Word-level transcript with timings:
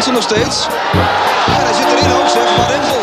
Hansen 0.00 0.14
nog 0.14 0.28
steeds. 0.30 0.66
En 1.46 1.64
hij 1.64 1.72
zit 1.74 1.86
erin 1.86 2.12
ook 2.12 2.28
zeg, 2.28 2.42
Van 2.56 2.66
Rempel. 2.66 3.00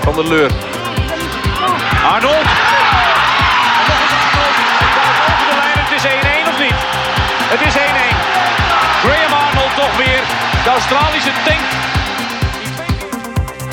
Van 0.00 0.14
der 0.14 0.24
Leur. 0.24 0.50
Arnold. 2.12 2.46
Over 5.34 5.48
de 5.48 5.56
lijn, 5.56 5.78
het 5.78 5.92
is 5.96 6.04
1-1 6.04 6.48
of 6.48 6.58
niet? 6.58 6.78
Het 7.52 7.60
is 7.60 7.74
1-1. 7.74 7.80
Graham 9.02 9.32
Arnold 9.46 9.74
toch 9.76 9.96
weer. 9.96 10.20
De 10.64 10.70
Australische 10.70 11.32
tank. 11.44 11.64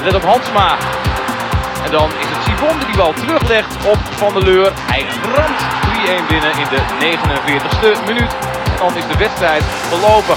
Let 0.04 0.16
op 0.16 0.24
Hansma. 0.24 0.78
En 1.86 1.92
dan 1.92 2.10
is 2.20 2.26
het 2.30 2.35
Sivon 2.56 2.80
die 2.80 2.88
die 2.88 2.98
bal 2.98 3.14
teruglegt 3.14 3.76
op 3.86 3.98
Van 4.12 4.34
der 4.34 4.44
Leur. 4.44 4.72
Hij 4.76 5.06
ramt 5.36 5.62
3-1 6.24 6.28
binnen 6.28 6.52
in 6.52 6.68
de 6.74 6.82
49ste 7.00 8.06
minuut. 8.06 8.32
En 8.66 8.78
dan 8.80 8.96
is 8.96 9.08
de 9.12 9.18
wedstrijd 9.18 9.64
verlopen. 9.90 10.36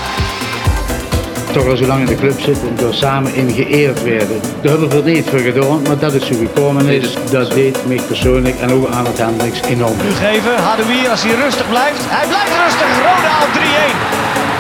toch 1.52 1.66
al 1.66 1.76
zo 1.76 1.86
lang 1.86 2.00
in 2.00 2.06
de 2.06 2.14
club 2.14 2.40
zitten 2.40 2.68
en 2.68 2.76
door 2.76 2.94
samen 2.94 3.34
in 3.34 3.50
geëerd 3.50 4.02
werden. 4.02 4.40
Daar 4.62 4.70
hebben 4.70 5.04
we 5.04 5.10
niet 5.10 5.28
voor 5.28 5.38
gedaan, 5.38 5.82
maar 5.82 5.98
dat 5.98 6.14
is 6.14 6.26
zo 6.26 6.34
gekomen 6.34 6.86
is. 6.86 7.14
Dat 7.30 7.50
deed 7.52 7.86
mij 7.86 8.00
persoonlijk 8.06 8.60
en 8.60 8.72
ook 8.72 8.88
aan 8.90 9.06
het 9.06 9.18
Hendricks 9.18 9.60
enorm. 9.62 9.96
Nu 10.02 10.12
geven, 10.12 10.56
Hadoui 10.62 11.08
als 11.08 11.22
hij 11.22 11.34
rustig 11.34 11.68
blijft. 11.68 12.00
Hij 12.08 12.26
blijft 12.26 12.52
rustig, 12.64 12.90
Roda 13.06 13.34
op 13.46 13.52
3-1. 13.54 13.58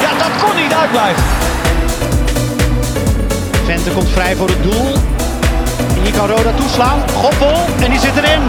Ja, 0.04 0.10
dat 0.24 0.42
kon 0.42 0.62
niet 0.62 0.74
uitblijven. 0.74 1.22
Vente 3.64 3.90
komt 3.90 4.08
vrij 4.08 4.36
voor 4.36 4.48
het 4.48 4.62
doel. 4.62 5.17
Hier 6.08 6.16
kan 6.16 6.28
Roda 6.28 6.52
toeslaan. 6.52 7.08
Goppel, 7.10 7.56
en 7.80 7.90
die 7.90 8.00
zit 8.00 8.16
erin. 8.16 8.40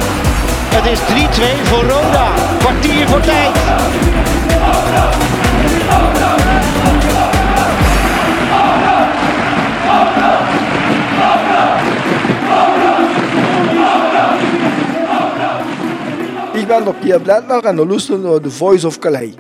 Het 0.76 0.86
is 0.86 1.00
3-2 1.00 1.64
voor 1.64 1.84
Roda. 1.84 2.32
Kwartier 2.60 3.08
voor 3.08 3.20
tijd. 3.20 3.56
Ik 16.54 16.68
ben 16.68 16.88
op 16.88 16.96
Pierre 17.00 17.22
Blendner 17.22 17.66
en 17.66 17.76
dan 17.76 17.88
luisteren 17.90 18.22
naar 18.22 18.40
The 18.40 18.52
Voice 18.52 18.88
of 18.88 19.00
Calais. 19.00 19.34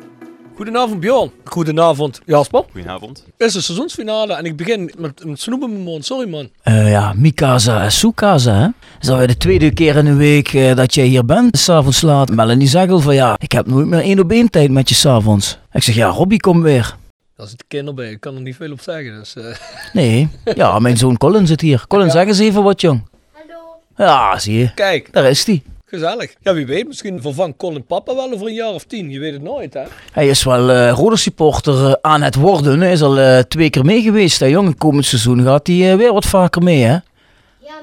Goedenavond 0.56 1.00
Bjorn. 1.00 1.31
Goedenavond 1.50 2.22
Jasper. 2.25 2.64
Goedenavond. 2.72 3.23
Het 3.38 3.47
is 3.47 3.53
de 3.53 3.61
seizoensfinale 3.61 4.33
en 4.33 4.45
ik 4.45 4.55
begin 4.55 4.92
met, 4.97 5.25
met 5.25 5.39
snoepen 5.39 5.69
mijn 5.72 5.83
mond. 5.83 6.05
Sorry 6.05 6.30
man. 6.30 6.50
Eh, 6.61 6.92
ja, 6.92 7.14
Mikasa 7.16 7.83
en 7.83 7.92
Sukasa, 7.92 8.53
hè. 8.53 8.67
Is 9.02 9.09
alweer 9.09 9.28
de 9.28 9.38
tweede 9.38 9.73
keer 9.73 9.95
in 9.95 10.05
een 10.05 10.17
week 10.17 10.53
eh, 10.53 10.75
dat 10.75 10.94
jij 10.94 11.05
hier 11.05 11.25
bent, 11.25 11.58
s'avonds 11.58 12.02
laat. 12.02 12.30
Melanie 12.30 12.67
zegt 12.67 12.92
al 12.92 13.00
van 13.00 13.16
ja, 13.16 13.36
ik 13.39 13.52
heb 13.52 13.67
nooit 13.67 13.88
meer 13.88 14.00
één 14.00 14.20
op 14.20 14.31
één 14.31 14.50
tijd 14.50 14.72
met 14.72 14.89
je 14.89 14.95
s'avonds. 14.95 15.58
Ik 15.72 15.83
zeg 15.83 15.95
ja, 15.95 16.08
Robbie 16.08 16.39
komt 16.39 16.64
weer. 16.64 16.97
Dat 17.36 17.45
is 17.45 17.52
het 17.52 17.64
kinderbij. 17.67 18.11
Ik 18.11 18.20
kan 18.20 18.36
er 18.36 18.42
niet 18.42 18.55
veel 18.55 18.72
op 18.72 18.81
zeggen. 18.81 19.20
Dus, 19.20 19.36
eh. 19.36 19.55
Nee, 19.93 20.30
ja, 20.55 20.80
mijn 20.80 20.98
zoon 20.98 21.17
Colin 21.17 21.48
zit 21.48 21.61
hier. 21.61 21.86
Colin, 21.87 22.11
zeg 22.11 22.27
eens 22.27 22.39
even 22.39 22.64
wat, 22.64 22.81
jong. 22.81 23.08
Hallo. 23.31 23.60
Ja, 23.98 24.39
zie 24.39 24.58
je. 24.58 24.73
Kijk, 24.73 25.14
Daar 25.14 25.30
is 25.30 25.45
hij. 25.45 25.64
Gezellig. 25.89 26.33
Ja, 26.42 26.54
wie 26.54 26.66
weet. 26.66 26.88
Misschien 26.88 27.22
vervangt 27.22 27.58
Colin 27.58 27.86
papa 27.86 28.16
wel 28.16 28.33
over 28.33 28.48
een 28.48 28.54
jaar 28.54 28.73
of 28.73 28.83
tien. 28.83 29.10
Je 29.10 29.20
weet 29.20 29.33
het 29.33 29.42
nooit, 29.42 29.73
hè? 29.73 29.83
Hij 30.11 30.27
is 30.27 30.44
wel 30.44 30.70
eh 30.70 30.92
rode 30.92 31.17
supporter 31.17 31.86
eh, 31.86 31.94
aan 32.02 32.22
het 32.22 32.36
worden. 32.36 32.80
Hij 32.82 32.92
is 32.92 33.02
al 33.02 33.20
eh, 33.20 33.39
twee 33.39 33.70
keer 33.70 33.86
mee 33.86 34.02
geweest, 34.02 34.39
hè, 34.39 34.45
jong. 34.45 34.78
Komend 34.78 35.05
seizoen 35.05 35.44
gaat 35.44 35.67
hij 35.67 35.98
weer 35.98 36.14
wat 36.14 36.26
vaker 36.26 36.64
mee, 36.64 36.82
hè. 36.82 36.92
Ja, 36.92 37.02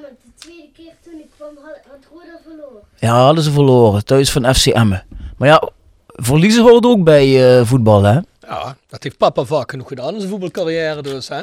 maar 0.01 0.11
de 0.11 0.31
tweede 0.39 0.69
keer 0.77 0.93
toen 1.05 1.15
ik 1.15 1.27
kwam 1.37 1.55
had, 1.63 1.79
had 1.89 1.99
Roda 2.13 2.39
verloren. 2.43 2.83
Ja, 2.99 3.25
hadden 3.25 3.45
ze 3.45 3.51
verloren. 3.51 4.05
Thuis 4.05 4.31
van 4.33 4.55
FC 4.55 4.67
Emmen. 4.67 5.05
Maar 5.37 5.49
ja, 5.49 5.69
verliezen 6.07 6.63
hoort 6.63 6.85
ook 6.85 7.05
bij 7.05 7.59
eh, 7.59 7.67
voetbal, 7.67 8.03
hè. 8.03 8.21
Ja, 8.49 8.77
dat 8.89 9.03
heeft 9.03 9.17
papa 9.17 9.45
vaak 9.45 9.71
genoeg 9.71 9.89
gedaan 9.89 10.13
in 10.13 10.19
zijn 10.19 10.31
voetbalcarrière 10.31 11.03
dus, 11.03 11.29
hè? 11.29 11.41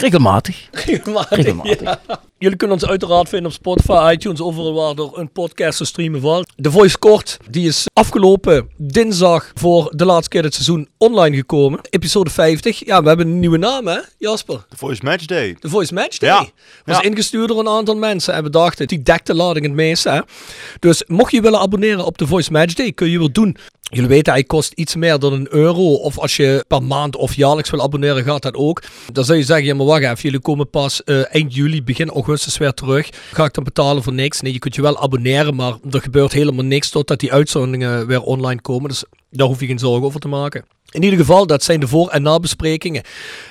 Regelmatig. 0.00 0.68
Regelmatig. 0.72 1.36
Regelmatig. 1.36 1.80
ja. 1.80 2.00
Jullie 2.38 2.56
kunnen 2.56 2.76
ons 2.76 2.86
uiteraard 2.86 3.28
vinden 3.28 3.48
op 3.48 3.56
Spotify, 3.56 4.10
iTunes, 4.12 4.40
overal 4.40 4.74
waar 4.74 5.04
er 5.06 5.18
een 5.18 5.30
podcast 5.32 5.78
te 5.78 5.84
streamen 5.84 6.20
valt. 6.20 6.52
De 6.56 6.70
Voice 6.70 6.98
Kort, 6.98 7.36
die 7.50 7.66
is 7.68 7.84
afgelopen 7.92 8.68
dinsdag 8.76 9.50
voor 9.54 9.92
de 9.96 10.04
laatste 10.04 10.28
keer 10.28 10.42
dit 10.42 10.54
seizoen 10.54 10.88
online 10.98 11.36
gekomen. 11.36 11.80
Episode 11.90 12.30
50. 12.30 12.84
Ja, 12.86 13.02
we 13.02 13.08
hebben 13.08 13.26
een 13.26 13.40
nieuwe 13.40 13.56
naam, 13.58 13.86
hè, 13.86 13.98
Jasper? 14.18 14.64
De 14.68 14.76
Voice 14.76 15.04
Match 15.04 15.24
Day. 15.24 15.56
De 15.60 15.68
Voice 15.68 15.94
Match 15.94 16.18
Day. 16.18 16.28
Ja. 16.28 16.46
Was 16.84 16.96
Ja. 16.96 17.02
ingestuurd 17.02 17.48
door 17.48 17.58
een 17.58 17.68
aantal 17.68 17.96
mensen 17.96 18.34
en 18.34 18.42
we 18.42 18.50
dachten, 18.50 18.86
die 18.86 19.02
dekt 19.02 19.26
de 19.26 19.34
lading 19.34 19.66
het 19.66 19.74
meeste. 19.74 20.10
Hè? 20.10 20.20
Dus 20.80 21.02
mocht 21.06 21.32
je 21.32 21.40
willen 21.40 21.60
abonneren 21.60 22.04
op 22.04 22.18
de 22.18 22.26
Voice 22.26 22.52
Match 22.52 22.74
Day, 22.74 22.92
kun 22.92 23.10
je 23.10 23.18
wel 23.18 23.32
doen. 23.32 23.56
Jullie 23.90 24.08
weten, 24.08 24.32
hij 24.32 24.44
kost 24.44 24.72
iets 24.72 24.94
meer 24.94 25.18
dan 25.18 25.32
een 25.32 25.46
euro. 25.50 25.94
Of 25.94 26.18
als 26.18 26.36
je 26.36 26.64
per 26.68 26.82
maand 26.82 27.16
of 27.16 27.34
jaarlijks 27.34 27.70
wil 27.70 27.82
abonneren, 27.82 28.24
gaat 28.24 28.42
dat 28.42 28.54
ook. 28.54 28.82
Dan 29.12 29.24
zou 29.24 29.38
je 29.38 29.44
zeggen, 29.44 29.66
ja 29.66 29.74
maar 29.74 29.86
wacht 29.86 30.02
even, 30.02 30.16
jullie 30.20 30.40
komen 30.40 30.70
pas 30.70 31.04
eh, 31.04 31.34
eind 31.34 31.54
juli, 31.54 31.82
begin 31.82 32.10
augustus 32.10 32.58
weer 32.58 32.72
terug. 32.72 33.08
Ga 33.32 33.44
ik 33.44 33.54
dan 33.54 33.64
betalen 33.64 34.02
voor 34.02 34.12
niks? 34.12 34.40
Nee, 34.40 34.52
je 34.52 34.58
kunt 34.58 34.74
je 34.74 34.82
wel 34.82 34.98
abonneren, 34.98 35.54
maar 35.54 35.74
er 35.90 36.00
gebeurt 36.00 36.32
helemaal 36.32 36.64
niks 36.64 36.90
totdat 36.90 37.20
die 37.20 37.32
uitzendingen 37.32 38.06
weer 38.06 38.22
online 38.22 38.60
komen. 38.60 38.88
Dus 38.88 39.04
daar 39.30 39.46
hoef 39.46 39.60
je 39.60 39.66
geen 39.66 39.78
zorgen 39.78 40.06
over 40.06 40.20
te 40.20 40.28
maken. 40.28 40.64
In 40.90 41.02
ieder 41.02 41.18
geval, 41.18 41.46
dat 41.46 41.62
zijn 41.62 41.80
de 41.80 41.88
voor- 41.88 42.08
en 42.08 42.22
nabesprekingen. 42.22 43.02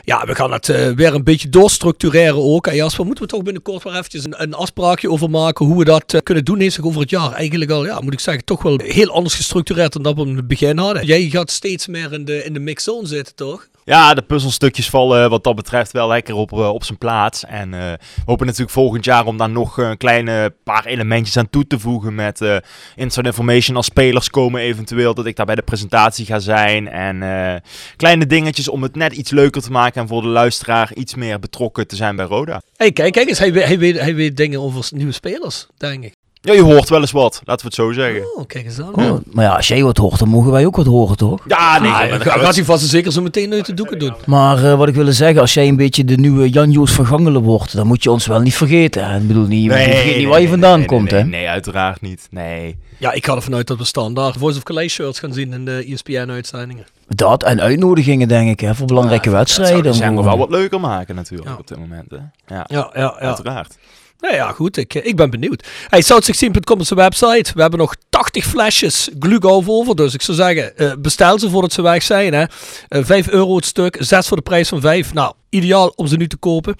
Ja, 0.04 0.26
we 0.26 0.36
gaan 0.36 0.52
het 0.52 0.70
eh, 0.70 0.90
weer 0.92 1.14
een 1.14 1.24
beetje 1.24 1.50
doorstructureren 1.50 2.44
ook. 2.44 2.68
En 2.68 2.76
Jasper, 2.76 3.06
moeten 3.06 3.24
we 3.24 3.30
toch 3.30 3.44
binnenkort 3.44 3.84
weer 3.84 3.94
eventjes 3.96 4.26
een, 4.26 4.42
een 4.42 4.54
afspraakje 4.54 5.10
over 5.10 5.30
maken 5.30 5.66
hoe 5.66 5.78
we 5.78 5.86
dat 5.86 6.14
eh, 6.14 6.22
kunnen 6.24 6.46
doen. 6.46 6.72
Zich 6.72 6.86
over 6.86 7.02
het 7.02 7.10
jaar 7.10 7.32
eigenlijk 7.32 7.72
al, 7.72 7.86
ja, 7.86 8.00
moet 8.00 8.14
ik 8.14 8.20
zeggen, 8.20 8.44
toch 8.44 8.64
wel 8.64 8.80
heel 8.84 9.10
anders 9.10 9.36
gestructureerd 9.36 9.94
dan 9.94 10.02
dat 10.02 10.16
we 10.16 10.22
in 10.22 10.36
het 10.36 10.48
begin 10.48 10.78
hadden. 10.78 11.06
Jij 11.06 11.30
gaat 11.30 11.52
steeds 11.52 11.88
meer 11.88 12.14
in 12.14 12.26
de, 12.26 12.44
in 12.44 12.54
de 12.54 12.60
mixzone 12.60 13.08
zitten, 13.08 13.36
toch? 13.36 13.68
Ja, 13.88 14.14
de 14.14 14.22
puzzelstukjes 14.22 14.90
vallen 14.90 15.30
wat 15.30 15.44
dat 15.44 15.56
betreft 15.56 15.92
wel 15.92 16.08
lekker 16.08 16.36
op, 16.36 16.52
eh, 16.52 16.70
op 16.70 16.84
zijn 16.84 16.98
plaats. 16.98 17.46
En 17.46 17.74
eh, 17.74 17.80
we 17.80 18.22
hopen 18.26 18.46
natuurlijk 18.46 18.74
volgend 18.74 19.06
jaar 19.06 19.26
om 19.26 19.38
daar 19.38 19.50
nog 19.50 19.78
een 19.78 19.98
kleine 19.98 20.54
paar 20.64 20.86
elementjes 20.86 21.38
aan 21.38 21.50
toe 21.50 21.68
te 21.68 21.80
voegen. 21.80 22.16
Met 22.16 22.42
eh 22.42 22.58
inside 22.96 23.28
information 23.28 23.76
als 23.76 23.86
spelers 23.86 24.30
komen 24.30 24.62
eventueel. 24.62 25.14
Dat 25.14 25.26
ik 25.26 25.36
daar 25.36 25.46
bij 25.46 25.56
de 25.56 25.62
presentatie 25.62 26.26
ga 26.26 26.40
zijn. 26.40 26.88
En 26.88 27.24
eh, 27.24 27.62
kleine 27.96 28.26
dingetjes 28.26 28.68
om 28.70 28.84
het 28.84 28.96
net 28.96 29.14
iets 29.14 29.32
leuker 29.32 29.62
te 29.62 29.72
maken. 29.72 30.02
En 30.02 30.08
voor 30.08 30.22
de 30.22 30.28
luisteraar 30.28 30.94
iets 30.94 31.16
meer 31.16 31.40
betrokken 31.40 31.88
te 31.88 31.96
zijn 31.96 32.16
bij 32.16 32.26
Roda. 32.26 32.62
hey, 32.76 32.92
kijk, 32.92 33.14
kijk 33.14 33.28
eens, 33.30 33.40
hij, 33.40 33.54
weet- 33.54 33.66
hij, 33.66 33.80
weet, 33.80 34.00
hij 34.00 34.16
weet 34.16 34.38
dingen 34.38 34.62
over 34.62 34.88
nieuwe 34.96 35.12
spelers, 35.12 35.68
denk 35.78 36.04
ik. 36.04 36.15
Ja, 36.46 36.54
je 36.54 36.62
hoort 36.62 36.90
wel 36.90 37.00
eens 37.02 37.12
wat. 37.12 37.42
Laten 37.46 37.62
we 37.62 37.66
het 37.66 37.74
zo 37.86 37.92
zeggen. 37.92 38.36
Oh, 38.38 38.46
kijk 38.48 38.66
eens 38.66 38.80
aan. 38.82 38.96
Oh, 38.96 39.20
maar 39.32 39.46
ja, 39.46 39.56
als 39.56 39.68
jij 39.68 39.84
wat 39.84 39.98
hoort, 39.98 40.20
dan 40.20 40.28
mogen 40.30 40.52
wij 40.52 40.66
ook 40.66 40.76
wat 40.76 40.86
horen, 40.86 41.18
toch? 41.18 41.40
Ja, 41.48 41.80
nee. 41.80 41.92
Ah, 41.92 42.10
dan 42.10 42.20
ga- 42.22 42.34
we 42.40 42.46
gaat 42.46 42.56
hij 42.56 42.64
vast 42.66 42.84
en 42.84 42.90
zeker 42.90 43.12
zo 43.12 43.22
meteen 43.22 43.54
uit 43.54 43.66
de 43.66 43.74
doeken 43.74 44.00
doen. 44.00 44.14
Maar 44.26 44.64
eh, 44.72 44.78
wat 44.78 44.88
ik 44.88 44.96
wilde 44.96 45.14
zeggen, 45.14 45.42
als 45.42 45.54
jij 45.54 45.68
een 45.68 45.76
beetje 45.76 46.04
de 46.06 46.16
nieuwe 46.18 46.50
Jan-Joos 46.50 46.92
van 46.92 47.06
Gangelen 47.06 47.42
wordt, 47.42 47.76
dan 47.76 47.88
moet 47.88 48.04
je 48.04 48.12
ons 48.12 48.26
wel 48.28 48.40
niet 48.40 48.56
vergeten. 48.56 49.10
hè. 49.10 49.18
Ik 49.20 49.28
bedoel, 49.28 49.46
niet, 49.48 49.68
Nee, 49.70 49.84
vergeet 49.94 50.18
niet 50.18 50.28
waar 50.28 50.42
je 50.42 50.48
vandaan 50.50 50.78
nee, 50.80 50.88
komt, 50.88 51.12
nee, 51.12 51.22
hè? 51.22 51.28
Nee, 51.28 51.48
uiteraard 51.50 52.02
niet. 52.02 52.28
Nee. 52.32 52.78
Ja, 52.98 53.12
ik 53.12 53.26
ga 53.26 53.36
ervan 53.36 53.56
uit 53.56 53.68
dat 53.68 53.78
we 53.78 53.84
standaard 53.86 54.36
Voice 54.38 54.58
of 54.58 54.64
Calais 54.64 54.94
shirts 54.94 55.20
gaan 55.20 55.34
zien 55.34 55.54
in 55.54 55.66
de 55.66 55.86
ESPN-uitzendingen. 55.90 56.86
Dat 57.08 57.44
en 57.44 57.62
uitnodigingen, 57.62 58.28
denk 58.28 58.50
ik, 58.50 58.60
hè, 58.60 58.76
voor 58.76 58.88
belangrijke 58.88 59.30
Dat 59.30 59.38
wedstrijden. 59.38 59.76
zou 59.76 59.88
de 59.88 59.94
zender 59.94 60.20
Om, 60.20 60.26
wel 60.26 60.38
wat 60.38 60.50
leuker 60.50 60.80
maken 60.80 61.16
natuurlijk 61.16 61.50
Ja. 61.50 61.56
op 61.60 61.68
dit 61.68 61.78
moment. 61.78 62.12
Hè? 62.12 62.18
Ja, 62.56 62.66
Ja, 62.68 62.68
ja, 62.68 62.90
ja. 62.94 63.16
uiteraard. 63.20 63.78
Nou 64.26 64.38
ja, 64.38 64.52
goed. 64.52 64.78
Ik, 64.78 64.94
ik 64.94 65.16
ben 65.16 65.30
benieuwd. 65.30 65.68
Hey, 65.88 66.04
South16.com 66.04 66.80
is 66.80 66.88
de 66.88 66.96
website. 66.96 67.52
We 67.54 67.62
hebben 67.62 67.80
nog 67.80 67.96
80 68.10 68.46
flesjes 68.46 69.10
Glugolf 69.20 69.70
over. 69.70 69.96
Dus 69.96 70.14
ik 70.14 70.22
zou 70.22 70.38
zeggen, 70.38 70.78
eh, 70.78 70.92
bestel 71.00 71.40
ze 71.40 71.50
voordat 71.50 71.74
ze 71.74 71.82
weg 71.82 72.04
zijn. 72.04 72.34
Hè. 72.34 72.44
Eh, 72.88 73.04
5 73.04 73.30
euro 73.30 73.56
het 73.56 73.66
stuk. 73.66 73.98
6 74.00 74.28
voor 74.28 74.38
de 74.38 74.44
prijs 74.44 74.70
van 74.70 74.82
5. 74.82 75.14
Nou, 75.14 75.34
ideaal 75.50 75.94
om 75.96 76.08
ze 76.08 76.16
nu 76.16 76.28
te 76.28 76.38
kopen. 76.38 76.76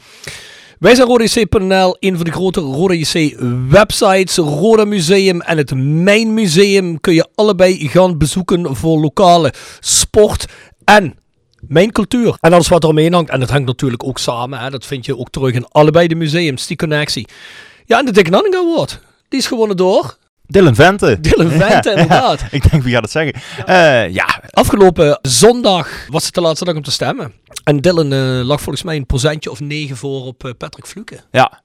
Wij 0.80 0.96
zijn 0.96 1.08
RodaJC.nl, 1.08 1.98
een 2.00 2.16
van 2.16 2.26
de 2.26 2.32
grote 2.32 2.60
Roda 2.60 2.94
JC 2.94 3.36
websites. 3.70 4.36
Roda 4.36 4.86
Museum 4.86 5.42
en 5.42 5.58
het 5.58 5.74
Mijn 5.76 6.34
Museum 6.34 7.00
kun 7.00 7.14
je 7.14 7.28
allebei 7.36 7.90
gaan 7.90 8.18
bezoeken 8.18 8.76
voor 8.76 9.00
lokale 9.00 9.54
sport 9.80 10.46
en 10.84 11.16
mijn 11.68 11.92
cultuur. 11.92 12.38
En 12.40 12.54
alles 12.54 12.68
wat 12.68 12.84
er 12.84 12.90
omheen 12.90 13.14
hangt. 13.14 13.30
En 13.30 13.40
dat 13.40 13.50
hangt 13.50 13.66
natuurlijk 13.68 14.04
ook 14.04 14.18
samen. 14.18 14.60
Hè. 14.60 14.70
Dat 14.70 14.86
vind 14.86 15.06
je 15.06 15.18
ook 15.18 15.30
terug 15.30 15.54
in 15.54 15.68
allebei 15.68 16.08
de 16.08 16.16
museums, 16.16 16.68
die 16.68 16.78
connectie. 16.78 17.28
Ja, 17.86 18.00
en 18.00 18.06
de 18.06 18.12
Dick 18.12 18.30
Nanninga 18.30 18.58
Award. 18.58 19.00
Die 19.30 19.40
is 19.40 19.48
gewonnen 19.48 19.78
door 19.78 20.18
Dylan 20.48 20.76
Vente. 20.76 21.18
Dylan 21.22 21.50
Vente, 21.50 21.90
Ja, 21.90 21.96
inderdaad. 22.02 22.40
ja. 22.40 22.48
ik 22.52 22.72
denk, 22.72 22.84
wie 22.84 22.94
gaat 22.94 23.02
het 23.04 23.12
zeggen? 23.12 23.34
Eh, 23.66 24.14
ja, 24.14 24.42
Afgelopen 24.50 25.20
zondag 25.22 25.90
was 26.10 26.26
het 26.26 26.34
de 26.34 26.42
laatste 26.42 26.66
dag 26.66 26.76
om 26.76 26.84
te 26.84 26.92
stemmen. 26.92 27.34
En 27.64 27.82
Dylan 27.82 28.12
eh, 28.14 28.20
lag 28.46 28.62
volgens 28.62 28.84
mij 28.84 28.96
een 28.96 29.06
procentje 29.06 29.52
of 29.52 29.60
negen 29.60 29.98
voor 29.98 30.26
op 30.26 30.46
eh, 30.46 30.52
Patrick 30.58 30.86
Fluke. 30.86 31.16
Ja, 31.16 31.22
ja. 31.32 31.64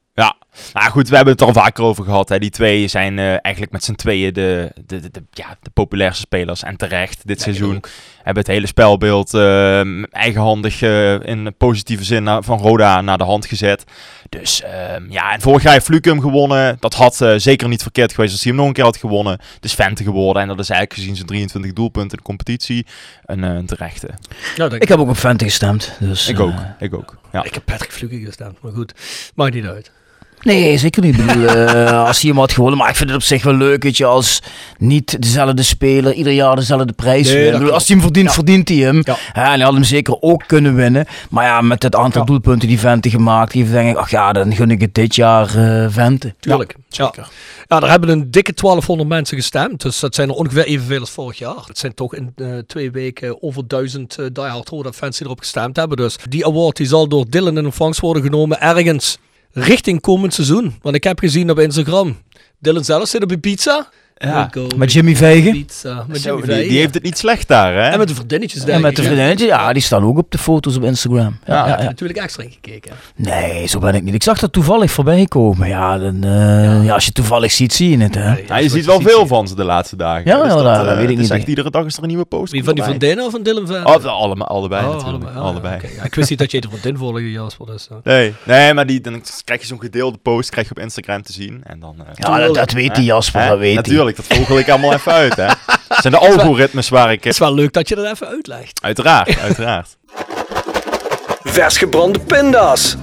Nou 0.72 0.90
goed, 0.90 1.08
we 1.08 1.14
hebben 1.16 1.32
het 1.32 1.42
er 1.42 1.48
al 1.48 1.52
vaker 1.52 1.84
over 1.84 2.04
gehad. 2.04 2.28
Hè. 2.28 2.38
Die 2.38 2.50
twee 2.50 2.88
zijn 2.88 3.18
eh, 3.18 3.26
eigenlijk 3.30 3.70
met 3.72 3.84
z'n 3.84 3.94
tweeën 3.94 4.32
de, 4.32 4.72
de, 4.86 5.00
de, 5.00 5.10
de- 5.10 5.22
ja, 5.30 5.56
de 5.62 5.70
populairste 5.70 6.20
spelers. 6.20 6.62
En 6.62 6.76
terecht 6.76 7.26
dit 7.26 7.40
seizoen. 7.40 7.82
Hebben 8.22 8.42
het 8.42 8.52
hele 8.52 8.66
spelbeeld 8.66 9.34
eh, 9.34 9.80
eigenhandig 10.14 10.82
eh, 10.82 11.12
in 11.22 11.54
positieve 11.58 12.04
zin 12.04 12.22
na- 12.22 12.42
van 12.42 12.58
Roda 12.58 13.00
naar 13.00 13.18
de 13.18 13.24
hand 13.24 13.46
gezet. 13.46 13.84
Dus 14.28 14.62
ehm, 14.62 15.10
ja, 15.10 15.32
en 15.32 15.40
vorig 15.40 15.62
jaar 15.62 15.72
heeft 15.72 15.84
Fluke 15.84 16.08
hem 16.08 16.20
gewonnen. 16.20 16.76
Dat 16.80 16.94
had 16.94 17.20
eh, 17.20 17.34
zeker 17.36 17.68
niet 17.68 17.82
verkeerd 17.82 18.12
geweest 18.14 18.32
als 18.32 18.42
hij 18.42 18.50
hem 18.52 18.60
nog 18.60 18.68
een 18.68 18.74
keer 18.74 18.84
had 18.84 18.96
gewonnen. 18.96 19.32
Het 19.54 19.64
is 19.64 19.74
Vente 19.74 20.02
geworden. 20.02 20.42
En 20.42 20.48
dat 20.48 20.58
is 20.58 20.68
eigenlijk 20.70 21.00
gezien 21.00 21.14
zijn 21.16 21.26
23 21.28 21.72
doelpunten 21.72 22.10
in 22.10 22.16
de 22.16 22.22
competitie 22.22 22.86
een, 23.24 23.44
eh, 23.44 23.50
een 23.54 23.66
terechte. 23.66 24.08
Nou, 24.56 24.76
Ik 24.76 24.88
heb 24.88 24.98
ook 24.98 25.08
op 25.08 25.16
Vente 25.18 25.44
gestemd. 25.44 25.96
Dus, 26.00 26.28
Ik 26.28 26.40
ook, 26.40 26.54
ik 26.78 26.94
ook. 26.94 27.16
Ja. 27.32 27.44
Ik 27.44 27.54
heb 27.54 27.64
Patrick 27.64 27.92
Fluke 27.92 28.18
gestemd, 28.24 28.58
maar 28.62 28.72
goed. 28.72 28.92
Maakt 29.34 29.54
niet 29.54 29.66
uit. 29.66 29.90
Nee, 30.42 30.78
zeker 30.78 31.02
niet. 31.02 31.18
Ik 31.18 31.26
bedoel, 31.26 31.46
eh, 31.46 32.06
als 32.06 32.20
hij 32.20 32.30
hem 32.30 32.38
had 32.38 32.52
gewonnen. 32.52 32.78
Maar 32.78 32.88
ik 32.88 32.96
vind 32.96 33.08
het 33.10 33.18
op 33.18 33.24
zich 33.24 33.42
wel 33.42 33.54
leuk, 33.54 33.82
weet 33.82 33.96
je, 33.96 34.04
als 34.04 34.42
niet 34.78 35.22
dezelfde 35.22 35.62
speler 35.62 36.12
ieder 36.12 36.32
jaar 36.32 36.56
dezelfde 36.56 36.92
prijs 36.92 37.28
Nee, 37.32 37.42
wint. 37.42 37.58
bedoel, 37.58 37.72
als 37.72 37.86
hij 37.86 37.96
hem 37.96 38.04
verdient, 38.04 38.32
verdient 38.32 38.68
hij 38.68 38.78
hem. 38.78 38.96
Ja. 39.04 39.16
Ja, 39.34 39.44
en 39.44 39.50
hij 39.50 39.60
had 39.60 39.72
hem 39.74 39.84
zeker 39.84 40.16
ook 40.20 40.42
kunnen 40.46 40.74
winnen. 40.74 41.06
Maar 41.30 41.44
ja, 41.44 41.60
met 41.60 41.82
het 41.82 41.96
aantal 41.96 42.24
doelpunten 42.24 42.68
die 42.68 42.78
Vente 42.78 43.10
gemaakt 43.10 43.52
heeft, 43.52 43.70
denk 43.70 43.90
ik, 43.90 43.96
ach 43.96 44.10
ja, 44.10 44.32
dan 44.32 44.54
gun 44.54 44.70
ik 44.70 44.80
het 44.80 44.94
dit 44.94 45.14
jaar 45.14 45.56
eh 45.56 45.86
Vente. 45.88 46.34
Tuurlijk. 46.40 46.74
Ja, 46.88 47.04
zeker. 47.04 47.28
Ja, 47.68 47.80
daar 47.80 47.90
hebben 47.90 48.08
een 48.08 48.30
dikke 48.30 48.52
1200 48.54 49.08
mensen 49.08 49.36
gestemd. 49.36 49.82
Dus 49.82 50.00
dat 50.00 50.14
zijn 50.14 50.28
er 50.28 50.34
ongeveer 50.34 50.64
evenveel 50.64 51.00
als 51.00 51.10
vorig 51.10 51.38
jaar. 51.38 51.64
Het 51.66 51.78
zijn 51.78 51.94
toch 51.94 52.14
in 52.14 52.32
eh, 52.36 52.46
twee 52.66 52.90
weken 52.90 53.42
over 53.42 53.68
duizend 53.68 54.16
uh, 54.20 54.26
Die 54.32 54.44
Hard 54.44 54.68
Roda 54.68 54.92
fans 54.92 55.16
die 55.16 55.26
erop 55.26 55.38
gestemd 55.38 55.76
hebben. 55.76 55.96
Dus 55.96 56.16
die 56.28 56.46
award 56.46 56.76
die 56.76 56.86
zal 56.86 57.08
door 57.08 57.24
Dylan 57.28 57.58
in 57.58 57.64
ontvangst 57.64 58.00
worden 58.00 58.22
genomen 58.22 58.60
ergens 58.60 59.18
richting 59.52 60.00
komend 60.00 60.34
seizoen. 60.34 60.74
Want 60.82 60.96
ik 60.96 61.04
heb 61.04 61.18
gezien 61.18 61.50
op 61.50 61.58
Instagram, 61.58 62.18
Dylan 62.58 62.84
zelf 62.84 63.08
zit 63.08 63.22
op 63.22 63.30
een 63.30 63.40
pizza. 63.40 63.88
Ja. 64.22 64.50
Met 64.76 64.92
Jimmy 64.92 65.16
Vegen. 65.16 65.52
Pizza. 65.52 66.04
Met 66.08 66.20
Zo, 66.20 66.28
Jimmy 66.28 66.42
die, 66.46 66.54
Vegen. 66.54 66.68
die 66.68 66.78
heeft 66.78 66.94
het 66.94 67.02
niet 67.02 67.18
slecht 67.18 67.48
daar, 67.48 67.74
hè? 67.74 67.80
En 67.90 67.98
met 67.98 68.08
de 68.08 68.14
vriendinnetjes 68.14 68.60
denk 68.64 68.76
En 68.76 68.80
met 68.80 68.90
ik, 68.90 68.96
de 68.96 69.02
vriendinnetjes, 69.02 69.48
ja, 69.48 69.72
die 69.72 69.82
staan 69.82 70.04
ook 70.04 70.18
op 70.18 70.30
de 70.30 70.38
foto's 70.38 70.76
op 70.76 70.82
Instagram. 70.82 71.38
Ja, 71.46 71.54
Ja, 71.54 71.66
ja, 71.68 71.78
ja. 71.78 71.84
natuurlijk 71.84 72.18
extra 72.18 72.44
gekeken. 72.50 72.92
Nee, 73.16 73.66
zo 73.66 73.78
ben 73.78 73.94
ik 73.94 74.02
niet. 74.02 74.14
Ik 74.14 74.22
zag 74.22 74.38
dat 74.38 74.52
toevallig 74.52 74.90
voorbij 74.90 75.26
komen. 75.26 75.68
Ja, 75.68 75.98
dan, 75.98 76.24
eh, 76.24 76.84
ja. 76.84 76.94
als 76.94 77.04
je 77.04 77.12
toevallig 77.12 77.52
ziet, 77.52 77.72
zie 77.72 77.90
je 77.90 78.02
het. 78.02 78.14
Hè? 78.14 78.34
Ja, 78.46 78.56
je 78.58 78.68
ziet 78.68 78.84
wel 78.84 79.00
veel 79.00 79.26
van 79.26 79.48
ze 79.48 79.54
de 79.54 79.64
laatste 79.64 79.96
dagen. 79.96 80.24
Ja, 80.26 80.36
Dus 80.42 80.46
ja, 80.48 80.54
dat, 80.54 80.64
dat- 80.64 80.76
eh, 80.80 80.84
dat 80.84 80.96
weet 80.96 81.10
ik 81.10 81.18
niet. 81.18 81.30
echt 81.30 81.46
iedere 81.48 81.70
dag 81.70 81.84
is 81.84 81.96
er 81.96 82.02
een 82.02 82.08
nieuwe 82.08 82.24
post. 82.24 82.52
Wie 82.52 82.64
van 82.64 82.74
die 82.74 82.84
vriendinnen 82.84 83.24
of 83.24 83.30
van 83.30 83.42
Dylan 83.42 83.66
Van? 83.66 83.86
Oh, 83.86 84.04
allemaal, 84.04 84.46
allebei 84.46 84.86
Oh, 84.86 84.92
natuurlijk. 84.92 85.24
allebei. 85.24 85.36
Oh, 85.38 85.50
allebei. 85.50 85.74
oké. 85.74 85.86
Ja, 85.96 86.04
ik 86.04 86.14
wist 86.14 86.30
niet 86.30 86.38
dat 86.38 86.50
je 86.50 86.60
de 86.60 86.68
vriendin 86.68 86.96
volgde, 86.96 87.30
Jasper. 87.30 87.66
Dus, 87.66 87.88
eh. 87.90 87.96
Nee, 88.04 88.34
nee, 88.44 88.74
maar 88.74 88.86
die, 88.86 89.00
dan 89.00 89.22
krijg 89.44 89.60
je 89.60 89.66
zo'n 89.66 89.80
gedeelde 89.80 90.18
post 90.22 90.50
krijg 90.50 90.68
je 90.68 90.74
op 90.76 90.82
Instagram 90.82 91.22
te 91.22 91.32
zien. 91.32 91.60
En 91.64 91.80
dan, 91.80 91.94
eh, 91.98 92.04
Ja, 92.14 92.48
dat, 92.52 92.72
weet 92.72 92.94
die 92.94 93.04
Jasper, 93.04 93.48
dat 93.48 93.58
weet 93.58 93.66
hij. 93.66 93.74
Natuurlijk, 93.74 94.09
dat 94.16 94.26
vogel 94.28 94.58
ik 94.58 94.68
allemaal 94.68 94.92
even 94.92 95.12
uit, 95.12 95.36
hè. 95.36 95.46
Het 95.88 96.00
zijn 96.00 96.12
de 96.12 96.18
algoritmes 96.18 96.88
waar 96.88 97.12
ik... 97.12 97.24
Het 97.24 97.32
is 97.32 97.38
wel 97.38 97.54
leuk 97.54 97.72
dat 97.72 97.88
je 97.88 97.94
dat 97.94 98.04
even 98.04 98.26
uitlegt. 98.26 98.80
Uiteraard, 98.82 99.38
uiteraard. 99.38 99.96
Vers 101.42 101.76
gebrande 101.76 102.18
pinda's. 102.18 102.96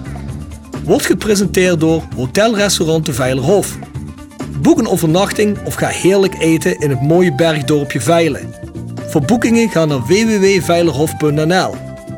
Wordt 0.83 1.06
gepresenteerd 1.06 1.80
door 1.80 2.04
Hotel 2.15 2.56
Restaurant 2.56 3.06
de 3.06 3.13
Veilerhof. 3.13 3.77
Boek 4.62 4.80
een 4.80 4.88
overnachting 4.88 5.57
of 5.65 5.74
ga 5.74 5.88
heerlijk 5.88 6.36
eten 6.39 6.80
in 6.80 6.89
het 6.89 7.01
mooie 7.01 7.36
bergdorpje 7.36 8.01
Veilen. 8.01 8.53
Voor 9.07 9.21
boekingen 9.21 9.69
ga 9.69 9.86
naar 9.86 10.06
www.veilerhof.nl. 10.06 11.75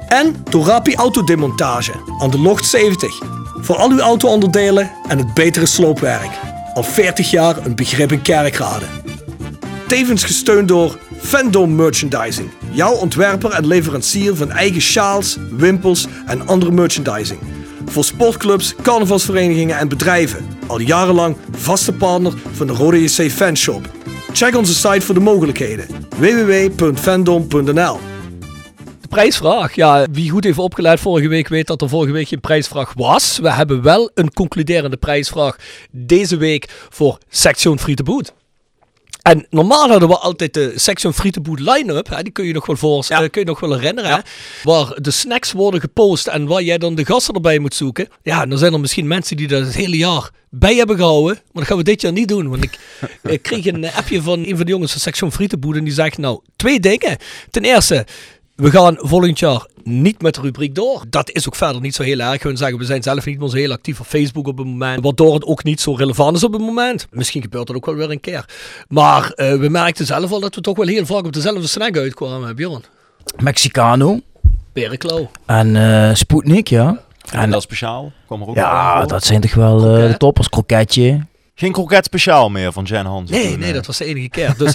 En 0.08 0.44
Torapi 0.44 0.96
Autodemontage 0.96 1.92
aan 2.20 2.30
de 2.30 2.40
Locht 2.40 2.66
70. 2.66 3.20
Voor 3.62 3.76
al 3.76 3.90
uw 3.90 4.00
auto-onderdelen 4.00 4.92
en 5.08 5.18
het 5.18 5.34
betere 5.34 5.66
sloopwerk. 5.66 6.32
Al 6.80 6.86
40 6.86 7.32
jaar 7.32 7.66
een 7.66 7.76
begrip 7.76 8.12
in 8.12 8.22
kerkrade. 8.22 8.86
Tevens 9.88 10.24
gesteund 10.24 10.68
door 10.68 10.98
Fandom 11.18 11.76
Merchandising. 11.76 12.50
Jouw 12.72 12.94
ontwerper 12.94 13.52
en 13.52 13.68
leverancier 13.68 14.36
van 14.36 14.52
eigen 14.52 14.82
sjaals, 14.82 15.38
wimpels 15.52 16.08
en 16.26 16.48
andere 16.48 16.72
merchandising. 16.72 17.40
Voor 17.86 18.04
sportclubs, 18.04 18.76
carnavalsverenigingen 18.82 19.78
en 19.78 19.88
bedrijven. 19.88 20.46
Al 20.68 20.80
jarenlang 20.80 21.36
vaste 21.52 21.94
partner 21.94 22.34
van 22.54 22.68
de 22.68 22.74
Rode 22.74 23.04
JC 23.04 23.32
Fanshop. 23.32 23.90
Check 24.34 24.56
onze 24.56 24.74
site 24.74 25.02
voor 25.02 25.16
de 25.16 25.22
mogelijkheden. 25.22 25.88
www.fandom.nl 26.18 28.00
prijsvraag. 29.10 29.76
Ja, 29.76 30.08
wie 30.12 30.30
goed 30.30 30.44
heeft 30.44 30.58
opgeleid 30.58 31.00
vorige 31.00 31.28
week 31.28 31.48
weet 31.48 31.68
dat 31.68 31.82
er 31.82 31.90
vorige 31.90 32.12
week 32.12 32.28
geen 32.28 32.40
prijsvraag 32.40 32.94
was. 32.94 33.38
We 33.42 33.52
hebben 33.52 33.82
wel 33.82 34.12
een 34.14 34.34
concluderende 34.34 34.98
prijsvraag 34.98 35.56
deze 35.92 36.38
week 36.38 36.88
voor 36.90 37.18
Section 37.30 37.80
Boot. 38.04 38.34
En 39.22 39.46
normaal 39.50 39.90
hadden 39.90 40.10
we 40.10 40.18
altijd 40.18 40.54
de 40.54 40.74
Section 40.76 41.14
Boot 41.42 41.60
line-up. 41.60 42.10
Hè, 42.10 42.24
die 42.24 42.32
kun 42.32 42.46
je 42.46 42.54
nog 42.54 42.66
wel, 42.66 42.76
voor, 42.76 43.06
eh, 43.10 43.18
kun 43.18 43.42
je 43.42 43.46
nog 43.48 43.60
wel 43.60 43.74
herinneren. 43.74 44.12
hè, 44.12 44.18
Waar 44.64 45.02
de 45.02 45.12
snacks 45.12 45.52
worden 45.52 45.80
gepost 45.80 46.28
en 46.28 46.46
waar 46.46 46.62
jij 46.62 46.78
dan 46.78 46.96
de 46.96 47.06
gasten 47.06 47.34
erbij 47.34 47.60
moet 47.60 47.76
zoeken. 47.76 48.08
Ja, 48.24 48.46
dan 48.46 48.58
zijn 48.58 48.74
er 48.74 48.80
misschien 48.80 49.08
mensen 49.08 49.38
die 49.38 49.48
dat 49.48 49.66
het 49.66 49.76
hele 49.76 49.98
jaar 49.98 50.30
bij 50.50 50.76
hebben 50.76 50.96
gehouden. 50.96 51.34
Maar 51.34 51.44
dat 51.54 51.66
gaan 51.66 51.78
we 51.78 51.84
dit 51.84 52.02
jaar 52.02 52.12
niet 52.12 52.28
doen. 52.28 52.50
Want 52.50 52.64
ik, 52.64 52.80
ik 53.24 53.42
kreeg 53.42 53.66
een 53.66 53.92
appje 53.92 54.22
van 54.22 54.40
een 54.40 54.56
van 54.56 54.66
de 54.66 54.72
jongens 54.72 54.92
van 54.92 55.02
Section 55.02 55.32
Boot. 55.60 55.76
En 55.76 55.84
die 55.84 55.94
zegt 55.94 56.18
nou 56.18 56.42
twee 56.56 56.80
dingen. 56.80 57.18
Ten 57.52 57.64
eerste, 57.64 58.06
we 58.60 58.72
gaan 58.72 58.96
volgend 59.00 59.40
jaar 59.40 59.66
niet 59.84 60.22
met 60.22 60.36
de 60.36 60.42
rubriek 60.42 60.76
door. 60.76 61.04
Dat 61.10 61.32
is 61.32 61.48
ook 61.48 61.56
verder 61.56 61.82
niet 61.82 61.96
zo 61.96 62.04
heel 62.04 62.20
erg. 62.20 62.44
We 62.44 62.56
zeggen, 62.56 62.78
we 62.78 62.86
zijn 62.86 63.04
zelf 63.04 63.26
niet 63.26 63.40
meer 63.40 63.50
zo 63.50 63.56
heel 63.56 63.72
actief 63.72 64.00
op 64.00 64.06
Facebook 64.06 64.48
op 64.48 64.58
het 64.58 64.68
moment. 64.68 65.04
Waardoor 65.04 65.34
het 65.34 65.46
ook 65.46 65.64
niet 65.64 65.82
zo 65.82 65.94
relevant 65.94 66.36
is 66.36 66.44
op 66.44 66.54
het 66.54 66.62
moment. 66.62 67.08
Misschien 67.12 67.42
gebeurt 67.42 67.68
dat 67.68 67.76
ook 67.76 67.86
wel 67.86 67.96
weer 67.96 68.12
een 68.12 68.20
keer. 68.20 68.46
Maar 68.88 69.32
eh, 69.32 69.56
we 69.56 69.70
merkten 69.70 70.06
zelf 70.06 70.32
al 70.32 70.40
dat 70.40 70.56
we 70.56 70.62
toch 70.62 70.78
wel 70.78 70.88
heel 70.88 71.06
vaak 71.06 71.26
op 71.26 71.34
dezelfde 71.34 71.68
snack 71.68 71.98
uitkwamen, 71.98 72.56
Bjorn. 72.56 72.84
Mexicano 73.38 74.20
Perenklauw. 74.74 75.30
en 75.46 75.76
eh 75.76 76.16
Sputnik, 76.16 76.68
ja. 76.68 77.02
En 77.32 77.50
dat 77.52 77.62
speciaal 77.62 78.12
kwam 78.26 78.42
er 78.42 78.48
ook 78.48 78.56
Ja, 78.56 79.06
dat 79.06 79.26
zijn 79.26 79.42
toch 79.42 79.54
wel 79.54 79.96
eh, 79.96 80.12
de 80.12 80.18
toppers. 80.18 80.50
Kroketje. 80.50 81.26
Geen 81.60 81.72
kroket 81.72 82.06
speciaal 82.06 82.50
meer 82.50 82.72
van 82.72 82.84
Jan 82.84 83.06
Hans. 83.06 83.30
Nee, 83.32 83.58
nee, 83.58 83.74
dat 83.74 83.86
was 83.86 83.98
de 83.98 84.06
enige 84.06 84.30
keer. 84.30 84.54
Dus, 84.58 84.74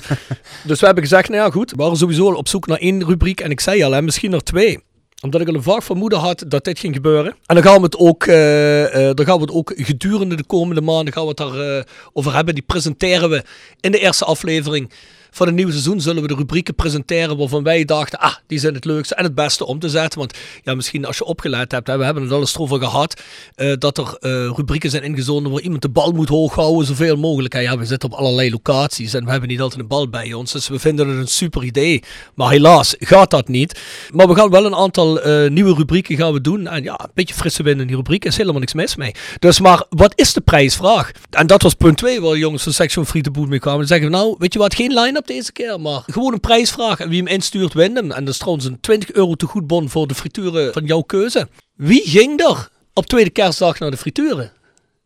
dus 0.65 0.81
we 0.81 0.87
hebben 0.87 1.05
gezegd, 1.05 1.29
nou 1.29 1.43
ja 1.43 1.51
goed, 1.51 1.71
we 1.71 1.77
waren 1.77 1.97
sowieso 1.97 2.33
op 2.33 2.49
zoek 2.49 2.67
naar 2.67 2.79
één 2.79 3.05
rubriek. 3.05 3.41
En 3.41 3.51
ik 3.51 3.61
zei 3.61 3.83
al, 3.83 3.93
hè, 3.93 4.03
misschien 4.03 4.31
nog 4.31 4.43
twee. 4.43 4.79
Omdat 5.23 5.41
ik 5.41 5.49
al 5.49 5.55
een 5.55 5.63
vaag 5.63 5.85
vermoeden 5.85 6.19
had 6.19 6.45
dat 6.49 6.65
dit 6.65 6.79
ging 6.79 6.95
gebeuren. 6.95 7.37
En 7.47 7.55
dan 7.55 7.65
gaan 7.65 7.77
we 7.77 7.83
het 7.83 7.99
ook, 7.99 8.27
eh, 8.27 9.09
eh, 9.09 9.15
dan 9.15 9.27
gaan 9.27 9.37
we 9.37 9.43
het 9.43 9.53
ook 9.53 9.73
gedurende 9.77 10.35
de 10.35 10.45
komende 10.45 10.81
maanden 10.81 11.13
gaan 11.13 11.23
we 11.23 11.29
het 11.29 11.37
daar, 11.37 11.61
eh, 11.61 11.83
over 12.13 12.35
hebben. 12.35 12.55
Die 12.55 12.65
presenteren 12.67 13.31
we 13.31 13.45
in 13.81 13.91
de 13.91 13.99
eerste 13.99 14.25
aflevering 14.25 14.93
van 15.35 15.47
het 15.47 15.57
nieuwe 15.57 15.73
seizoen. 15.73 16.01
Zullen 16.01 16.23
we 16.23 16.29
de 16.29 16.35
rubrieken 16.35 16.75
presenteren 16.75 17.37
waarvan 17.37 17.63
wij 17.63 17.85
dachten, 17.85 18.19
ah, 18.19 18.35
die 18.47 18.59
zijn 18.59 18.75
het 18.75 18.85
leukste 18.85 19.15
en 19.15 19.25
het 19.25 19.35
beste 19.35 19.67
om 19.67 19.79
te 19.79 19.89
zetten. 19.89 20.19
Want 20.19 20.37
ja, 20.63 20.75
misschien 20.75 21.05
als 21.05 21.19
je 21.19 21.25
opgeleid 21.25 21.73
hebt, 21.73 21.87
we 21.87 22.05
hebben 22.05 22.23
het 22.23 22.33
al 22.33 22.41
eens 22.41 22.55
erover 22.55 22.79
gehad, 22.79 23.23
eh, 23.55 23.73
dat 23.79 23.99
er 23.99 24.17
eh, 24.21 24.31
rubrieken 24.31 24.91
zijn 24.91 25.03
ingezonden 25.03 25.53
waar 25.53 25.61
iemand 25.61 25.83
de 25.83 25.89
bal 25.89 26.13
moet 26.13 26.29
hoog 26.29 26.55
houden, 26.55 26.87
zoveel 26.87 27.17
mogelijk. 27.17 27.55
En 27.55 27.63
ja, 27.63 27.79
we 27.79 27.85
zitten 27.85 28.13
op 28.13 28.19
allerlei 28.19 28.51
locaties 28.51 29.15
en 29.15 29.25
we 29.25 29.31
hebben 29.31 29.49
niet 29.49 29.61
altijd 29.61 29.81
een 29.81 29.89
bal 29.89 30.09
bij 30.09 30.33
ons. 30.33 30.53
Dus 30.53 30.69
we 30.69 30.79
vinden 30.79 31.09
het 31.09 31.19
een 31.19 31.27
super 31.27 31.65
idee. 31.65 32.03
Maar 32.35 32.51
helaas 32.51 32.95
gaat 32.99 33.31
dat 33.31 33.49
niet. 33.49 33.81
Maar 34.13 34.29
we 34.29 34.35
gaan 34.35 34.51
wel 34.51 34.67
een 34.67 34.75
aantal 34.75 35.21
eh, 35.21 35.51
nieuwe 35.51 35.75
rubrieken 35.75 36.17
gaan 36.17 36.33
we 36.33 36.41
doen. 36.41 36.67
En 36.67 36.83
ja, 36.83 37.01
een 37.03 37.11
beetje 37.15 37.35
frisse 37.35 37.63
wind 37.63 37.81
in 37.81 37.87
die 37.87 37.97
rubriek 37.97 38.25
is 38.25 38.37
helemaal 38.37 38.61
niks 38.61 38.75
mis 38.75 38.97
mee. 38.97 39.15
Dus 39.39 39.61
maar, 39.61 39.85
wat 39.89 40.13
is 40.15 40.33
de 40.33 40.41
prijsvraag? 40.41 41.11
En 41.31 41.47
dat 41.47 41.63
was 41.63 41.75
punt 41.75 41.97
2 41.97 42.21
waar 42.21 42.33
de 42.33 42.39
jongens 42.39 42.63
van 42.63 42.73
Section 42.73 43.07
Free 43.07 43.23
Boot 43.31 43.49
mee 43.49 43.59
kwamen. 43.59 43.79
Dan 43.79 43.89
zeggen 43.89 44.11
nou, 44.11 44.35
weet 44.39 44.53
je 44.53 44.59
wat, 44.59 44.75
geen 44.75 44.93
line-up 44.93 45.24
deze 45.27 45.53
keer, 45.53 45.81
maar 45.81 46.03
gewoon 46.07 46.33
een 46.33 46.41
prijsvraag. 46.41 47.01
En 47.01 47.09
wie 47.09 47.19
hem 47.19 47.27
instuurt, 47.33 47.73
wint 47.73 47.97
hem. 47.97 48.11
En 48.11 48.25
dat 48.25 48.35
is 48.35 48.39
trouwens 48.39 48.67
een 48.67 48.81
20 48.81 49.13
euro 49.13 49.35
te 49.35 49.47
goedbon 49.47 49.89
voor 49.89 50.07
de 50.07 50.15
frituren 50.15 50.73
van 50.73 50.85
jouw 50.85 51.01
keuze. 51.01 51.49
Wie 51.75 52.03
ging 52.09 52.41
er 52.41 52.69
op 52.93 53.07
tweede 53.07 53.31
kerstdag 53.31 53.79
naar 53.79 53.91
de 53.91 53.97
frituren? 53.97 54.53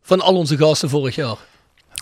Van 0.01 0.21
al 0.21 0.35
onze 0.35 0.57
gasten 0.57 0.89
vorig 0.89 1.15
jaar. 1.15 1.37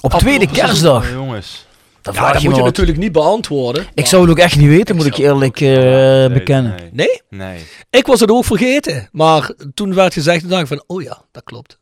Op 0.02 0.12
tweede 0.12 0.48
kerstdag. 0.48 1.12
Jongens. 1.12 1.66
Ja, 2.14 2.32
dat 2.32 2.42
je 2.42 2.48
moet 2.48 2.58
je 2.58 2.64
natuurlijk 2.64 2.98
niet 2.98 3.12
beantwoorden. 3.12 3.88
Ik 3.94 4.06
zou 4.06 4.22
het 4.22 4.32
ook 4.32 4.38
echt 4.38 4.56
niet 4.56 4.68
weten, 4.68 4.96
moet 4.96 5.06
ik 5.06 5.14
je 5.14 5.24
eerlijk 5.24 5.62
eh, 5.62 5.68
Nee, 5.68 6.30
bekennen. 6.30 6.76
Nee. 6.76 6.90
Nee? 6.92 7.22
nee. 7.30 7.66
Ik 7.90 8.08
was 8.08 8.20
het 8.20 8.32
ook 8.32 8.46
vergeten. 8.46 9.10
Maar 9.12 9.52
toen 9.74 9.94
werd 9.94 10.14
gezegd, 10.14 10.40
toen 10.40 10.50
dacht 10.50 10.62
ik 10.62 10.68
van, 10.68 10.84
oh 10.88 11.02
ja, 11.02 11.22
dat 11.32 11.44
klopt. 11.44 11.80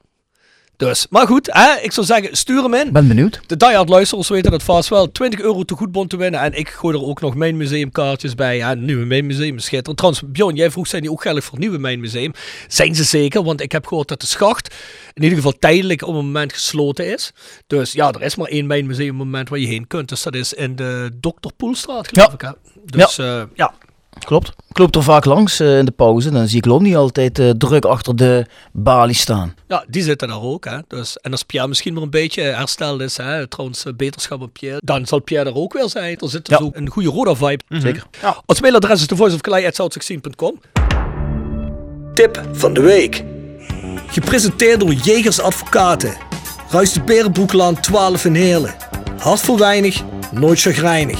Dus, 0.78 1.08
maar 1.10 1.28
goed, 1.28 1.50
hè, 1.52 1.80
ik 1.82 1.92
zou 1.92 2.06
zeggen, 2.06 2.38
stuur 2.38 2.64
hem 2.64 2.74
in. 2.74 2.92
Ben 2.92 3.08
benieuwd. 3.08 3.40
De 3.48 3.58
diehard 3.58 3.90
luisteraars 3.90 4.30
weten 4.30 4.52
dat 4.52 4.64
vast 4.64 4.90
wel. 4.90 5.12
20 5.12 5.40
euro 5.40 5.64
te 5.64 5.76
goedbond 5.76 6.10
te 6.10 6.18
winnen. 6.18 6.40
En 6.40 6.54
ik 6.54 6.70
gooi 6.70 6.96
er 6.98 7.04
ook 7.04 7.22
nog 7.22 7.36
mijn 7.36 7.58
museumkaartjes 7.58 8.36
bij. 8.36 8.58
Ja, 8.58 8.74
nieuwe 8.74 9.06
mijn 9.06 9.26
museum 9.26 9.60
schitterend. 9.60 9.98
Trouwens, 9.98 10.24
Bjorn, 10.26 10.56
jij 10.56 10.72
vroeg, 10.72 10.88
zijn 10.88 11.02
die 11.02 11.12
ook 11.12 11.22
geldig 11.22 11.44
voor 11.44 11.54
het 11.54 11.62
nieuwe 11.62 11.78
mijn 11.78 12.00
museum? 12.00 12.32
Zijn 12.68 12.96
ze 12.96 13.04
zeker, 13.04 13.44
want 13.44 13.62
ik 13.62 13.72
heb 13.72 13.86
gehoord 13.88 14.08
dat 14.08 14.22
de 14.22 14.28
schacht 14.28 14.76
in 15.14 15.24
ieder 15.24 15.38
geval 15.38 15.54
tijdelijk 15.60 16.02
op 16.02 16.08
een 16.08 16.16
moment 16.16 16.54
gesloten 16.54 17.14
is. 17.14 17.32
Dus 17.68 17.92
ja, 17.92 18.12
er 18.12 18.22
is 18.22 18.36
maar 18.36 18.48
één 18.48 18.68
mijn 18.68 18.86
museum 18.86 19.16
moment 19.16 19.50
waar 19.50 19.60
je 19.60 19.68
heen 19.68 19.88
kunt. 19.88 20.10
Dus 20.10 20.24
dat 20.24 20.36
is 20.36 20.54
in 20.54 20.76
de 20.76 21.10
Dr. 21.20 21.50
Poelstraat, 21.58 22.08
geloof 22.08 22.28
Ja. 22.28 22.34
ik. 22.34 22.42
Hè? 22.42 22.52
Dus 22.86 23.16
ja. 23.16 23.48
ja. 23.54 23.74
Klopt. 24.20 24.52
Ik 24.70 24.78
loop 24.78 24.96
er 24.96 25.04
vaak 25.04 25.26
langs 25.26 25.60
eh, 25.60 25.78
in 25.78 25.86
de 25.86 25.92
pauze. 25.92 26.32
Dan 26.32 26.48
zie 26.48 26.58
ik 26.58 26.66
Lonnie 26.66 26.98
altijd 26.98 27.40
eh, 27.40 27.50
druk 27.50 27.86
achter 27.86 28.16
de 28.16 28.46
balie 28.72 29.16
staan. 29.16 29.56
Ja, 29.68 29.84
die 29.88 30.04
zitten 30.04 30.28
daar 30.28 30.42
ook. 30.42 30.66
Hè. 30.66 30.78
Dus, 30.88 31.18
en 31.18 31.32
als 31.32 31.44
Pierre 31.44 31.68
misschien 31.68 31.94
weer 31.94 32.04
een 32.04 32.10
beetje 32.10 32.42
hersteld 32.42 33.02
is, 33.02 33.18
hè, 33.18 33.48
trouwens, 33.48 33.86
eh, 33.86 33.94
beterschap 33.94 34.42
op 34.42 34.54
Pierre, 34.54 34.82
dan 34.84 35.06
zal 35.06 35.20
Pierre 35.20 35.50
er 35.50 35.56
ook 35.56 35.74
weer 35.74 35.90
zijn. 35.90 36.18
Er 36.20 36.30
zit 36.30 36.46
dus 36.46 36.58
Ja. 36.58 36.64
ook 36.66 36.76
een 36.76 36.90
goede 36.90 37.10
Roda-vibe. 37.10 37.64
Zeker. 37.70 38.04
Ons 38.46 38.62
mailadres 38.62 39.00
is 39.02 39.08
thevoiceofklei.com. 39.08 40.60
Tip 42.14 42.42
van 42.52 42.74
de 42.74 42.82
week. 42.82 43.24
Gepresenteerd 44.08 44.80
door 44.80 44.94
Jegers 44.94 45.40
Advocaten. 45.40 46.14
Ruist 46.70 46.94
de 46.94 47.02
Berenbroeklaan 47.02 47.80
12 47.80 48.26
in 48.26 48.36
Heerlen. 48.36 48.76
Hart 49.20 49.40
voor 49.40 49.58
weinig, 49.58 50.02
nooit 50.32 50.62
chagrijnig. 50.62 51.20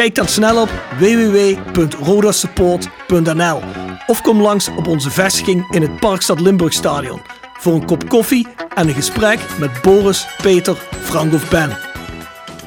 Kijk 0.00 0.14
dan 0.14 0.28
snel 0.28 0.62
op 0.62 0.68
www.rodasupport.nl 0.98 3.60
of 4.06 4.22
kom 4.22 4.40
langs 4.40 4.68
op 4.68 4.86
onze 4.86 5.10
vestiging 5.10 5.74
in 5.74 5.82
het 5.82 6.00
Parkstad 6.00 6.40
Limburg 6.40 6.72
Stadion 6.72 7.20
voor 7.58 7.74
een 7.74 7.84
kop 7.84 8.08
koffie 8.08 8.46
en 8.74 8.88
een 8.88 8.94
gesprek 8.94 9.40
met 9.58 9.82
Boris, 9.82 10.26
Peter, 10.42 10.76
Frank 11.00 11.32
of 11.32 11.50
Ben. 11.50 11.70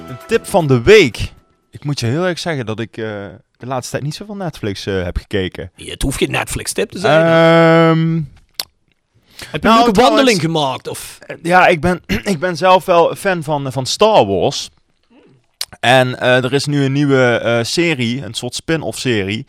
Een 0.08 0.18
tip 0.28 0.46
van 0.46 0.68
de 0.68 0.82
week. 0.82 1.34
Ik 1.72 1.84
moet 1.84 2.00
je 2.00 2.06
heel 2.06 2.25
erg 2.25 2.40
zeggen 2.40 2.66
dat 2.66 2.80
ik 2.80 2.98
eh, 2.98 3.06
de 3.58 3.66
laatste 3.66 3.92
tijd 3.92 4.04
niet 4.04 4.16
zoveel 4.16 4.36
Netflix 4.36 4.86
eh, 4.86 5.04
heb 5.04 5.18
gekeken. 5.18 5.72
Het 5.75 6.02
hoeft 6.02 6.18
geen 6.18 6.32
Netflix-tip 6.32 6.92
te 6.92 7.00
zijn. 7.00 7.22
Ehm, 7.22 8.22
Heb 9.52 9.62
je 9.62 9.68
nou, 9.68 9.88
een 9.88 9.94
trouwens- 9.94 10.00
wandeling 10.00 10.42
gemaakt? 10.42 10.88
Of? 10.88 11.20
ja, 11.42 11.68
ik 11.68 11.82
ben, 11.82 12.02
ik 12.34 12.40
ben 12.40 12.58
zelf 12.58 12.86
wel 12.86 13.10
een 13.10 13.18
fan 13.18 13.44
van, 13.44 13.72
van 13.72 13.86
Star 13.86 14.25
Wars. 14.25 14.70
En 15.80 16.20
eh, 16.20 16.44
er 16.44 16.53
is 16.53 16.65
nu 16.65 16.84
een 16.84 16.92
nieuwe 16.92 17.39
eh, 17.44 17.60
serie, 17.62 18.24
een 18.25 18.34
soort 18.34 18.56
spin-off 18.56 19.00
serie. 19.00 19.46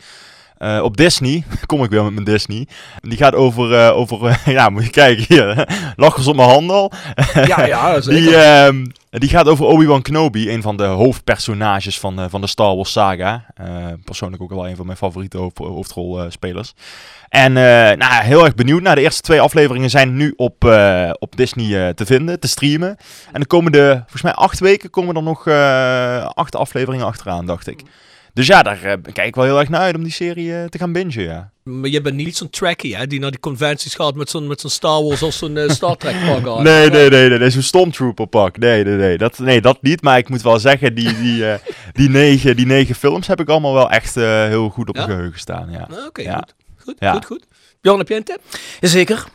eh, 0.57 0.79
op 0.83 0.97
Disney, 0.97 1.43
kom 1.65 1.83
ik 1.83 1.89
weer 1.89 2.03
met 2.03 2.13
mijn 2.13 2.25
Disney. 2.25 2.67
Die 3.01 3.17
gaat 3.17 3.35
over, 3.35 3.93
over 3.93 4.39
ja, 4.45 4.69
moet 4.69 4.83
je 4.83 4.89
kijken 4.89 5.25
hier, 5.27 5.67
lachers 5.95 6.27
op 6.27 6.35
mijn 6.35 6.49
handel. 6.49 6.91
Ja, 7.33 7.65
ja, 7.65 8.01
zeker. 8.01 8.21
Die, 8.21 8.35
ehm, 8.35 8.85
die 9.17 9.29
gaat 9.29 9.47
over 9.47 9.65
Obi-Wan 9.65 10.01
Kenobi, 10.01 10.49
een 10.49 10.61
van 10.61 10.77
de 10.77 10.83
hoofdpersonages 10.83 11.99
van, 11.99 12.19
eh, 12.19 12.25
van 12.29 12.41
de 12.41 12.47
Star 12.47 12.75
Wars 12.75 12.91
saga. 12.91 13.45
Eh, 13.53 13.67
persoonlijk 14.03 14.41
ook 14.41 14.49
wel 14.49 14.67
een 14.67 14.75
van 14.75 14.85
mijn 14.85 14.97
favoriete 14.97 15.37
hoofd, 15.37 15.57
hoofdrolspelers. 15.57 16.73
En 17.29 17.57
eh, 17.57 17.97
nou, 17.97 18.23
heel 18.23 18.45
erg 18.45 18.55
benieuwd. 18.55 18.81
Nou, 18.81 18.95
de 18.95 19.01
eerste 19.01 19.21
twee 19.21 19.41
afleveringen 19.41 19.89
zijn 19.89 20.15
nu 20.15 20.33
op, 20.35 20.63
op 21.19 21.35
Disney 21.35 21.93
te 21.93 22.05
vinden, 22.05 22.39
te 22.39 22.47
streamen. 22.47 22.97
En 23.31 23.39
de 23.39 23.47
komende, 23.47 23.93
volgens 23.99 24.21
mij 24.21 24.33
acht 24.33 24.59
weken, 24.59 24.89
komen 24.89 25.15
er 25.15 25.23
nog 25.23 25.47
acht 26.35 26.55
afleveringen 26.55 27.05
achteraan, 27.05 27.45
dacht 27.45 27.67
ik. 27.67 27.81
Dus 28.33 28.47
ja, 28.47 28.63
daar 28.63 28.77
kijk 29.13 29.27
ik 29.27 29.35
wel 29.35 29.43
heel 29.43 29.59
erg 29.59 29.69
naar 29.69 29.81
uit 29.81 29.95
om 29.95 30.03
die 30.03 30.11
serie 30.11 30.69
te 30.69 30.77
gaan 30.77 30.91
bingen, 30.91 31.23
ja. 31.23 31.53
Maar 31.69 31.89
je 31.89 32.01
bent 32.01 32.15
niet 32.15 32.37
zo'n 32.37 32.49
trekkie, 32.49 32.95
hè? 32.95 33.07
Die 33.07 33.19
naar 33.19 33.31
die 33.31 33.39
conventies 33.39 33.93
gaat 33.95 34.15
met 34.15 34.29
zo'n 34.29 34.47
met 34.47 34.61
zo'n 34.61 34.69
Star 34.69 35.03
Wars 35.03 35.23
of 35.23 35.33
zo'n 35.33 35.57
eh, 35.57 35.69
Star 35.69 35.97
Trek 35.97 36.15
pak 36.27 36.47
aan. 36.57 36.63
Nee, 36.63 36.89
nee, 36.89 37.09
nee, 37.09 37.29
nee, 37.29 37.39
nee, 37.39 37.49
zo'n 37.49 37.61
Stormtrooper 37.61 38.27
pak. 38.27 38.57
Nee, 38.57 38.83
nee, 38.83 38.95
nee. 38.95 39.17
Dat, 39.17 39.39
nee, 39.39 39.61
dat 39.61 39.81
niet. 39.81 40.01
Maar 40.01 40.17
ik 40.17 40.29
moet 40.29 40.41
wel 40.41 40.59
zeggen, 40.59 40.95
die, 40.95 41.19
die, 41.21 41.49
eh, 41.51 41.59
die, 41.93 42.09
negen, 42.09 42.55
die 42.55 42.65
negen 42.65 42.95
films 42.95 43.27
heb 43.27 43.39
ik 43.39 43.49
allemaal 43.49 43.73
wel 43.73 43.89
echt 43.89 44.17
eh, 44.17 44.23
heel 44.45 44.69
goed 44.69 44.89
op 44.89 44.95
Ja? 44.95 45.01
mijn 45.05 45.15
geheugen 45.17 45.39
staan. 45.39 45.71
Ja. 45.71 45.87
Ah, 45.91 46.05
Oké, 46.05 46.21
Ja. 46.21 46.35
goed. 46.35 46.53
Goed, 46.77 46.95
Ja. 46.99 47.11
goed, 47.13 47.25
goed. 47.25 47.45
Bjorn, 47.81 47.97
heb 47.99 48.07
jij 48.07 48.17
een 48.17 48.23
tip? 48.23 48.39
Jazeker. 48.79 49.25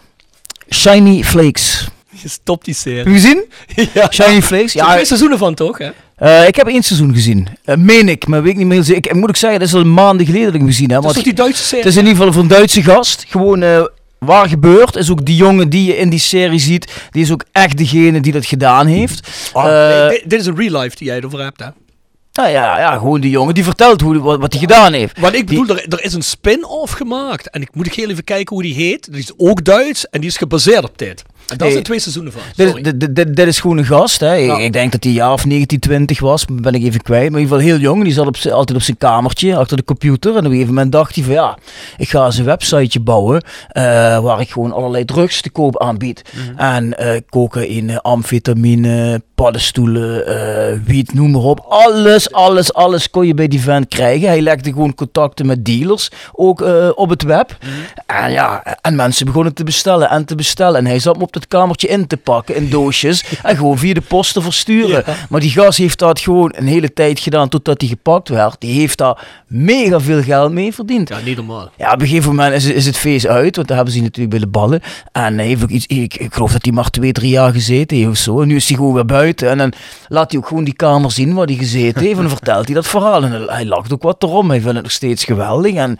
Shiny 0.75 1.23
Flakes. 1.23 1.89
Je 2.23 2.29
stopt 2.29 2.65
die 2.65 2.75
serie. 2.75 2.99
Heb 2.99 3.07
je 3.07 3.13
gezien? 3.13 3.45
ja. 3.95 4.11
Shiny 4.13 4.43
Flakes? 4.43 4.73
Ja, 4.73 4.87
Ja, 4.87 4.93
twee 4.93 5.05
seizoenen 5.05 5.39
van 5.39 5.55
toch, 5.55 5.79
hè? 5.79 5.91
Eh, 6.21 6.47
ik 6.47 6.57
heb 6.57 6.67
één 6.67 6.83
seizoen 6.83 7.15
gezien. 7.15 7.49
Eh, 7.65 7.77
meen 7.77 8.09
ik, 8.09 8.27
maar 8.27 8.43
weet 8.43 8.53
ik 8.53 8.59
niet 8.59 8.67
meer. 8.67 8.83
zeker. 8.83 8.97
Ik, 8.97 9.07
ik 9.07 9.15
moet 9.15 9.29
ook 9.29 9.37
zeggen, 9.37 9.59
dat 9.59 9.69
is 9.69 9.75
al 9.75 9.85
maanden 9.85 10.27
geleden 10.27 10.45
dat 10.47 10.55
ik 10.55 10.61
hem 10.61 10.69
gezien 10.69 10.91
heb. 10.91 11.03
Dat 11.03 11.17
is 11.17 11.23
die 11.23 11.33
Duitse 11.33 11.63
serie? 11.63 11.85
Het 11.85 11.93
is 11.93 11.99
in 11.99 12.07
ieder 12.07 12.17
geval 12.17 12.33
van 12.33 12.43
een 12.43 12.49
Duitse 12.49 12.83
gast. 12.83 13.25
Gewoon 13.29 13.63
eh, 13.63 13.85
waar 14.19 14.49
gebeurt. 14.49 14.97
Is 14.97 15.11
ook 15.11 15.25
die 15.27 15.37
jongen 15.37 15.69
die 15.69 15.85
je 15.85 15.97
in 15.97 16.11
die 16.11 16.19
serie 16.19 16.59
ziet. 16.59 16.93
Die 17.11 17.23
is 17.23 17.33
ook 17.33 17.45
echt 17.53 17.77
degene 17.77 18.21
die 18.21 18.33
dat 18.33 18.47
gedaan 18.47 18.87
heeft. 18.87 19.29
Ah, 19.53 19.65
nee, 19.65 20.23
dit, 20.25 20.41
is 20.41 20.47
een 20.47 20.57
real 20.57 20.81
life 20.81 20.97
die 20.97 21.07
jij 21.07 21.17
erover 21.17 21.43
hebt, 21.43 21.61
hè? 21.61 21.67
nou 22.33 22.49
ja, 22.49 22.79
ja, 22.79 22.97
gewoon 22.97 23.21
die 23.21 23.31
jongen 23.31 23.55
die 23.55 23.65
vertelt 23.65 24.01
hoe, 24.01 24.19
wat, 24.19 24.41
wat 24.41 24.53
hij 24.53 24.61
gedaan 24.61 24.93
heeft. 24.93 25.19
Want 25.19 25.35
ik 25.35 25.47
bedoel, 25.47 25.69
er, 25.69 25.87
er 25.89 26.05
is 26.05 26.13
een 26.13 26.23
spin-off 26.23 26.93
gemaakt. 26.93 27.51
En 27.51 27.63
ik 27.63 27.75
moet 27.75 27.87
ik 27.87 27.95
heel 27.95 28.11
even 28.11 28.25
kijken 28.25 28.55
hoe 28.55 28.65
die 28.65 28.75
heet. 28.75 29.13
Die 29.13 29.21
is 29.21 29.33
ook 29.37 29.65
Duits 29.65 30.09
en 30.09 30.21
die 30.21 30.31
is 30.31 30.37
gebaseerd 30.37 30.85
op 30.85 30.99
dit. 30.99 31.23
En 31.51 31.57
daar 31.57 31.67
Nee. 31.67 31.71
zijn 31.73 31.85
twee 31.85 31.99
seizoenen 31.99 32.33
van. 32.33 32.43
Dit, 33.35 33.47
is 33.47 33.61
gewoon 33.61 33.79
een 33.79 33.85
gast. 33.85 34.21
Hè. 34.21 34.37
Ik- 34.37 34.47
Ja. 34.47 34.59
Ik 34.59 34.73
denk 34.73 34.93
dat 34.93 35.05
hij 35.05 35.13
jaar 35.13 35.33
of 35.33 35.45
19, 35.47 35.79
20 35.81 36.21
was. 36.21 36.45
Ben 36.53 36.75
ik 36.75 36.83
even 36.83 37.03
kwijt. 37.03 37.31
Maar 37.31 37.41
in 37.41 37.45
ieder 37.47 37.59
geval 37.59 37.73
heel 37.73 37.83
jong. 37.83 38.05
Die 38.05 38.13
zat 38.13 38.27
op 38.27 38.37
altijd 38.53 38.77
op 38.79 38.83
zijn 38.83 38.99
kamertje 38.99 39.57
achter 39.57 39.77
de 39.77 39.85
computer. 39.85 40.31
En 40.33 40.39
op 40.39 40.45
een 40.45 40.51
gegeven 40.51 40.75
moment 40.75 40.93
dacht 40.93 41.15
hij 41.15 41.25
van 41.25 41.33
ja, 41.33 41.59
ik 41.97 42.09
ga 42.09 42.25
eens 42.25 42.37
een 42.39 42.45
websiteje 42.45 43.01
bouwen. 43.01 43.43
eh, 43.69 43.83
waar 44.19 44.41
ik 44.41 44.51
gewoon 44.51 44.73
allerlei 44.73 45.05
drugs 45.05 45.41
te 45.41 45.51
koop 45.51 45.79
aanbied. 45.83 46.23
En 46.57 46.99
eh 46.99 47.21
cocaïne, 47.31 48.01
amfetamine, 48.03 49.23
paddenstoelen, 49.35 50.27
eh, 50.27 50.79
wiet, 50.85 51.15
noem 51.15 51.31
maar 51.31 51.41
op. 51.43 51.61
Alles, 51.69 52.33
alles, 52.33 52.73
alles 52.75 53.11
kon 53.11 53.27
je 53.27 53.35
bij 53.35 53.49
die 53.49 53.61
vent 53.61 53.89
krijgen. 53.89 54.29
Hij 54.29 54.41
legde 54.41 54.73
gewoon 54.73 54.95
contacten 54.95 55.47
met 55.47 55.65
dealers. 55.65 56.11
Ook 56.33 56.65
op 56.95 57.09
het 57.09 57.23
web. 57.23 57.57
En 58.07 58.33
ja, 58.33 58.63
en 58.81 58.97
mensen 58.97 59.27
begonnen 59.27 59.55
te 59.55 59.65
bestellen 59.65 60.11
en 60.11 60.25
te 60.25 60.35
bestellen. 60.35 60.79
En 60.79 60.87
hij 60.87 60.99
zat 60.99 61.17
me 61.17 61.23
op 61.23 61.33
dat 61.41 61.49
kamertje 61.49 61.89
in 61.89 62.07
te 62.07 62.17
pakken 62.17 62.55
in 62.57 62.71
doosjes. 62.71 63.25
en 63.43 63.57
gewoon 63.57 63.79
via 63.79 63.95
de 63.95 64.01
post 64.01 64.33
te 64.33 64.43
versturen. 64.43 65.05
Maar 65.29 65.41
die 65.41 65.51
gast 65.51 65.79
heeft 65.79 65.99
dat 65.99 66.21
gewoon 66.21 66.53
een 66.57 66.67
hele 66.67 66.93
tijd 66.93 67.21
gedaan 67.21 67.49
totdat 67.49 67.81
hij 67.81 67.91
gepakt 67.91 68.29
werd. 68.29 68.57
Die 68.61 68.81
heeft 68.81 68.99
daar 68.99 69.27
mega 69.47 70.01
veel 70.01 70.23
geld 70.23 70.53
mee 70.53 70.75
verdiend. 70.75 71.09
Ja, 71.09 71.19
niet 71.25 71.37
normaal. 71.37 71.71
Ja, 71.77 71.93
op 71.93 72.01
een 72.01 72.07
gegeven 72.07 72.29
moment 72.35 72.55
is, 72.55 72.65
is 72.65 72.87
het 72.87 72.97
feest 72.97 73.27
uit, 73.27 73.57
want 73.57 73.69
daar 73.69 73.77
hebben 73.77 73.95
ze 73.95 74.01
natuurlijk 74.01 74.31
bij 74.31 74.39
de 74.39 74.47
ballen. 74.47 74.81
En 75.13 75.39
hij 75.39 75.47
heeft 75.47 75.63
ook 75.63 75.69
iets, 75.71 75.87
ik, 75.87 76.15
ik 76.17 76.35
geloof 76.35 76.53
dat 76.53 76.65
hij 76.65 76.73
maar 76.75 76.91
twee, 76.91 77.13
drie 77.13 77.31
jaar 77.31 77.53
gezeten 77.53 77.97
heeft 77.97 78.09
of 78.09 78.17
zo. 78.17 78.41
En 78.41 78.49
nu 78.49 78.57
is 78.57 78.69
hij 78.69 78.77
gewoon 78.77 78.95
weer 78.95 79.07
buiten. 79.07 79.49
En 79.51 79.59
dan 79.59 79.73
laat 80.09 80.31
hij 80.31 80.41
ook 80.41 80.47
gewoon 80.47 80.65
die 80.65 80.75
kamer 80.75 81.11
zien 81.13 81.35
waar 81.35 81.47
hij 81.47 81.55
gezeten 81.57 82.01
heeft. 82.03 82.15
En 82.17 82.21
dan 82.23 82.31
vertelt 82.37 82.65
hij 82.67 82.75
dat 82.75 82.87
verhaal. 82.87 83.23
En 83.23 83.31
hij- 83.33 83.47
hij 83.47 83.67
lacht 83.67 83.93
ook 83.93 84.03
wat 84.03 84.23
erom. 84.23 84.49
Hij 84.51 84.59
vindt 84.61 84.75
het 84.75 84.83
nog 84.83 84.93
steeds 84.93 85.25
geweldig. 85.25 85.75
En 85.75 85.99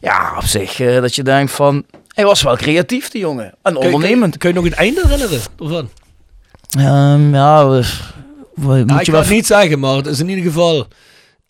ja, 0.00 0.32
op 0.36 0.44
zich, 0.44 0.80
eh, 0.80 1.00
dat 1.00 1.14
je 1.14 1.22
denkt 1.22 1.52
van... 1.52 1.84
Hij 2.18 2.26
was 2.26 2.42
wel 2.42 2.56
creatief, 2.56 3.08
die 3.10 3.20
jongen. 3.20 3.54
En 3.62 3.72
Kun 3.72 3.82
je- 3.88 3.94
ondernemend. 3.94 4.36
Kun 4.38 4.48
je 4.48 4.54
nog 4.54 4.64
het 4.64 4.72
einde 4.74 5.00
herinneren 5.04 5.40
ervan? 5.60 5.88
Ehm, 6.78 7.34
ja, 7.34 7.68
we- 7.68 7.76
we- 8.54 8.62
moet 8.66 8.68
Ja, 8.68 8.74
je 8.76 8.82
ik 8.82 8.86
wel... 8.88 9.04
kan 9.04 9.14
het 9.14 9.28
niet 9.30 9.46
zeggen, 9.46 9.78
maar 9.78 9.96
het 9.96 10.06
is 10.06 10.20
in 10.20 10.28
ieder 10.28 10.44
geval... 10.44 10.86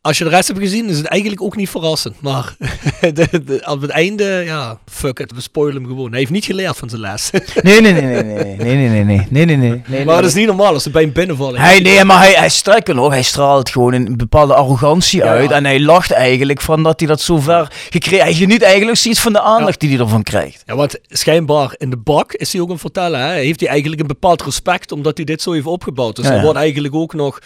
Als 0.01 0.19
je 0.19 0.25
de 0.25 0.31
rest 0.31 0.49
hebt 0.49 0.61
gezien, 0.61 0.89
is 0.89 0.97
het 0.97 1.07
eigenlijk 1.07 1.43
ook 1.43 1.57
niet 1.57 1.69
verrassend. 1.71 2.21
Maar 2.21 2.57
de, 3.01 3.29
de, 3.45 3.63
op 3.67 3.81
het 3.81 3.91
einde, 3.91 4.43
ja, 4.45 4.79
fuck 4.87 5.19
it, 5.19 5.33
we 5.35 5.41
spoilen 5.41 5.75
hem 5.83 5.87
gewoon. 5.91 6.11
Hij 6.11 6.19
heeft 6.19 6.31
niet 6.31 6.45
geleerd 6.45 6.77
van 6.77 6.89
zijn 6.89 7.01
les. 7.01 7.31
Nee, 7.63 7.81
nee, 7.81 7.93
nee, 7.93 8.03
nee, 8.03 8.23
nee, 8.23 8.57
nee, 8.57 8.57
nee, 8.57 8.89
nee, 8.89 8.89
nee, 8.89 9.05
nee, 9.05 9.27
nee, 9.31 9.45
nee, 9.47 9.57
nee, 9.57 9.83
nee. 9.87 10.05
maar 10.05 10.17
dat 10.17 10.25
is 10.31 10.35
niet 10.35 10.47
normaal 10.47 10.73
als 10.73 10.83
ze 10.83 10.91
bij 10.91 11.03
hem 11.03 11.13
binnenvallen. 11.13 11.61
Hij, 11.61 11.79
nee, 11.81 12.05
maar 12.05 12.19
hij, 12.19 12.33
hij 12.33 12.49
sterker 12.49 12.95
nog, 12.95 13.11
hij 13.11 13.23
straalt 13.23 13.71
gewoon 13.71 13.93
een 13.93 14.17
bepaalde 14.17 14.55
arrogantie 14.55 15.21
Ja. 15.23 15.27
uit. 15.29 15.51
En 15.51 15.65
hij 15.65 15.81
lacht 15.81 16.11
eigenlijk 16.11 16.61
van 16.61 16.83
dat 16.83 17.01
hij 17.01 17.09
dat 17.09 17.21
zo 17.21 17.39
ver 17.39 17.73
gekregen 17.91 18.25
Hij 18.25 18.35
geniet 18.35 18.63
eigenlijk 18.63 18.97
steeds 18.99 19.21
van 19.21 19.33
de 19.33 19.41
aandacht 19.41 19.81
die 19.81 19.91
hij 19.91 19.99
ervan 19.99 20.23
krijgt. 20.23 20.63
Ja, 20.67 20.77
want 20.77 20.99
schijnbaar 21.07 21.75
in 21.77 21.91
de 21.91 21.97
bak 21.97 22.33
is 22.33 22.53
hij 22.53 22.61
ook 22.61 22.67
aan 22.67 22.73
het 22.73 22.83
vertellen. 22.83 23.21
Hè? 23.21 23.33
Heeft 23.33 23.61
hij 23.61 23.69
eigenlijk 23.69 24.01
een 24.01 24.07
bepaald 24.07 24.43
respect 24.43 24.93
omdat 24.93 25.17
hij 25.17 25.25
dit 25.27 25.43
zo 25.43 25.53
heeft 25.53 25.67
opgebouwd. 25.67 26.17
Dus 26.17 26.25
Ja, 26.25 26.31
er 26.31 26.37
ja. 26.37 26.43
wordt 26.43 26.59
eigenlijk 26.59 26.95
ook 26.95 27.15
nog 27.15 27.39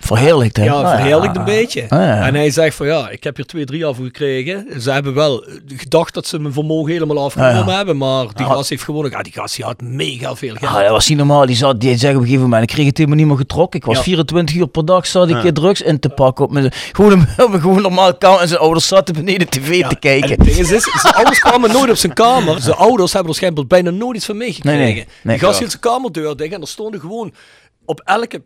Verheerlijkt, 0.00 0.56
hè? 0.56 0.64
Ja, 0.64 0.72
Ah, 0.72 0.90
verheerlijkt 0.90 1.34
ja. 1.34 1.40
een 1.40 1.46
beetje. 1.46 1.86
Ah. 1.88 2.26
En 2.26 2.34
hij 2.34 2.50
zegt 2.50 2.76
van 2.76 2.86
ja, 2.86 3.08
ik 3.10 3.24
heb 3.24 3.36
hier 3.36 3.46
twee, 3.46 3.64
drie 3.64 3.78
jaar 3.78 3.94
voor 3.94 4.04
gekregen. 4.04 4.82
Ze 4.82 4.90
hebben 4.90 5.14
wel 5.14 5.46
gedacht 5.66 6.14
dat 6.14 6.26
ze 6.26 6.38
mijn 6.38 6.52
vermogen 6.52 6.92
helemaal 6.92 7.24
afgenomen 7.24 7.64
Ah, 7.68 7.76
hebben. 7.76 7.96
Maar 7.96 8.26
die 8.34 8.46
gast 8.46 8.70
heeft 8.70 8.82
gewoon... 8.82 9.10
Ja, 9.10 9.22
die 9.22 9.32
gast 9.32 9.56
die 9.56 9.64
had 9.64 9.80
mega 9.80 10.36
veel 10.36 10.54
geld. 10.54 10.72
Ah, 10.72 10.80
dat 10.82 10.90
was 10.90 11.08
niet 11.08 11.18
normaal. 11.18 11.46
Die, 11.46 11.56
zat, 11.56 11.80
die 11.80 11.96
zei 11.96 12.14
op 12.14 12.20
een 12.20 12.26
gegeven 12.26 12.44
moment, 12.48 12.62
ik 12.62 12.74
kreeg 12.74 12.86
het 12.86 12.96
helemaal 12.96 13.18
niet 13.18 13.26
meer 13.28 13.36
getrokken. 13.36 13.80
Ik 13.80 13.86
was 13.86 13.96
Ja. 13.96 14.02
24 14.02 14.56
uur 14.56 14.66
per 14.66 14.84
dag, 14.84 15.06
zat 15.06 15.28
ik 15.28 15.54
drugs 15.54 15.82
in 15.82 15.98
te 15.98 16.08
pakken. 16.08 16.44
Op 16.44 16.50
mijn, 16.52 16.72
gewoon, 16.92 17.26
gewoon 17.36 17.82
normaal 17.82 18.14
kamer. 18.16 18.40
En 18.40 18.48
zijn 18.48 18.60
ouders 18.60 18.86
zaten 18.88 19.14
beneden 19.14 19.48
tv 19.48 19.80
te 19.82 19.88
en 19.88 19.98
kijken. 19.98 20.30
het 20.30 20.44
ding 20.44 20.56
is, 20.56 20.68
zijn 21.00 21.14
ouders 21.14 21.38
kwamen 21.38 21.72
nooit 21.72 21.90
op 21.90 21.96
zijn 21.96 22.12
kamer. 22.12 22.60
Zijn 22.60 22.76
ouders 22.76 23.12
hebben 23.12 23.30
waarschijnlijk 23.30 23.68
bijna 23.68 23.90
nooit 23.90 24.16
iets 24.16 24.26
van 24.26 24.36
meegekregen. 24.36 25.04
Die 25.22 25.38
gast 25.38 25.58
hield 25.58 25.70
zijn 25.70 25.82
kamerdeur 25.82 26.36
dicht 26.36 26.52
en 26.54 26.60
er 26.60 26.68
stonden 26.68 27.00
gewoon 27.00 27.32
op 27.84 28.00
elke 28.04 28.42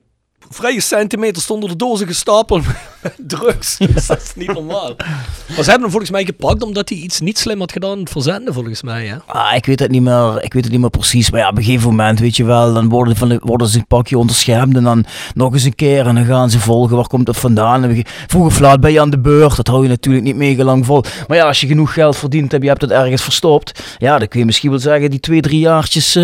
vrije 0.50 0.80
centimeter 0.80 1.40
stonden 1.40 1.70
er 1.70 1.74
dozen 1.74 2.06
gestapeld 2.06 2.64
drugs. 3.18 3.76
Dus 3.76 4.06
dat 4.12 4.22
is 4.22 4.32
niet 4.34 4.52
normaal. 4.52 4.94
Maar 4.96 5.64
ze 5.64 5.70
hebben 5.70 5.80
hem 5.80 5.90
volgens 5.90 6.10
mij 6.10 6.24
gepakt 6.24 6.62
omdat 6.62 6.88
hij 6.88 6.98
iets 6.98 7.20
niet 7.20 7.38
slim 7.38 7.58
had 7.58 7.72
gedaan 7.72 8.08
verzenden, 8.08 8.54
volgens 8.54 8.82
mij. 8.82 9.06
Hè? 9.06 9.16
Ah, 9.26 9.56
ik 9.56 9.66
weet 9.66 9.78
het 9.78 9.90
niet 9.90 10.02
meer, 10.02 10.42
ik 10.42 10.52
weet 10.52 10.62
het 10.62 10.72
niet 10.72 10.80
meer 10.80 10.90
precies. 10.90 11.30
Maar 11.30 11.40
ja, 11.40 11.48
op 11.48 11.56
een 11.56 11.62
gegeven 11.62 11.88
moment, 11.88 12.18
weet 12.18 12.36
je 12.36 12.44
wel, 12.44 12.74
dan 12.74 12.88
worden, 12.88 13.16
van 13.16 13.28
de, 13.28 13.40
worden 13.42 13.68
ze 13.68 13.78
een 13.78 13.86
pakje 13.86 14.18
onderschermd 14.18 14.76
en 14.76 14.82
dan 14.82 15.04
nog 15.34 15.52
eens 15.52 15.64
een 15.64 15.74
keer 15.74 16.06
en 16.06 16.14
dan 16.14 16.24
gaan 16.24 16.50
ze 16.50 16.58
volgen. 16.58 16.96
Waar 16.96 17.06
komt 17.06 17.26
het 17.26 17.36
vandaan? 17.36 18.02
Vroeg 18.26 18.46
of 18.46 18.58
laat 18.58 18.80
ben 18.80 18.92
je 18.92 19.00
aan 19.00 19.10
de 19.10 19.18
beurt. 19.18 19.56
Dat 19.56 19.66
hou 19.66 19.82
je 19.82 19.88
natuurlijk 19.88 20.24
niet 20.24 20.36
mega 20.36 20.64
lang 20.64 20.86
vol. 20.86 21.04
Maar 21.28 21.36
ja, 21.36 21.46
als 21.46 21.60
je 21.60 21.66
genoeg 21.66 21.92
geld 21.92 22.16
verdient 22.16 22.50
hebt, 22.50 22.62
je 22.62 22.68
hebt 22.68 22.82
het 22.82 22.90
ergens 22.90 23.22
verstopt. 23.22 23.82
Ja, 23.98 24.18
dan 24.18 24.28
kun 24.28 24.40
je 24.40 24.46
misschien 24.46 24.70
wel 24.70 24.78
zeggen, 24.78 25.10
die 25.10 25.20
twee, 25.20 25.40
drie 25.40 25.58
jaartjes, 25.58 26.16
eh, 26.16 26.22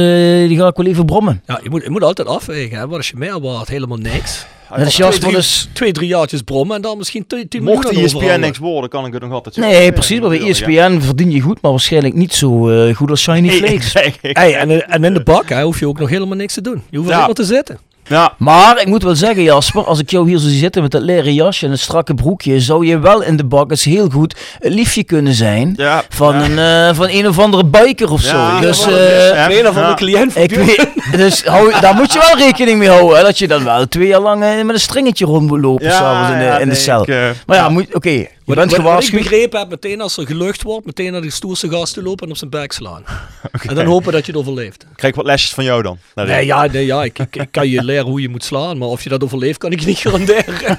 die 0.49 0.57
ga 0.57 0.67
ik 0.67 0.77
wel 0.77 0.87
even 0.87 1.07
brommen. 1.07 1.43
Ja, 1.47 1.61
je 1.63 1.71
moet, 1.71 1.83
je 1.83 1.91
moet 1.91 2.03
altijd 2.03 2.29
afwegen. 2.29 2.79
Hè? 2.79 2.89
Wat 2.89 2.99
is 2.99 3.09
je 3.09 3.17
meer 3.17 3.41
waard? 3.41 3.69
Helemaal 3.69 3.99
niks. 3.99 4.47
Dat 4.77 4.87
is 4.87 4.95
Twee, 4.95 5.07
Jasper 5.07 5.21
drie, 5.29 5.35
dus... 5.35 5.69
twee, 5.73 5.93
drie 5.93 6.09
jaartjes 6.09 6.43
brommen 6.43 6.77
en 6.77 6.83
dan 6.83 6.99
misschien 6.99 7.27
10 7.27 7.49
10 7.49 7.63
Mocht 7.63 7.85
miljoen 7.85 8.05
ESPN 8.05 8.41
niks 8.41 8.59
worden, 8.59 8.91
kan 8.91 9.07
ik 9.07 9.13
het 9.13 9.23
nog 9.23 9.33
altijd 9.33 9.55
zo 9.55 9.61
Nee, 9.61 9.73
zeggen. 9.75 9.93
precies. 9.93 10.21
Maar 10.21 10.29
bij 10.29 10.39
Ja. 10.39 10.47
ESPN 10.47 10.99
verdien 11.01 11.31
je 11.31 11.41
goed, 11.41 11.61
maar 11.63 11.71
waarschijnlijk 11.71 12.15
niet 12.15 12.35
zo 12.35 12.69
eh, 12.71 12.97
goed 12.97 13.11
als 13.11 13.23
Shiny 13.23 13.49
Flakes. 13.51 13.93
Hey, 14.23 14.55
en, 14.57 14.89
en 14.89 15.05
in 15.05 15.15
de 15.15 15.23
bak 15.23 15.49
hè, 15.49 15.63
hoef 15.63 15.79
je 15.79 15.89
ook 15.89 15.99
nog 15.99 16.09
helemaal 16.09 16.37
niks 16.37 16.55
te 16.55 16.61
doen. 16.61 16.83
Je 16.91 16.97
hoeft 16.97 17.09
Ja. 17.09 17.15
alleen 17.15 17.27
maar 17.27 17.35
te 17.37 17.45
zitten. 17.45 17.79
Ja, 18.09 18.33
Maar 18.39 18.81
ik 18.81 18.87
moet 18.87 19.03
wel 19.03 19.15
zeggen, 19.15 19.43
Jasper, 19.43 19.85
als 19.85 19.99
ik 20.01 20.11
jou 20.11 20.29
hier 20.29 20.39
zo 20.39 20.49
zie 20.49 20.59
zitten 20.59 20.83
met 20.83 20.91
dat 20.91 21.03
leren 21.03 21.35
jasje 21.35 21.67
en 21.67 21.73
een 21.73 21.79
strakke 21.79 22.15
broekje, 22.15 22.61
zou 22.61 22.87
je 22.87 22.99
wel 22.99 23.23
in 23.23 23.37
de 23.37 23.45
bak 23.45 23.71
eens 23.71 23.85
heel 23.85 24.09
goed 24.11 24.35
een 24.61 24.73
liefje 24.73 25.05
kunnen 25.05 25.35
zijn 25.35 25.73
ja. 25.77 26.03
van, 26.09 26.35
ja. 26.35 26.45
een, 26.45 26.89
eh, 26.89 26.97
van 26.97 27.09
een 27.11 27.29
of 27.29 27.39
andere 27.39 27.65
biker 27.65 28.11
of 28.13 28.21
zo. 28.21 28.61
Dus 28.61 28.81
eh. 28.81 28.87
Trainer 28.87 29.73
van 29.73 29.75
Ja. 29.83 29.83
mijn 29.83 29.97
cliënt. 29.97 30.37
ik 30.37 30.51
weet, 30.55 30.89
dus 31.17 31.45
hou, 31.45 31.81
daar 31.81 31.95
moet 31.95 32.13
je 32.13 32.19
wel 32.19 32.47
rekening 32.47 32.79
mee 32.79 32.89
houden, 32.89 33.17
hè, 33.19 33.23
dat 33.25 33.39
je 33.39 33.49
dan 33.49 33.65
wel 33.65 33.89
twee 33.89 34.07
jaar 34.07 34.21
lang 34.21 34.43
eh, 34.45 34.65
met 34.65 34.75
een 34.75 34.81
stringetje 34.81 35.25
rond 35.25 35.47
moet 35.47 35.61
lopen 35.61 35.93
s'avonds 35.93 36.31
in 36.33 36.39
de, 36.39 36.45
ja, 36.45 36.53
in 36.55 36.59
de 36.69 36.75
nee, 36.75 36.75
cel. 36.83 37.03
ik, 37.03 37.09
eh, 37.09 37.29
maar 37.47 37.57
ja, 37.57 37.69
moet- 37.69 37.95
oké, 37.95 38.27
je 38.49 38.55
bent 38.55 38.71
wat- 38.71 38.71
wat 38.71 38.79
ik 38.79 38.85
gewaarschuwd. 38.87 39.23
begrepen 39.23 39.59
heb, 39.59 39.69
meteen 39.69 40.01
als 40.01 40.17
er 40.17 40.27
gelucht 40.27 40.63
wordt, 40.63 40.87
meteen 40.87 41.13
naar 41.13 41.21
de 41.23 41.31
stoerste 41.31 41.69
gast 41.69 41.95
toe 41.95 42.03
lopen 42.03 42.25
en 42.25 42.31
op 42.33 42.37
zijn 42.39 42.51
bek 42.51 42.73
slaan. 42.73 43.05
En 43.69 43.75
dan 43.75 43.87
hopen 43.87 44.13
dat 44.13 44.27
je 44.27 44.33
het 44.33 44.41
overleeft. 44.41 44.87
krijg 44.95 45.13
ik 45.13 45.19
wat 45.19 45.27
lesjes 45.27 45.55
van 45.55 45.65
jou 45.65 45.83
dan. 45.83 45.99
Nee, 46.15 46.47
ja, 46.47 46.67
nee, 46.67 46.87
ja 46.87 47.05
ik, 47.05 47.19
ik, 47.19 47.37
ik 47.37 47.49
kan 47.51 47.69
je 47.69 47.85
leren 47.85 48.07
hoe 48.07 48.21
je 48.21 48.29
moet 48.29 48.45
slaan, 48.45 48.79
maar 48.79 48.89
of 48.89 49.03
je 49.03 49.09
dat 49.09 49.25
overleeft, 49.25 49.59
kan 49.59 49.73
ik 49.73 49.81
je 49.81 49.87
niet 49.87 49.99
garanderen. 50.05 50.79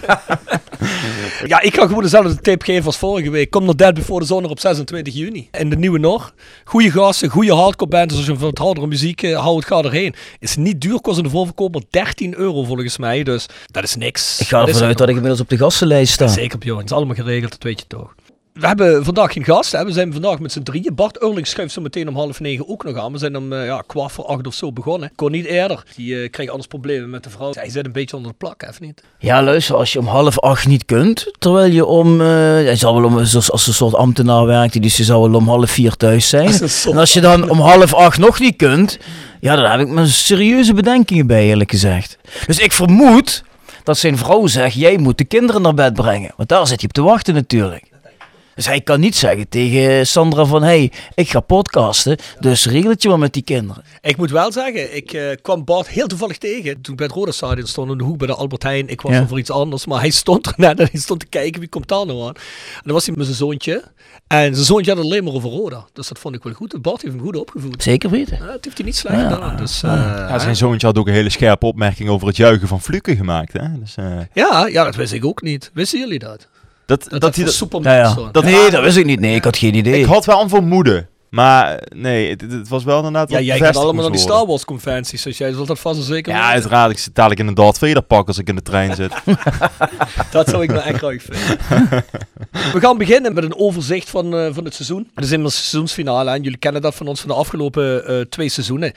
Ja, 1.45 1.61
ik 1.61 1.75
ga 1.75 1.85
gewoon 1.87 2.03
dezelfde 2.03 2.41
tip 2.41 2.61
geven 2.61 2.85
als 2.85 2.97
vorige 2.97 3.29
week. 3.29 3.49
Kom 3.49 3.65
naar 3.65 3.75
Dead 3.75 3.93
Before 3.93 4.19
the 4.19 4.25
Zone 4.25 4.47
op 4.47 4.59
26 4.59 5.13
juni. 5.13 5.47
In 5.51 5.69
de 5.69 5.75
Nieuwe 5.75 5.99
Nor. 5.99 6.33
Goede 6.63 6.91
gasten, 6.91 7.29
goede 7.29 7.53
hardcore 7.53 7.89
bands. 7.89 8.07
Dus 8.07 8.17
als 8.17 8.25
je 8.25 8.39
van 8.39 8.49
het 8.49 8.57
hardere 8.57 8.87
muziek 8.87 9.23
eh, 9.23 9.39
houdt, 9.39 9.65
ga 9.65 9.81
erheen. 9.81 10.15
Is 10.39 10.55
niet 10.55 10.81
duur, 10.81 11.01
kost 11.01 11.17
in 11.17 11.23
de 11.23 11.29
voorverkoop 11.29 11.73
maar 11.73 11.83
13 11.89 12.37
euro 12.37 12.63
volgens 12.63 12.97
mij. 12.97 13.23
Dus 13.23 13.45
dat 13.65 13.83
is 13.83 13.95
niks. 13.95 14.39
Ik 14.39 14.47
ga 14.47 14.65
ervan 14.65 14.83
uit 14.83 14.97
dat 14.97 15.09
ik 15.09 15.15
inmiddels 15.15 15.41
op 15.41 15.49
de 15.49 15.57
gastenlijst 15.57 16.13
sta. 16.13 16.27
Zeker 16.27 16.59
Bjorn, 16.59 16.79
het 16.79 16.89
is 16.89 16.95
allemaal 16.95 17.15
geregeld, 17.15 17.51
dat 17.51 17.63
weet 17.63 17.79
je 17.79 17.85
toch. 17.87 18.13
We 18.59 18.67
hebben 18.67 19.05
vandaag 19.05 19.33
geen 19.33 19.43
gast, 19.43 19.71
hè. 19.71 19.85
we 19.85 19.91
zijn 19.91 20.13
vandaag 20.13 20.39
met 20.39 20.51
z'n 20.51 20.61
drieën. 20.61 20.95
Bart 20.95 21.21
Eurling 21.21 21.47
schuift 21.47 21.73
zo 21.73 21.81
meteen 21.81 22.07
om 22.07 22.15
half 22.15 22.39
negen 22.39 22.67
ook 22.67 22.83
nog 22.83 22.97
aan. 22.97 23.11
We 23.11 23.17
zijn 23.17 23.37
om 23.37 23.53
eh, 23.53 23.65
ja, 23.65 23.83
kwart 23.87 24.11
voor 24.11 24.25
acht 24.25 24.47
of 24.47 24.53
zo 24.53 24.71
begonnen. 24.71 25.11
Kon 25.15 25.31
niet 25.31 25.45
eerder. 25.45 25.83
Die 25.95 26.21
eh, 26.21 26.29
kreeg 26.29 26.49
anders 26.49 26.67
problemen 26.67 27.09
met 27.09 27.23
de 27.23 27.29
vrouw. 27.29 27.51
Hij 27.53 27.69
zit 27.69 27.85
een 27.85 27.91
beetje 27.91 28.15
onder 28.15 28.31
de 28.31 28.37
plak, 28.37 28.63
even 28.63 28.85
niet? 28.85 29.03
Ja, 29.19 29.43
luister, 29.43 29.75
als 29.75 29.93
je 29.93 29.99
om 29.99 30.07
half 30.07 30.39
acht 30.39 30.67
niet 30.67 30.85
kunt, 30.85 31.31
terwijl 31.39 31.71
je 31.71 31.85
om, 31.85 32.21
eh 32.21 32.27
hij 32.27 32.75
zal 32.75 33.01
wel 33.01 33.03
om, 33.03 33.25
zoals 33.25 33.51
als 33.51 33.67
een 33.67 33.73
soort 33.73 33.95
ambtenaar 33.95 34.45
werkt, 34.45 34.81
dus 34.81 34.97
je 34.97 35.03
zou 35.03 35.29
wel 35.29 35.39
om 35.39 35.47
half 35.47 35.71
vier 35.71 35.95
thuis 35.95 36.29
zijn. 36.29 36.53
En 36.85 36.97
als 36.97 37.13
je 37.13 37.21
dan 37.21 37.49
om 37.49 37.59
half 37.59 37.93
acht 37.93 38.17
nog 38.17 38.39
niet 38.39 38.55
kunt, 38.55 38.99
ja, 39.39 39.55
dan 39.55 39.71
heb 39.71 39.79
ik 39.79 39.87
me 39.87 40.07
serieuze 40.07 40.73
bedenkingen 40.73 41.27
bij, 41.27 41.45
eerlijk 41.45 41.71
gezegd. 41.71 42.17
Dus 42.45 42.59
ik 42.59 42.71
vermoed 42.71 43.43
dat 43.83 43.97
zijn 43.97 44.17
vrouw 44.17 44.47
zegt, 44.47 44.73
jij 44.73 44.97
moet 44.97 45.17
de 45.17 45.23
kinderen 45.23 45.61
naar 45.61 45.73
bed 45.73 45.93
brengen. 45.93 46.31
Want 46.37 46.49
daar 46.49 46.67
zit 46.67 46.81
je 46.81 46.87
op 46.87 46.93
te 46.93 47.01
wachten 47.01 47.33
natuurlijk. 47.33 47.83
Dus 48.59 48.67
hij 48.67 48.81
kan 48.81 48.99
niet 48.99 49.15
zeggen 49.15 49.49
tegen 49.49 50.07
Sandra 50.07 50.45
van, 50.45 50.63
hey, 50.63 50.91
ik 51.15 51.29
ga 51.29 51.39
podcasten, 51.39 52.17
dus 52.39 52.65
regel 52.65 52.89
het 52.89 53.01
je 53.01 53.09
maar 53.09 53.19
met 53.19 53.33
die 53.33 53.43
kinderen. 53.43 53.83
Ik 54.01 54.17
moet 54.17 54.31
wel 54.31 54.51
zeggen, 54.51 54.95
ik 54.95 55.13
eh, 55.13 55.35
kwam 55.41 55.63
Bart 55.63 55.87
heel 55.87 56.07
toevallig 56.07 56.37
tegen. 56.37 56.81
Toen 56.81 56.91
ik 56.91 56.97
bij 56.97 57.05
het 57.05 57.15
Rode 57.15 57.31
Stadion 57.31 57.67
stond 57.67 57.91
in 57.91 57.97
de 57.97 58.03
hoek 58.03 58.17
bij 58.17 58.27
de 58.27 58.33
Albert 58.33 58.63
Heijn. 58.63 58.87
Ik 58.87 59.01
was 59.01 59.11
Ja. 59.11 59.27
voor 59.27 59.39
iets 59.39 59.51
anders, 59.51 59.85
maar 59.85 59.99
hij 59.99 60.09
stond 60.09 60.45
er 60.45 60.53
net 60.57 60.79
en 60.79 60.87
hij 60.91 60.99
stond 60.99 61.19
te 61.19 61.25
kijken 61.25 61.59
wie 61.59 61.69
komt 61.69 61.87
daar 61.87 62.05
nou 62.05 62.21
aan. 62.21 62.33
En 62.35 62.81
dan 62.83 62.93
was 62.93 63.05
hij 63.05 63.15
met 63.15 63.25
zijn 63.25 63.37
zoontje. 63.37 63.83
En 64.27 64.53
zijn 64.53 64.65
zoontje 64.65 64.91
had 64.91 64.99
het 65.03 65.09
alleen 65.11 65.23
maar 65.23 65.33
over 65.33 65.49
Roda. 65.49 65.85
Dus 65.93 66.07
dat 66.07 66.19
vond 66.19 66.35
ik 66.35 66.43
wel 66.43 66.53
goed. 66.53 66.81
Bart 66.81 67.01
heeft 67.01 67.13
hem 67.13 67.23
goed 67.23 67.35
opgevoed. 67.35 67.83
Zeker 67.83 68.09
weten. 68.09 68.37
Ja, 68.37 68.45
dat 68.45 68.63
heeft 68.65 68.77
hij 68.77 68.85
niet 68.85 68.95
slecht 68.95 69.15
Ja. 69.21 69.29
gedaan. 69.29 69.57
Dus, 69.57 69.83
eh, 69.83 69.89
Ja, 70.29 70.39
zijn 70.39 70.55
zoontje 70.55 70.87
had 70.87 70.97
ook 70.97 71.07
een 71.07 71.13
hele 71.13 71.29
scherpe 71.29 71.65
opmerking 71.65 72.09
over 72.09 72.27
het 72.27 72.35
juichen 72.37 72.67
van 72.67 72.81
Fluke 72.81 73.15
gemaakt. 73.15 73.53
Hè? 73.53 73.79
Dus, 73.79 73.95
eh, 73.95 74.05
Ja, 74.33 74.67
ja, 74.67 74.83
dat 74.83 74.95
wist 74.95 75.13
ik 75.13 75.25
ook 75.25 75.41
niet. 75.41 75.71
Wisten 75.73 75.99
jullie 75.99 76.19
dat? 76.19 76.47
Dat, 76.89 77.05
Dat, 77.09 77.21
dat, 77.21 77.21
dat, 77.21 77.83
Ja, 77.83 77.95
ja. 77.95 78.15
Dat- 78.31 78.43
nee, 78.43 78.69
dat 78.69 78.81
wist 78.83 78.97
ik 78.97 79.05
niet. 79.05 79.19
Nee, 79.19 79.35
ik 79.35 79.43
had 79.43 79.57
geen 79.57 79.75
idee. 79.75 79.99
ik 79.99 80.05
had 80.05 80.25
wel 80.25 80.41
een 80.41 80.49
vermoeden. 80.49 81.07
Maar 81.29 81.81
nee, 81.95 82.29
het, 82.29 82.41
het 82.41 82.69
was 82.69 82.83
wel 82.83 82.97
inderdaad 82.97 83.29
Ja, 83.29 83.39
jij 83.39 83.57
gaat 83.57 83.75
allemaal 83.75 84.01
naar 84.01 84.11
die 84.11 84.21
Star. 84.21 84.45
Wars 84.45 84.65
conventies, 84.65 85.21
dus 85.21 85.37
jij 85.37 85.51
zult 85.51 85.67
dat 85.67 85.79
vast 85.79 85.99
en 85.99 86.05
zeker 86.05 86.33
Ja, 86.33 86.51
uiteraard. 86.51 86.91
Ik 86.91 86.97
zit 86.97 87.15
dadelijk 87.15 87.41
in 87.41 87.47
een 87.47 87.53
Darth 87.53 87.77
Vader 87.77 88.01
pak 88.01 88.27
als 88.27 88.37
ik 88.37 88.47
in 88.47 88.55
de 88.55 88.61
trein 88.61 88.95
zit. 88.95 89.13
Dat 90.31 90.49
zou 90.49 90.63
ik 90.63 90.69
nou 90.69 90.83
echt 90.83 90.97
graag 90.97 91.21
vinden. 91.21 92.05
We 92.73 92.79
gaan 92.79 92.97
beginnen 92.97 93.33
met 93.33 93.43
een 93.43 93.57
overzicht 93.57 94.09
van, 94.09 94.35
eh, 94.35 94.47
van 94.51 94.63
het 94.63 94.73
seizoen. 94.73 95.09
Het 95.15 95.23
is 95.23 95.31
immers 95.31 95.55
seizoensfinale 95.55 96.31
en 96.31 96.41
jullie 96.41 96.57
kennen 96.57 96.81
dat 96.81 96.95
van 96.95 97.07
ons 97.07 97.19
van 97.19 97.29
de 97.29 97.35
afgelopen 97.35 98.05
eh, 98.05 98.21
twee 98.21 98.49
seizoenen. 98.49 98.93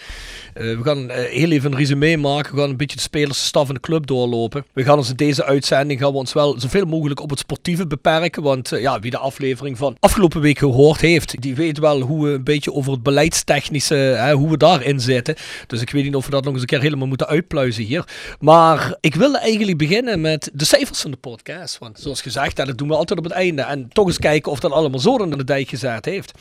Eh, 0.55 0.65
we 0.65 0.81
gaan 0.83 1.11
heel 1.11 1.51
even 1.51 1.73
een 1.73 1.79
resume 1.79 2.17
maken. 2.17 2.55
We 2.55 2.61
gaan 2.61 2.71
een 2.71 2.77
beetje 2.77 2.97
de 2.97 3.03
spelers, 3.03 3.47
staf 3.47 3.69
en 3.69 3.75
de 3.75 3.81
club 3.81 4.07
doorlopen. 4.07 4.65
We 4.73 4.85
gaan 4.85 4.97
ons 4.97 5.11
in 5.11 5.17
deze 5.17 5.45
uitzending 5.45 6.01
gaan 6.01 6.13
we 6.13 6.19
ons 6.19 6.33
wel 6.33 6.61
zoveel 6.61 6.85
mogelijk 6.85 7.21
op 7.21 7.31
het 7.31 7.39
sportieve 7.39 7.87
beperken. 7.87 8.43
Want 8.43 8.69
ja, 8.69 9.01
wie 9.01 9.11
de 9.11 9.19
aflevering 9.19 9.79
van 9.79 9.97
afgelopen 10.01 10.41
week 10.41 10.59
gehoord 10.59 11.01
heeft, 11.01 11.41
die 11.41 11.55
weet 11.55 11.79
wel 11.79 12.01
hoe 12.01 12.22
we 12.23 12.31
een 12.31 12.45
beetje 12.45 12.73
over 12.73 12.93
het 12.93 13.03
beleidstechnische, 13.03 13.95
hè, 13.95 14.33
hoe 14.33 14.51
we 14.51 14.57
daarin 14.57 15.01
zitten. 15.01 15.35
Dus 15.67 15.81
ik 15.81 15.91
weet 15.91 16.05
niet 16.05 16.15
of 16.15 16.25
we 16.25 16.31
dat 16.31 16.45
nog 16.45 16.53
eens 16.53 16.63
een 16.63 16.69
keer 16.69 16.81
helemaal 16.81 17.09
moeten 17.09 17.27
uitpluizen 17.27 17.85
hier. 17.85 18.05
Maar 18.41 18.97
ik 19.01 19.15
wil 19.15 19.37
eigenlijk 19.37 19.79
beginnen 19.79 20.21
met 20.21 20.51
de 20.53 20.65
cijfers 20.65 21.01
van 21.01 21.11
de 21.11 21.17
podcast. 21.17 21.79
Want 21.79 21.99
zoals 22.01 22.23
gezegd, 22.23 22.57
dat 22.57 22.79
doen 22.79 22.89
we 22.89 22.95
altijd 22.95 23.19
op 23.19 23.25
het 23.25 23.35
einde. 23.35 23.63
En 23.63 23.89
toch 23.89 24.07
eens 24.07 24.19
kijken 24.19 24.53
of 24.53 24.61
dat 24.61 24.73
allemaal 24.73 25.01
zo 25.01 25.19
aan 25.19 25.31
de 25.31 25.45
dijk 25.45 25.69
gezet 25.69 26.05
heeft. 26.05 26.33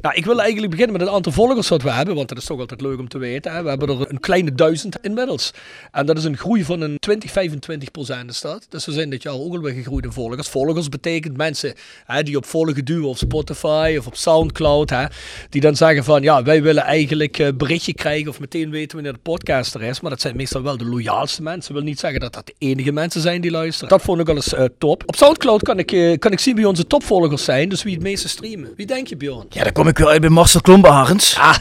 Nou, 0.00 0.14
ik 0.14 0.24
wil 0.24 0.40
eigenlijk 0.40 0.70
beginnen 0.70 0.96
met 0.96 1.06
het 1.06 1.14
aantal 1.14 1.32
volgers 1.32 1.68
wat 1.68 1.82
we 1.82 1.90
hebben. 1.90 2.14
Want 2.14 2.28
dat 2.28 2.38
is 2.38 2.44
toch 2.44 2.60
altijd 2.60 2.80
leuk 2.80 2.98
om 2.98 3.08
te 3.08 3.18
weten. 3.18 3.52
Hè. 3.52 3.62
We 3.62 3.68
hebben 3.68 3.88
er 3.88 4.10
een 4.10 4.20
kleine 4.20 4.54
duizend 4.54 4.98
inmiddels. 5.02 5.50
En 5.90 6.06
dat 6.06 6.18
is 6.18 6.24
een 6.24 6.36
groei 6.36 6.64
van 6.64 6.80
een 6.80 6.98
20, 6.98 7.30
25 7.30 7.90
procent 7.90 8.30
is 8.30 8.40
dat. 8.40 8.66
Dus 8.68 8.86
we 8.86 8.92
zijn 8.92 9.10
dit 9.10 9.22
jaar 9.22 9.34
ook 9.34 9.54
alweer 9.54 9.72
gegroeid 9.72 10.04
in 10.04 10.12
volgers. 10.12 10.48
Volgers 10.48 10.88
betekent 10.88 11.36
mensen 11.36 11.74
hè, 12.04 12.22
die 12.22 12.36
op 12.36 12.44
volgen 12.44 12.84
duwen 12.84 13.08
op 13.08 13.16
Spotify 13.16 13.94
of 13.98 14.06
op 14.06 14.16
Soundcloud. 14.16 14.90
Hè, 14.90 15.04
die 15.50 15.60
dan 15.60 15.76
zeggen 15.76 16.04
van 16.04 16.22
ja, 16.22 16.42
wij 16.42 16.62
willen 16.62 16.82
eigenlijk 16.82 17.38
eh, 17.38 17.48
berichtje 17.54 17.94
krijgen 17.94 18.28
of 18.28 18.40
meteen 18.40 18.70
weten 18.70 18.94
wanneer 18.94 19.12
de 19.12 19.18
podcast 19.22 19.74
er 19.74 19.82
is. 19.82 20.00
Maar 20.00 20.10
dat 20.10 20.20
zijn 20.20 20.36
meestal 20.36 20.62
wel 20.62 20.76
de 20.76 20.84
loyaalste 20.86 21.42
mensen. 21.42 21.72
Dat 21.72 21.82
wil 21.82 21.90
niet 21.90 22.00
zeggen 22.00 22.20
dat 22.20 22.32
dat 22.32 22.46
de 22.46 22.54
enige 22.58 22.92
mensen 22.92 23.20
zijn 23.20 23.40
die 23.40 23.50
luisteren. 23.50 23.88
Dat 23.88 24.02
vond 24.02 24.20
ik 24.20 24.26
wel 24.26 24.36
eens 24.36 24.54
eh, 24.54 24.64
top. 24.78 25.02
Op 25.06 25.16
Soundcloud 25.16 25.62
kan 25.62 25.78
ik, 25.78 25.92
eh, 25.92 26.18
kan 26.18 26.32
ik 26.32 26.40
zien 26.40 26.56
wie 26.56 26.68
onze 26.68 26.86
topvolgers 26.86 27.44
zijn. 27.44 27.68
Dus 27.68 27.82
wie 27.82 27.94
het 27.94 28.02
meeste 28.02 28.28
streamen. 28.28 28.72
Wie 28.76 28.86
denk 28.86 29.06
je 29.06 29.16
Bjorn? 29.16 29.46
Ja, 29.50 29.62
dan 29.62 29.72
kom 29.72 29.88
ik 29.88 29.98
weer 29.98 30.08
uit 30.08 30.20
bij 30.20 30.30
Marcel 30.30 30.60
Klombarens. 30.60 31.36
Ah, 31.38 31.56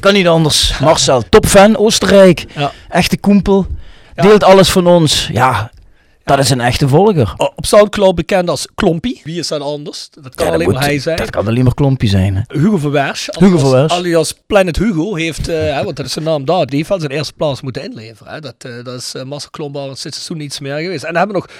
Kan 0.00 0.12
niet 0.12 0.26
anders. 0.26 0.78
Marcel, 0.78 1.22
topfan, 1.28 1.76
Oostenrijk. 1.76 2.44
Ja. 2.56 2.72
Echte 2.88 3.18
koempel. 3.18 3.66
Ja. 4.14 4.22
Deelt 4.22 4.44
alles 4.44 4.70
van 4.70 4.86
ons. 4.86 5.28
Ja, 5.32 5.70
dat 6.24 6.38
is 6.38 6.50
een 6.50 6.60
echte 6.60 6.88
volger. 6.88 7.34
op 7.36 7.66
Soundcloud 7.66 8.14
bekend 8.14 8.48
als 8.50 8.66
Klompie. 8.74 9.20
Wie 9.24 9.38
is 9.38 9.48
dat 9.48 9.60
anders? 9.60 10.08
Dat 10.10 10.22
kan 10.22 10.32
Ja, 10.34 10.44
dat 10.44 10.52
alleen 10.54 10.64
moet- 10.66 10.74
maar 10.74 10.84
hij 10.84 10.98
zijn. 10.98 11.16
Dat 11.16 11.30
kan 11.30 11.46
alleen 11.46 11.64
maar 11.64 11.74
Klompje 11.74 12.08
zijn. 12.08 12.34
Hè. 12.36 12.58
Hugo 12.58 12.76
Verwers. 12.76 13.28
Hugo 13.32 13.46
alias- 13.46 13.60
Verwers. 13.60 13.92
Alias 13.92 14.34
Planet 14.46 14.76
Hugo 14.76 15.14
heeft, 15.14 15.48
eh, 15.48 15.56
hè, 15.56 15.84
want 15.84 15.96
dat 15.96 16.06
is 16.06 16.12
zijn 16.12 16.24
naam 16.24 16.44
daar, 16.44 16.66
die 16.66 16.76
heeft 16.76 16.88
wel 16.88 17.00
zijn 17.00 17.12
eerste 17.12 17.32
plaats 17.32 17.60
moeten 17.60 17.82
inleveren. 17.84 18.32
Hè. 18.32 18.40
Dat, 18.40 18.54
eh, 18.58 18.72
dat 18.84 19.00
is 19.00 19.14
uh, 19.16 19.22
Marcel 19.22 19.50
Klombaar 19.50 19.84
sinds 19.86 20.02
seizoen 20.16 20.36
niets 20.36 20.60
meer 20.60 20.76
geweest. 20.78 21.04
En 21.04 21.12
dan 21.12 21.22
hebben 21.22 21.40
we 21.42 21.46
nog 21.46 21.56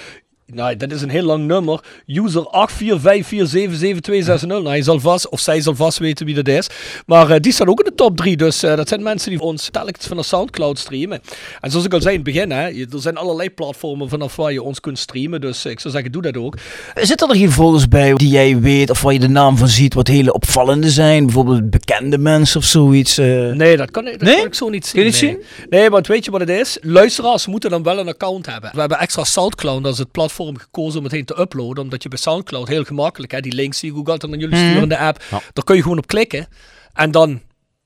Nou, 0.54 0.76
dat 0.76 0.90
is 0.92 1.02
een 1.02 1.10
heel 1.10 1.22
lang 1.22 1.46
nummer. 1.46 1.80
User 2.06 2.44
845477260. 2.70 4.46
Nou, 4.46 4.74
je 4.74 4.82
zal 4.82 5.00
vast, 5.00 5.28
of 5.28 5.40
zij 5.40 5.60
zal 5.60 5.74
vast 5.74 5.98
weten 5.98 6.26
wie 6.26 6.34
dat 6.34 6.48
is. 6.48 6.66
Maar 7.06 7.30
eh, 7.30 7.40
die 7.40 7.52
staan 7.52 7.68
ook 7.68 7.78
in 7.78 7.84
de 7.84 7.94
top 7.94 8.16
3. 8.16 8.36
Dus 8.36 8.62
eh, 8.62 8.76
dat 8.76 8.88
zijn 8.88 9.02
mensen 9.02 9.30
die 9.30 9.40
ons 9.40 9.68
telkens 9.70 10.06
van 10.06 10.16
de 10.16 10.22
Soundcloud 10.22 10.78
streamen. 10.78 11.20
En 11.60 11.70
zoals 11.70 11.86
ik 11.86 11.92
al 11.92 12.00
zei 12.00 12.14
in 12.14 12.20
het 12.24 12.32
begin, 12.32 12.50
hè, 12.50 12.66
er 12.68 12.86
zijn 13.00 13.16
allerlei 13.16 13.50
platformen 13.50 14.08
vanaf 14.08 14.36
waar 14.36 14.52
je 14.52 14.62
ons 14.62 14.80
kunt 14.80 14.98
streamen. 14.98 15.40
Dus 15.40 15.64
ik 15.64 15.80
zou 15.80 15.94
zeggen, 15.94 16.12
doe 16.12 16.22
dat 16.22 16.36
ook. 16.36 16.56
Zitten 16.94 17.28
er 17.28 17.36
geen 17.36 17.52
folders 17.52 17.88
bij 17.88 18.14
die 18.14 18.28
jij 18.28 18.60
weet 18.60 18.90
of 18.90 19.02
waar 19.02 19.12
je 19.12 19.18
de 19.18 19.28
naam 19.28 19.56
van 19.56 19.68
ziet 19.68 19.94
wat 19.94 20.06
hele 20.08 20.32
opvallende 20.32 20.90
zijn? 20.90 21.24
Bijvoorbeeld 21.24 21.70
bekende 21.70 22.18
mensen 22.18 22.60
of 22.60 22.66
zoiets? 22.66 23.18
eh? 23.18 23.26
Nee, 23.50 23.76
dat 23.76 23.90
kan, 23.90 24.06
ik- 24.06 24.12
dat 24.18 24.28
Nee? 24.28 24.36
kan 24.36 24.46
ik 24.46 24.54
zo 24.54 24.68
niet 24.68 24.86
zien. 24.86 25.02
Kun 25.02 25.12
je 25.12 25.26
niet 25.26 25.46
nee. 25.70 25.80
Nee, 25.80 25.90
want 25.90 26.06
weet 26.06 26.24
je 26.24 26.30
wat 26.30 26.40
het 26.40 26.48
is? 26.50 26.78
Luisteraars 26.80 27.46
moeten 27.46 27.70
dan 27.70 27.82
wel 27.82 27.98
een 27.98 28.08
account 28.08 28.46
hebben. 28.46 28.70
We 28.74 28.80
hebben 28.80 28.98
extra 28.98 29.24
Soundcloud, 29.24 29.82
dat 29.82 29.92
is 29.92 29.98
het 29.98 30.10
platform 30.10 30.40
gekozen 30.50 30.98
om 30.98 31.04
het 31.04 31.12
heen 31.12 31.24
te 31.24 31.40
uploaden. 31.40 31.82
Omdat 31.84 32.02
je 32.02 32.08
bij 32.08 32.18
Soundcloud 32.18 32.68
heel 32.68 32.84
gemakkelijk, 32.84 33.32
hè, 33.32 33.40
die 33.40 33.52
links 33.52 33.80
die 33.80 33.92
Google 33.92 34.18
dan 34.18 34.30
naar 34.30 34.38
jullie 34.38 34.54
Mhm. 34.54 34.64
sturen 34.64 34.82
in 34.82 34.88
de 34.88 34.98
app, 34.98 35.22
Ja. 35.30 35.40
daar 35.52 35.64
kun 35.64 35.76
je 35.76 35.82
gewoon 35.82 35.98
op 35.98 36.06
klikken. 36.06 36.46
En 36.92 37.10
dan 37.10 37.40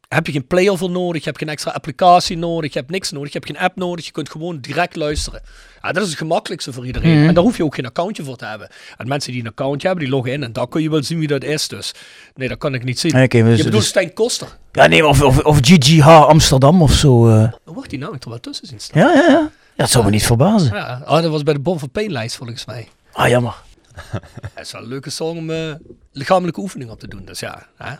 heb 0.08 0.26
je 0.26 0.32
geen 0.32 0.46
player 0.46 0.76
voor 0.78 0.90
nodig, 0.90 1.18
je 1.22 1.26
hebt 1.28 1.38
geen 1.38 1.48
extra 1.48 1.70
applicatie 1.70 2.36
nodig, 2.36 2.72
je 2.72 2.78
hebt 2.78 2.90
niks 2.90 3.10
nodig, 3.10 3.32
je 3.32 3.38
hebt 3.38 3.50
geen 3.50 3.64
app 3.66 3.76
nodig, 3.76 4.04
je 4.06 4.12
kunt 4.12 4.30
gewoon 4.30 4.58
direct 4.60 4.96
luisteren. 4.96 5.42
Ja, 5.82 5.92
dat 5.92 6.02
is 6.02 6.08
het 6.08 6.18
gemakkelijkste 6.18 6.72
voor 6.72 6.86
iedereen. 6.86 7.18
Mhm. 7.18 7.28
En 7.28 7.34
daar 7.34 7.42
hoef 7.44 7.56
je 7.56 7.64
ook 7.64 7.74
geen 7.74 7.86
accountje 7.86 8.24
voor 8.24 8.36
te 8.36 8.44
hebben. 8.46 8.68
En 8.96 9.08
mensen 9.08 9.32
die 9.32 9.40
een 9.40 9.48
accountje 9.48 9.86
hebben, 9.86 10.04
die 10.06 10.14
loggen 10.14 10.32
in 10.32 10.42
en 10.42 10.52
daar 10.52 10.68
kun 10.68 10.82
je 10.82 10.90
wel 10.90 11.02
zien 11.02 11.18
wie 11.18 11.28
dat 11.28 11.44
is. 11.44 11.68
Dus 11.68 11.92
nee, 12.34 12.48
dat 12.48 12.58
kan 12.58 12.74
ik 12.74 12.84
niet 12.84 12.98
zien. 13.00 13.10
Dus- 13.12 13.28
je 13.32 13.42
bedoelt 13.44 13.72
dus- 13.72 13.86
Stijn 13.86 14.12
Koster. 14.12 14.56
Ja, 14.72 14.86
nee, 14.86 15.06
of, 15.06 15.22
of, 15.22 15.38
of 15.44 15.58
GGH 15.60 16.08
Amsterdam 16.08 16.82
of 16.82 16.92
zo. 16.92 17.28
Dan 17.64 17.74
wordt 17.74 17.90
die 17.90 17.98
namelijk 17.98 18.24
er 18.24 18.30
wel 18.30 18.40
tussen 18.40 18.66
zien 18.66 18.80
staan. 18.80 19.00
Ja, 19.02 19.12
ja, 19.14 19.28
ja. 19.28 19.50
Ja, 19.76 19.82
dat 19.82 19.90
zou 19.90 20.04
me 20.04 20.10
niet 20.10 20.26
verbazen. 20.26 20.76
Ja, 20.76 21.02
ah, 21.04 21.22
dat 21.22 21.30
was 21.30 21.42
bij 21.42 21.54
de 21.54 21.60
Bom 21.60 21.78
van 21.78 21.90
Peenlijst 21.90 22.36
volgens 22.36 22.64
mij. 22.64 22.88
Ah, 23.12 23.28
jammer. 23.28 23.54
Het 24.54 24.66
is 24.66 24.72
wel 24.72 24.82
een 24.82 24.88
leuke 24.88 25.10
song 25.10 25.38
om 25.38 25.50
eh, 25.50 25.74
lichamelijke 26.12 26.60
oefening 26.60 26.90
op 26.90 26.98
te 26.98 27.08
doen. 27.08 27.24
Dus 27.24 27.40
ja, 27.40 27.66
hè? 27.76 27.94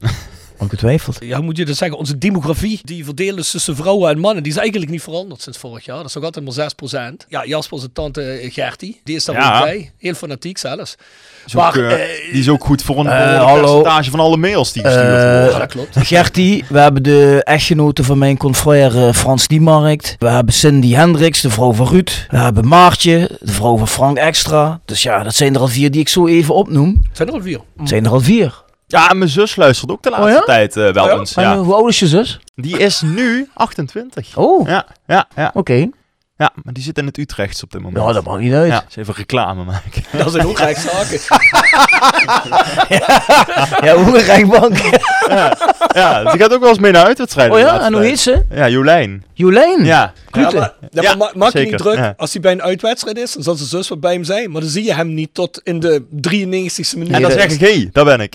Ongetwijfeld. 0.58 1.16
ja, 1.20 1.36
hoe 1.36 1.44
moet 1.44 1.56
je 1.56 1.64
dat 1.64 1.76
zeggen? 1.76 1.98
Onze 1.98 2.18
demografie, 2.18 2.80
die 2.82 3.04
verdeeld 3.04 3.38
is 3.38 3.50
tussen 3.50 3.76
vrouwen 3.76 4.10
en 4.10 4.18
mannen, 4.18 4.42
die 4.42 4.52
is 4.52 4.58
eigenlijk 4.58 4.90
niet 4.90 5.02
veranderd 5.02 5.42
sinds 5.42 5.58
vorig 5.58 5.84
jaar. 5.84 5.96
Dat 5.96 6.06
is 6.06 6.14
nog 6.14 6.24
altijd 6.24 6.44
maar 6.44 6.54
6%. 6.54 7.26
Ja, 7.28 7.44
Jasper 7.46 7.78
zijn 7.78 7.92
tante 7.92 8.38
Gertie, 8.50 9.00
die 9.04 9.16
is 9.16 9.24
daar 9.24 9.36
Ja. 9.36 9.56
ook 9.58 9.64
bij. 9.64 9.92
Heel 9.98 10.14
fanatiek 10.14 10.58
zelfs. 10.58 10.94
Is 11.46 11.56
ook, 11.56 11.62
Maar, 11.62 11.74
eh, 11.76 11.92
eh, 11.92 12.08
die 12.32 12.40
is 12.40 12.48
ook 12.48 12.64
goed 12.64 12.82
voor 12.82 12.98
een 12.98 13.06
eh, 13.06 13.52
percentage 13.60 14.10
van 14.10 14.20
alle 14.20 14.36
mails 14.36 14.72
die 14.72 14.82
gestuurd 14.82 15.04
Eh, 15.06 15.12
worden. 15.12 15.50
Ja, 15.50 15.58
dat 15.58 15.68
klopt. 15.70 15.96
Gertie, 15.98 16.64
we 16.68 16.78
hebben 16.78 17.02
de 17.02 17.40
echtgenote 17.44 18.04
van 18.04 18.18
mijn 18.18 18.36
confrère 18.36 19.06
eh, 19.06 19.12
Frans 19.14 19.46
Niemarkt. 19.48 20.16
We 20.18 20.28
hebben 20.28 20.54
Cindy 20.54 20.92
Hendricks, 20.92 21.40
de 21.40 21.50
vrouw 21.50 21.72
van 21.72 21.86
Ruud. 21.88 22.26
We 22.30 22.36
hebben 22.38 22.68
Maartje, 22.68 23.30
de 23.40 23.52
vrouw 23.52 23.76
van 23.78 23.88
Frank 23.88 24.16
Extra. 24.16 24.80
Dus 24.84 25.02
ja, 25.02 25.22
dat 25.22 25.34
zijn 25.34 25.54
er 25.54 25.60
al 25.60 25.68
vier 25.68 25.90
die 25.90 26.00
ik 26.00 26.08
zo 26.08 26.26
even 26.26 26.54
opnoem. 26.54 27.02
Zijn 27.12 27.28
er 27.28 27.34
al 27.34 27.42
vier? 27.42 27.60
Het 27.78 27.88
zijn 27.88 28.04
er 28.04 28.10
al 28.10 28.20
vier. 28.20 28.62
Ja, 28.86 29.10
en 29.10 29.18
mijn 29.18 29.30
zus 29.30 29.56
luistert 29.56 29.90
ook 29.90 30.02
de 30.02 30.10
laatste 30.10 30.28
Oh 30.28 30.34
ja? 30.34 30.40
tijd 30.40 30.76
eh, 30.76 30.92
wel 30.92 31.04
Oh 31.04 31.10
ja? 31.10 31.16
eens. 31.18 31.34
En 31.34 31.42
Ja. 31.42 31.52
eh, 31.52 31.58
hoe 31.60 31.74
oud 31.74 31.88
is 31.88 31.98
je 31.98 32.06
zus? 32.06 32.40
Die 32.54 32.78
is 32.78 33.00
nu 33.00 33.48
28. 33.54 34.36
Oh, 34.36 34.68
Ja, 34.68 34.86
ja, 35.06 35.26
ja. 35.36 35.50
oké. 35.54 35.88
ja, 36.36 36.50
maar 36.62 36.72
die 36.74 36.82
zit 36.82 36.98
in 36.98 37.06
het 37.06 37.18
Utrechts 37.18 37.62
op 37.62 37.70
dit 37.70 37.80
moment. 37.80 38.02
Nou, 38.02 38.12
dat 38.14 38.24
mag 38.24 38.38
niet 38.38 38.52
uit. 38.52 38.70
Ja, 38.70 38.82
eens 38.84 38.96
even 38.96 39.14
reclame 39.14 39.64
maken. 39.64 40.02
Dat 40.18 40.32
zijn 40.32 40.46
ook 40.46 40.58
rechtszaken. 40.58 41.18
Ja, 43.80 43.94
hoe 43.96 44.18
een 44.18 44.24
rechtbank. 44.24 44.76
ja, 45.94 46.30
die 46.30 46.40
gaat 46.40 46.52
ook 46.52 46.60
wel 46.60 46.68
eens 46.68 46.78
mee 46.78 46.92
naar 46.92 47.04
uitwedstrijden. 47.04 47.54
Oh 47.54 47.60
ja, 47.60 47.66
laatste 47.66 47.86
en 47.86 47.92
hoe 47.92 48.02
heet 48.02 48.20
ze? 48.20 48.46
Ja, 48.50 48.68
Jolijn. 48.68 49.24
Jolijn. 49.32 49.84
Ja. 49.84 50.12
Ja, 50.34 50.50
maar, 50.52 50.74
ja, 50.90 51.02
maar 51.02 51.16
ma- 51.16 51.30
maak 51.34 51.52
je 51.52 51.58
niet 51.64 51.78
druk. 51.78 51.94
ja. 51.96 52.14
Als 52.16 52.32
hij 52.32 52.40
bij 52.40 52.52
een 52.52 52.62
uitwedstrijd 52.62 53.18
is, 53.18 53.32
dan 53.32 53.42
zal 53.42 53.54
zijn 53.54 53.68
zus 53.68 53.88
wat 53.88 54.00
bij 54.00 54.12
hem 54.12 54.24
zijn. 54.24 54.50
Maar 54.50 54.60
dan 54.60 54.70
zie 54.70 54.84
je 54.84 54.94
hem 54.94 55.14
niet 55.14 55.28
tot 55.32 55.60
in 55.64 55.80
de 55.80 56.02
93ste 56.28 56.98
minuut. 56.98 57.12
En 57.14 57.20
dan 57.20 57.30
dat 57.30 57.32
zeg 57.32 57.52
ik, 57.52 57.60
hé, 57.60 57.74
hey, 57.74 57.88
daar 57.92 58.04
ben 58.04 58.20
ik. 58.20 58.34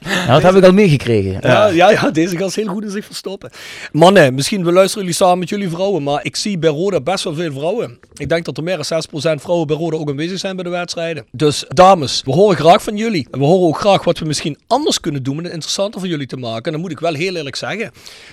Ja, 0.00 0.26
dat 0.26 0.42
heb 0.42 0.54
ik 0.54 0.64
al 0.64 0.72
meegekregen. 0.72 1.38
Ja, 1.40 1.66
ja, 1.66 1.90
ja, 1.90 2.10
deze 2.10 2.36
gast 2.36 2.56
heel 2.56 2.66
goed 2.66 2.82
in 2.84 2.90
zich 2.90 3.04
verstoppen. 3.04 3.50
Mannen, 3.92 4.34
misschien 4.34 4.64
we 4.64 4.72
luisteren 4.72 5.02
jullie 5.02 5.18
samen 5.18 5.38
met 5.38 5.48
jullie 5.48 5.68
vrouwen, 5.70 6.02
maar 6.02 6.24
ik 6.24 6.36
zie 6.36 6.58
bij 6.58 6.70
Roda 6.70 7.00
best 7.00 7.24
wel 7.24 7.34
veel 7.34 7.52
vrouwen. 7.52 7.98
Ik 8.14 8.28
denk 8.28 8.44
dat 8.44 8.56
er 8.56 8.62
meer 8.62 8.76
dan 8.76 9.02
6% 9.38 9.40
vrouwen 9.40 9.66
bij 9.66 9.76
Roda 9.76 9.96
ook 9.96 10.08
aanwezig 10.10 10.38
zijn 10.38 10.54
bij 10.54 10.64
de 10.64 10.70
wedstrijden. 10.70 11.26
Dus 11.32 11.64
dames, 11.68 12.22
we 12.24 12.32
horen 12.32 12.56
graag 12.56 12.82
van 12.82 12.96
jullie. 12.96 13.28
En 13.30 13.38
we 13.38 13.44
horen 13.44 13.68
ook 13.68 13.78
graag 13.80 14.04
wat 14.04 14.18
we 14.18 14.24
misschien 14.24 14.58
anders 14.66 15.00
kunnen 15.00 15.22
doen 15.22 15.36
om 15.38 15.44
het 15.44 15.52
interessanter 15.52 16.00
voor 16.00 16.08
jullie 16.08 16.26
te 16.26 16.36
maken. 16.36 16.64
En 16.64 16.72
dan 16.72 16.80
moet 16.80 16.90
ik 16.90 17.00
wel 17.00 17.14
heel 17.14 17.36
eerlijk 17.36 17.56
zeggen, 17.56 17.90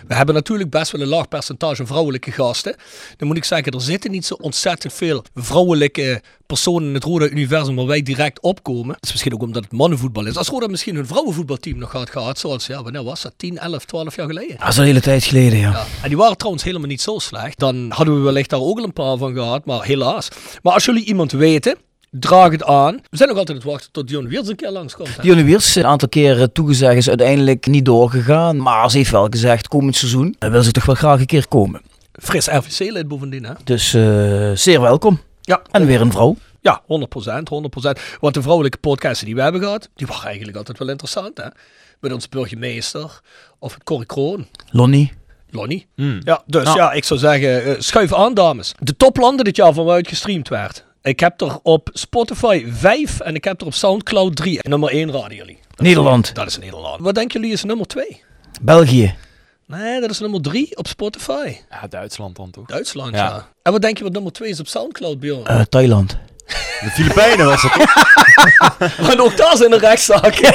we 0.07 0.15
hebben 0.15 0.35
natuurlijk 0.35 0.69
best 0.69 0.91
wel 0.91 1.01
een 1.01 1.07
laag 1.07 1.27
percentage 1.27 1.85
vrouwelijke 1.85 2.31
gasten. 2.31 2.75
Dan 3.17 3.27
moet 3.27 3.37
ik 3.37 3.43
zeggen, 3.43 3.71
er 3.71 3.81
zitten 3.81 4.11
niet 4.11 4.25
zo 4.25 4.33
ontzettend 4.33 4.93
veel 4.93 5.23
vrouwelijke 5.35 6.21
personen 6.45 6.87
in 6.87 6.93
het 6.93 7.03
Roda-universum 7.03 7.75
waar 7.75 7.85
wij 7.85 8.01
direct 8.01 8.41
opkomen. 8.41 8.87
Dat 8.87 9.03
is 9.03 9.11
misschien 9.11 9.33
ook 9.33 9.41
omdat 9.41 9.63
het 9.63 9.71
mannenvoetbal 9.71 10.25
is. 10.25 10.37
Als 10.37 10.47
Roda 10.47 10.67
misschien 10.67 10.95
hun 10.95 11.07
vrouwenvoetbalteam 11.07 11.77
nog 11.77 11.91
had 11.91 12.09
gehad, 12.09 12.39
zoals, 12.39 12.67
ja, 12.67 12.83
wanneer 12.83 13.03
was 13.03 13.21
dat? 13.21 13.33
10, 13.37 13.57
11, 13.57 13.85
12 13.85 14.15
jaar 14.15 14.27
geleden. 14.27 14.57
Dat 14.57 14.67
is 14.67 14.77
een 14.77 14.83
hele 14.85 15.01
tijd 15.01 15.23
geleden, 15.23 15.59
ja. 15.59 15.69
Ja. 15.71 15.85
En 16.01 16.07
die 16.07 16.17
waren 16.17 16.37
trouwens 16.37 16.63
helemaal 16.63 16.87
niet 16.87 17.01
zo 17.01 17.19
slecht. 17.19 17.59
Dan 17.59 17.85
hadden 17.89 18.15
we 18.15 18.21
wellicht 18.21 18.49
daar 18.49 18.61
ook 18.61 18.77
al 18.77 18.83
een 18.83 18.93
paar 18.93 19.17
van 19.17 19.33
gehad, 19.33 19.65
maar 19.65 19.83
helaas. 19.83 20.27
Maar 20.61 20.73
als 20.73 20.85
jullie 20.85 21.05
iemand 21.05 21.31
weten, 21.31 21.75
draag 22.11 22.51
het 22.51 22.63
aan. 22.63 22.93
We 23.09 23.17
zijn 23.17 23.29
nog 23.29 23.37
altijd 23.37 23.57
aan 23.57 23.63
het 23.63 23.71
wachten 23.73 23.91
tot 23.91 24.07
Dion 24.07 24.27
Wiers 24.27 24.47
een 24.47 24.55
keer 24.55 24.71
langskomt. 24.71 25.15
hè. 25.15 25.21
Dionne 25.21 25.43
Wiers, 25.43 25.75
een 25.75 25.85
aantal 25.85 26.09
keren 26.09 26.51
toegezegd, 26.51 26.95
is 26.97 27.07
uiteindelijk 27.09 27.65
niet 27.67 27.85
doorgegaan. 27.85 28.57
Maar 28.57 28.91
ze 28.91 28.97
heeft 28.97 29.11
wel 29.11 29.27
gezegd, 29.29 29.67
komend 29.67 29.95
seizoen 29.95 30.35
wil 30.39 30.63
ze 30.63 30.71
toch 30.71 30.85
wel 30.85 30.95
graag 30.95 31.19
een 31.19 31.25
keer 31.25 31.47
komen. 31.47 31.81
Fris 32.17 32.47
RVC-lid 32.47 33.07
bovendien, 33.07 33.43
hè? 33.45 33.53
Dus 33.63 33.93
eh, 33.93 34.51
zeer 34.53 34.81
welkom. 34.81 35.21
Ja, 35.41 35.61
En 35.71 35.85
weer 35.85 36.01
een 36.01 36.11
vrouw. 36.11 36.35
ja 36.61 36.81
100%, 36.81 36.85
100%. 36.87 37.99
Want 38.19 38.33
de 38.33 38.41
vrouwelijke 38.41 38.77
podcasten 38.77 39.25
die 39.25 39.35
we 39.35 39.41
hebben 39.41 39.61
gehad, 39.61 39.89
die 39.95 40.07
waren 40.07 40.23
eigenlijk 40.25 40.57
altijd 40.57 40.77
wel 40.77 40.89
interessant, 40.89 41.37
hè? 41.37 41.45
Met 41.99 42.13
ons 42.13 42.29
burgemeester 42.29 43.21
of 43.59 43.77
Corrie 43.83 44.05
Kroon. 44.05 44.47
Lonnie. 44.69 45.13
Lonnie. 45.49 45.87
Hmm. 45.95 46.19
Ja, 46.23 46.43
dus 46.45 46.63
Ja. 46.63 46.75
ja, 46.75 46.91
ik 46.91 47.03
zou 47.03 47.19
zeggen, 47.19 47.63
eh, 47.65 47.73
schuif 47.77 48.13
aan 48.13 48.33
dames. 48.33 48.73
De 48.79 48.97
toplanden 48.97 49.45
dit 49.45 49.55
jaar 49.55 49.73
van 49.73 49.85
waaruit 49.85 50.07
gestreamd 50.07 50.49
werd. 50.49 50.85
Ik 51.01 51.19
heb 51.19 51.41
er 51.41 51.59
op 51.63 51.89
Spotify 51.93 52.65
5 52.71 53.19
en 53.19 53.35
ik 53.35 53.43
heb 53.43 53.61
er 53.61 53.67
op 53.67 53.73
Soundcloud 53.73 54.35
3. 54.35 54.61
En 54.61 54.69
nummer 54.69 54.89
1 54.93 55.11
raden 55.11 55.35
jullie. 55.37 55.59
Dat 55.69 55.79
is- 55.79 55.85
Nederland. 55.87 56.35
Dat 56.35 56.47
is 56.47 56.57
Nederland. 56.57 57.01
Wat 57.01 57.15
denken 57.15 57.39
jullie 57.39 57.53
is 57.55 57.63
nummer 57.63 57.85
2? 57.87 58.21
België. 58.61 59.15
Nee, 59.67 60.01
dat 60.01 60.09
is 60.09 60.19
nummer 60.19 60.41
3 60.41 60.77
op 60.77 60.87
Spotify. 60.87 61.55
Ja, 61.69 61.87
Duitsland 61.87 62.35
dan 62.35 62.51
toch? 62.51 62.65
Duitsland, 62.65 63.13
Ja. 63.15 63.25
ja. 63.25 63.47
En 63.61 63.71
wat 63.71 63.81
denk 63.81 63.97
je 63.97 64.03
wat 64.03 64.13
nummer 64.13 64.31
2 64.31 64.49
is 64.49 64.59
op 64.59 64.67
Soundcloud, 64.67 65.19
Bjorn? 65.19 65.45
eh, 65.45 65.61
Thailand. 65.61 66.17
De 66.47 66.89
Filipijnen 66.93 67.45
was 67.45 67.61
het 67.61 67.73
toch? 67.73 67.93
Want 69.07 69.19
ook 69.19 69.37
daar 69.37 69.57
zijn 69.57 69.73
er 69.73 69.79
rechtszaken. 69.79 70.53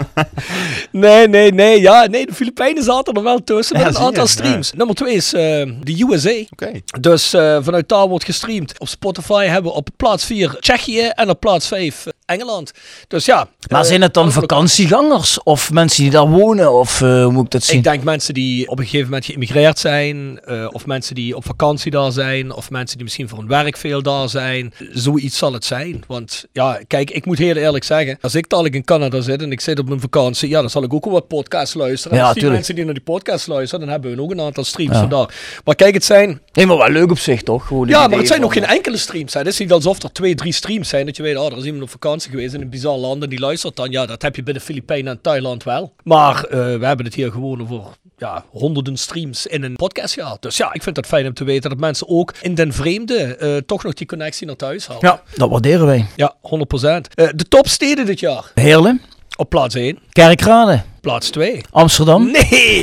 nee, 0.90 1.28
nee, 1.28 1.52
nee. 1.52 1.80
Ja, 1.80 2.06
nee, 2.06 2.26
de 2.26 2.34
Filipijnen 2.34 2.82
zaten 2.82 3.14
er 3.14 3.22
wel 3.22 3.44
tussen 3.44 3.76
met 3.76 3.82
Ja, 3.82 3.88
een 3.88 4.00
je, 4.00 4.06
aantal 4.06 4.22
ja. 4.22 4.28
streams. 4.28 4.72
Nummer 4.72 4.94
2 4.94 5.14
is 5.14 5.32
eh, 5.32 5.40
de 5.80 6.06
USA. 6.08 6.42
Oké. 6.50 6.80
Dus 7.00 7.32
eh, 7.32 7.58
vanuit 7.60 7.88
daar 7.88 8.08
wordt 8.08 8.24
gestreamd. 8.24 8.78
Op 8.78 8.88
Spotify 8.88 9.44
hebben 9.44 9.70
we 9.70 9.76
op 9.76 9.88
plaats 9.96 10.24
4 10.24 10.56
Tsjechië 10.60 11.06
en 11.06 11.28
op 11.28 11.40
plaats 11.40 11.68
5 11.68 12.06
Engeland. 12.30 12.72
Dus 13.08 13.24
ja. 13.24 13.48
Maar 13.68 13.80
eh, 13.80 13.86
zijn 13.86 14.02
het 14.02 14.14
dan 14.14 14.32
vakantiegangers? 14.32 15.42
Of 15.42 15.72
mensen 15.72 16.02
die 16.02 16.12
daar 16.12 16.28
wonen? 16.28 16.72
Of 16.72 17.00
eh, 17.02 17.22
hoe 17.22 17.32
moet 17.32 17.44
ik 17.44 17.50
dat 17.50 17.62
zien? 17.62 17.76
Ik 17.76 17.84
denk 17.84 18.02
mensen 18.02 18.34
die 18.34 18.68
op 18.68 18.78
een 18.78 18.84
gegeven 18.84 19.06
moment 19.06 19.24
geïmmigreerd 19.24 19.78
zijn, 19.78 20.40
eh, 20.44 20.66
of 20.70 20.86
mensen 20.86 21.14
die 21.14 21.36
op 21.36 21.44
vakantie 21.44 21.90
daar 21.90 22.12
zijn, 22.12 22.52
of 22.52 22.70
mensen 22.70 22.96
die 22.96 23.04
misschien 23.04 23.28
voor 23.28 23.38
hun 23.38 23.48
werk 23.48 23.76
veel 23.76 24.02
daar 24.02 24.28
zijn. 24.28 24.72
Zoiets 24.92 25.38
zal 25.38 25.52
het 25.52 25.64
zijn. 25.64 26.02
Want 26.06 26.44
ja, 26.52 26.80
kijk, 26.86 27.10
ik 27.10 27.26
moet 27.26 27.38
heel 27.38 27.56
eerlijk 27.56 27.84
zeggen, 27.84 28.18
als 28.20 28.34
ik 28.34 28.48
dadelijk 28.48 28.74
in 28.74 28.84
Canada 28.84 29.20
zit 29.20 29.42
en 29.42 29.52
ik 29.52 29.60
zit 29.60 29.78
op 29.78 29.88
mijn 29.88 30.00
vakantie, 30.00 30.48
ja, 30.48 30.60
dan 30.60 30.70
zal 30.70 30.82
ik 30.82 30.92
ook 30.94 31.04
wel 31.04 31.12
wat 31.12 31.28
podcasts 31.28 31.74
luisteren. 31.74 32.16
Ja, 32.16 32.22
en 32.22 32.28
als 32.28 32.38
die 32.38 32.50
mensen 32.50 32.74
die 32.74 32.84
naar 32.84 32.94
die 32.94 33.02
podcast 33.02 33.46
luisteren, 33.46 33.80
dan 33.84 33.88
hebben 33.94 34.16
we 34.16 34.22
ook 34.22 34.30
een 34.30 34.40
aantal 34.40 34.64
streams 34.64 34.92
Ja. 34.94 35.00
vandaar. 35.00 35.34
Maar 35.64 35.74
kijk, 35.74 35.94
het 35.94 36.04
zijn 36.04 36.40
Nee, 36.52 36.66
maar 36.66 36.76
wel 36.76 36.88
leuk 36.90 37.10
op 37.10 37.18
zich, 37.18 37.42
toch? 37.42 37.66
Gewoon 37.66 37.88
Ja, 37.88 38.08
maar 38.08 38.18
het 38.18 38.26
zijn 38.26 38.40
van- 38.40 38.52
geen 38.52 38.64
enkele 38.64 38.96
streams. 38.96 39.32
Hè. 39.32 39.38
Het 39.38 39.48
is 39.48 39.58
niet 39.58 39.72
alsof 39.72 40.02
er 40.02 40.12
twee, 40.12 40.34
drie 40.34 40.52
streams 40.52 40.88
zijn. 40.88 41.06
Dat 41.06 41.16
je 41.16 41.22
weet, 41.22 41.36
oh, 41.36 41.52
er 41.52 41.58
is 41.58 41.64
iemand 41.64 41.82
op 41.82 41.90
vakantie 41.90 42.30
geweest 42.30 42.54
in 42.54 42.60
een 42.60 42.68
bizar 42.70 42.96
land 42.96 43.22
en 43.22 43.28
die 43.28 43.38
luistert 43.40 43.76
dan. 43.76 43.90
Ja, 43.90 44.06
dat 44.06 44.22
heb 44.22 44.36
je 44.36 44.42
bij 44.42 44.52
de 44.52 44.60
Filipijnen 44.60 45.12
en 45.12 45.20
Thailand 45.20 45.62
wel. 45.64 45.92
Maar 46.02 46.44
eh, 46.44 46.58
we 46.78 46.86
hebben 46.86 47.04
het 47.04 47.14
hier 47.14 47.30
gewoon 47.32 47.62
over 47.62 47.80
ja, 48.18 48.44
honderden 48.50 48.96
streams 48.96 49.46
in 49.46 49.62
een 49.62 49.76
podcast 49.76 50.14
gehad. 50.14 50.42
Dus 50.42 50.56
ja, 50.56 50.72
ik 50.72 50.82
vind 50.82 50.96
het 50.96 51.06
fijn 51.06 51.26
om 51.26 51.34
te 51.34 51.44
weten 51.44 51.70
dat 51.70 51.78
mensen 51.78 52.08
ook 52.08 52.34
in 52.42 52.54
den 52.54 52.72
vreemde 52.72 53.16
eh, 53.36 53.56
toch 53.56 53.82
nog 53.84 53.94
die 53.94 54.06
connectie 54.06 54.46
naar 54.46 54.56
thuis 54.56 54.69
halen. 54.78 54.98
Ja, 55.00 55.22
dat 55.34 55.50
waarderen 55.50 55.86
wij. 55.86 56.06
Ja, 56.16 56.34
100%. 56.42 57.14
Eh, 57.14 57.28
de 57.34 57.48
topsteden 57.48 58.06
dit 58.06 58.20
jaar. 58.20 58.50
Heerlen, 58.54 59.02
Op 59.36 59.48
plaats 59.50 59.74
1. 59.74 59.98
Kerkrade, 60.12 60.82
Plaats 61.00 61.30
2. 61.30 61.60
Amsterdam. 61.70 62.30
Nee! 62.30 62.82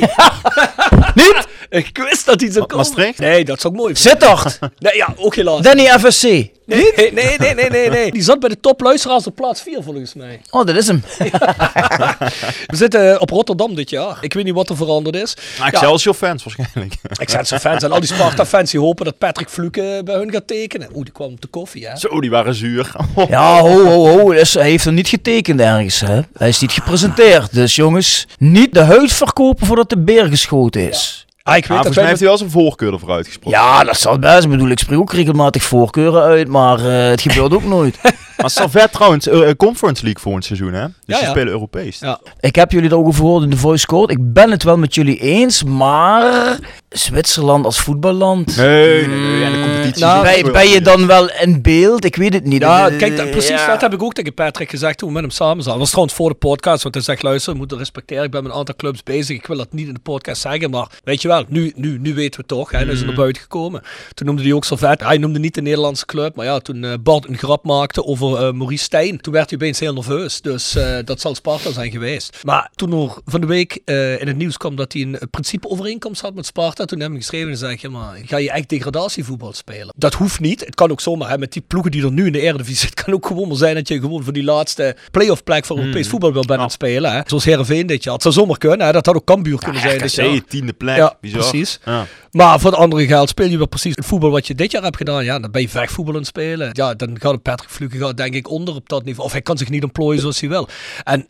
Niet? 1.14 1.46
Ik 1.68 1.98
wist 2.10 2.26
dat 2.26 2.40
hij 2.40 2.50
zo 2.50 2.60
komt. 2.60 2.72
Maastricht? 2.72 3.18
Nee, 3.18 3.44
dat 3.44 3.60
zou 3.60 3.74
ik 3.74 3.80
mooi 3.80 3.94
vinden. 3.96 4.20
Sittard. 4.20 4.58
Nee, 4.78 4.96
ja, 4.96 5.14
ook 5.16 5.34
helaas. 5.34 5.60
Danny 5.62 5.86
FSC. 5.86 6.46
Nee, 6.68 7.12
nee, 7.12 7.36
nee, 7.38 7.54
nee, 7.54 7.70
nee, 7.70 7.90
nee. 7.90 8.12
Die 8.12 8.22
zat 8.22 8.40
bij 8.40 8.48
de 8.48 8.60
topluisteraars 8.60 9.26
op 9.26 9.34
plaats 9.34 9.62
4 9.62 9.82
volgens 9.82 10.14
mij. 10.14 10.40
Oh, 10.50 10.66
dat 10.66 10.76
is 10.76 10.86
hem. 10.86 11.02
We 12.66 12.76
zitten 12.76 13.20
op 13.20 13.30
Rotterdam 13.30 13.74
dit 13.74 13.90
jaar. 13.90 14.18
Ik 14.20 14.32
weet 14.32 14.44
niet 14.44 14.54
wat 14.54 14.68
er 14.68 14.76
veranderd 14.76 15.16
is. 15.16 15.36
Nou, 15.58 15.70
Excelsior 15.70 16.14
fans 16.14 16.44
waarschijnlijk. 16.44 16.94
Excelsior 17.20 17.60
fans 17.60 17.82
en 17.82 17.92
al 17.92 18.00
die 18.00 18.08
Sparta 18.14 18.46
fans 18.46 18.70
die 18.70 18.80
hopen 18.80 19.04
dat 19.04 19.18
Patrick 19.18 19.48
Fluke 19.48 20.00
bij 20.04 20.14
hun 20.14 20.32
gaat 20.32 20.46
tekenen. 20.46 20.88
Oeh, 20.94 21.04
die 21.04 21.12
kwam 21.12 21.32
op 21.32 21.40
de 21.40 21.48
koffie, 21.48 21.86
hè? 21.86 21.96
Zo, 21.96 22.20
die 22.20 22.30
waren 22.30 22.54
zuur. 22.54 22.92
Ja, 23.28 23.60
ho, 23.60 23.84
ho, 23.84 24.08
ho. 24.08 24.32
Dus 24.32 24.54
hij 24.54 24.70
heeft 24.70 24.84
er 24.84 24.92
niet 24.92 25.08
getekend 25.08 25.60
ergens. 25.60 26.00
Hè? 26.00 26.20
Hij 26.36 26.48
is 26.48 26.60
niet 26.60 26.72
gepresenteerd. 26.72 27.54
Dus 27.54 27.74
jongens, 27.74 28.26
niet 28.38 28.74
de 28.74 28.82
huid 28.82 29.12
verkopen 29.12 29.66
voordat 29.66 29.90
de 29.90 29.98
beer 29.98 30.26
geschoten 30.26 30.88
is. 30.88 31.26
Ah, 31.48 31.56
ik 31.56 31.66
weet 31.66 31.68
dat 31.68 31.76
volgens 31.76 31.96
mij 31.96 32.06
heeft 32.06 32.18
hij 32.18 32.28
wel 32.28 32.38
zijn 32.38 32.50
voorkeur 32.50 32.92
ervoor 32.92 33.10
uitgesproken. 33.10 33.60
Ja, 33.60 33.84
dat 33.84 33.96
zal 33.98 34.18
best. 34.18 34.44
Ik 34.44 34.50
bedoel, 34.50 34.68
ik 34.68 34.78
spreek 34.78 34.98
ook 34.98 35.12
regelmatig 35.12 35.62
voorkeuren 35.62 36.22
uit, 36.22 36.48
maar 36.48 36.78
eh, 36.78 37.08
het 37.08 37.20
gebeurt 37.20 37.52
ook 37.52 37.64
nooit. 37.64 37.98
Maar 38.40 38.50
Servet 38.50 38.92
trouwens, 38.92 39.28
eh, 39.28 39.48
eh, 39.48 39.56
Conference 39.56 40.02
League 40.02 40.22
volgend 40.22 40.44
seizoen 40.44 40.72
hè? 40.72 40.82
Dus 40.84 40.94
Ja, 41.04 41.18
ze 41.18 41.24
ja. 41.24 41.30
spelen 41.30 41.48
Europees. 41.52 41.98
Ja. 41.98 42.20
Ik 42.40 42.54
heb 42.54 42.72
jullie 42.72 42.90
erover 42.90 43.14
gehoord 43.14 43.42
in 43.42 43.50
de 43.50 43.56
voice 43.56 43.86
code. 43.86 44.12
Ik 44.12 44.32
ben 44.32 44.50
het 44.50 44.62
wel 44.62 44.76
met 44.78 44.94
jullie 44.94 45.18
eens, 45.20 45.62
maar 45.64 46.58
Zwitserland 46.88 47.64
als 47.64 47.80
voetballand. 47.80 48.56
Nee, 48.56 49.06
nee, 49.06 49.18
nee. 49.18 49.44
En 49.44 49.52
de 49.52 49.60
competitie 49.60 50.02
Nou, 50.04 50.50
Ben, 50.52 50.68
je 50.68 50.80
dan 50.80 51.06
wel 51.06 51.30
in 51.30 51.62
beeld? 51.62 52.04
Ik 52.04 52.16
weet 52.16 52.32
het 52.32 52.44
niet. 52.44 52.60
Ja, 52.62 52.88
Eh, 52.88 52.96
kijk, 52.98 53.16
dat, 53.16 53.30
precies 53.30 53.48
ja. 53.50 53.66
dat 53.66 53.80
heb 53.80 53.92
ik 53.92 54.02
ook 54.02 54.12
tegen 54.12 54.34
Patrick 54.34 54.70
gezegd 54.70 54.98
toen 54.98 55.08
we 55.08 55.14
met 55.14 55.22
hem 55.22 55.32
samen 55.32 55.56
zaten. 55.56 55.70
Dat 55.70 55.78
was 55.78 55.88
trouwens 55.90 56.14
voor 56.16 56.28
de 56.28 56.34
podcast, 56.34 56.82
want 56.82 56.94
hij 56.94 57.04
zegt, 57.04 57.22
luister, 57.22 57.52
we 57.52 57.58
moeten 57.58 57.78
respecteren. 57.78 58.24
Ik 58.24 58.30
ben 58.30 58.42
met 58.42 58.52
een 58.52 58.58
aantal 58.58 58.74
clubs 58.76 59.02
bezig. 59.02 59.36
Ik 59.36 59.46
wil 59.46 59.56
dat 59.56 59.72
niet 59.72 59.88
in 59.88 59.94
de 59.94 60.00
podcast 60.00 60.40
zeggen, 60.40 60.70
maar 60.70 60.86
weet 61.04 61.22
je 61.22 61.28
wel, 61.28 61.44
nu, 61.48 61.72
nu, 61.76 61.98
nu 61.98 62.14
weten 62.14 62.30
we 62.30 62.36
het 62.36 62.48
toch. 62.48 62.70
Hè, 62.70 62.84
nu 62.84 62.90
is 62.90 62.98
het 62.98 63.06
naar 63.06 63.16
buiten 63.16 63.42
gekomen. 63.42 63.82
Toen 64.14 64.26
noemde 64.26 64.42
hij 64.42 64.52
ook 64.52 64.64
Servet. 64.64 65.00
Hij 65.04 65.18
noemde 65.18 65.38
niet 65.38 65.54
de 65.54 65.62
Nederlandse 65.62 66.06
club, 66.06 66.36
maar 66.36 66.44
ja, 66.46 66.58
toen 66.58 66.84
eh, 66.84 66.92
Bart 67.00 67.28
een 67.28 67.38
grap 67.38 67.64
maakte 67.64 68.04
over 68.04 68.27
eh, 68.36 68.52
Maurice 68.52 68.84
Stijn, 68.84 69.20
toen 69.20 69.32
werd 69.32 69.50
hij 69.50 69.58
opeens 69.58 69.80
heel 69.80 69.94
nerveus. 69.94 70.40
Dus 70.40 70.74
eh, 70.74 70.98
dat 71.04 71.20
zal 71.20 71.34
Sparta 71.34 71.72
zijn 71.72 71.90
geweest. 71.90 72.40
Maar 72.44 72.70
toen 72.74 72.92
er 72.92 73.16
van 73.24 73.40
de 73.40 73.46
week 73.46 73.80
eh, 73.84 74.20
in 74.20 74.26
het 74.26 74.36
nieuws 74.36 74.56
kwam 74.56 74.76
dat 74.76 74.92
hij 74.92 75.02
een 75.02 75.18
principe 75.30 75.68
overeenkomst 75.68 76.20
had 76.20 76.34
met 76.34 76.46
Sparta, 76.46 76.84
toen 76.84 77.00
heb 77.00 77.10
ik 77.10 77.16
geschreven 77.16 77.50
en 77.50 77.56
zei 77.56 77.72
ik, 77.72 77.80
ja, 77.80 77.90
maar 77.90 78.18
ga 78.24 78.36
je 78.36 78.50
echt 78.50 78.68
degradatievoetbal 78.68 79.52
spelen? 79.52 79.94
Dat 79.96 80.14
hoeft 80.14 80.40
niet. 80.40 80.60
Het 80.64 80.74
kan 80.74 80.90
ook 80.90 81.00
zomaar, 81.00 81.28
hè, 81.30 81.38
met 81.38 81.52
die 81.52 81.62
ploegen 81.66 81.90
die 81.90 82.04
er 82.04 82.12
nu 82.12 82.26
in 82.26 82.32
de 82.32 82.40
Eredivisie 82.40 82.76
zitten, 82.76 82.96
het 82.96 83.04
kan 83.04 83.14
ook 83.14 83.26
gewoon 83.26 83.48
maar 83.48 83.56
zijn 83.56 83.74
dat 83.74 83.88
je 83.88 84.00
gewoon 84.00 84.24
voor 84.24 84.32
die 84.32 84.44
laatste 84.44 84.96
playoff 85.10 85.44
plek 85.44 85.64
voor 85.64 85.78
Europees 85.78 86.08
voetbal 86.08 86.32
wil 86.32 86.44
bent 86.44 86.58
aan 86.58 86.64
het 86.64 86.72
spelen. 86.72 87.12
Hè. 87.12 87.20
Zoals 87.26 87.44
Heerenveen 87.44 87.86
dit 87.86 88.04
jaar. 88.04 88.14
Het 88.14 88.22
zou 88.22 88.34
zomaar 88.34 88.58
kunnen, 88.58 88.86
hè. 88.86 88.92
dat 88.92 89.06
had 89.06 89.14
ook 89.16 89.24
Cambuur 89.24 89.58
kunnen 89.58 89.80
zijn 89.80 89.98
dit 89.98 90.14
jaar. 90.14 90.26
RKC, 90.26 90.48
tiende 90.48 90.72
plek. 90.72 90.96
Ja, 90.96 91.16
Bizar. 91.20 91.38
precies. 91.38 91.78
Ja. 91.84 92.06
Maar 92.30 92.60
voor 92.60 92.70
het 92.70 92.80
andere 92.80 93.06
geld 93.06 93.28
speel 93.28 93.48
je 93.48 93.56
wel 93.56 93.68
precies 93.68 93.96
het 93.96 94.06
voetbal 94.06 94.30
wat 94.30 94.46
je 94.46 94.54
dit 94.54 94.70
jaar 94.70 94.82
hebt 94.82 94.96
gedaan. 94.96 95.24
Ja, 95.24 95.38
dan 95.38 95.50
ben 95.50 95.60
je 95.60 95.68
vechtvoetbal 95.68 96.14
aan 96.14 96.20
het 96.20 96.28
spelen. 96.28 96.70
Ja, 96.72 96.94
dan 96.94 97.20
gaat 97.20 97.42
Patrick 97.42 97.70
Fluke 97.70 97.98
gaat 97.98 98.16
denk 98.18 98.34
ik 98.34 98.50
onder 98.50 98.74
op 98.74 98.88
dat 98.88 99.04
niveau. 99.04 99.26
Of 99.26 99.32
hij 99.32 99.42
kan 99.42 99.58
zich 99.58 99.68
niet 99.68 99.82
ontplooien 99.82 100.20
zoals 100.20 100.40
hij 100.40 100.48
wil. 100.48 100.68
En 101.04 101.28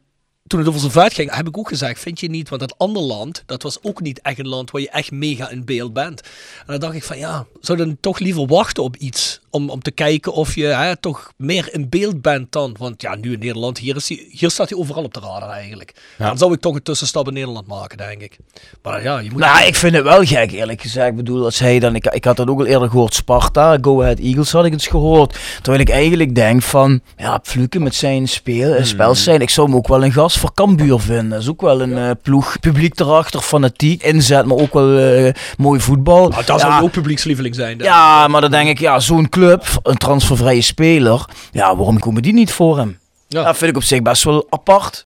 toen 0.48 0.59
het 0.59 0.68
over 0.68 0.81
zijn 0.81 0.92
vet 0.92 1.14
ging, 1.14 1.35
heb 1.35 1.46
ik 1.46 1.59
ook 1.59 1.68
gezegd, 1.68 2.01
vind 2.01 2.20
je 2.20 2.29
niet, 2.29 2.48
want 2.48 2.61
dat 2.61 2.79
andere 2.79 3.07
land, 3.07 3.42
dat 3.46 3.62
was 3.62 3.83
ook 3.83 4.01
niet 4.01 4.20
echt 4.20 4.38
een 4.38 4.48
land 4.48 4.70
waar 4.70 4.81
je 4.81 4.90
echt 4.90 5.11
mega 5.11 5.51
in 5.51 5.64
beeld 5.64 5.92
bent. 5.92 6.20
En 6.20 6.66
dan 6.66 6.81
dacht 6.81 6.94
ik 6.94 7.05
van 7.05 7.18
ja, 7.18 7.46
zou 7.61 7.79
je 7.79 7.85
dan 7.85 7.96
toch 8.01 8.18
liever 8.18 8.46
wachten 8.46 8.83
op 8.83 8.96
iets, 8.96 9.40
om, 9.50 9.70
om 9.70 9.82
te 9.82 9.90
kijken 9.90 10.32
of 10.32 10.54
je 10.54 10.64
hè, 10.64 10.96
toch 10.96 11.32
meer 11.37 11.68
in 11.72 11.88
beeld 11.88 12.22
bent 12.22 12.52
dan, 12.52 12.76
want 12.78 13.02
ja, 13.02 13.14
nu 13.14 13.32
in 13.32 13.38
Nederland, 13.38 13.78
hier, 13.78 13.96
is 13.96 14.08
hij, 14.08 14.26
hier 14.30 14.50
staat 14.50 14.68
hij 14.68 14.78
overal 14.78 15.02
op 15.04 15.14
de 15.14 15.20
radar 15.20 15.50
eigenlijk. 15.50 15.94
Dan 16.18 16.38
zou 16.38 16.52
ik 16.52 16.61
toch 16.61 16.74
een 16.74 16.82
tussenstap 16.82 17.26
in 17.28 17.32
Nederland 17.32 17.66
maken, 17.66 17.96
denk 17.96 18.20
ik. 18.20 18.38
Maar 18.82 19.02
ja, 19.02 19.18
je 19.18 19.30
moet... 19.30 19.40
Nou, 19.40 19.66
ik 19.66 19.74
vind 19.74 19.94
het 19.94 20.04
wel 20.04 20.24
gek, 20.24 20.52
eerlijk 20.52 20.80
gezegd. 20.80 21.08
Ik 21.08 21.16
bedoel, 21.16 21.44
als 21.44 21.58
hij 21.58 21.78
dan... 21.78 21.94
Ik, 21.94 22.06
ik 22.06 22.24
had 22.24 22.37
dat 22.37 22.48
ook 22.48 22.58
al 22.58 22.66
eerder 22.66 22.90
gehoord. 22.90 23.14
Sparta, 23.14 23.78
Go 23.80 24.02
Ahead 24.02 24.18
Eagles 24.18 24.52
had 24.52 24.64
ik 24.64 24.72
eens 24.72 24.87
gehoord. 24.87 25.38
Terwijl 25.62 25.80
ik 25.82 25.88
eigenlijk 25.90 26.34
denk 26.34 26.62
van... 26.62 27.00
Ja, 27.16 27.40
Fluke 27.42 27.80
met 27.80 27.94
zijn 27.94 28.28
speel, 28.28 28.74
Hmm. 28.74 28.84
spel 28.84 29.14
zijn. 29.14 29.40
Ik 29.40 29.50
zou 29.50 29.66
hem 29.66 29.76
ook 29.76 29.88
wel 29.88 30.04
een 30.04 30.12
gast 30.12 30.38
voor 30.38 30.54
Cambuur 30.54 30.98
vinden. 31.00 31.28
Dat 31.28 31.40
is 31.40 31.48
ook 31.48 31.61
wel 31.61 31.80
een 31.80 31.98
eh, 31.98 32.11
ploeg. 32.22 32.61
Publiek 32.61 33.00
erachter, 33.00 33.40
fanatiek, 33.40 34.02
inzet, 34.02 34.44
maar 34.46 34.56
ook 34.56 34.72
wel 34.72 34.98
eh, 34.98 35.32
mooi 35.56 35.80
voetbal. 35.80 36.28
Nou, 36.28 36.42
ja, 36.46 36.58
zou 36.58 36.82
ook 36.82 36.90
publiekslieveling 36.90 37.54
zijn. 37.54 37.78
ja, 37.78 38.28
maar 38.28 38.40
dan 38.40 38.50
denk 38.50 38.68
ik, 38.68 38.78
ja, 38.78 39.00
zo'n 39.00 39.28
club, 39.38 39.66
een 39.83 39.96
transfervrije 39.96 40.62
speler. 40.62 41.24
Ja, 41.53 41.77
waarom 41.77 41.98
komen 41.98 42.22
die 42.22 42.33
niet 42.33 42.53
voor 42.53 42.77
hem? 42.77 42.98
Ja. 43.29 43.44
Dat 43.44 43.57
vind 43.57 43.70
ik 43.70 43.77
op 43.77 43.83
zich 43.83 44.03
best 44.03 44.24
wel 44.24 44.46
apart. 44.51 45.07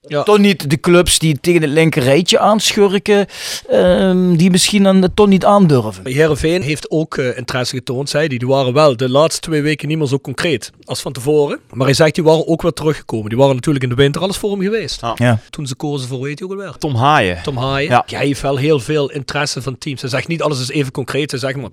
Ja. 0.00 0.22
Toch 0.22 0.38
niet 0.38 0.70
de 0.70 0.80
clubs 0.80 1.18
die 1.18 1.40
tegen 1.40 1.62
het 1.62 1.70
linker 1.70 2.02
rijtje 2.02 2.38
aanschurken, 2.38 3.26
ehm, 3.68 4.36
die 4.36 4.50
misschien 4.50 4.82
dan 4.82 5.08
toch 5.14 5.26
niet 5.26 5.44
aandurven. 5.44 6.06
Heerenveen 6.06 6.62
heeft 6.62 6.90
ook 6.90 7.16
eh, 7.16 7.36
interesse 7.36 7.76
getoond, 7.76 8.08
zei 8.08 8.28
die. 8.28 8.38
Die 8.38 8.48
waren 8.48 8.72
wel 8.72 8.96
de 8.96 9.08
laatste 9.08 9.40
twee 9.40 9.62
weken 9.62 9.88
niet 9.88 9.98
meer 9.98 10.06
zo 10.06 10.18
concreet 10.18 10.70
als 10.84 11.00
van 11.00 11.12
tevoren. 11.12 11.60
Maar 11.72 11.86
hij 11.86 11.94
zegt, 11.94 12.14
die 12.14 12.24
waren 12.24 12.46
ook 12.46 12.62
weer 12.62 12.72
teruggekomen. 12.72 13.28
Die 13.28 13.38
waren 13.38 13.54
natuurlijk 13.54 13.84
in 13.84 13.90
de 13.90 13.96
winter 13.96 14.22
alles 14.22 14.36
voor 14.36 14.50
hem 14.50 14.60
geweest. 14.60 15.02
Ah. 15.02 15.12
Ja. 15.14 15.40
Toen 15.50 15.66
ze 15.66 15.74
kozen 15.74 16.08
voor, 16.08 16.20
weet 16.20 16.38
je 16.38 16.44
ook 16.44 16.50
alweer? 16.50 16.76
Tom 16.78 16.94
Haaien. 16.94 17.42
Tom 17.42 17.56
Haaien. 17.56 17.90
Ja. 17.90 18.04
Hij 18.06 18.26
heeft 18.26 18.40
wel 18.40 18.56
heel 18.56 18.80
veel 18.80 19.10
interesse 19.10 19.62
van 19.62 19.78
teams. 19.78 20.00
Hij 20.00 20.10
zegt 20.10 20.28
niet 20.28 20.42
alles 20.42 20.60
is 20.60 20.70
even 20.70 20.92
concreet. 20.92 21.30
Hij 21.30 21.40
zegt 21.40 21.56
maar, 21.56 21.70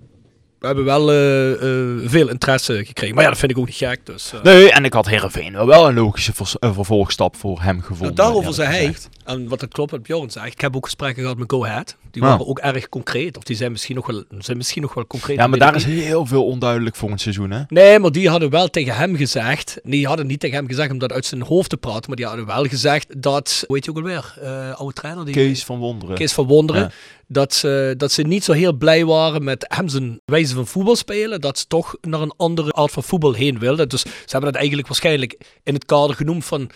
we 0.70 0.74
hebben 0.82 0.86
wel 0.86 1.12
eh, 1.12 1.52
eh, 1.52 2.10
veel 2.10 2.30
interesse 2.30 2.86
gekregen. 2.86 3.16
Maar 3.16 3.24
ja, 3.24 3.30
dat 3.30 3.40
vind 3.40 3.52
ik 3.52 3.58
ook 3.58 3.66
niet 3.66 3.76
gek. 3.76 4.06
Dus, 4.06 4.34
eh. 4.34 4.42
Nee, 4.44 4.72
en 4.72 4.86
ik 4.86 4.94
had 4.94 5.06
Heerenveen 5.10 5.54
wel, 5.54 5.66
wel 5.68 5.88
een 5.88 5.94
logische 5.96 6.34
vers- 6.34 6.56
vervolgstap 6.60 7.36
voor 7.36 7.62
hem 7.62 7.82
gevonden. 7.82 8.16
Nou, 8.16 8.16
daarover 8.16 8.54
zei 8.54 8.68
hij, 8.70 8.96
en 9.26 9.48
wat 9.48 9.60
dat 9.60 9.70
klopt 9.70 9.92
wat 9.92 10.04
Bjorn 10.04 10.30
zegt, 10.32 10.46
ik 10.46 10.62
heb 10.62 10.76
ook 10.76 10.84
gesprekken 10.86 11.22
gehad 11.24 11.38
met 11.38 11.52
Go 11.52 11.66
Ahead. 11.66 11.96
Die 12.16 12.24
Ja. 12.24 12.30
waren 12.30 12.48
ook 12.48 12.60
erg 12.60 12.90
concreet. 12.90 13.38
Of 13.38 13.44
die 13.44 13.56
zijn 13.56 13.72
misschien 13.72 13.96
nog 13.96 14.08
wel, 14.08 14.24
zijn 14.40 14.58
misschien 14.58 14.82
nog 14.82 14.94
wel 14.94 15.08
concreet. 15.08 15.38
Ja, 15.38 15.48
maar 15.48 15.60
daar 15.60 15.76
is 15.76 15.84
heel 15.84 16.26
veel 16.26 16.46
onduidelijk 16.46 16.96
voor 16.96 17.12
een 17.12 17.18
seizoen, 17.18 17.52
hè? 17.52 17.62
Nee, 17.68 18.00
maar 18.00 18.12
die 18.12 18.30
hadden 18.30 18.50
wel 18.50 18.68
tegen 18.70 18.96
hem 18.96 19.16
gezegd. 19.16 19.80
Nee, 19.84 19.92
die 19.92 20.08
hadden 20.08 20.28
niet 20.28 20.40
tegen 20.40 20.56
hem 20.56 20.68
gezegd 20.68 20.92
om 20.92 20.98
dat 20.98 21.12
uit 21.12 21.26
zijn 21.26 21.42
hoofd 21.42 21.70
te 21.70 21.78
praten. 21.78 22.04
Maar 22.08 22.16
die 22.16 22.26
hadden 22.26 22.46
wel 22.46 22.64
gezegd 22.64 23.22
dat. 23.22 23.64
Hoe 23.68 23.76
heet 23.76 23.86
je 23.86 23.92
ook 23.92 23.98
alweer? 23.98 24.38
Eh 24.42 24.80
oude 24.80 24.94
trainer. 24.94 25.26
Die, 25.26 25.34
Kees 25.34 25.64
van 25.64 25.78
Wonderen. 25.80 26.16
Kees 26.16 26.34
van 26.34 26.46
Wonderen. 26.46 26.82
Ja. 26.82 26.92
Dat, 27.28 27.54
ze, 27.54 27.94
dat 27.98 28.12
ze 28.12 28.22
niet 28.22 28.44
zo 28.44 28.52
heel 28.52 28.74
blij 28.74 29.06
waren 29.06 29.44
met 29.44 29.66
hem 29.68 29.88
zijn 29.88 30.20
wijze 30.26 30.54
van 30.56 30.68
voetbal 30.68 30.96
spelen. 30.96 31.42
Dat 31.42 31.60
ze 31.60 31.68
toch 31.68 31.96
naar 32.02 32.22
een 32.22 32.34
andere 32.38 32.74
aard 32.74 32.92
van 32.92 33.04
voetbal 33.04 33.34
heen 33.34 33.60
wilden. 33.60 33.90
Dus 33.90 34.02
ze 34.02 34.10
hebben 34.28 34.50
dat 34.50 34.56
eigenlijk 34.60 34.88
waarschijnlijk 34.88 35.38
in 35.64 35.74
het 35.74 35.86
kader 35.86 36.16
genoemd 36.16 36.46
van. 36.46 36.70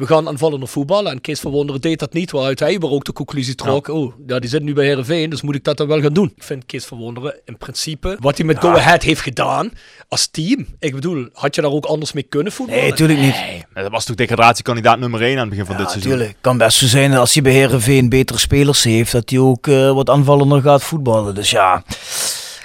We 0.00 0.06
gaan 0.06 0.28
aanvallender 0.28 0.68
voetballen. 0.68 1.12
En 1.12 1.20
Kees 1.20 1.40
van 1.40 1.50
Wonderen 1.50 1.80
deed 1.80 1.98
dat 1.98 2.12
niet. 2.12 2.30
Waaruit 2.30 2.58
hij 2.60 2.76
ook 2.80 3.04
de 3.04 3.12
conclusie 3.12 3.54
trok. 3.54 3.88
Oh, 3.88 4.12
ja, 4.26 4.38
die 4.38 4.50
zit 4.50 4.62
nu 4.62 4.72
bij 4.72 4.84
Heerenveen. 4.84 5.30
Dus 5.30 5.42
moet 5.42 5.54
ik 5.54 5.64
dat 5.64 5.76
dan 5.76 5.86
wel 5.86 6.00
gaan 6.00 6.12
doen. 6.12 6.32
Ik 6.36 6.42
vind 6.42 6.66
Kees 6.66 6.84
van 6.84 6.98
Wonderen 6.98 7.34
in 7.44 7.56
principe. 7.56 8.16
Wat 8.20 8.36
hij 8.36 8.46
met 8.46 8.58
Go 8.58 8.68
Ahead 8.68 9.02
heeft 9.02 9.20
gedaan. 9.20 9.70
Als 10.08 10.26
team. 10.26 10.66
Ik 10.78 10.94
bedoel, 10.94 11.28
had 11.32 11.54
je 11.54 11.60
daar 11.62 11.70
ook 11.70 11.84
anders 11.84 12.12
mee 12.12 12.22
kunnen 12.22 12.52
voetballen? 12.52 12.82
Nee, 12.82 12.90
natuurlijk 12.90 13.20
niet. 13.20 13.34
Nee, 13.74 13.82
dat 13.82 13.90
was 13.92 14.04
toch 14.04 14.16
degradatiekandidaat 14.16 14.98
nummer 14.98 15.22
1 15.22 15.32
aan 15.32 15.38
het 15.40 15.48
begin 15.48 15.66
van 15.66 15.76
dit 15.76 15.84
Ja, 15.84 15.90
seizoen. 15.90 16.10
natuurlijk. 16.12 16.38
kan 16.40 16.58
best 16.58 16.78
zo 16.78 16.86
zijn 16.86 17.10
dat 17.10 17.20
als 17.20 17.34
hij 17.34 17.42
bij 17.42 17.52
Heerenveen 17.52 18.08
betere 18.08 18.38
spelers 18.38 18.82
heeft, 18.84 19.12
dat 19.12 19.30
hij 19.30 19.38
ook 19.38 19.66
eh, 19.66 19.92
wat 19.92 20.10
aanvallender 20.10 20.60
gaat 20.62 20.82
voetballen. 20.82 21.34
Dus 21.34 21.50
ja... 21.50 21.82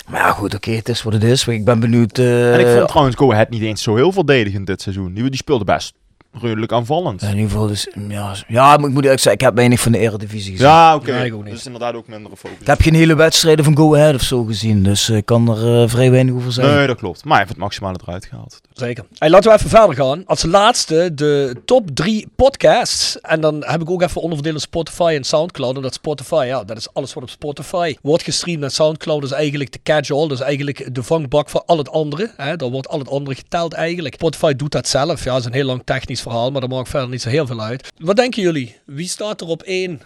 Maar 0.09 0.19
ja, 0.21 0.31
goed, 0.31 0.55
oké, 0.55 0.71
het 0.71 0.89
is 0.89 1.03
wat 1.03 1.13
het 1.13 1.23
is. 1.23 1.47
Ik 1.47 1.65
ben 1.65 1.79
benieuwd... 1.79 2.17
eh, 2.17 2.53
En 2.53 2.59
ik 2.59 2.75
vond 2.75 2.87
trouwens 2.87 3.15
Go 3.15 3.31
Ahead 3.31 3.49
niet 3.49 3.61
eens 3.61 3.83
zo 3.83 3.95
heel 3.95 4.11
verdedigend 4.11 4.67
dit 4.67 4.81
seizoen. 4.81 5.13
Die, 5.13 5.23
die 5.29 5.35
speelde 5.39 5.63
best 5.65 5.93
redelijk 6.41 6.71
aanvallend. 6.71 7.21
in 7.21 7.29
ieder 7.29 7.49
geval, 7.49 7.67
dus, 7.67 7.87
ja, 8.07 8.35
ja, 8.47 8.77
maar 8.77 8.87
ik 8.87 8.93
moet 8.93 9.03
eerlijk 9.03 9.21
zeggen, 9.21 9.31
ik 9.31 9.41
heb 9.41 9.55
weinig 9.55 9.79
van 9.79 9.91
de 9.91 9.97
Eredivisie 9.97 10.51
gezien. 10.51 10.67
Ja, 10.67 10.95
oké. 10.95 11.23
Ik. 11.23 11.45
Dus 11.45 11.65
inderdaad 11.65 11.95
ook 11.95 12.07
minder 12.07 12.31
focus. 12.37 12.57
Ik 12.59 12.67
heb 12.67 12.81
geen 12.81 12.93
hele 12.93 13.15
wedstrijden 13.15 13.65
van 13.65 13.77
Go 13.77 13.95
Ahead 13.95 14.15
of 14.15 14.21
zo 14.21 14.43
gezien, 14.43 14.83
dus 14.83 15.09
ik 15.09 15.25
kan 15.25 15.49
er 15.49 15.81
eh, 15.81 15.89
vrij 15.89 16.11
weinig 16.11 16.33
over 16.33 16.51
zeggen. 16.51 16.75
Nee, 16.75 16.87
dat 16.87 16.97
klopt. 16.97 17.23
Maar 17.23 17.31
hij 17.31 17.39
heeft 17.39 17.49
het 17.49 17.59
maximale 17.59 17.99
eruit 18.05 18.25
gehaald. 18.25 18.61
Zeker. 18.73 19.05
Hey, 19.17 19.29
laten 19.29 19.51
we 19.51 19.57
even 19.57 19.69
verder 19.69 19.95
gaan. 19.95 20.23
Als 20.25 20.43
laatste 20.43 21.13
de 21.13 21.55
top 21.65 21.89
drie 21.93 22.27
podcasts. 22.35 23.19
En 23.21 23.41
dan 23.41 23.63
heb 23.65 23.81
ik 23.81 23.89
ook 23.89 24.01
even 24.01 24.21
onderverdeeld 24.21 24.61
Spotify 24.61 25.13
en 25.15 25.23
Soundcloud. 25.23 25.75
Omdat 25.75 25.93
Spotify, 25.93 26.43
ja, 26.47 26.63
dat 26.63 26.77
is 26.77 26.93
alles 26.93 27.13
wat 27.13 27.23
op 27.23 27.29
Spotify 27.29 27.95
wordt 28.01 28.23
gestreamd. 28.23 28.63
En 28.63 28.71
Soundcloud 28.71 29.23
is 29.23 29.31
eigenlijk 29.31 29.71
de 29.71 29.79
catch-all. 29.83 30.27
Dus 30.27 30.39
eigenlijk 30.39 30.95
de 30.95 31.03
vangbak 31.03 31.49
voor 31.49 31.63
al 31.65 31.77
het 31.77 31.89
andere. 31.89 32.31
Hè. 32.37 32.55
Daar 32.55 32.69
wordt 32.69 32.87
al 32.87 32.99
het 32.99 33.09
andere 33.09 33.35
geteld 33.35 33.73
eigenlijk. 33.73 34.13
Spotify 34.13 34.53
doet 34.53 34.71
dat 34.71 34.87
zelf. 34.87 35.23
Ja, 35.23 35.31
dat 35.31 35.39
is 35.39 35.45
een 35.45 35.53
heel 35.53 35.65
lang 35.65 35.81
technisch 35.85 36.21
verhaal. 36.25 36.51
Maar 36.51 36.61
dat 36.61 36.69
maakt 36.69 36.89
verder 36.89 37.09
niet 37.09 37.21
zo 37.21 37.29
heel 37.29 37.47
veel 37.47 37.61
uit. 37.61 37.89
Wat 37.97 38.15
denken 38.15 38.41
jullie? 38.41 38.75
Wie 38.85 39.07
staat 39.07 39.41
er 39.41 39.47
op 39.47 39.61
één? 39.63 40.01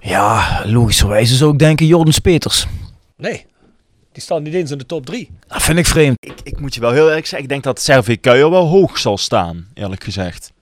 Ja, 0.00 0.62
logischerwijze 0.66 1.34
zou 1.34 1.52
ik 1.52 1.58
denken 1.58 1.86
Jordan 1.86 2.14
Peters. 2.22 2.66
Nee. 3.16 3.46
Die 4.12 4.22
staan 4.22 4.42
niet 4.42 4.54
eens 4.54 4.70
in 4.70 4.78
de 4.78 4.86
top 4.86 5.06
drie. 5.06 5.30
Dat 5.46 5.62
vind 5.62 5.78
ik 5.78 5.86
vreemd. 5.86 6.16
Ik, 6.20 6.40
ik 6.42 6.60
moet 6.60 6.74
je 6.74 6.80
wel 6.80 6.92
heel 6.92 7.08
eerlijk 7.08 7.26
zeggen, 7.26 7.42
ik 7.42 7.48
denk 7.48 7.62
dat 7.62 7.80
Servé 7.80 8.16
Kuijer 8.16 8.50
wel 8.50 8.66
hoog 8.66 8.98
zal 8.98 9.18
staan, 9.18 9.68
eerlijk 9.74 10.04
gezegd. 10.04 10.52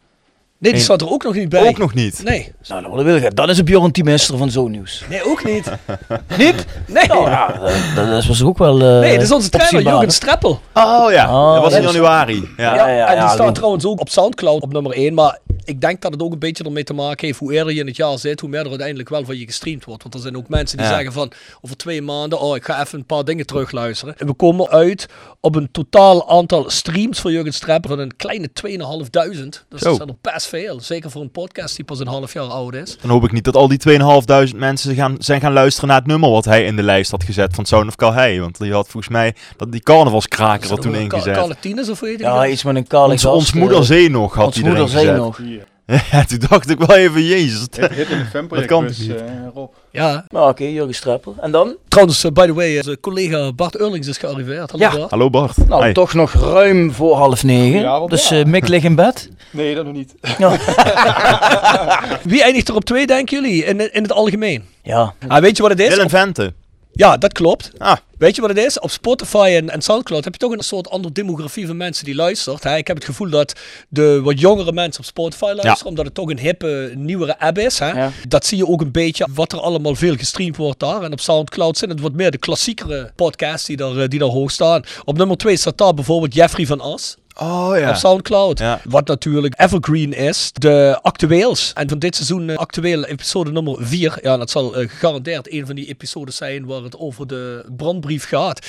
Nee, 0.60 0.72
die 0.72 0.80
staat 0.82 1.00
er 1.00 1.10
ook 1.10 1.22
nog 1.24 1.34
niet 1.34 1.48
bij. 1.48 1.68
Ook 1.68 1.78
nog 1.78 1.94
niet. 1.94 2.20
Nee. 2.24 2.52
Nou, 2.68 2.82
dat 2.96 3.04
wil 3.04 3.16
ik. 3.16 3.36
Dat 3.36 3.48
is 3.48 3.58
een 3.58 3.64
Bjorn 3.64 3.92
Teamester 3.92 4.36
van 4.38 4.50
Zo 4.50 4.68
Nieuws. 4.68 5.04
Nee, 5.08 5.24
ook 5.24 5.44
niet. 5.44 5.70
Niet? 6.38 6.66
Nee. 6.86 7.04
Ja, 7.08 7.60
dat, 7.94 8.06
dat 8.06 8.24
was 8.26 8.42
ook 8.42 8.58
wel. 8.58 8.80
eh, 8.80 8.98
Nee, 8.98 9.14
dat 9.14 9.22
is 9.22 9.32
onze 9.32 9.48
trainer. 9.48 9.82
Jurgen 9.82 10.10
Streppel. 10.10 10.60
Oh 10.74 11.06
ja, 11.12 11.34
Oh, 11.34 11.54
dat 11.54 11.62
was 11.62 11.74
in 11.74 11.82
januari. 11.82 12.48
Ja. 12.56 12.74
Ja, 12.74 12.88
ja, 12.88 13.06
en 13.06 13.12
die 13.14 13.24
ja, 13.24 13.32
staat 13.32 13.54
trouwens 13.54 13.84
ook 13.86 14.00
op 14.00 14.08
Soundcloud 14.08 14.62
op 14.62 14.72
nummer 14.72 14.92
1. 14.92 15.14
Maar 15.14 15.38
ik 15.64 15.80
denk 15.80 16.00
dat 16.02 16.12
het 16.12 16.22
ook 16.22 16.32
een 16.32 16.38
beetje 16.38 16.64
ermee 16.64 16.84
te 16.84 16.94
maken 16.94 17.26
heeft 17.26 17.38
hoe 17.38 17.52
eerder 17.52 17.72
je 17.74 17.80
in 17.80 17.86
het 17.86 17.96
jaar 17.96 18.18
zit, 18.18 18.40
hoe 18.40 18.48
meer 18.48 18.60
er 18.62 18.68
uiteindelijk 18.68 19.08
wel 19.08 19.24
van 19.24 19.38
je 19.38 19.44
gestreamd 19.46 19.84
wordt. 19.84 20.02
Want 20.02 20.14
er 20.14 20.20
zijn 20.20 20.36
ook 20.36 20.48
mensen 20.48 20.76
die 20.78 20.86
Ja. 20.86 20.92
zeggen 20.92 21.12
van 21.12 21.32
over 21.60 21.76
twee 21.76 22.02
maanden, 22.02 22.40
oh 22.40 22.56
ik 22.56 22.64
ga 22.64 22.80
even 22.82 22.98
een 22.98 23.06
paar 23.06 23.24
dingen 23.24 23.46
terugluisteren. 23.46 24.14
En 24.18 24.26
we 24.26 24.34
komen 24.34 24.68
uit 24.68 25.06
op 25.40 25.54
een 25.54 25.68
totaal 25.72 26.30
aantal 26.30 26.70
streams 26.70 27.20
voor 27.20 27.32
Jurgen 27.32 27.52
Streppen 27.54 27.90
van 27.90 27.98
een 27.98 28.16
kleine 28.16 28.48
2.500. 28.52 29.64
Dus 29.68 29.80
Zo. 29.80 29.88
dat 29.88 29.96
zijn 29.96 30.08
er 30.08 30.14
best 30.32 30.46
veel. 30.48 30.80
Zeker 30.80 31.10
voor 31.10 31.22
een 31.22 31.30
podcast 31.30 31.76
die 31.76 31.84
pas 31.84 32.00
een 32.00 32.06
half 32.06 32.32
jaar 32.32 32.44
oud 32.44 32.74
is. 32.74 32.96
Dan 33.00 33.10
hoop 33.10 33.24
ik 33.24 33.32
niet 33.32 33.44
dat 33.44 33.56
al 33.56 33.68
die 33.68 33.78
2.500 34.50 34.56
mensen 34.56 34.94
gaan, 34.94 35.14
zijn 35.18 35.40
gaan 35.40 35.52
luisteren 35.52 35.88
naar 35.88 35.98
het 35.98 36.06
nummer 36.06 36.30
wat 36.30 36.44
hij 36.44 36.64
in 36.64 36.76
de 36.76 36.82
lijst 36.82 37.10
had 37.10 37.24
gezet 37.24 37.54
van 37.54 37.64
Sound 37.64 37.86
of 37.88 37.96
Calhei. 37.96 38.40
Want 38.40 38.58
die 38.58 38.72
had 38.72 38.88
volgens 38.88 39.12
mij 39.12 39.34
dat 39.56 39.72
die 39.72 39.80
carnavalskraker 39.80 40.70
er 40.70 40.78
toen 40.78 40.94
ingezet. 40.94 41.34
Carletines 41.36 41.88
of 41.88 42.00
weet 42.00 42.18
je 42.18 42.24
Ja, 42.24 42.46
iets 42.46 42.62
met 42.62 42.76
een 42.76 42.86
kale 42.86 43.12
Ons, 43.12 43.24
ons 43.24 43.48
eh, 43.52 43.54
moeder 43.60 43.84
Zee 43.84 44.10
nog 44.10 44.34
had 44.34 44.54
hij 44.54 44.64
erin 44.64 44.88
gezet. 44.88 45.16
nog. 45.16 45.40
Ja, 46.10 46.24
toen 46.24 46.40
dacht 46.48 46.70
ik 46.70 46.78
wel 46.78 46.96
even, 46.96 47.22
jezus. 47.24 47.66
In 47.70 47.88
de 48.32 48.46
Dat 48.48 48.64
kan 48.64 48.86
dus, 48.86 48.98
niet? 48.98 49.14
eh, 49.14 49.22
Rob. 49.54 49.72
Ja. 49.92 50.24
Nou, 50.28 50.50
Oké, 50.50 50.64
Jurgen 50.64 50.94
Streppel. 50.94 51.34
En 51.40 51.50
dan? 51.50 51.76
Trouwens, 51.88 52.24
eh, 52.24 52.30
by 52.30 52.46
the 52.46 52.54
way, 52.54 52.76
onze 52.76 52.98
collega 53.00 53.52
Bart 53.52 53.76
Eurlings 53.76 54.06
is 54.06 54.18
gearriveerd. 54.18 54.70
Hallo 54.70 54.84
Ja. 54.84 54.96
Bart. 54.96 55.10
Hallo 55.10 55.30
Bart. 55.30 55.68
Nou, 55.68 55.92
toch 55.92 56.14
nog 56.14 56.32
ruim 56.32 56.92
voor 56.92 57.16
half 57.16 57.44
negen. 57.44 57.80
Ja, 57.80 58.06
dus 58.06 58.28
ja. 58.28 58.38
eh 58.38 58.44
Mick 58.44 58.68
ligt 58.68 58.84
in 58.84 58.94
bed. 58.94 59.28
Nee, 59.50 59.74
dat 59.74 59.84
nog 59.84 59.94
niet. 59.94 60.14
Wie 62.32 62.42
eindigt 62.42 62.68
er 62.68 62.74
op 62.74 62.84
twee, 62.84 63.06
denken 63.06 63.42
jullie, 63.42 63.64
in, 63.64 63.92
in 63.92 64.02
het 64.02 64.12
algemeen? 64.12 64.64
Ja. 64.82 65.14
Ah, 65.28 65.40
weet 65.40 65.56
je 65.56 65.62
wat 65.62 65.70
het 65.70 65.80
is? 65.80 65.88
Willem 65.88 66.08
Vente. 66.08 66.52
Ja, 66.92 67.16
dat 67.16 67.32
klopt. 67.32 67.70
Ah, 67.78 67.96
Weet 68.18 68.34
je 68.34 68.40
wat 68.40 68.50
het 68.50 68.58
is? 68.58 68.78
Op 68.80 68.90
Spotify 68.90 69.52
en, 69.56 69.70
en 69.70 69.82
Soundcloud 69.82 70.24
heb 70.24 70.32
je 70.32 70.38
toch 70.38 70.52
een 70.52 70.60
soort 70.60 70.90
andere 70.90 71.12
demografie 71.14 71.66
van 71.66 71.76
mensen 71.76 72.04
die 72.04 72.14
luistert. 72.14 72.62
Hè? 72.62 72.76
Ik 72.76 72.86
heb 72.86 72.96
het 72.96 73.04
gevoel 73.06 73.30
dat 73.30 73.52
de 73.88 74.20
wat 74.22 74.40
jongere 74.40 74.72
mensen 74.72 75.00
op 75.00 75.06
Spotify 75.06 75.42
luisteren, 75.44 75.76
Ja. 75.78 75.84
omdat 75.88 76.04
het 76.04 76.14
toch 76.14 76.30
een 76.30 76.38
hippe, 76.38 76.92
nieuwere 76.96 77.38
app 77.40 77.58
is. 77.58 77.78
Hè? 77.78 77.90
Ja. 77.90 78.10
Dat 78.28 78.46
zie 78.46 78.58
je 78.58 78.66
ook 78.66 78.80
een 78.80 78.90
beetje 78.92 79.26
wat 79.34 79.52
er 79.52 79.60
allemaal 79.60 79.94
veel 79.94 80.16
gestreamd 80.16 80.56
wordt 80.56 80.80
daar. 80.80 81.02
En 81.02 81.12
op 81.12 81.20
Soundcloud 81.20 81.78
zijn 81.78 81.90
het 81.90 82.00
wat 82.00 82.12
meer 82.12 82.30
de 82.30 82.38
klassiekere 82.38 83.12
podcasts 83.16 83.66
die 83.66 83.76
daar, 83.76 83.96
eh, 83.98 84.08
die 84.08 84.18
daar 84.18 84.28
hoog 84.28 84.50
staan. 84.50 84.82
Op 85.04 85.16
nummer 85.16 85.36
2 85.36 85.56
staat 85.56 85.78
daar 85.78 85.94
bijvoorbeeld 85.94 86.34
Jeffrey 86.34 86.66
van 86.66 86.80
As. 86.80 87.16
Oh 87.40 87.88
op 87.88 87.94
Soundcloud. 87.94 88.58
Ja. 88.58 88.80
Wat 88.84 89.06
natuurlijk 89.06 89.60
evergreen 89.60 90.12
is. 90.12 90.50
De 90.52 90.98
actueels. 91.02 91.72
En 91.74 91.88
van 91.88 91.98
dit 91.98 92.14
seizoen 92.14 92.48
uh, 92.48 92.56
actueel 92.56 93.04
episode 93.04 93.52
nummer 93.52 93.76
4. 93.80 94.18
Ja, 94.22 94.36
dat 94.36 94.50
zal 94.50 94.80
uh, 94.80 94.88
gegarandeerd 94.88 95.52
een 95.52 95.66
van 95.66 95.74
die 95.74 95.86
episodes 95.86 96.36
zijn 96.36 96.66
waar 96.66 96.82
het 96.82 96.98
over 96.98 97.26
de 97.26 97.64
brandbrief 97.76 98.24
gaat. 98.24 98.66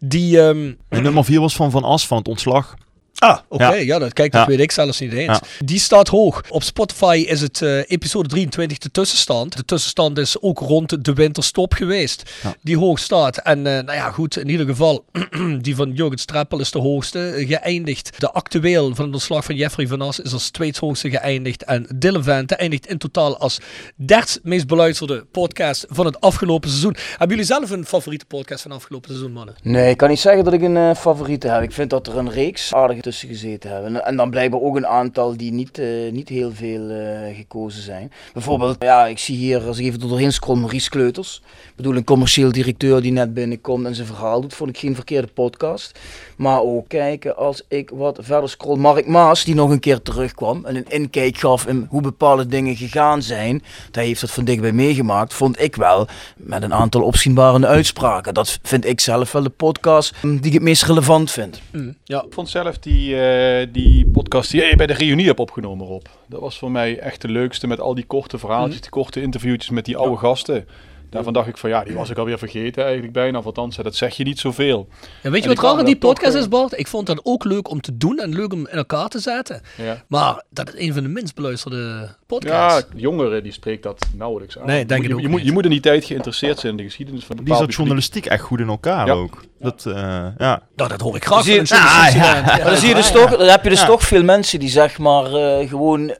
Die... 0.00 0.38
Um, 0.38 0.78
en 0.88 1.02
nummer 1.02 1.24
4 1.24 1.40
was 1.40 1.56
van 1.56 1.70
Van 1.70 1.84
As, 1.84 2.06
van 2.06 2.18
het 2.18 2.28
ontslag. 2.28 2.74
Ah, 3.18 3.38
oké. 3.48 3.54
Okay. 3.54 3.78
Ja. 3.78 3.94
ja, 3.94 3.98
dat, 3.98 4.12
kijk, 4.12 4.32
dat 4.32 4.40
Ja. 4.40 4.46
weet 4.46 4.60
ik 4.60 4.72
zelfs 4.72 5.00
niet 5.00 5.12
eens. 5.12 5.38
Ja. 5.58 5.64
Die 5.64 5.78
staat 5.78 6.08
hoog. 6.08 6.42
Op 6.48 6.62
Spotify 6.62 7.24
is 7.28 7.40
het 7.40 7.60
uh, 7.60 7.82
episode 7.86 8.28
23 8.28 8.78
de 8.78 8.90
tussenstand. 8.90 9.56
De 9.56 9.64
tussenstand 9.64 10.18
is 10.18 10.40
ook 10.40 10.58
rond 10.58 11.04
de 11.04 11.12
winterstop 11.12 11.72
geweest. 11.72 12.30
Ja. 12.42 12.54
Die 12.62 12.78
hoog 12.78 12.98
staat. 12.98 13.36
En 13.36 13.58
uh, 13.58 13.64
nou 13.64 13.92
ja, 13.92 14.10
goed, 14.10 14.36
in 14.38 14.48
ieder 14.48 14.66
geval, 14.66 15.04
die 15.60 15.76
van 15.76 15.92
Jurgen 15.92 16.18
Streppel 16.18 16.60
is 16.60 16.70
de 16.70 16.78
hoogste 16.78 17.34
uh, 17.36 17.48
geëindigd. 17.48 18.20
De 18.20 18.32
actueel 18.32 18.94
van 18.94 19.04
het 19.04 19.14
ontslag 19.14 19.44
van 19.44 19.54
Jeffrey 19.54 19.86
Van 19.86 20.00
As 20.00 20.20
is 20.20 20.32
als 20.32 20.50
tweede 20.50 20.78
geëindigd. 20.92 21.64
En 21.64 21.86
Dylan 21.94 22.22
Vente 22.22 22.54
eindigt 22.54 22.86
in 22.86 22.98
totaal 22.98 23.38
als 23.38 23.58
derde 23.96 24.40
meest 24.42 24.66
beluisterde 24.66 25.26
podcast 25.32 25.86
van 25.88 26.06
het 26.06 26.20
afgelopen 26.20 26.68
seizoen. 26.68 26.96
Hebben 27.10 27.28
jullie 27.28 27.44
zelf 27.44 27.70
een 27.70 27.86
favoriete 27.86 28.24
podcast 28.24 28.62
van 28.62 28.70
het 28.70 28.80
afgelopen 28.80 29.10
seizoen, 29.10 29.32
mannen? 29.32 29.54
Nee, 29.62 29.90
ik 29.90 29.96
kan 29.96 30.08
niet 30.08 30.20
zeggen 30.20 30.44
dat 30.44 30.52
ik 30.52 30.62
een 30.62 30.76
uh, 30.76 30.94
favoriete 30.94 31.48
heb. 31.48 31.62
Ik 31.62 31.72
vind 31.72 31.90
dat 31.90 32.06
er 32.06 32.16
een 32.16 32.30
reeks 32.30 32.74
aardige 32.74 33.00
gezeten 33.12 33.70
hebben. 33.70 34.04
En 34.04 34.16
dan 34.16 34.30
blijkbaar 34.30 34.60
ook 34.60 34.76
een 34.76 34.86
aantal 34.86 35.36
die 35.36 35.52
niet, 35.52 35.78
uh, 35.78 36.12
niet 36.12 36.28
heel 36.28 36.52
veel 36.52 36.90
uh, 36.90 37.36
gekozen 37.36 37.82
zijn. 37.82 38.12
Bijvoorbeeld, 38.32 38.76
ja, 38.78 39.06
ik 39.06 39.18
zie 39.18 39.36
hier, 39.36 39.60
als 39.60 39.78
ik 39.78 39.84
even 39.84 40.00
doorheen 40.00 40.32
scroll, 40.32 40.58
Maurice 40.58 40.90
Kleuters. 40.90 41.42
Ik 41.44 41.76
bedoel, 41.76 41.96
een 41.96 42.04
commercieel 42.04 42.52
directeur 42.52 43.02
die 43.02 43.12
net 43.12 43.34
binnenkomt 43.34 43.86
en 43.86 43.94
zijn 43.94 44.06
verhaal 44.06 44.40
doet. 44.40 44.54
Vond 44.54 44.70
ik 44.70 44.78
geen 44.78 44.94
verkeerde 44.94 45.28
podcast. 45.34 45.98
Maar 46.38 46.62
ook 46.62 46.88
kijken, 46.88 47.36
als 47.36 47.62
ik 47.68 47.90
wat 47.90 48.18
verder 48.20 48.48
scroll, 48.48 48.78
Mark 48.78 49.06
Maas, 49.06 49.44
die 49.44 49.54
nog 49.54 49.70
een 49.70 49.80
keer 49.80 50.02
terugkwam 50.02 50.64
en 50.64 50.76
een 50.76 50.88
inkijk 50.88 51.38
gaf 51.38 51.66
in 51.66 51.86
hoe 51.90 52.00
bepaalde 52.00 52.46
dingen 52.46 52.76
gegaan 52.76 53.22
zijn. 53.22 53.62
Hij 53.90 54.04
heeft 54.04 54.20
dat 54.20 54.30
van 54.30 54.44
dichtbij 54.44 54.72
meegemaakt, 54.72 55.34
vond 55.34 55.60
ik 55.60 55.76
wel, 55.76 56.06
met 56.36 56.62
een 56.62 56.74
aantal 56.74 57.02
opzienbare 57.02 57.66
uitspraken. 57.66 58.34
Dat 58.34 58.58
vind 58.62 58.86
ik 58.86 59.00
zelf 59.00 59.32
wel 59.32 59.42
de 59.42 59.50
podcast 59.50 60.14
die 60.22 60.40
ik 60.42 60.52
het 60.52 60.62
meest 60.62 60.84
relevant 60.84 61.30
vind. 61.30 61.60
Mm, 61.72 61.96
ja. 62.04 62.22
Ik 62.22 62.32
vond 62.32 62.48
zelf 62.48 62.78
die, 62.78 63.14
uh, 63.14 63.66
die 63.72 64.06
podcast 64.06 64.50
die 64.50 64.64
je 64.64 64.76
bij 64.76 64.86
de 64.86 64.92
reunie 64.92 65.26
hebt 65.26 65.40
opgenomen, 65.40 65.86
Rob. 65.86 66.04
Dat 66.26 66.40
was 66.40 66.58
voor 66.58 66.70
mij 66.70 66.98
echt 66.98 67.20
de 67.20 67.28
leukste 67.28 67.66
met 67.66 67.80
al 67.80 67.94
die 67.94 68.06
korte 68.06 68.38
verhaaltjes, 68.38 68.76
mm. 68.76 68.80
die 68.80 68.90
korte 68.90 69.20
interviewtjes 69.20 69.70
met 69.70 69.84
die 69.84 69.96
oude 69.96 70.12
ja. 70.12 70.18
gasten. 70.18 70.66
Daarvan 71.10 71.32
dacht 71.32 71.48
ik 71.48 71.56
van 71.56 71.70
ja, 71.70 71.84
die 71.84 71.94
was 71.94 72.10
ik 72.10 72.18
alweer 72.18 72.38
vergeten 72.38 72.82
eigenlijk 72.82 73.12
bijna. 73.12 73.38
Of 73.38 73.46
althans, 73.46 73.76
dat 73.76 73.94
zeg 73.94 74.16
je 74.16 74.24
niet 74.24 74.38
zoveel. 74.38 74.88
Ja, 75.22 75.30
weet 75.30 75.42
je 75.42 75.48
en 75.48 75.54
wat 75.54 75.64
raar 75.64 75.78
aan 75.78 75.84
die 75.84 75.96
podcast 75.96 76.32
toch, 76.32 76.40
is, 76.40 76.48
Bart? 76.48 76.78
Ik 76.78 76.86
vond 76.86 77.06
dat 77.06 77.20
ook 77.22 77.44
leuk 77.44 77.70
om 77.70 77.80
te 77.80 77.96
doen 77.96 78.18
en 78.18 78.34
leuk 78.34 78.52
om 78.52 78.58
in 78.58 78.76
elkaar 78.76 79.08
te 79.08 79.18
zetten. 79.18 79.60
Ja. 79.76 80.04
Maar 80.08 80.44
dat 80.50 80.74
is 80.74 80.86
een 80.86 80.92
van 80.92 81.02
de 81.02 81.08
minst 81.08 81.34
beluisterde 81.34 82.14
podcasts. 82.26 82.88
Ja, 82.92 82.98
jongeren 82.98 83.42
die 83.42 83.52
spreekt 83.52 83.82
dat 83.82 84.06
nauwelijks 84.14 84.58
aan. 84.58 84.66
Nee, 84.66 84.86
denk 84.86 85.02
je, 85.02 85.08
ik 85.08 85.14
ook 85.14 85.20
je, 85.20 85.28
moet, 85.28 85.42
je 85.42 85.52
moet 85.52 85.64
in 85.64 85.70
die 85.70 85.80
tijd 85.80 86.04
geïnteresseerd 86.04 86.58
zijn 86.58 86.72
in 86.72 86.78
de 86.78 86.84
geschiedenis 86.84 87.24
van 87.24 87.36
Die 87.36 87.54
zat 87.54 87.74
journalistiek 87.74 88.26
echt 88.26 88.42
goed 88.42 88.60
in 88.60 88.68
elkaar 88.68 89.06
ja. 89.06 89.12
ook. 89.12 89.44
Dat, 89.60 89.84
uh, 89.88 89.94
ja. 90.38 90.62
Nou, 90.76 90.90
dat 90.90 91.00
hoor 91.00 91.16
ik 91.16 91.24
graag 91.24 91.44
zie 91.44 91.60
ah, 91.60 92.14
ja. 92.14 92.42
Maar 92.46 92.64
dan, 92.64 92.76
zie 92.76 92.88
je 92.88 92.94
dus 92.94 93.10
toch, 93.10 93.36
dan 93.36 93.48
heb 93.48 93.64
je 93.64 93.70
dus 93.70 93.84
toch 93.84 94.02
veel 94.02 94.22
mensen 94.22 94.58
die 94.58 94.68
zeg 94.68 94.98
maar 94.98 95.32
uh, 95.32 95.68
gewoon 95.68 96.00
uh, 96.00 96.16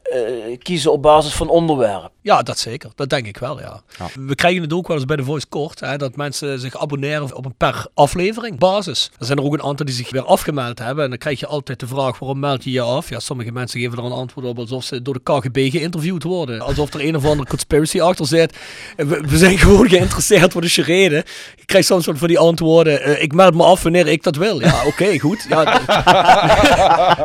kiezen 0.59 0.93
op 0.93 1.03
basis 1.03 1.33
van 1.33 1.49
onderwerp. 1.49 2.11
Ja, 2.23 2.43
dat 2.43 2.59
zeker. 2.59 2.91
Dat 2.95 3.09
denk 3.09 3.27
ik 3.27 3.37
wel, 3.37 3.61
ja. 3.61 3.83
We 4.15 4.35
krijgen 4.35 4.63
het 4.63 4.73
ook 4.73 4.89
wel 4.89 4.97
eens 4.97 5.07
bij 5.07 5.17
de 5.17 5.25
Voice 5.25 5.47
kort, 5.47 5.81
hè, 5.81 5.97
dat 5.97 6.17
mensen 6.17 6.61
zich 6.61 6.81
abonneren 6.81 7.37
op 7.37 7.45
een 7.45 7.55
per 7.57 7.87
aflevering 7.95 8.59
basis. 8.59 9.11
Er 9.19 9.27
zijn 9.27 9.39
er 9.39 9.45
ook 9.45 9.53
een 9.53 9.63
aantal 9.63 9.87
die 9.87 9.95
zich 9.95 10.11
weer 10.11 10.25
afgemeld 10.25 10.79
hebben. 10.79 11.05
En 11.05 11.11
dan 11.11 11.19
krijg 11.19 11.41
je 11.41 11.47
altijd 11.47 11.81
de 11.81 11.87
vraag, 11.87 12.19
waarom 12.19 12.39
meld 12.39 12.65
je 12.65 12.71
je 12.71 12.81
af? 12.81 13.09
Ja, 13.09 13.21
sommige 13.21 13.53
mensen 13.53 13.81
geven 13.81 13.99
er 13.99 14.05
een 14.05 14.13
antwoord 14.13 14.47
op 14.47 14.59
alsof 14.59 14.85
ze 14.85 15.03
door 15.03 15.15
de 15.15 15.21
KGB 15.23 15.71
geïnterviewd 15.71 16.23
worden. 16.23 16.61
Alsof 16.61 16.95
er 16.95 17.05
een 17.05 17.17
of 17.17 17.25
andere 17.25 17.49
conspiracy 17.49 18.01
achter 18.01 18.27
zit. 18.27 18.57
We, 18.97 19.05
we 19.05 19.37
zijn 19.37 19.59
gewoon 19.69 19.89
geïnteresseerd 19.89 20.53
voor 20.53 20.61
de 20.61 20.69
charade. 20.69 21.25
Je 21.57 21.65
krijgt 21.65 21.87
soms 21.87 22.09
van 22.13 22.29
die 22.29 22.39
antwoorden. 22.39 23.21
Ik 23.29 23.35
meld 23.35 23.55
me 23.55 23.63
af 23.63 23.83
wanneer 23.83 24.07
ik 24.07 24.23
dat 24.23 24.37
wil. 24.37 24.61
Ja, 24.61 24.79
oké, 24.87 24.87
okay, 24.87 25.19
goed. 25.19 25.47
Ja, 25.49 25.63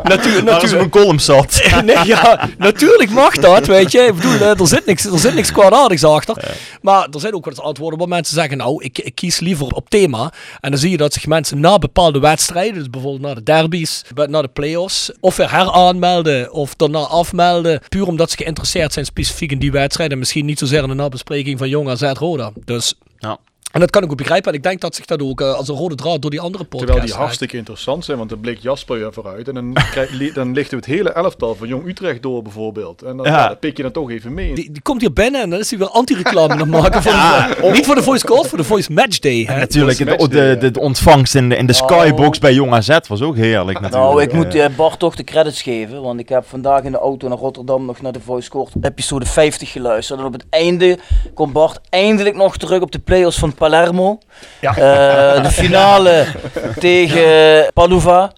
Natuur, 0.03 0.43
natuurlijk. 0.43 0.71
mijn 0.71 0.89
column 0.89 1.19
zat. 1.19 1.61
nee, 1.85 2.05
ja, 2.05 2.49
natuurlijk 2.57 3.09
mag 3.09 3.35
dat, 3.35 3.67
weet 3.67 3.91
je. 3.91 3.99
Ik 3.99 4.15
bedoel, 4.15 4.39
er 4.39 4.67
zit 4.67 4.85
niks, 4.85 5.05
er 5.05 5.19
zit 5.19 5.33
niks 5.33 5.51
kwaadaardigs 5.51 6.03
achter. 6.03 6.37
Ja. 6.41 6.47
Maar 6.81 7.07
er 7.11 7.19
zijn 7.19 7.33
ook 7.33 7.45
wel 7.45 7.53
eens 7.53 7.63
antwoorden 7.63 7.99
waar 7.99 8.07
mensen 8.07 8.35
zeggen, 8.35 8.57
nou, 8.57 8.83
ik, 8.83 8.99
ik, 8.99 9.15
kies 9.15 9.39
liever 9.39 9.67
op 9.67 9.89
thema. 9.89 10.31
En 10.59 10.71
dan 10.71 10.79
zie 10.79 10.89
je 10.89 10.97
dat 10.97 11.13
zich 11.13 11.25
mensen 11.25 11.59
na 11.59 11.77
bepaalde 11.77 12.19
wedstrijden, 12.19 12.73
dus 12.73 12.89
bijvoorbeeld 12.89 13.21
na 13.21 13.33
de 13.33 13.43
derbies, 13.43 14.03
na 14.27 14.41
de 14.41 14.47
play-offs, 14.47 15.11
of 15.19 15.35
weer 15.35 15.51
heraanmelden 15.51 16.51
of 16.51 16.75
daarna 16.75 16.99
afmelden. 16.99 17.81
Puur 17.89 18.07
omdat 18.07 18.31
ze 18.31 18.37
geïnteresseerd 18.37 18.93
zijn 18.93 19.05
specifiek 19.05 19.51
in 19.51 19.59
die 19.59 19.71
wedstrijd. 19.71 20.11
En 20.11 20.19
misschien 20.19 20.45
niet 20.45 20.59
zozeer 20.59 20.83
in 20.83 20.89
de 20.89 20.95
nabespreking 20.95 21.57
van 21.57 21.69
Jong 21.69 21.89
AZ 21.89 22.11
Roda. 22.13 22.51
Dus... 22.65 22.93
Ja. 23.17 23.37
En 23.73 23.79
dat 23.79 23.89
kan 23.89 24.03
ik 24.03 24.11
ook 24.11 24.17
begrijpen. 24.17 24.51
En 24.51 24.57
ik 24.57 24.63
denk 24.63 24.81
dat 24.81 24.95
zich 24.95 25.05
dat 25.05 25.21
ook 25.21 25.41
uh, 25.41 25.53
als 25.53 25.67
een 25.67 25.75
rode 25.75 25.95
draad 25.95 26.21
door 26.21 26.31
die 26.31 26.41
andere 26.41 26.63
podcasts... 26.63 26.85
Terwijl 26.85 27.07
die 27.07 27.15
hartstikke 27.15 27.57
interessant 27.57 28.05
zijn, 28.05 28.17
want 28.17 28.29
dan 28.29 28.39
bleek 28.39 28.59
Jasper 28.59 28.97
weer 28.97 29.13
vooruit. 29.13 29.47
En 29.47 29.53
dan, 29.53 29.73
krijg, 29.91 30.33
dan 30.33 30.53
lichten 30.53 30.79
we 30.79 30.85
het 30.85 30.95
hele 30.95 31.11
elftal 31.11 31.55
van 31.55 31.67
Jong 31.67 31.87
Utrecht 31.87 32.21
door 32.21 32.41
bijvoorbeeld. 32.41 33.01
En 33.01 33.17
dan, 33.17 33.25
ja. 33.25 33.53
pik 33.53 33.77
je 33.77 33.83
dan 33.83 33.91
toch 33.91 34.11
even 34.11 34.33
mee. 34.33 34.55
Die, 34.55 34.71
die 34.71 34.81
komt 34.81 35.01
hier 35.01 35.13
binnen 35.13 35.41
en 35.41 35.49
dan 35.49 35.59
is 35.59 35.69
hij 35.69 35.79
weer 35.79 35.87
anti-reclame 35.87 36.53
aan 36.53 36.69
maken. 36.69 37.01
Voor 37.03 37.11
ja. 37.11 37.47
de, 37.47 37.71
niet 37.71 37.85
voor 37.85 37.95
de 37.95 38.03
Voice 38.03 38.25
Call, 38.25 38.43
voor 38.43 38.57
de 38.57 38.63
Voice 38.63 38.91
Match 38.91 39.19
Day. 39.19 39.45
En 39.45 39.59
natuurlijk, 39.59 39.97
de, 39.97 40.05
de, 40.05 40.27
de, 40.27 40.57
de, 40.59 40.71
de, 40.71 40.79
ontvangst 40.79 41.35
in 41.35 41.49
de, 41.49 41.55
in 41.55 41.65
de 41.65 41.73
skybox 41.73 42.37
oh. 42.37 42.41
bij 42.41 42.53
Jong 42.53 42.73
AZ 42.73 42.97
was 43.07 43.21
ook 43.21 43.35
heerlijk 43.35 43.79
natuurlijk. 43.79 44.11
Nou, 44.11 44.21
ik 44.21 44.33
moet 44.33 44.55
uh, 44.55 44.65
Bart 44.75 44.99
toch 44.99 45.15
de 45.15 45.23
credits 45.23 45.61
geven. 45.61 46.01
Want 46.01 46.19
ik 46.19 46.29
heb 46.29 46.45
vandaag 46.47 46.83
in 46.83 46.91
de 46.91 46.97
auto 46.97 47.27
naar 47.27 47.37
Rotterdam 47.37 47.85
nog 47.85 48.01
naar 48.01 48.11
de 48.11 48.19
Voice 48.19 48.49
Court 48.49 48.71
episode 48.81 49.25
50 49.25 49.71
geluisterd. 49.71 50.19
En 50.19 50.25
op 50.25 50.33
het 50.33 50.45
einde 50.49 50.97
komt 51.33 51.53
Bart 51.53 51.79
eindelijk 51.89 52.35
nog 52.35 52.57
terug 52.57 52.81
op 52.81 52.91
de 52.91 52.99
play-offs 52.99 53.39
van 53.39 53.53
Palermo. 53.63 54.17
Ja. 54.61 54.71
Uh, 54.71 55.43
de 55.43 55.49
finale 55.49 56.25
tegen 56.79 57.71
Padova. 57.73 58.31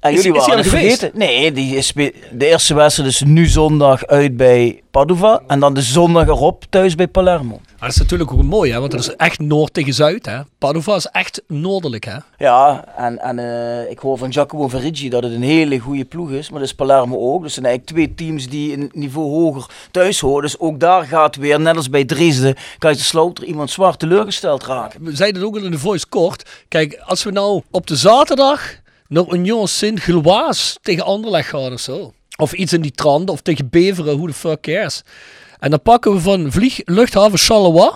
En 0.00 0.12
is, 0.12 0.22
jullie 0.22 0.40
is 0.40 0.46
waren 0.46 0.60
het 0.60 0.68
vergeten. 0.68 1.10
Nee, 1.14 1.52
die 1.52 1.76
is 1.76 1.92
de 1.92 2.46
eerste 2.46 2.74
wedstrijd 2.74 3.10
is 3.10 3.22
nu 3.22 3.46
zondag 3.46 4.06
uit 4.06 4.36
bij 4.36 4.82
Padova. 4.90 5.42
En 5.46 5.60
dan 5.60 5.74
de 5.74 5.82
zondag 5.82 6.26
erop 6.26 6.64
thuis 6.70 6.94
bij 6.94 7.08
Palermo. 7.08 7.60
Maar 7.78 7.88
dat 7.88 7.96
is 7.96 8.02
natuurlijk 8.02 8.32
ook 8.32 8.42
mooi, 8.42 8.72
hè? 8.72 8.80
want 8.80 8.92
het 8.92 9.00
is 9.00 9.16
echt 9.16 9.38
noord 9.38 9.74
tegen 9.74 9.94
zuid. 9.94 10.26
Hè? 10.26 10.40
Padova 10.58 10.94
is 10.94 11.06
echt 11.06 11.42
noordelijk. 11.46 12.04
Hè? 12.04 12.16
Ja, 12.38 12.84
en, 12.96 13.18
en 13.18 13.38
uh, 13.38 13.90
ik 13.90 13.98
hoor 13.98 14.18
van 14.18 14.32
Giacomo 14.32 14.68
Verigi 14.68 15.08
dat 15.08 15.22
het 15.22 15.32
een 15.32 15.42
hele 15.42 15.78
goede 15.78 16.04
ploeg 16.04 16.30
is. 16.30 16.50
Maar 16.50 16.58
dat 16.58 16.68
is 16.68 16.74
Palermo 16.74 17.16
ook. 17.16 17.42
Dus 17.42 17.56
er 17.56 17.62
zijn 17.62 17.66
eigenlijk 17.66 17.96
twee 17.96 18.28
teams 18.28 18.48
die 18.48 18.72
een 18.72 18.90
niveau 18.92 19.28
hoger 19.28 19.70
thuis 19.90 20.20
horen. 20.20 20.42
Dus 20.42 20.58
ook 20.58 20.80
daar 20.80 21.04
gaat 21.04 21.36
weer, 21.36 21.60
net 21.60 21.76
als 21.76 21.90
bij 21.90 22.04
Dresden, 22.04 22.54
Kaiserslautern, 22.78 23.48
iemand 23.48 23.70
zwaar 23.70 23.96
teleurgesteld 23.96 24.64
raken. 24.64 25.04
We 25.04 25.16
zeiden 25.16 25.40
het 25.40 25.50
ook 25.50 25.56
al 25.56 25.64
in 25.64 25.70
de 25.70 25.78
voice 25.78 26.06
kort. 26.08 26.48
Kijk, 26.68 27.00
als 27.04 27.24
we 27.24 27.30
nou 27.30 27.62
op 27.70 27.86
de 27.86 27.96
zaterdag 27.96 28.74
naar 29.08 29.24
Union 29.32 29.68
Sint-Gilloise 29.68 30.76
tegen 30.82 31.04
Anderlecht 31.04 31.48
gaan 31.48 31.72
of 31.72 31.80
zo. 31.80 32.12
Of 32.36 32.52
iets 32.52 32.72
in 32.72 32.80
die 32.80 32.90
trant. 32.90 33.30
Of 33.30 33.40
tegen 33.40 33.68
Beveren, 33.70 34.16
hoe 34.16 34.26
de 34.26 34.32
fuck 34.32 34.60
cares. 34.60 35.02
En 35.58 35.70
dan 35.70 35.82
pakken 35.82 36.12
we 36.12 36.20
van 36.20 36.52
vlieg, 36.52 36.80
luchthaven 36.84 37.38
Charleroi. 37.38 37.90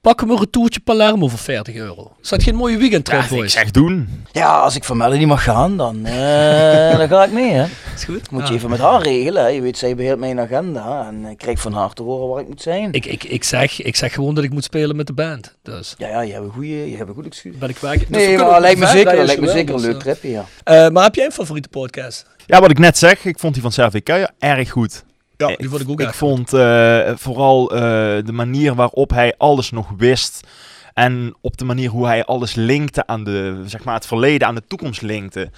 Pakken 0.00 0.26
we 0.26 0.32
een 0.32 0.38
retourtje 0.38 0.80
Palermo 0.80 1.28
voor 1.28 1.38
40 1.38 1.74
euro. 1.74 2.12
Is 2.22 2.28
dat 2.28 2.42
geen 2.42 2.54
mooie 2.54 2.76
weekendtrip, 2.76 3.18
Ja, 3.18 3.24
ik 3.24 3.30
boys? 3.30 3.52
zeg 3.52 3.70
doen. 3.70 4.24
Ja, 4.32 4.58
als 4.60 4.76
ik 4.76 4.84
van 4.84 4.96
Melanie 4.96 5.26
mag 5.26 5.42
gaan, 5.44 5.76
dan, 5.76 6.04
eh, 6.06 6.96
dan 6.98 7.08
ga 7.08 7.24
ik 7.24 7.32
mee. 7.32 7.50
Hè. 7.52 7.64
Is 7.94 8.04
goed. 8.04 8.30
Moet 8.30 8.42
je 8.42 8.48
Ja. 8.52 8.58
even 8.58 8.70
met 8.70 8.78
haar 8.78 9.02
regelen. 9.02 9.42
Hè. 9.42 9.48
Je 9.48 9.60
weet, 9.60 9.78
zij 9.78 9.94
beheert 9.94 10.18
mijn 10.18 10.40
agenda. 10.40 11.06
En 11.08 11.24
ik 11.24 11.38
krijg 11.38 11.60
van 11.60 11.72
haar 11.72 11.92
te 11.92 12.02
horen 12.02 12.28
waar 12.28 12.40
ik 12.40 12.48
moet 12.48 12.62
zijn. 12.62 12.92
Ik, 12.92 13.06
ik, 13.06 13.24
ik, 13.24 13.44
zeg, 13.44 13.82
ik 13.82 13.96
zeg 13.96 14.12
gewoon 14.12 14.34
dat 14.34 14.44
ik 14.44 14.50
moet 14.52 14.64
spelen 14.64 14.96
met 14.96 15.06
de 15.06 15.12
band. 15.12 15.56
Dus 15.62 15.94
Ja, 15.98 16.08
ja, 16.08 16.20
je 16.20 16.32
hebt 16.32 16.44
een 16.44 16.50
goede, 16.52 16.90
je 16.90 16.96
hebt 16.96 17.08
een 17.08 17.14
goed 17.14 17.26
excuus. 17.26 17.58
ben 17.58 17.68
ik 17.68 17.78
weg. 17.78 17.98
Dus 17.98 18.06
we 18.08 18.16
Nee, 18.16 18.26
kunnen 18.28 18.46
maar 18.46 18.60
lijkt 18.60 18.80
me 18.80 18.86
zeker, 18.86 19.24
lijkt 19.24 19.40
me 19.40 19.46
je 19.46 19.52
zeker 19.52 19.74
een 19.74 19.80
leuk 19.80 19.92
dus, 19.92 20.02
tripje, 20.02 20.30
ja. 20.30 20.44
eh. 20.64 20.88
Maar 20.90 21.04
heb 21.04 21.14
jij 21.14 21.24
een 21.24 21.32
favoriete 21.32 21.68
podcast? 21.68 22.26
Ja, 22.46 22.60
wat 22.60 22.70
ik 22.70 22.78
net 22.78 22.98
zeg, 22.98 23.24
ik 23.24 23.38
vond 23.38 23.52
die 23.52 23.62
van 23.62 23.72
Servi 23.72 24.00
Kuijer 24.00 24.30
erg 24.38 24.70
goed. 24.70 25.04
Ja, 25.48 25.56
die 25.56 25.68
vond 25.68 25.80
ik 25.80 25.88
ook 25.88 26.00
Ik 26.00 26.06
echt 26.06 26.16
vond 26.16 26.52
eh, 26.52 27.10
vooral 27.14 27.70
eh, 27.70 27.80
de 28.24 28.32
manier 28.32 28.74
waarop 28.74 29.10
hij 29.10 29.34
alles 29.38 29.70
nog 29.70 29.88
wist. 29.96 30.46
En 30.94 31.34
op 31.40 31.56
de 31.56 31.64
manier 31.64 31.90
hoe 31.90 32.06
hij 32.06 32.24
alles 32.24 32.54
linkte 32.54 33.06
aan 33.06 33.24
de, 33.24 33.62
zeg 33.66 33.84
maar, 33.84 33.94
het 33.94 34.06
verleden, 34.06 34.48
aan 34.48 34.54
de 34.54 34.66
toekomst 34.66 35.02
linkte. 35.02 35.50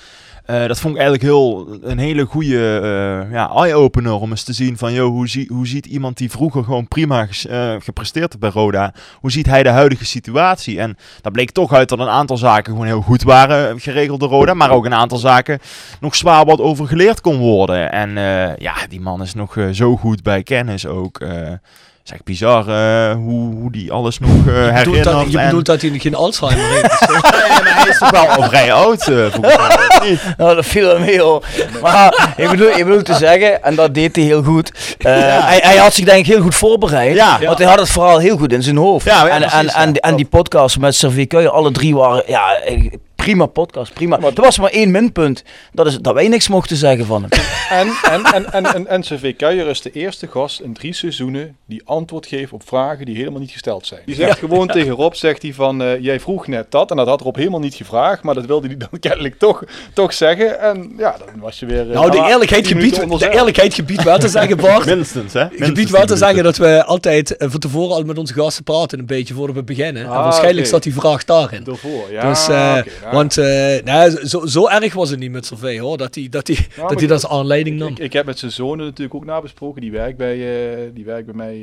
Eh, 0.42 0.66
dat 0.66 0.80
vond 0.80 0.94
ik 0.94 1.00
eigenlijk 1.00 1.22
heel, 1.22 1.68
een 1.82 1.98
hele 1.98 2.24
goede 2.24 2.78
eh, 2.78 3.32
ja, 3.32 3.50
eye-opener 3.50 4.12
om 4.12 4.30
eens 4.30 4.42
te 4.42 4.52
zien 4.52 4.78
van, 4.78 4.92
joh, 4.92 5.10
hoe, 5.10 5.28
zie, 5.28 5.48
hoe 5.52 5.66
ziet 5.66 5.86
iemand 5.86 6.16
die 6.16 6.30
vroeger 6.30 6.64
gewoon 6.64 6.88
prima 6.88 7.26
eh, 7.48 7.74
gepresteerd 7.78 8.26
heeft 8.26 8.38
bij 8.38 8.50
Roda, 8.50 8.94
hoe 9.20 9.30
ziet 9.30 9.46
hij 9.46 9.62
de 9.62 9.68
huidige 9.68 10.04
situatie? 10.04 10.80
En 10.80 10.96
daar 11.20 11.32
bleek 11.32 11.50
toch 11.50 11.72
uit 11.72 11.88
dat 11.88 11.98
een 11.98 12.08
aantal 12.08 12.36
zaken 12.36 12.72
gewoon 12.72 12.86
heel 12.86 13.00
goed 13.00 13.22
waren 13.22 13.80
geregeld 13.80 14.20
door 14.20 14.28
Roda, 14.28 14.54
maar 14.54 14.70
ook 14.70 14.84
een 14.84 14.94
aantal 14.94 15.18
zaken 15.18 15.58
nog 16.00 16.14
zwaar 16.14 16.44
wat 16.44 16.60
over 16.60 16.86
geleerd 16.86 17.20
kon 17.20 17.36
worden. 17.36 17.92
En 17.92 18.10
ja, 18.58 18.74
die 18.88 19.00
man 19.00 19.22
is 19.22 19.34
nog 19.34 19.56
zo 19.72 19.96
goed 19.96 20.22
bij 20.22 20.42
kennis 20.42 20.86
ook. 20.86 21.20
Is 22.04 22.12
echt 22.12 22.24
bizar 22.24 22.68
eh, 22.68 23.14
hoe, 23.14 23.54
hoe 23.54 23.72
die 23.72 23.92
alles 23.92 24.18
nog 24.18 24.30
eh 24.30 24.36
Je 24.36 24.52
bedoelt, 24.52 24.74
herinnert. 24.76 25.04
dat, 25.04 25.32
je 25.32 25.38
en- 25.38 25.44
bedoelt 25.46 25.66
dat 25.66 25.80
hij 25.80 25.90
geen 25.98 26.14
Alzheimer 26.14 26.64
heeft. 26.70 27.00
Ja, 27.12 27.60
maar 27.62 27.74
hij 27.82 27.88
is 27.88 27.98
toch 27.98 28.10
wel 28.10 28.26
al 28.26 28.42
vrij 28.42 28.72
oud, 28.72 29.06
niet? 30.02 30.20
Nou, 30.38 30.54
dat 30.54 30.66
viel 30.66 30.88
hem 30.88 31.00
mee 31.00 31.20
hoor. 31.20 31.44
Maar 31.82 32.34
ik 32.36 32.50
bedoel, 32.50 32.68
ik 32.68 32.84
bedoel 32.84 33.02
te 33.02 33.14
zeggen, 33.14 33.62
en 33.64 33.74
dat 33.74 33.94
deed 33.94 34.16
hij 34.16 34.24
heel 34.24 34.42
goed. 34.42 34.96
hij, 34.98 35.60
hij 35.62 35.76
had 35.76 35.94
zich 35.94 36.04
denk 36.04 36.18
ik 36.18 36.26
heel 36.32 36.42
goed 36.42 36.54
voorbereid. 36.54 37.14
Ja. 37.14 37.38
Want 37.40 37.58
hij 37.58 37.66
had 37.66 37.78
het 37.78 37.90
verhaal 37.90 38.18
heel 38.18 38.36
goed 38.36 38.52
in 38.52 38.62
zijn 38.62 38.76
hoofd. 38.76 39.04
Ja, 39.04 39.28
en, 39.28 39.40
precies, 39.40 39.58
en, 39.58 39.68
en, 39.74 39.94
en 39.94 40.16
die 40.16 40.26
podcast 40.26 40.78
met 40.78 40.94
Servet 40.94 41.26
Kuijer, 41.28 41.50
alle 41.50 41.70
drie 41.70 41.94
waren 41.94 42.22
ja, 42.26 42.58
prima 43.22 43.46
podcast, 43.46 43.92
prima. 43.92 44.18
er 44.20 44.42
was 44.42 44.58
maar 44.58 44.70
één 44.70 44.90
minpunt. 44.90 45.42
Dat 45.72 45.86
is 45.86 45.98
dat 45.98 46.14
wij 46.14 46.28
niks 46.28 46.48
mochten 46.48 46.76
zeggen 46.76 47.06
van 47.06 47.22
hem. 47.22 47.30
En, 47.72 47.88
en, 48.12 48.24
en, 48.24 48.52
en, 48.52 48.86
en 48.86 49.00
NCV 49.00 49.36
Kuijer 49.36 49.66
is 49.68 49.80
de 49.80 49.90
eerste 49.90 50.26
gast 50.26 50.60
in 50.60 50.72
drie 50.74 50.92
seizoenen 50.94 51.56
die 51.66 51.82
antwoord 51.84 52.26
geeft 52.26 52.52
op 52.52 52.62
vragen 52.66 53.06
die 53.06 53.16
helemaal 53.16 53.40
niet 53.40 53.50
gesteld 53.50 53.86
zijn. 53.86 54.00
Die 54.06 54.14
zegt 54.14 54.38
gewoon 54.38 54.66
tegen 54.68 54.90
Rob, 54.92 55.14
zegt 55.14 55.42
hij 55.42 55.52
van, 55.54 55.82
eh, 55.82 56.00
jij 56.00 56.20
vroeg 56.20 56.46
net 56.46 56.70
dat 56.70 56.90
en 56.90 56.96
dat 56.96 57.06
had 57.06 57.20
Rob 57.20 57.36
helemaal 57.36 57.60
niet 57.60 57.74
gevraagd, 57.74 58.22
maar 58.22 58.34
dat 58.34 58.46
wilde 58.46 58.66
hij 58.66 58.76
dan 58.76 58.88
kennelijk 59.00 59.38
toch, 59.38 59.62
toch 59.94 60.12
zeggen. 60.12 60.60
En 60.60 60.92
ja, 60.98 61.16
dan 61.18 61.40
was 61.40 61.58
je 61.58 61.66
weer... 61.66 61.88
eh, 61.90 61.94
Nou, 61.94 62.10
de 62.10 62.26
eerlijkheid, 62.28 62.64
10 62.64 62.76
minuten 62.76 62.96
gebiedt, 63.00 63.12
onder 63.12 63.28
de 63.30 63.36
eerlijkheid 63.36 63.74
gebiedt 63.74 64.02
wel 64.02 64.18
te 64.18 64.28
zeggen, 64.28 64.56
Bart. 64.56 64.86
Minstens, 64.94 65.32
hè? 65.32 65.46
gebied 65.50 65.90
wel 65.90 66.06
te 66.06 66.16
zeggen 66.16 66.44
dat 66.44 66.56
we 66.56 66.84
altijd 66.84 67.36
eh, 67.36 67.50
van 67.50 67.60
tevoren 67.60 67.94
al 67.96 68.02
met 68.02 68.18
onze 68.18 68.32
gasten 68.34 68.64
praten, 68.64 68.98
een 68.98 69.06
beetje 69.06 69.34
voordat 69.34 69.56
we 69.56 69.62
beginnen. 69.62 70.02
en 70.02 70.08
Ah, 70.10 70.22
waarschijnlijk 70.22 70.58
oké. 70.66 70.68
zat 70.68 70.82
die 70.82 70.94
vraag 70.94 71.24
daarin. 71.24 71.64
Daarvoor, 71.64 72.10
ja. 72.12 72.28
dus, 72.28 72.48
eh, 72.48 72.76
oké, 72.78 72.90
nou. 73.02 73.11
Want 73.12 73.36
nou, 73.84 74.26
zo, 74.26 74.46
zo 74.46 74.68
erg 74.68 74.94
was 74.94 75.10
het 75.10 75.18
niet 75.18 75.30
met 75.32 75.46
Survey 75.46 75.78
hoor, 75.80 75.96
dat 75.98 76.14
hij 76.14 76.28
dat, 76.28 76.46
die, 76.46 76.56
Ja, 76.76 76.88
dat, 76.88 76.98
hij 76.98 77.08
dat 77.08 77.22
als 77.22 77.32
aanleiding 77.32 77.78
nam. 77.78 77.88
Ik, 77.88 77.98
ik 77.98 78.12
heb 78.12 78.26
met 78.26 78.38
zijn 78.38 78.50
zonen 78.50 78.84
natuurlijk 78.86 79.14
ook 79.14 79.24
nabesproken, 79.24 79.80
die 79.80 79.90
werkt 79.90 80.16
bij, 80.16 80.34
eh, 80.34 80.90
die 80.94 81.04
werkt 81.04 81.26
bij 81.26 81.34
mij. 81.34 81.54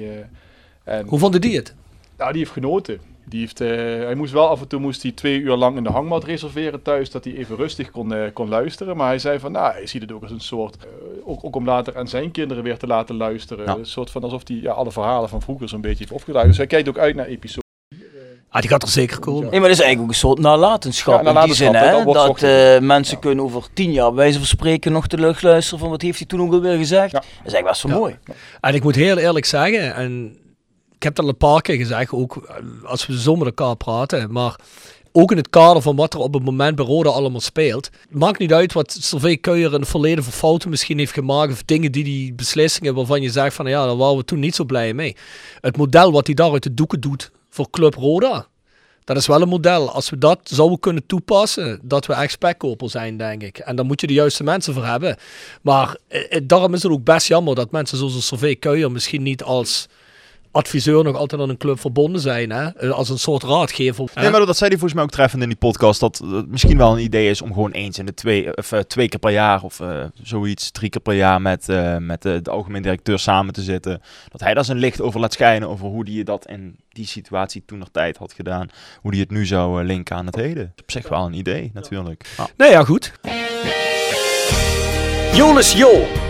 eh, 0.84 0.98
en, 0.98 1.08
Hoe 1.08 1.20
vonden 1.20 1.42
die 1.42 1.56
het? 1.56 1.76
Nou, 2.18 2.32
die 2.32 2.40
heeft 2.42 2.54
genoten. 2.54 3.00
Die 3.26 3.40
heeft, 3.40 3.60
hij 3.60 4.16
moest 4.16 4.34
wel 4.34 4.48
af 4.48 4.62
en 4.62 4.68
toe 4.68 4.80
moest 4.80 5.02
hij 5.04 5.12
twee 5.12 5.40
uur 5.40 5.56
lang 5.56 5.78
in 5.78 5.84
de 5.84 5.90
hangmat 5.90 6.24
reserveren 6.24 6.82
thuis, 6.82 7.12
dat 7.12 7.24
hij 7.24 7.36
even 7.36 7.56
rustig 7.56 7.92
kon, 7.92 8.14
kon 8.34 8.50
luisteren. 8.50 8.98
Maar 8.98 9.08
hij 9.08 9.20
zei 9.20 9.40
van, 9.40 9.52
nou, 9.52 9.74
hij 9.74 9.88
ziet 9.88 10.02
het 10.02 10.12
ook 10.12 10.22
als 10.22 10.32
een 10.32 10.40
soort, 10.40 10.78
ook, 11.24 11.44
ook 11.44 11.56
om 11.56 11.66
later 11.66 11.98
aan 11.98 12.08
zijn 12.08 12.32
kinderen 12.32 12.64
weer 12.64 12.78
te 12.78 12.88
laten 12.88 13.16
luisteren. 13.16 13.66
Ja. 13.66 13.76
Een 13.76 13.86
soort 13.86 14.12
van 14.12 14.24
alsof 14.24 14.42
hij 14.48 14.60
ja, 14.62 14.72
alle 14.72 14.92
verhalen 14.92 15.30
van 15.30 15.42
vroeger 15.42 15.70
zo'n 15.70 15.82
beetje 15.82 15.98
heeft 15.98 16.12
opgedraaid. 16.12 16.48
Dus 16.48 16.58
hij 16.58 16.68
kijkt 16.68 16.90
ook 16.90 16.98
uit 16.98 17.16
naar 17.16 17.26
episodes. 17.26 17.69
Ah, 18.50 18.62
die 18.62 18.70
gaat 18.70 18.84
er 18.84 18.90
zeker 18.90 19.20
komen. 19.20 19.42
Nee, 19.50 19.60
maar 19.60 19.70
dat 19.70 19.78
is 19.78 19.84
eigenlijk 19.84 20.02
ook 20.02 20.10
een 20.10 20.28
soort 20.30 20.40
nalatenschap 20.40 21.24
Ja, 21.24 21.42
in 21.42 21.46
die 21.46 21.56
zin, 21.56 21.74
hè? 21.76 22.04
dat 22.04 22.42
eh, 22.42 22.80
mensen 22.80 23.20
kunnen 23.20 23.44
over 23.44 23.64
tien 23.74 23.92
jaar, 23.92 24.08
bij 24.08 24.16
wijze 24.24 24.38
van 24.38 24.48
spreken, 24.48 24.92
nog 24.92 25.08
terug 25.08 25.42
luisteren 25.42 25.80
van 25.80 25.90
wat 25.90 26.02
heeft 26.02 26.18
hij 26.18 26.28
toen 26.28 26.42
ook 26.42 26.54
alweer 26.54 26.78
gezegd. 26.78 27.12
Ja. 27.12 27.20
Dat 27.20 27.28
is 27.46 27.54
eigenlijk 27.54 27.68
best 27.68 27.82
wel 27.84 27.92
Ja. 27.92 27.98
mooi. 27.98 28.16
En 28.62 28.74
ik 28.76 28.84
moet 28.84 28.96
heel 28.96 29.18
eerlijk 29.18 29.46
zeggen, 29.46 29.96
en 29.96 30.38
ik 30.96 31.04
heb 31.04 31.16
dat 31.16 31.26
al 31.26 31.32
een 31.32 31.38
paar 31.38 31.62
keer 31.62 31.76
gezegd, 31.76 32.12
ook 32.12 32.60
als 32.84 33.06
we 33.08 33.20
zo 33.20 33.36
met 33.36 33.46
elkaar 33.46 33.76
praten, 33.76 34.32
maar 34.32 34.56
ook 35.12 35.32
in 35.32 35.38
het 35.38 35.50
kader 35.50 35.82
van 35.82 35.96
wat 35.96 36.14
er 36.14 36.20
op 36.20 36.34
het 36.34 36.44
moment 36.44 36.76
bij 36.76 36.86
Roda 36.86 37.10
allemaal 37.10 37.42
speelt. 37.42 37.90
Maakt 38.10 38.40
niet 38.40 38.54
uit 38.54 38.74
wat 38.74 38.98
Survey 39.00 39.38
Kuijer 39.38 39.74
in 39.74 39.80
het 39.80 39.90
verleden 39.90 40.24
voor 40.24 40.34
fouten 40.34 40.70
misschien 40.70 40.98
heeft 40.98 41.14
gemaakt, 41.14 41.52
of 41.52 41.64
dingen 41.64 41.92
die 41.92 42.04
die 42.04 42.34
beslissingen 42.34 42.96
waarvan 42.96 43.22
je 43.22 43.30
zegt 43.30 43.56
van 43.56 43.66
ja, 43.68 43.86
daar 43.86 43.98
waren 43.98 44.18
we 44.18 44.26
toen 44.26 44.40
niet 44.40 44.56
zo 44.56 44.64
blij 44.64 44.94
mee. 44.94 45.16
Het 45.62 45.78
model 45.78 46.12
wat 46.12 46.26
hij 46.26 46.36
daar 46.36 46.52
uit 46.52 46.64
de 46.64 46.74
doeken 46.74 47.00
doet 47.02 47.32
voor 47.60 47.70
Club 47.70 47.96
Roda, 47.96 48.48
dat 49.04 49.18
is 49.18 49.28
wel 49.28 49.42
een 49.42 49.48
model. 49.48 49.92
Als 49.92 50.10
we 50.10 50.18
dat 50.18 50.40
zouden 50.44 50.80
kunnen 50.80 51.06
toepassen, 51.06 51.80
dat 51.84 52.06
we 52.06 52.14
echt 52.14 52.32
spekkoper 52.32 52.90
zijn, 52.90 53.18
denk 53.18 53.44
ik. 53.44 53.58
En 53.58 53.76
daar 53.76 53.86
moet 53.86 54.02
je 54.02 54.08
de 54.08 54.14
juiste 54.14 54.44
mensen 54.44 54.74
voor 54.74 54.86
hebben. 54.86 55.18
Maar 55.62 55.98
eh, 56.08 56.36
eh, 56.36 56.42
daarom 56.44 56.74
is 56.74 56.84
het 56.84 56.92
ook 56.92 57.04
best 57.04 57.28
jammer 57.28 57.56
dat 57.56 57.72
mensen 57.72 57.98
zoals 57.98 58.16
een 58.16 58.22
Survey 58.22 58.56
Kuijer 58.56 58.92
misschien 58.92 59.24
niet 59.24 59.44
als 59.44 59.88
adviseur 60.52 61.04
nog 61.04 61.16
altijd 61.16 61.42
aan 61.42 61.50
een 61.50 61.58
club 61.58 61.80
verbonden 61.80 62.22
zijn. 62.22 62.50
Hè? 62.52 62.68
Eh, 62.68 62.90
Als 62.92 63.10
een 63.10 63.20
soort 63.20 63.44
raadgever. 63.44 64.10
hè? 64.14 64.22
Nee, 64.22 64.30
maar 64.32 64.46
dat 64.46 64.58
zei 64.58 64.70
hij 64.70 64.80
volgens 64.80 64.94
mij 64.94 65.04
ook 65.04 65.10
treffend 65.10 65.42
in 65.42 65.50
die 65.50 65.58
podcast. 65.58 66.00
Dat 66.00 66.18
het 66.32 66.48
misschien 66.50 66.78
wel 66.78 66.92
een 66.92 67.04
idee 67.04 67.30
is 67.30 67.42
om 67.42 67.54
gewoon 67.54 67.72
eens 67.72 67.98
in 68.00 68.06
de 68.06 68.14
twee, 68.14 68.58
of, 68.58 68.72
eh, 68.72 68.80
twee 68.80 69.10
keer 69.10 69.20
per 69.20 69.32
jaar 69.32 69.64
of 69.64 69.80
eh, 69.80 70.04
zoiets, 70.24 70.72
drie 70.72 70.90
keer 70.90 71.02
per 71.02 71.14
jaar 71.14 71.42
met, 71.42 71.70
eh, 71.70 71.98
met 71.98 72.22
de, 72.22 72.42
de 72.42 72.50
algemeen 72.50 72.82
directeur 72.82 73.20
samen 73.20 73.54
te 73.54 73.62
zitten. 73.62 74.02
Dat 74.30 74.42
hij 74.42 74.54
daar 74.54 74.66
zijn 74.66 74.78
licht 74.78 75.02
over 75.02 75.20
laat 75.20 75.34
schijnen 75.34 75.70
over 75.70 75.86
hoe 75.88 76.10
hij 76.12 76.24
dat 76.24 76.48
in 76.48 76.76
die 76.90 77.08
situatie 77.08 77.64
toen 77.66 77.78
nog 77.80 77.90
tijd 77.92 78.18
had 78.18 78.34
gedaan. 78.34 78.68
Hoe 79.02 79.12
hij 79.12 79.20
het 79.20 79.32
nu 79.32 79.46
zou 79.46 79.84
linken 79.84 80.16
aan 80.16 80.26
het 80.26 80.36
heden. 80.36 80.74
Op 80.82 80.92
zich 80.92 81.10
wel 81.10 81.26
een 81.26 81.34
idee, 81.34 81.72
natuurlijk. 81.74 82.26
Ja. 82.38 82.48
Nou 82.58 82.72
ja, 82.72 82.84
goed. 82.84 83.12
Jolis 85.34 85.74
Jo 85.74 86.06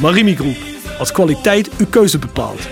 Marimi 0.00 0.34
Groep, 0.34 0.56
als 0.98 1.12
kwaliteit 1.12 1.70
uw 1.78 1.86
keuze 1.86 2.18
bepaalt. 2.18 2.68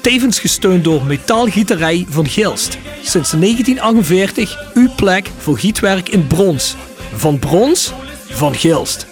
Tevens 0.00 0.40
gesteund 0.40 0.84
door 0.84 1.04
Metaalgieterij 1.04 2.06
van 2.08 2.26
Gilst. 2.26 2.78
Sinds 3.02 3.30
1948 3.30 4.74
uw 4.74 4.88
plek 4.96 5.30
voor 5.38 5.58
gietwerk 5.58 6.08
in 6.08 6.26
brons. 6.26 6.76
Van 7.14 7.38
brons, 7.38 7.92
van 8.28 8.54
Gilst. 8.54 9.06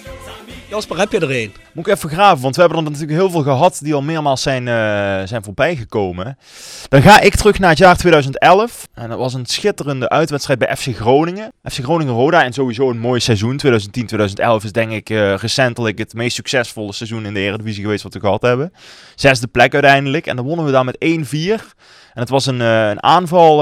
Jasper, 0.69 0.97
heb 0.97 1.11
je 1.11 1.19
er 1.19 1.41
een? 1.41 1.66
Moet 1.77 1.87
ik 1.87 1.93
even 1.93 2.09
graven, 2.09 2.41
want 2.41 2.55
we 2.55 2.61
hebben 2.61 2.79
er 2.79 2.83
natuurlijk 2.83 3.19
heel 3.19 3.29
veel 3.29 3.41
gehad 3.41 3.79
die 3.81 3.93
al 3.93 4.01
meermaals 4.01 4.41
zijn, 4.41 4.67
eh 4.67 5.27
zijn 5.27 5.43
voorbijgekomen. 5.43 6.37
Dan 6.87 7.01
ga 7.01 7.19
ik 7.19 7.35
terug 7.35 7.59
naar 7.59 7.69
het 7.69 7.77
jaar 7.77 7.97
2011. 7.97 8.87
En 8.93 9.09
dat 9.09 9.17
was 9.17 9.33
een 9.33 9.45
schitterende 9.45 10.09
uitwedstrijd 10.09 10.59
bij 10.59 10.75
FC 10.75 10.95
Groningen. 10.95 11.51
FC 11.63 11.83
Groningen-Roda 11.83 12.43
en 12.43 12.53
sowieso 12.53 12.89
een 12.89 12.99
mooi 12.99 13.19
seizoen. 13.19 13.59
2010-2011 13.65 14.63
is 14.63 14.71
denk 14.71 14.91
ik 14.91 15.09
eh, 15.09 15.35
recentelijk 15.35 15.97
het 15.97 16.13
meest 16.13 16.35
succesvolle 16.35 16.93
seizoen 16.93 17.25
in 17.25 17.33
de 17.33 17.39
Eredivisie 17.39 17.83
geweest 17.83 18.03
wat 18.03 18.13
we 18.13 18.19
gehad 18.19 18.41
hebben. 18.41 18.73
Zesde 19.15 19.47
plek 19.47 19.73
uiteindelijk. 19.73 20.27
En 20.27 20.35
dan 20.35 20.45
wonnen 20.45 20.65
we 20.65 20.71
daar 20.71 20.85
met 20.85 20.97
1-4. 21.05 21.75
En 22.13 22.21
het 22.21 22.29
was 22.29 22.45
een, 22.45 22.61
eh, 22.61 22.87
een 22.87 23.03
aanval 23.03 23.57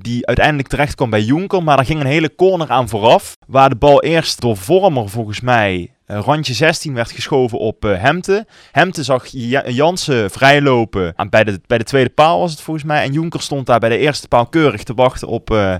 die 0.00 0.26
uiteindelijk 0.26 0.68
terecht 0.68 0.94
kwam 0.94 1.10
bij 1.10 1.22
Jonker. 1.22 1.62
Maar 1.62 1.76
daar 1.76 1.86
ging 1.86 2.00
een 2.00 2.06
hele 2.06 2.34
corner 2.34 2.70
aan 2.70 2.88
vooraf. 2.88 3.36
Waar 3.46 3.68
de 3.68 3.76
bal 3.76 4.02
eerst 4.02 4.40
door 4.40 4.56
Vormer 4.56 5.08
volgens 5.08 5.40
mij 5.40 5.90
eh, 6.08 6.20
randje 6.24 6.54
16 6.54 6.94
werd 6.94 7.10
geschoven 7.12 7.58
op 7.58 7.84
eh 7.84 8.00
Hemte. 8.00 8.46
Hemte 8.72 9.02
zag 9.04 9.26
Ja- 9.26 9.68
Jansen 9.68 10.30
vrijlopen. 10.30 11.14
Bij, 11.30 11.44
de, 11.44 11.60
bij 11.66 11.78
de 11.78 11.84
tweede 11.84 12.10
paal 12.10 12.40
was 12.40 12.50
het 12.50 12.60
volgens 12.60 12.84
mij. 12.86 13.02
En 13.02 13.12
Jonker 13.12 13.42
stond 13.42 13.66
daar 13.66 13.78
bij 13.78 13.88
de 13.88 13.98
eerste 13.98 14.28
paal 14.28 14.46
keurig 14.46 14.82
te 14.82 14.94
wachten 14.94 15.28
op, 15.28 15.50
eh, 15.50 15.74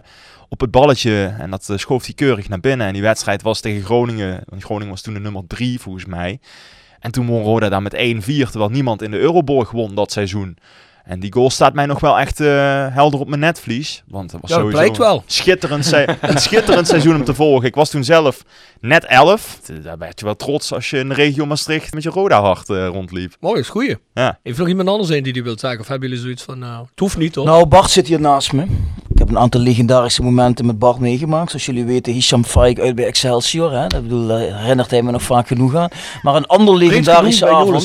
op 0.48 0.60
het 0.60 0.70
balletje. 0.70 1.34
En 1.38 1.50
dat 1.50 1.72
schoof 1.74 2.04
hij 2.04 2.14
keurig 2.14 2.48
naar 2.48 2.60
binnen. 2.60 2.86
En 2.86 2.92
die 2.92 3.02
wedstrijd 3.02 3.42
was 3.42 3.60
tegen 3.60 3.84
Groningen. 3.84 4.42
Want 4.48 4.62
Groningen 4.64 4.90
was 4.92 5.02
toen 5.02 5.14
de 5.14 5.20
nummer 5.20 5.42
3 5.46 5.80
volgens 5.80 6.04
mij. 6.06 6.40
En 7.00 7.10
toen 7.10 7.26
won 7.26 7.42
Roda 7.42 7.68
daar 7.68 7.82
met 7.82 7.94
1-4. 7.94 8.50
Terwijl 8.50 8.70
niemand 8.70 9.02
in 9.02 9.10
de 9.10 9.18
Euroborg 9.18 9.70
won 9.70 9.94
dat 9.94 10.12
seizoen. 10.12 10.56
En 11.08 11.20
die 11.20 11.32
goal 11.32 11.50
staat 11.50 11.74
mij 11.74 11.86
nog 11.86 12.00
wel 12.00 12.18
echt 12.18 12.40
eh, 12.40 12.86
helder 12.90 13.20
op 13.20 13.28
mijn 13.28 13.40
netvlies. 13.40 14.02
Want 14.08 14.32
het 14.32 14.40
was 14.40 14.50
Ja, 14.50 14.56
dat 14.56 14.64
sowieso 14.64 14.80
blijkt 14.82 14.98
wel. 14.98 15.14
Een, 15.16 15.22
schitterend 15.26 15.84
se- 15.92 16.16
een 16.20 16.38
schitterend 16.38 16.86
seizoen 16.86 17.14
om 17.14 17.24
te 17.24 17.34
volgen. 17.34 17.66
Ik 17.66 17.74
was 17.74 17.90
toen 17.90 18.04
zelf 18.04 18.44
net 18.80 19.04
11. 19.04 19.60
Daar 19.82 19.98
werd 19.98 20.18
je 20.18 20.24
wel 20.24 20.36
trots 20.36 20.72
als 20.72 20.90
je 20.90 20.98
in 20.98 21.08
de 21.08 21.14
regio 21.14 21.46
Maastricht 21.46 21.94
met 21.94 22.02
je 22.02 22.10
Roda-hart 22.10 22.70
eh, 22.70 22.86
rondliep. 22.86 23.36
Mooi, 23.40 23.60
is 23.60 23.68
goeie. 23.68 23.96
Ja. 24.14 24.38
Heeft 24.42 24.58
nog 24.58 24.68
iemand 24.68 24.88
anders 24.88 25.08
een 25.10 25.22
die 25.22 25.32
die 25.32 25.42
wilt 25.42 25.60
zeggen? 25.60 25.80
Of 25.80 25.88
hebben 25.88 26.08
jullie 26.08 26.22
zoiets 26.24 26.42
van, 26.42 26.58
nou, 26.58 26.86
het 26.90 26.98
hoeft 27.00 27.16
niet 27.16 27.34
hoor. 27.34 27.44
Nou, 27.44 27.66
Bart 27.66 27.90
zit 27.90 28.06
hier 28.06 28.20
naast 28.20 28.52
me. 28.52 28.66
Ik 29.28 29.34
heb 29.34 29.42
een 29.42 29.46
aantal 29.46 29.66
legendarische 29.66 30.22
momenten 30.22 30.66
met 30.66 30.78
Bart 30.78 30.98
meegemaakt. 30.98 31.50
Zoals 31.50 31.66
jullie 31.66 31.84
weten, 31.84 32.12
Hisham 32.12 32.44
Faik 32.44 32.80
uit 32.80 32.94
bij 32.94 33.06
Excelsior. 33.06 33.72
Hè? 33.72 33.86
Dat 33.86 34.02
bedoel, 34.02 34.26
daar 34.26 34.60
herinnert 34.60 34.90
hij 34.90 35.02
me 35.02 35.10
nog 35.10 35.22
vaak 35.22 35.46
genoeg 35.46 35.74
aan. 35.74 35.88
Maar 36.22 36.34
een 36.34 36.46
ander 36.46 36.76
legendarische 36.76 37.48
avond... 37.48 37.84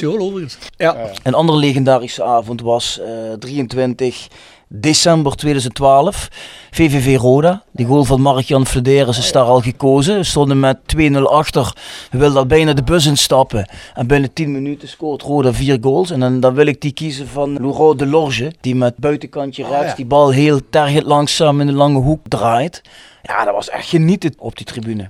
Ja. 0.78 0.96
Een 1.24 1.34
andere 1.34 1.58
legendarische 1.58 2.24
avond 2.24 2.62
was 2.62 3.00
eh, 3.00 3.34
23 3.40 4.28
december 4.76 5.36
2012. 5.36 6.28
VVV 6.72 7.18
Roda. 7.18 7.64
Die 7.72 7.86
goal 7.86 8.04
van 8.04 8.22
Mark-Jan 8.22 8.68
Flederis 8.68 9.18
is 9.18 9.32
daar 9.32 9.44
al 9.44 9.62
gekozen. 9.62 10.16
We 10.16 10.24
stonden 10.24 10.60
met 10.60 10.78
2-0 10.98 11.18
achter. 11.22 11.76
We 12.12 12.18
wilden 12.18 12.38
al 12.38 12.46
bijna 12.46 12.74
de 12.74 12.84
bus 12.84 13.06
instappen. 13.06 13.70
En 13.94 14.08
binnen 14.08 14.34
10 14.34 14.52
minuten 14.52 14.88
scoort 14.88 15.22
Roda 15.22 15.54
vier 15.54 15.78
goals. 15.82 16.12
En 16.12 16.20
dan, 16.20 16.40
dan 16.40 16.54
wil 16.54 16.66
ik 16.66 16.82
die 16.82 16.92
kiezen 16.92 17.28
van 17.28 17.54
Laurent 17.54 18.00
Delorge. 18.00 18.54
Die 18.62 18.76
met 18.76 18.98
buitenkantje 18.98 19.68
rechts 19.68 19.96
die 19.96 20.06
bal 20.06 20.30
heel 20.30 20.60
tergend 20.70 21.06
langzaam 21.06 21.62
in 21.62 21.68
de 21.68 21.74
lange 21.74 22.00
hoek 22.00 22.22
draait. 22.28 22.82
Ja, 23.22 23.46
dat 23.46 23.54
was 23.54 23.70
echt 23.70 23.88
genieten 23.88 24.34
op 24.38 24.58
die 24.58 24.66
tribune. 24.66 25.10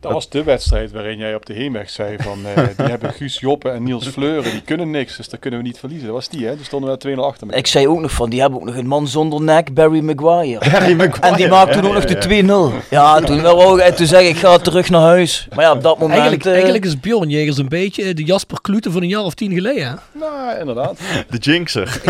Dat 0.00 0.12
was 0.12 0.28
de 0.30 0.42
wedstrijd 0.42 0.92
waarin 0.92 1.18
jij 1.18 1.34
op 1.34 1.46
de 1.46 1.52
heenweg 1.52 1.90
zei 1.90 2.16
van 2.20 2.38
eh, 2.46 2.62
die 2.76 2.86
hebben 2.86 3.12
Guus 3.12 3.38
Joppe 3.40 3.68
en 3.68 3.82
Niels 3.82 4.08
Fleuren, 4.08 4.50
die 4.50 4.62
kunnen 4.62 4.90
niks, 4.90 5.16
dus 5.16 5.28
daar 5.28 5.40
kunnen 5.40 5.60
we 5.60 5.66
niet 5.66 5.78
verliezen. 5.78 6.06
Dat 6.06 6.14
was 6.14 6.28
die 6.28 6.46
hè, 6.46 6.56
die 6.56 6.64
stonden 6.64 6.98
we 6.98 7.16
2-0 7.16 7.18
achter. 7.18 7.54
Ik 7.54 7.66
zei 7.66 7.88
ook 7.88 8.00
nog 8.00 8.10
van, 8.10 8.30
die 8.30 8.40
hebben 8.40 8.58
ook 8.58 8.64
nog 8.64 8.76
een 8.76 8.86
man 8.86 9.08
zonder 9.08 9.42
nek, 9.42 9.74
Barry 9.74 10.00
Maguire. 10.00 10.58
Barry 10.70 10.94
Maguire, 10.94 11.20
En 11.20 11.34
die 11.36 11.48
maakte 11.48 11.72
toen 11.72 11.82
ja, 11.82 11.88
ook 11.88 11.94
nog 11.94 12.04
de 12.04 12.80
2-0. 12.82 12.88
Ja, 12.90 13.20
toen 13.20 13.42
wou 13.42 13.82
ik 13.82 13.94
toen 13.94 14.06
zeg 14.06 14.20
ik, 14.20 14.28
ik 14.28 14.36
ga 14.36 14.58
terug 14.58 14.90
naar 14.90 15.00
huis. 15.00 15.48
Maar 15.54 15.64
ja, 15.64 15.72
op 15.72 15.82
dat 15.82 15.98
moment... 15.98 16.12
Eigenlijk, 16.18 16.44
eh, 16.44 16.52
eigenlijk 16.52 16.84
is 16.84 17.00
Bjorn 17.00 17.28
Jegers 17.28 17.58
een 17.58 17.68
beetje 17.68 18.14
de 18.14 18.24
Jasper 18.24 18.60
Klute 18.60 18.90
van 18.90 19.02
een 19.02 19.08
jaar 19.08 19.22
of 19.22 19.34
tien 19.34 19.52
geleden. 19.52 19.86
Hè? 19.88 19.94
Nou, 20.18 20.58
inderdaad. 20.60 20.98
De 21.30 21.36
jinxer. 21.36 22.00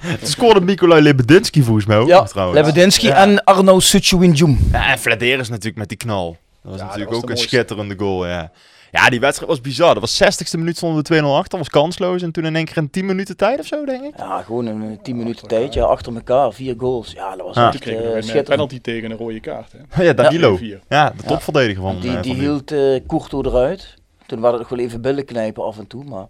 Het 0.00 0.28
scoorde 0.28 0.60
Nikolai 0.60 1.02
Lebedinski 1.02 1.62
volgens 1.62 1.86
mij 1.86 1.96
ook 1.96 2.08
ja, 2.08 2.22
trouwens. 2.22 2.60
Lebedinski 2.60 3.06
Ja. 3.06 3.14
en 3.14 3.44
Arno 3.44 3.80
Suchewinjum. 3.80 4.68
Ja, 4.72 4.90
en 4.90 4.98
Flederis 4.98 5.48
natuurlijk 5.48 5.76
met 5.76 5.88
die 5.88 5.98
knal. 5.98 6.36
Dat 6.70 6.78
was 6.78 6.78
Ja, 6.78 6.84
natuurlijk 6.84 7.10
dat 7.10 7.20
was 7.20 7.30
ook 7.30 7.36
een 7.36 7.48
schitterende 7.48 7.94
goal, 7.98 8.26
ja. 8.26 8.50
Ja, 8.90 9.08
die 9.08 9.20
wedstrijd 9.20 9.50
was 9.50 9.60
bizar. 9.60 9.94
Dat 9.94 10.02
was 10.02 10.22
60ste 10.22 10.58
minuut 10.58 10.76
stonden 10.76 11.04
we 11.04 11.20
2-0 11.22 11.24
achter. 11.24 11.48
Dat 11.50 11.58
was 11.58 11.68
kansloos. 11.68 12.22
En 12.22 12.32
toen 12.32 12.44
in 12.44 12.56
één 12.56 12.64
keer 12.64 12.76
in 12.76 12.90
10 12.90 13.06
minuten 13.06 13.36
tijd 13.36 13.58
of 13.60 13.66
zo, 13.66 13.84
denk 13.84 14.04
ik. 14.04 14.12
Ja, 14.16 14.42
gewoon 14.42 14.66
een 14.66 14.98
10 15.02 15.16
minuten 15.16 15.48
tijd, 15.48 15.74
ja, 15.74 15.84
achter 15.84 16.14
elkaar, 16.14 16.52
vier 16.52 16.74
goals. 16.78 17.12
Ja, 17.12 17.36
dat 17.36 17.46
was 17.46 17.56
Ja. 17.56 17.72
Echt 17.72 17.86
eh, 17.86 17.94
een 17.94 18.02
schitterend. 18.22 18.48
penalty 18.48 18.80
tegen 18.80 19.10
een 19.10 19.16
rode 19.16 19.40
kaart. 19.40 19.72
Hè. 19.88 20.04
Ja, 20.06 20.12
Danilo. 20.12 20.56
vier. 20.56 20.80
Ja, 20.88 21.12
de 21.16 21.22
topverdediger 21.22 21.82
van, 21.82 22.00
Die, 22.00 22.16
eh, 22.16 22.22
die 22.22 22.32
van 22.34 22.40
hield 22.44 22.72
eh 22.72 23.00
Courto 23.06 23.42
eruit. 23.42 23.94
Toen 24.26 24.40
waren 24.40 24.58
het 24.58 24.68
nog 24.68 24.78
wel 24.78 24.86
even 24.86 25.00
billen 25.00 25.24
knijpen 25.24 25.64
af 25.64 25.78
en 25.78 25.86
toe, 25.86 26.04
maar 26.04 26.26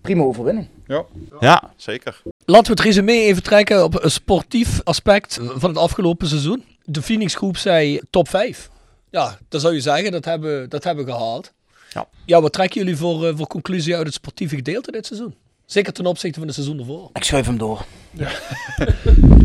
prima 0.00 0.22
overwinning. 0.22 0.68
Ja. 0.86 1.04
Ja, 1.40 1.62
zeker. 1.76 2.22
Laten 2.44 2.66
we 2.66 2.70
het 2.72 2.80
resume 2.80 3.12
even 3.12 3.42
trekken 3.42 3.84
op 3.84 4.04
een 4.04 4.10
sportief 4.10 4.80
aspect 4.84 5.40
van 5.54 5.70
het 5.70 5.78
afgelopen 5.78 6.28
seizoen. 6.28 6.64
De 6.84 7.02
Phoenix 7.02 7.34
groep 7.34 7.56
zei 7.56 8.00
top 8.10 8.28
5. 8.28 8.70
Ja, 9.14 9.38
dan 9.48 9.60
zou 9.60 9.74
je 9.74 9.80
zeggen, 9.80 10.12
dat 10.12 10.24
hebben, 10.24 10.68
dat 10.68 10.84
hebben 10.84 11.04
we 11.04 11.10
gehaald. 11.10 11.52
Ja. 11.90 12.08
ja, 12.24 12.40
wat 12.40 12.52
trekken 12.52 12.80
jullie 12.80 12.96
voor, 12.96 13.26
eh, 13.26 13.36
voor 13.36 13.46
conclusie 13.46 13.96
uit 13.96 14.06
het 14.06 14.14
sportieve 14.14 14.56
gedeelte 14.56 14.92
dit 14.92 15.06
seizoen? 15.06 15.34
Zeker 15.66 15.92
ten 15.92 16.06
opzichte 16.06 16.38
van 16.38 16.46
het 16.46 16.56
seizoen 16.56 16.78
ervoor. 16.78 17.10
Ik 17.12 17.24
schuif 17.24 17.46
hem 17.46 17.58
door. 17.58 17.84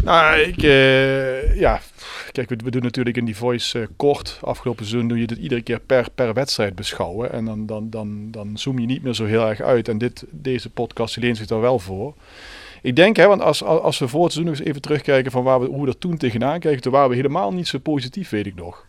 Nou, 0.03 0.39
ik, 0.39 0.63
eh, 0.63 1.59
ja, 1.59 1.81
kijk, 2.31 2.49
we, 2.49 2.55
we 2.63 2.71
doen 2.71 2.81
natuurlijk 2.81 3.17
in 3.17 3.25
die 3.25 3.35
voice 3.35 3.79
eh, 3.79 3.87
kort. 3.95 4.39
Afgelopen 4.41 4.85
seizoen 4.85 5.07
doe 5.09 5.19
je 5.19 5.27
dit 5.27 5.37
iedere 5.37 5.61
keer 5.61 5.79
per, 5.79 6.07
per 6.15 6.33
wedstrijd 6.33 6.75
beschouwen. 6.75 7.31
En 7.31 7.45
dan, 7.45 7.65
dan, 7.65 7.89
dan, 7.89 8.31
dan 8.31 8.57
zoom 8.57 8.79
je 8.79 8.85
niet 8.85 9.03
meer 9.03 9.13
zo 9.13 9.25
heel 9.25 9.47
erg 9.47 9.61
uit. 9.61 9.87
En 9.87 9.97
dit, 9.97 10.23
deze 10.29 10.69
podcast 10.69 11.17
leent 11.17 11.37
zich 11.37 11.47
daar 11.47 11.61
wel 11.61 11.79
voor. 11.79 12.13
Ik 12.81 12.95
denk, 12.95 13.15
hè, 13.15 13.27
want 13.27 13.41
als, 13.41 13.63
als 13.63 13.81
als 13.81 13.99
we 13.99 14.07
voor 14.07 14.23
het 14.23 14.33
seizoen 14.33 14.51
nog 14.51 14.61
eens 14.61 14.69
even 14.69 14.81
terugkijken 14.81 15.31
van 15.31 15.43
waar 15.43 15.59
we, 15.59 15.67
hoe 15.67 15.81
we 15.81 15.87
er 15.87 15.97
toen 15.97 16.17
tegenaan 16.17 16.59
keken, 16.59 16.81
toen 16.81 16.91
waren 16.91 17.09
we 17.09 17.15
helemaal 17.15 17.53
niet 17.53 17.67
zo 17.67 17.77
positief, 17.77 18.29
weet 18.29 18.45
ik 18.45 18.55
nog. 18.55 18.87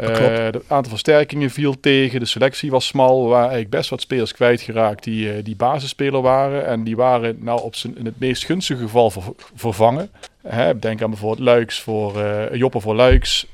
Dat 0.00 0.18
Eh. 0.18 0.44
Het 0.44 0.56
aantal 0.66 0.90
versterkingen 0.90 1.50
viel 1.50 1.80
tegen, 1.80 2.20
de 2.20 2.26
selectie 2.26 2.70
was 2.70 2.86
smal. 2.86 3.22
We 3.22 3.28
waren 3.28 3.40
eigenlijk 3.40 3.70
best 3.70 3.90
wat 3.90 4.00
spelers 4.00 4.32
kwijtgeraakt 4.32 5.04
die, 5.04 5.32
eh, 5.32 5.44
die 5.44 5.56
basisspeler 5.56 6.20
waren. 6.20 6.66
En 6.66 6.84
die 6.84 6.96
waren 6.96 7.36
nou 7.40 7.62
op 7.62 7.74
zijn, 7.74 7.98
in 7.98 8.04
het 8.04 8.18
meest 8.20 8.44
gunstige 8.44 8.82
geval 8.82 9.10
ver- 9.10 9.22
vervangen. 9.54 10.10
Hè, 10.42 10.78
denk 10.78 11.02
aan 11.02 11.10
bijvoorbeeld 11.10 11.40
Luiks 11.40 11.80
voor 11.80 12.22
eh 12.22 12.54
Joppe 12.54 12.80
voor 12.80 12.94
Luiks. 12.94 13.46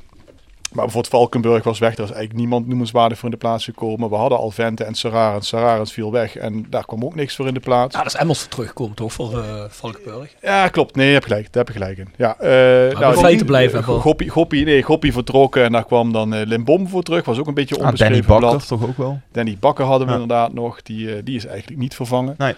Maar 0.74 0.84
bijvoorbeeld 0.84 1.14
Valkenburg 1.14 1.64
was 1.64 1.78
weg. 1.78 1.90
Er 1.94 2.00
was 2.00 2.10
eigenlijk 2.10 2.38
niemand 2.38 2.66
noemenswaardig 2.68 3.18
voor 3.18 3.24
in 3.28 3.34
de 3.34 3.40
plaats 3.40 3.64
gekomen. 3.64 4.08
We 4.10 4.16
hadden 4.16 4.38
al 4.38 4.50
Vente 4.50 4.84
en 4.84 4.94
Sararens. 4.94 5.48
Sararens 5.48 5.92
viel 5.92 6.12
weg 6.12 6.36
en 6.36 6.66
daar 6.70 6.84
kwam 6.86 7.04
ook 7.04 7.14
niks 7.14 7.36
voor 7.36 7.46
in 7.46 7.54
de 7.54 7.60
plaats. 7.60 7.94
Ja, 7.96 8.02
dat 8.02 8.14
is 8.14 8.20
Emmels 8.20 8.38
voor 8.40 8.48
terugkomen 8.48 8.94
toch, 8.94 9.12
voor 9.12 9.38
eh 9.38 9.64
Valkenburg. 9.68 10.34
Ja, 10.42 10.68
klopt. 10.68 10.96
Nee, 10.96 11.06
je 11.06 11.12
hebt 11.12 11.26
gelijk. 11.26 11.52
Daar 11.52 11.64
heb 11.64 11.74
je 11.74 11.80
gelijk 11.80 11.98
in. 11.98 12.08
Ja, 12.16 12.36
eh 12.38 12.98
bij 12.98 13.14
feiten 13.14 13.46
blijven. 13.46 13.82
Goppie, 13.84 14.28
Goppie, 14.28 14.64
nee, 14.64 14.82
Goppie 14.82 15.12
vertrokken 15.12 15.64
en 15.64 15.72
daar 15.72 15.84
kwam 15.84 16.12
dan 16.12 16.34
eh 16.34 16.46
Limbom 16.46 16.88
voor 16.88 17.02
terug. 17.02 17.24
Was 17.24 17.38
ook 17.38 17.46
een 17.46 17.54
beetje 17.54 17.74
Ah, 17.78 17.84
onbeschreven 17.84 18.14
Danny 18.26 18.28
Bakker 18.40 18.48
blad. 18.58 18.68
toch 18.68 18.88
ook 18.88 18.96
wel. 18.96 19.20
Danny 19.32 19.56
Bakker 19.60 19.84
hadden 19.84 20.06
we 20.06 20.12
Ja. 20.14 20.20
inderdaad 20.20 20.52
nog. 20.52 20.82
Die, 20.82 21.22
die 21.22 21.36
is 21.36 21.46
eigenlijk 21.46 21.80
niet 21.80 21.94
vervangen. 21.94 22.34
Nee. 22.38 22.54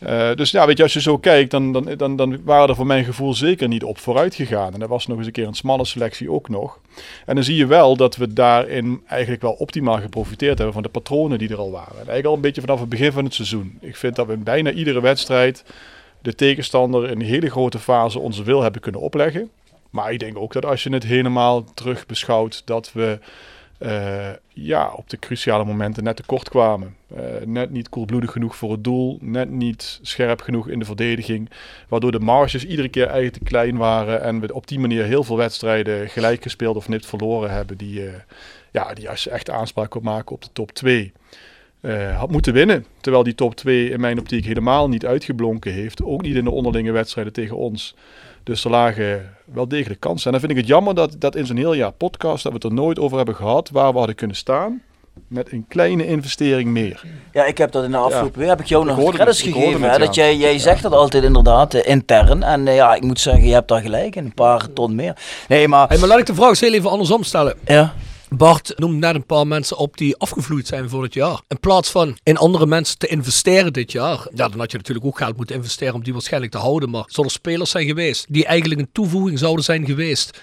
Eh, 0.00 0.34
dus 0.34 0.50
ja, 0.50 0.66
weet 0.66 0.76
je, 0.76 0.82
als 0.82 0.92
je 0.92 1.00
zo 1.00 1.18
kijkt, 1.18 1.50
dan, 1.50 1.72
dan, 1.72 1.94
dan, 1.96 2.16
dan 2.16 2.44
waren 2.44 2.68
er 2.68 2.74
voor 2.74 2.86
mijn 2.86 3.04
gevoel 3.04 3.34
zeker 3.34 3.68
niet 3.68 3.84
op 3.84 3.98
vooruit 3.98 4.34
gegaan. 4.34 4.72
En 4.72 4.80
dat 4.80 4.88
was 4.88 5.06
nog 5.06 5.16
eens 5.18 5.26
een 5.26 5.32
keer 5.32 5.46
een 5.46 5.54
smalle 5.54 5.84
selectie 5.84 6.30
ook 6.30 6.48
nog. 6.48 6.78
En 7.26 7.34
dan 7.34 7.44
zie 7.44 7.56
je 7.56 7.66
wel 7.66 7.96
dat 7.96 8.16
we 8.16 8.32
daarin 8.32 9.02
eigenlijk 9.06 9.42
wel 9.42 9.52
optimaal 9.52 10.00
geprofiteerd 10.00 10.56
hebben 10.56 10.74
van 10.74 10.82
de 10.82 10.88
patronen 10.88 11.38
die 11.38 11.48
er 11.48 11.58
al 11.58 11.70
waren. 11.70 11.90
En 11.90 11.96
eigenlijk 11.96 12.26
al 12.26 12.34
een 12.34 12.40
beetje 12.40 12.60
vanaf 12.60 12.80
het 12.80 12.88
begin 12.88 13.12
van 13.12 13.24
het 13.24 13.34
seizoen. 13.34 13.78
Ik 13.80 13.96
vind 13.96 14.16
dat 14.16 14.26
we 14.26 14.32
in 14.32 14.42
bijna 14.42 14.70
iedere 14.70 15.00
wedstrijd 15.00 15.64
de 16.22 16.34
tegenstander 16.34 17.10
in 17.10 17.20
een 17.20 17.26
hele 17.26 17.50
grote 17.50 17.78
fase 17.78 18.18
onze 18.18 18.42
wil 18.42 18.62
hebben 18.62 18.80
kunnen 18.80 19.00
opleggen. 19.00 19.50
Maar 19.90 20.12
ik 20.12 20.18
denk 20.18 20.38
ook 20.38 20.52
dat 20.52 20.64
als 20.64 20.82
je 20.82 20.92
het 20.92 21.04
helemaal 21.04 21.64
terug 21.74 22.06
beschouwt, 22.06 22.62
dat 22.64 22.92
we 22.92 23.18
eh, 23.78 24.30
ja, 24.48 24.92
op 24.92 25.10
de 25.10 25.18
cruciale 25.18 25.64
momenten 25.64 26.04
net 26.04 26.16
tekort 26.16 26.48
kwamen. 26.48 26.96
Eh, 27.16 27.22
net 27.44 27.70
niet 27.70 27.88
koelbloedig 27.88 28.32
genoeg 28.32 28.56
voor 28.56 28.72
het 28.72 28.84
doel, 28.84 29.18
net 29.20 29.50
niet 29.50 29.98
scherp 30.02 30.40
genoeg 30.40 30.68
in 30.68 30.78
de 30.78 30.84
verdediging. 30.84 31.50
Waardoor 31.88 32.12
de 32.12 32.20
marges 32.20 32.64
iedere 32.66 32.88
keer 32.88 33.06
eigenlijk 33.06 33.36
te 33.36 33.44
klein 33.44 33.76
waren 33.76 34.22
en 34.22 34.40
we 34.40 34.54
op 34.54 34.66
die 34.66 34.78
manier 34.78 35.04
heel 35.04 35.24
veel 35.24 35.36
wedstrijden 35.36 36.08
gelijk 36.08 36.42
gespeeld 36.42 36.76
of 36.76 36.88
nipt 36.88 37.06
verloren 37.06 37.50
hebben. 37.50 37.76
Die, 37.76 38.06
eh, 38.06 38.14
ja, 38.70 38.94
die 38.94 39.08
als 39.10 39.24
je 39.24 39.30
echt 39.30 39.50
aanspraak 39.50 39.90
kon 39.90 40.02
maken 40.02 40.34
op 40.34 40.42
de 40.42 40.52
top 40.52 40.72
2. 40.72 41.12
eh, 41.80 42.18
had 42.18 42.30
moeten 42.30 42.52
winnen. 42.52 42.86
Terwijl 43.00 43.24
die 43.24 43.34
top 43.34 43.54
2 43.54 43.90
in 43.90 44.00
mijn 44.00 44.18
optiek 44.18 44.44
helemaal 44.44 44.88
niet 44.88 45.06
uitgeblonken 45.06 45.72
heeft. 45.72 46.02
Ook 46.02 46.22
niet 46.22 46.36
in 46.36 46.44
de 46.44 46.50
onderlinge 46.50 46.92
wedstrijden 46.92 47.32
tegen 47.32 47.56
ons. 47.56 47.94
Dus 48.48 48.64
er 48.64 48.70
lagen 48.70 49.34
wel 49.44 49.68
degelijk 49.68 50.00
kansen. 50.00 50.24
En 50.24 50.30
dan 50.30 50.40
vind 50.40 50.52
ik 50.52 50.58
het 50.58 50.66
jammer 50.66 50.94
dat, 50.94 51.14
dat 51.18 51.36
in 51.36 51.46
zo'n 51.46 51.56
heel 51.56 51.72
jaar 51.74 51.92
podcast... 51.92 52.42
dat 52.42 52.52
we 52.52 52.58
het 52.58 52.66
er 52.66 52.72
nooit 52.74 52.98
over 52.98 53.16
hebben 53.16 53.34
gehad 53.34 53.70
waar 53.72 53.92
we 53.92 53.98
hadden 53.98 54.14
kunnen 54.16 54.36
staan... 54.36 54.82
met 55.28 55.52
een 55.52 55.64
kleine 55.68 56.06
investering 56.06 56.70
meer. 56.70 57.02
Ja, 57.32 57.44
ik 57.44 57.58
heb 57.58 57.72
dat 57.72 57.84
in 57.84 57.90
de 57.90 57.96
afgelopen 57.96 58.32
Ja. 58.32 58.38
week 58.38 58.48
heb 58.48 58.60
ik 58.60 58.66
jou 58.66 58.82
Ik 58.82 58.88
nog 58.88 58.98
hoorde 58.98 59.16
credits 59.16 59.38
het, 59.38 59.46
ik 59.46 59.52
hoorde 59.54 59.68
gegeven. 59.68 59.90
het, 59.90 59.98
hè, 60.00 60.06
dat 60.06 60.14
jij, 60.14 60.36
jij 60.36 60.58
zegt 60.58 60.82
dat 60.82 60.92
altijd 60.92 61.24
inderdaad 61.24 61.74
eh, 61.74 61.90
intern. 61.92 62.42
En 62.42 62.68
eh, 62.68 62.74
ja, 62.74 62.94
ik 62.94 63.02
moet 63.02 63.20
zeggen, 63.20 63.44
je 63.46 63.52
hebt 63.52 63.68
daar 63.68 63.80
gelijk 63.80 64.16
in. 64.16 64.24
Een 64.24 64.34
paar 64.34 64.72
ton 64.72 64.94
meer. 64.94 65.16
Nee, 65.48 65.68
maar... 65.68 65.88
Hey, 65.88 65.98
maar 65.98 66.08
laat 66.08 66.18
ik 66.18 66.26
de 66.26 66.34
vraag 66.34 66.48
eens 66.48 66.60
heel 66.60 66.72
even 66.74 66.90
andersom 66.90 67.22
stellen. 67.22 67.54
Ja. 67.64 67.94
Bart 68.30 68.72
noemt 68.76 68.98
net 68.98 69.14
een 69.14 69.26
paar 69.26 69.46
mensen 69.46 69.76
op 69.76 69.96
die 69.96 70.16
afgevloeid 70.16 70.66
zijn 70.66 70.88
voor 70.88 71.02
het 71.02 71.14
jaar. 71.14 71.40
In 71.48 71.60
plaats 71.60 71.90
van 71.90 72.18
in 72.22 72.36
andere 72.36 72.66
mensen 72.66 72.98
te 72.98 73.06
investeren 73.06 73.72
dit 73.72 73.92
jaar. 73.92 74.26
Ja, 74.34 74.48
dan 74.48 74.58
had 74.58 74.70
je 74.70 74.76
natuurlijk 74.76 75.06
ook 75.06 75.18
geld 75.18 75.36
moeten 75.36 75.56
investeren 75.56 75.94
om 75.94 76.02
die 76.02 76.12
waarschijnlijk 76.12 76.52
te 76.52 76.58
houden. 76.58 76.90
Maar 76.90 77.04
zullen 77.06 77.30
spelers 77.30 77.70
zijn 77.70 77.86
geweest 77.86 78.26
die 78.28 78.46
eigenlijk 78.46 78.80
een 78.80 78.88
toevoeging 78.92 79.38
zouden 79.38 79.64
zijn 79.64 79.86
geweest 79.86 80.40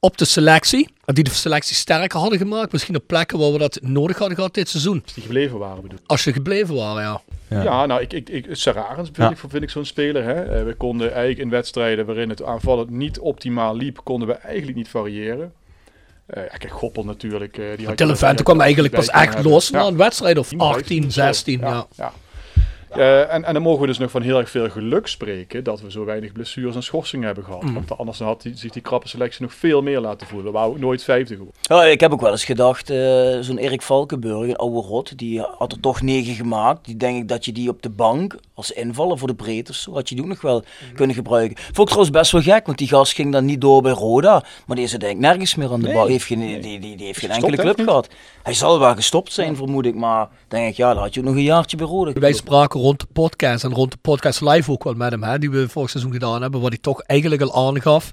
op 0.00 0.18
de 0.18 0.24
selectie. 0.24 0.88
en 1.04 1.14
Die 1.14 1.24
de 1.24 1.30
selectie 1.30 1.76
sterker 1.76 2.18
hadden 2.18 2.38
gemaakt. 2.38 2.72
Misschien 2.72 2.96
op 2.96 3.06
plekken 3.06 3.38
waar 3.38 3.52
we 3.52 3.58
dat 3.58 3.78
nodig 3.82 4.18
hadden 4.18 4.36
gehad 4.36 4.54
dit 4.54 4.68
seizoen. 4.68 5.00
Als 5.04 5.14
die 5.14 5.22
gebleven 5.22 5.58
waren 5.58 5.82
bedoel 5.82 5.98
ik. 5.98 6.04
Als 6.06 6.22
ze 6.22 6.32
gebleven 6.32 6.74
waren, 6.74 7.02
ja. 7.02 7.20
Ja, 7.62 7.86
nou, 7.86 8.00
ik, 8.00 8.12
ik, 8.12 8.28
ik, 8.28 8.46
vind, 8.56 9.30
ik, 9.30 9.38
vind 9.48 9.62
ik 9.62 9.70
zo'n 9.70 9.84
speler. 9.84 10.24
Hè. 10.24 10.42
Eh, 10.42 10.64
we 10.64 10.74
konden 10.74 11.08
eigenlijk 11.08 11.38
in 11.38 11.50
wedstrijden 11.50 12.06
waarin 12.06 12.28
het 12.28 12.42
aanvallend 12.42 12.90
niet 12.90 13.18
optimaal 13.18 13.76
liep, 13.76 14.00
konden 14.04 14.28
we 14.28 14.34
eigenlijk 14.34 14.76
niet 14.76 14.88
variëren. 14.88 15.52
Eh 16.26 16.42
ja, 16.42 16.56
kijk, 16.56 16.72
Goppel 16.72 17.04
natuurlijk. 17.04 17.58
eh 17.58 17.76
die 17.76 17.86
had 17.86 18.42
kwam 18.42 18.60
eigenlijk 18.60 18.94
pas 18.94 19.08
echt 19.08 19.44
los 19.44 19.70
na 19.70 19.86
een 19.86 19.96
wedstrijd 19.96 20.38
of 20.38 20.46
15, 20.46 20.68
18, 20.68 21.12
16. 21.12 21.60
Ja. 21.60 21.86
ja. 21.96 22.12
Eh, 22.96 23.34
en, 23.34 23.44
en 23.44 23.52
dan 23.54 23.62
mogen 23.62 23.80
we 23.80 23.86
dus 23.86 23.98
nog 23.98 24.10
van 24.10 24.22
heel 24.22 24.38
erg 24.38 24.50
veel 24.50 24.70
geluk 24.70 25.06
spreken 25.06 25.64
dat 25.64 25.80
we 25.80 25.90
zo 25.90 26.04
weinig 26.04 26.32
blessures 26.32 26.74
en 26.74 26.82
schorsingen 26.82 27.26
hebben 27.26 27.44
gehad. 27.44 27.62
Mm. 27.62 27.74
Want 27.74 27.98
anders 27.98 28.18
had 28.18 28.42
die, 28.42 28.56
zich 28.56 28.72
die 28.72 28.82
krappe 28.82 29.08
selectie 29.08 29.42
nog 29.42 29.54
veel 29.54 29.82
meer 29.82 30.00
laten 30.00 30.26
voelen. 30.26 30.52
We 30.52 30.58
ook 30.58 30.78
nooit 30.78 31.04
vijfde 31.04 31.34
geworden. 31.36 31.92
Ik 31.92 32.00
heb 32.00 32.12
ook 32.12 32.20
wel 32.20 32.30
eens 32.30 32.44
gedacht, 32.44 32.90
eh, 32.90 33.38
zo'n 33.40 33.58
Erik 33.58 33.82
Valkenburg, 33.82 34.48
een 34.48 34.56
oude 34.56 34.88
rot, 34.88 35.18
die 35.18 35.40
had 35.58 35.72
er 35.72 35.80
toch 35.80 36.02
negen 36.02 36.34
gemaakt. 36.34 36.84
Die 36.84 36.96
denk 36.96 37.16
ik 37.22 37.28
dat 37.28 37.44
je 37.44 37.52
die 37.52 37.68
op 37.68 37.82
de 37.82 37.90
bank 37.90 38.36
als 38.54 38.70
invaller 38.70 39.18
voor 39.18 39.28
de 39.28 39.34
breedte, 39.34 39.70
of 39.70 39.76
zo, 39.76 39.92
had 39.92 40.08
je 40.08 40.14
die 40.14 40.24
ook 40.24 40.30
nog 40.30 40.40
wel 40.40 40.62
kunnen 40.94 41.16
gebruiken. 41.16 41.56
Vond 41.56 41.78
ik 41.78 41.84
trouwens 41.84 42.10
best 42.10 42.32
wel 42.32 42.42
gek, 42.42 42.66
want 42.66 42.78
die 42.78 42.88
gast 42.88 43.12
ging 43.12 43.32
dan 43.32 43.44
niet 43.44 43.60
door 43.60 43.82
bij 43.82 43.92
Roda. 43.92 44.44
Maar 44.66 44.76
die 44.76 44.84
is 44.84 44.92
er 44.92 44.98
denk 44.98 45.12
ik 45.12 45.18
nergens 45.18 45.54
meer 45.54 45.72
aan 45.72 45.80
de 45.80 45.86
Nee. 45.86 45.94
bal. 45.94 46.06
Heeft 46.06 46.24
geen, 46.24 46.38
die, 46.60 46.80
die, 46.80 46.96
die 46.96 47.06
heeft 47.06 47.18
geen 47.18 47.30
enkele 47.30 47.56
club 47.56 47.80
gehad. 47.80 48.08
Hij 48.42 48.54
zal 48.54 48.78
wel 48.78 48.94
gestopt 48.94 49.32
zijn, 49.32 49.56
vermoed 49.56 49.86
ik. 49.86 49.94
Maar 49.94 50.28
denk 50.48 50.68
ik, 50.68 50.76
ja, 50.76 50.94
dan 50.94 51.02
had 51.02 51.14
je 51.14 51.20
ook 51.20 51.26
nog 51.26 51.34
een 51.34 51.42
jaartje 51.42 51.76
bij 51.76 51.86
Roda. 51.86 52.12
Wij 52.12 52.32
spraken 52.32 52.80
rond 52.84 53.00
de 53.00 53.06
podcast 53.12 53.64
en 53.64 53.74
rond 53.74 53.90
de 53.90 53.98
podcast 54.00 54.40
live 54.40 54.70
ook 54.70 54.84
wel 54.84 54.94
met 54.94 55.10
hem, 55.10 55.22
hè, 55.22 55.38
die 55.38 55.50
we 55.50 55.68
vorig 55.68 55.90
seizoen 55.90 56.12
gedaan 56.12 56.42
hebben, 56.42 56.60
waar 56.60 56.70
hij 56.70 56.78
toch 56.78 57.00
eigenlijk 57.02 57.42
al 57.42 57.68
aangaf 57.68 58.12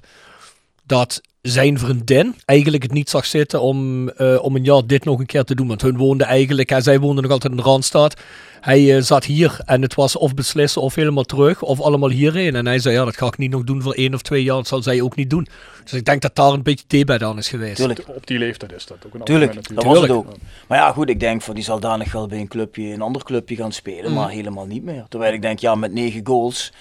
dat 0.86 1.20
zijn 1.42 1.78
vriendin 1.78 2.34
eigenlijk 2.44 2.82
het 2.82 2.92
niet 2.92 3.10
zag 3.10 3.26
zitten 3.26 3.60
om, 3.60 4.08
eh, 4.08 4.42
om 4.42 4.56
een 4.56 4.64
jaar 4.64 4.86
dit 4.86 5.04
nog 5.04 5.18
een 5.18 5.26
keer 5.26 5.44
te 5.44 5.54
doen. 5.54 5.66
Want 5.68 5.82
hun 5.82 5.96
woonden 5.96 6.26
eigenlijk, 6.26 6.70
hè, 6.70 6.80
zij 6.80 7.00
woonden 7.00 7.22
nog 7.22 7.32
altijd 7.32 7.52
in 7.52 7.58
de 7.58 7.64
Randstad. 7.64 8.20
Hij 8.60 8.96
eh, 8.96 9.02
zat 9.02 9.24
hier 9.24 9.60
en 9.64 9.82
het 9.82 9.94
was 9.94 10.16
of 10.16 10.34
beslissen 10.34 10.82
of 10.82 10.94
helemaal 10.94 11.24
terug 11.24 11.62
of 11.62 11.80
allemaal 11.80 12.08
hierheen. 12.10 12.54
En 12.56 12.66
hij 12.66 12.78
zei, 12.78 12.94
ja, 12.94 13.04
dat 13.04 13.16
ga 13.16 13.26
ik 13.26 13.38
niet 13.38 13.50
nog 13.50 13.64
doen 13.64 13.82
voor 13.82 13.92
één 13.94 14.14
of 14.14 14.22
twee 14.22 14.42
jaar. 14.42 14.56
Dat 14.56 14.66
zal 14.66 14.82
zij 14.82 15.00
ook 15.00 15.16
niet 15.16 15.30
doen. 15.30 15.46
Dus 15.84 15.92
ik 15.92 16.04
denk 16.04 16.22
dat 16.22 16.34
daar 16.34 16.52
een 16.52 16.62
beetje 16.62 16.84
debet 16.86 17.22
aan 17.22 17.38
is 17.38 17.48
geweest. 17.48 17.76
Tuurlijk. 17.76 18.04
Op 18.08 18.26
die 18.26 18.38
leeftijd 18.38 18.72
is 18.72 18.86
dat 18.86 18.96
ook 19.06 19.14
een 19.14 19.22
Tuurlijk, 19.24 19.74
dat 19.74 19.84
was 19.84 20.00
het 20.00 20.10
ook. 20.10 20.24
natuurlijk. 20.24 20.42
Maar 20.68 20.78
ja, 20.78 20.92
goed, 20.92 21.08
ik 21.08 21.20
denk 21.20 21.42
van 21.42 21.54
die 21.54 21.64
zal 21.64 21.80
daar 21.80 21.98
nog 21.98 22.12
wel 22.12 22.26
bij 22.26 22.38
een 22.40 22.48
clubje, 22.48 22.92
een 22.92 23.02
ander 23.02 23.24
clubje 23.24 23.56
gaan 23.56 23.72
spelen, 23.72 24.10
Mm. 24.10 24.16
maar 24.16 24.30
helemaal 24.30 24.66
niet 24.66 24.82
meer. 24.84 25.04
Terwijl 25.08 25.32
ik 25.32 25.42
denk, 25.42 25.58
ja, 25.58 25.74
met 25.74 25.92
negen 25.92 26.26
goals, 26.26 26.72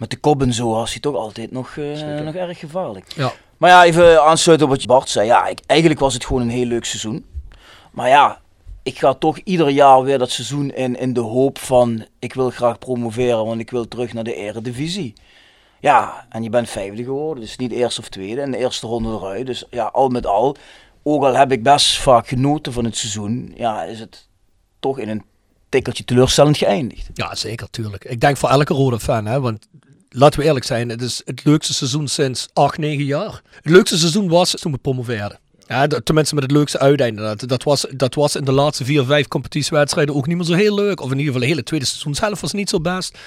met 0.00 0.10
de 0.10 0.16
kop 0.16 0.42
en 0.42 0.52
zo, 0.52 0.68
was 0.68 0.90
hij 0.90 1.00
toch 1.00 1.14
altijd 1.14 1.50
nog, 1.50 1.76
eh, 1.76 2.20
nog 2.20 2.34
erg 2.34 2.58
gevaarlijk. 2.58 3.12
Ja. 3.16 3.32
Maar 3.56 3.70
ja, 3.70 3.84
even 3.84 4.22
aansluiten 4.22 4.68
op 4.68 4.72
wat 4.72 4.86
Bart 4.86 5.08
zei. 5.08 5.26
Ja, 5.26 5.46
ik, 5.46 5.60
eigenlijk 5.66 6.00
was 6.00 6.14
het 6.14 6.24
gewoon 6.24 6.42
een 6.42 6.50
heel 6.50 6.66
leuk 6.66 6.84
seizoen. 6.84 7.24
Maar 7.90 8.08
ja, 8.08 8.40
ik 8.82 8.98
ga 8.98 9.14
toch 9.14 9.38
ieder 9.38 9.68
jaar 9.68 10.02
weer 10.02 10.18
dat 10.18 10.30
seizoen 10.30 10.72
in, 10.72 10.98
in 10.98 11.12
de 11.12 11.20
hoop 11.20 11.58
van, 11.58 12.06
ik 12.18 12.34
wil 12.34 12.50
graag 12.50 12.78
promoveren, 12.78 13.44
want 13.44 13.60
ik 13.60 13.70
wil 13.70 13.88
terug 13.88 14.12
naar 14.12 14.24
de 14.24 14.34
eredivisie. 14.34 15.12
Ja, 15.80 16.26
en 16.28 16.42
je 16.42 16.50
bent 16.50 16.70
vijfde 16.70 17.04
geworden, 17.04 17.42
dus 17.42 17.56
niet 17.56 17.72
eerste 17.72 18.00
of 18.00 18.08
tweede, 18.08 18.40
en 18.40 18.50
de 18.50 18.58
eerste 18.58 18.86
ronde 18.86 19.08
eruit. 19.08 19.46
Dus 19.46 19.64
ja, 19.70 19.84
al 19.84 20.08
met 20.08 20.26
al, 20.26 20.56
ook 21.02 21.24
al 21.24 21.36
heb 21.36 21.52
ik 21.52 21.62
best 21.62 21.98
vaak 21.98 22.28
genoten 22.28 22.72
van 22.72 22.84
het 22.84 22.96
seizoen, 22.96 23.52
ja, 23.56 23.82
is 23.82 24.00
het 24.00 24.28
toch 24.78 24.98
in 24.98 25.08
een 25.08 25.24
tikkeltje 25.68 26.04
teleurstellend 26.04 26.56
geëindigd. 26.56 27.10
Ja, 27.14 27.34
zeker, 27.34 27.70
tuurlijk. 27.70 28.04
Ik 28.04 28.20
denk 28.20 28.36
voor 28.36 28.48
elke 28.48 28.74
rode 28.74 29.00
fan, 29.00 29.26
hè, 29.26 29.40
want 29.40 29.68
laten 30.10 30.40
we 30.40 30.46
eerlijk 30.46 30.64
zijn, 30.64 30.88
het 30.88 31.02
is 31.02 31.22
het 31.24 31.44
leukste 31.44 31.74
seizoen 31.74 32.08
sinds 32.08 32.48
8, 32.52 32.78
9 32.78 33.04
jaar. 33.04 33.42
Het 33.50 33.72
leukste 33.72 33.98
seizoen 33.98 34.28
was 34.28 34.50
toen 34.50 34.72
we 34.72 34.78
promoveerden. 34.78 35.38
Ja, 35.66 35.86
tenminste 35.86 36.34
met 36.34 36.44
het 36.44 36.52
leukste 36.52 36.78
uiteinde. 36.78 37.22
Dat, 37.22 37.48
dat, 37.48 37.62
was, 37.62 37.86
dat 37.90 38.14
was 38.14 38.36
in 38.36 38.44
de 38.44 38.52
laatste 38.52 38.84
vier, 38.84 39.04
vijf 39.04 39.28
competitiewedstrijden 39.28 40.14
ook 40.14 40.26
niet 40.26 40.36
meer 40.36 40.46
zo 40.46 40.54
heel 40.54 40.74
leuk. 40.74 41.00
Of 41.00 41.10
in 41.10 41.18
ieder 41.18 41.24
geval 41.26 41.40
de 41.40 41.46
hele 41.46 41.62
tweede 41.62 41.86
seizoenshelft 41.86 42.40
was 42.40 42.52
niet 42.52 42.70
zo 42.70 42.80
best. 42.80 43.18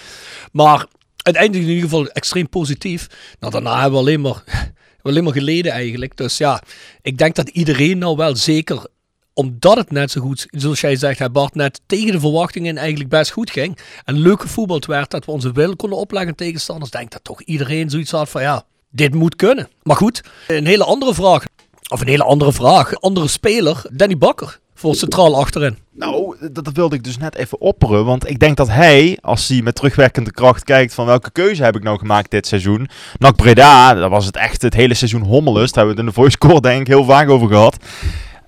Maar 0.52 0.86
uiteindelijk 1.18 1.64
in 1.64 1.74
ieder 1.74 1.90
geval 1.90 2.08
extreem 2.08 2.50
positief. 2.50 3.08
Nou, 3.40 3.54
daarna 3.54 3.74
hebben 3.74 3.92
we 3.92 3.98
alleen 3.98 4.22
maar, 4.22 4.44
alleen 5.02 5.24
maar 5.24 5.34
geleden 5.34 5.72
eigenlijk. 5.72 6.18
Dus 6.18 6.38
ja, 6.38 6.62
ik 7.02 7.18
denk 7.18 7.36
dat 7.36 7.50
iedereen 7.50 7.98
nou 7.98 8.16
wel 8.16 8.36
zeker 8.36 8.86
omdat 9.34 9.78
het 9.78 9.92
net 9.92 10.12
zo 10.12 10.22
goed, 10.22 10.48
zoals 10.50 10.82
jij 10.82 10.96
zegt, 10.96 11.32
Bart, 11.32 11.56
net 11.56 11.82
tegen 11.86 12.12
de 12.12 12.20
verwachtingen 12.20 12.78
eigenlijk 12.78 13.10
best 13.10 13.32
goed 13.32 13.52
ging. 13.52 13.78
En 14.04 14.18
leuk 14.18 14.42
gevoetbald 14.42 14.86
werd 14.86 15.12
dat 15.12 15.26
we 15.26 15.32
onze 15.32 15.52
wil 15.52 15.76
konden 15.76 16.00
opleggen 16.00 16.36
tegenstanders. 16.36 16.92
Denk 16.92 17.12
dat 17.12 17.24
toch 17.24 17.42
iedereen 17.42 17.90
zoiets 17.90 18.12
had 18.12 18.30
van 18.30 18.42
ja, 18.42 18.64
dit 18.90 19.14
moet 19.14 19.36
kunnen. 19.36 19.70
Maar 19.84 19.96
goed, 19.96 20.24
een 20.48 20.66
hele 20.66 20.84
andere 20.84 21.14
vraag. 21.14 21.44
Of 21.90 22.02
een 22.02 22.08
hele 22.08 22.24
andere 22.24 22.54
vraag. 22.54 23.02
Andere 23.02 23.28
speler, 23.28 23.86
Danny 23.92 24.18
Bakker. 24.18 24.62
Voor 24.76 24.96
centraal 24.96 25.36
achterin. 25.36 25.78
Nou, 25.92 26.36
dat, 26.52 26.66
dat 26.66 26.74
wilde 26.74 26.96
ik 26.96 27.04
dus 27.04 27.18
net 27.18 27.36
even 27.36 27.62
opperen. 27.62 28.06
Want 28.06 28.30
ik 28.30 28.40
denk 28.40 28.58
dat 28.58 28.68
hij, 28.68 29.18
als 29.22 29.48
hij 29.48 29.62
met 29.62 29.76
terugwerkende 29.76 30.32
kracht 30.32 30.64
kijkt 30.64 30.94
van 30.94 31.06
welke 31.06 31.32
keuze 31.32 31.64
heb 31.64 31.76
ik 31.76 31.84
nou 31.84 31.98
gemaakt 31.98 32.32
dit 32.32 32.48
seizoen. 32.48 32.90
NAC 33.20 33.36
Breda, 33.36 33.94
daar 33.94 34.10
was 34.10 34.26
het 34.26 34.36
echt 34.36 34.62
het 34.62 34.74
hele 34.74 34.94
seizoen 34.94 35.22
hommeles. 35.22 35.72
Daar 35.72 35.86
hebben 35.86 35.96
we 35.96 36.00
het 36.00 36.00
in 36.00 36.06
de 36.06 36.22
voice 36.22 36.38
score 36.42 36.62
denk 36.62 36.82
ik 36.82 36.88
heel 36.88 37.06
vaak 37.06 37.30
over 37.30 37.48
gehad. 37.48 37.78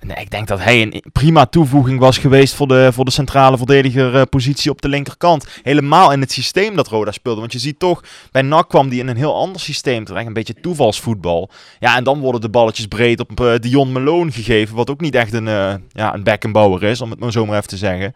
Nee, 0.06 0.16
ik 0.16 0.30
denk 0.30 0.48
dat 0.48 0.60
hij 0.60 0.82
een 0.82 1.02
prima 1.12 1.46
toevoeging 1.46 1.98
was 1.98 2.18
geweest 2.18 2.54
voor 2.54 2.68
de, 2.68 2.88
voor 2.92 3.04
de 3.04 3.10
centrale 3.10 3.56
verdediger 3.56 4.14
eh, 4.14 4.70
op 4.70 4.82
de 4.82 4.88
linkerkant. 4.88 5.46
Helemaal 5.62 6.12
in 6.12 6.20
het 6.20 6.32
systeem 6.32 6.76
dat 6.76 6.88
Roda 6.88 7.12
speelde. 7.12 7.40
Want 7.40 7.52
je 7.52 7.58
ziet 7.58 7.78
toch, 7.78 8.02
bij 8.30 8.42
NAC 8.42 8.68
kwam 8.68 8.88
die 8.88 9.00
in 9.00 9.08
een 9.08 9.16
heel 9.16 9.34
ander 9.34 9.60
systeem 9.60 10.04
terecht. 10.04 10.26
Een 10.26 10.32
beetje 10.32 10.60
toevalsvoetbal. 10.60 11.50
Ja, 11.78 11.96
en 11.96 12.04
dan 12.04 12.20
worden 12.20 12.40
de 12.40 12.48
balletjes 12.48 12.86
breed 12.86 13.20
op 13.20 13.40
eh, 13.40 13.54
Dion 13.60 13.92
Malone 13.92 14.30
gegeven. 14.30 14.76
Wat 14.76 14.90
ook 14.90 15.00
niet 15.00 15.14
echt 15.14 15.32
een, 15.32 15.48
eh 15.48 15.74
ja, 15.88 16.14
een 16.14 16.22
Beckenbauer 16.22 16.82
is, 16.82 17.00
om 17.00 17.10
het 17.10 17.20
maar 17.20 17.32
zo 17.32 17.46
maar 17.46 17.56
even 17.56 17.68
te 17.68 17.76
zeggen. 17.76 18.12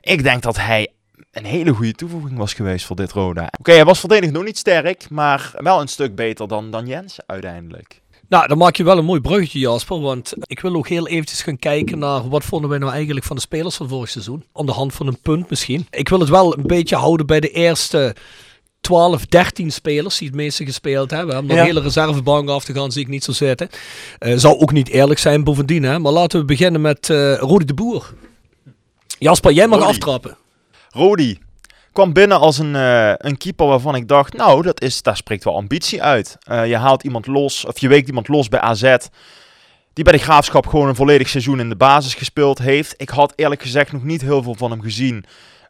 Ik 0.00 0.22
denk 0.22 0.42
dat 0.42 0.56
hij 0.56 0.88
een 1.30 1.44
hele 1.44 1.72
goede 1.72 1.92
toevoeging 1.92 2.38
was 2.38 2.54
geweest 2.54 2.86
voor 2.86 2.96
dit 2.96 3.12
Roda. 3.12 3.48
Oké, 3.58 3.72
hij 3.72 3.84
was 3.84 4.00
verdedigend 4.00 4.36
nog 4.36 4.44
niet 4.44 4.58
sterk, 4.58 5.10
maar 5.10 5.52
wel 5.56 5.80
een 5.80 5.88
stuk 5.88 6.14
beter 6.14 6.48
dan, 6.48 6.70
dan 6.70 6.86
Jens 6.86 7.18
uiteindelijk. 7.26 8.01
Nou, 8.32 8.46
dan 8.46 8.58
maak 8.58 8.76
je 8.76 8.84
wel 8.84 8.98
een 8.98 9.04
mooi 9.04 9.20
bruggetje, 9.20 9.58
Jasper. 9.58 10.00
Want 10.00 10.32
ik 10.42 10.60
wil 10.60 10.74
ook 10.74 10.88
heel 10.88 11.08
eventjes 11.08 11.42
gaan 11.42 11.58
kijken 11.58 11.98
naar 11.98 12.28
wat 12.28 12.44
vonden 12.44 12.70
wij 12.70 12.78
nou 12.78 12.92
eigenlijk 12.92 13.26
van 13.26 13.36
de 13.36 13.42
spelers 13.42 13.76
van 13.76 13.88
vorig 13.88 14.08
seizoen. 14.10 14.44
Aan 14.52 14.66
de 14.66 14.72
hand 14.72 14.94
van 14.94 15.06
een 15.06 15.18
punt 15.22 15.50
misschien. 15.50 15.86
Ik 15.90 16.08
wil 16.08 16.20
het 16.20 16.28
wel 16.28 16.56
een 16.58 16.66
beetje 16.66 16.96
houden 16.96 17.26
bij 17.26 17.40
de 17.40 17.50
eerste 17.50 18.14
12, 18.80 19.26
13 19.26 19.70
spelers 19.72 20.18
die 20.18 20.26
het 20.28 20.36
meeste 20.36 20.64
gespeeld 20.64 21.10
hebben. 21.10 21.38
Om 21.38 21.46
de 21.46 21.54
Ja. 21.54 21.64
hele 21.64 21.80
reservebank 21.80 22.48
af 22.48 22.64
te 22.64 22.72
gaan 22.74 22.92
zie 22.92 23.02
ik 23.02 23.08
niet 23.08 23.24
zo 23.24 23.32
zitten. 23.32 23.68
Eh, 24.18 24.36
zou 24.36 24.58
ook 24.58 24.72
niet 24.72 24.88
eerlijk 24.88 25.20
zijn 25.20 25.44
bovendien. 25.44 25.82
Hè? 25.82 25.98
Maar 25.98 26.12
laten 26.12 26.40
we 26.40 26.44
beginnen 26.44 26.80
met 26.80 27.10
eh 27.10 27.34
Rodi 27.38 27.64
de 27.64 27.74
Boer. 27.74 28.14
Jasper, 29.18 29.52
jij 29.52 29.66
mag 29.68 29.80
aftrappen. 29.80 30.36
Rodi 30.90 31.38
kwam 31.92 32.12
binnen 32.12 32.40
als 32.40 32.58
een, 32.58 32.76
eh, 32.76 33.12
een 33.16 33.36
keeper 33.36 33.66
waarvan 33.66 33.94
ik 33.94 34.08
dacht, 34.08 34.32
nou, 34.36 34.62
dat 34.62 34.80
is, 34.80 35.02
daar 35.02 35.16
spreekt 35.16 35.44
wel 35.44 35.56
ambitie 35.56 36.02
uit. 36.02 36.36
Eh, 36.40 36.66
je 36.66 36.76
haalt 36.76 37.02
iemand 37.02 37.26
los, 37.26 37.64
of 37.66 37.78
je 37.78 37.88
weekt 37.88 38.08
iemand 38.08 38.28
los 38.28 38.48
bij 38.48 38.60
AZ, 38.60 38.96
die 39.92 40.04
bij 40.04 40.12
de 40.12 40.18
Graafschap 40.18 40.66
gewoon 40.66 40.88
een 40.88 40.94
volledig 40.94 41.28
seizoen 41.28 41.60
in 41.60 41.68
de 41.68 41.76
basis 41.76 42.14
gespeeld 42.14 42.58
heeft. 42.58 42.94
Ik 42.96 43.08
had 43.08 43.32
eerlijk 43.36 43.62
gezegd 43.62 43.92
nog 43.92 44.02
niet 44.04 44.20
heel 44.20 44.42
veel 44.42 44.54
van 44.54 44.70
hem 44.70 44.80
gezien, 44.82 45.24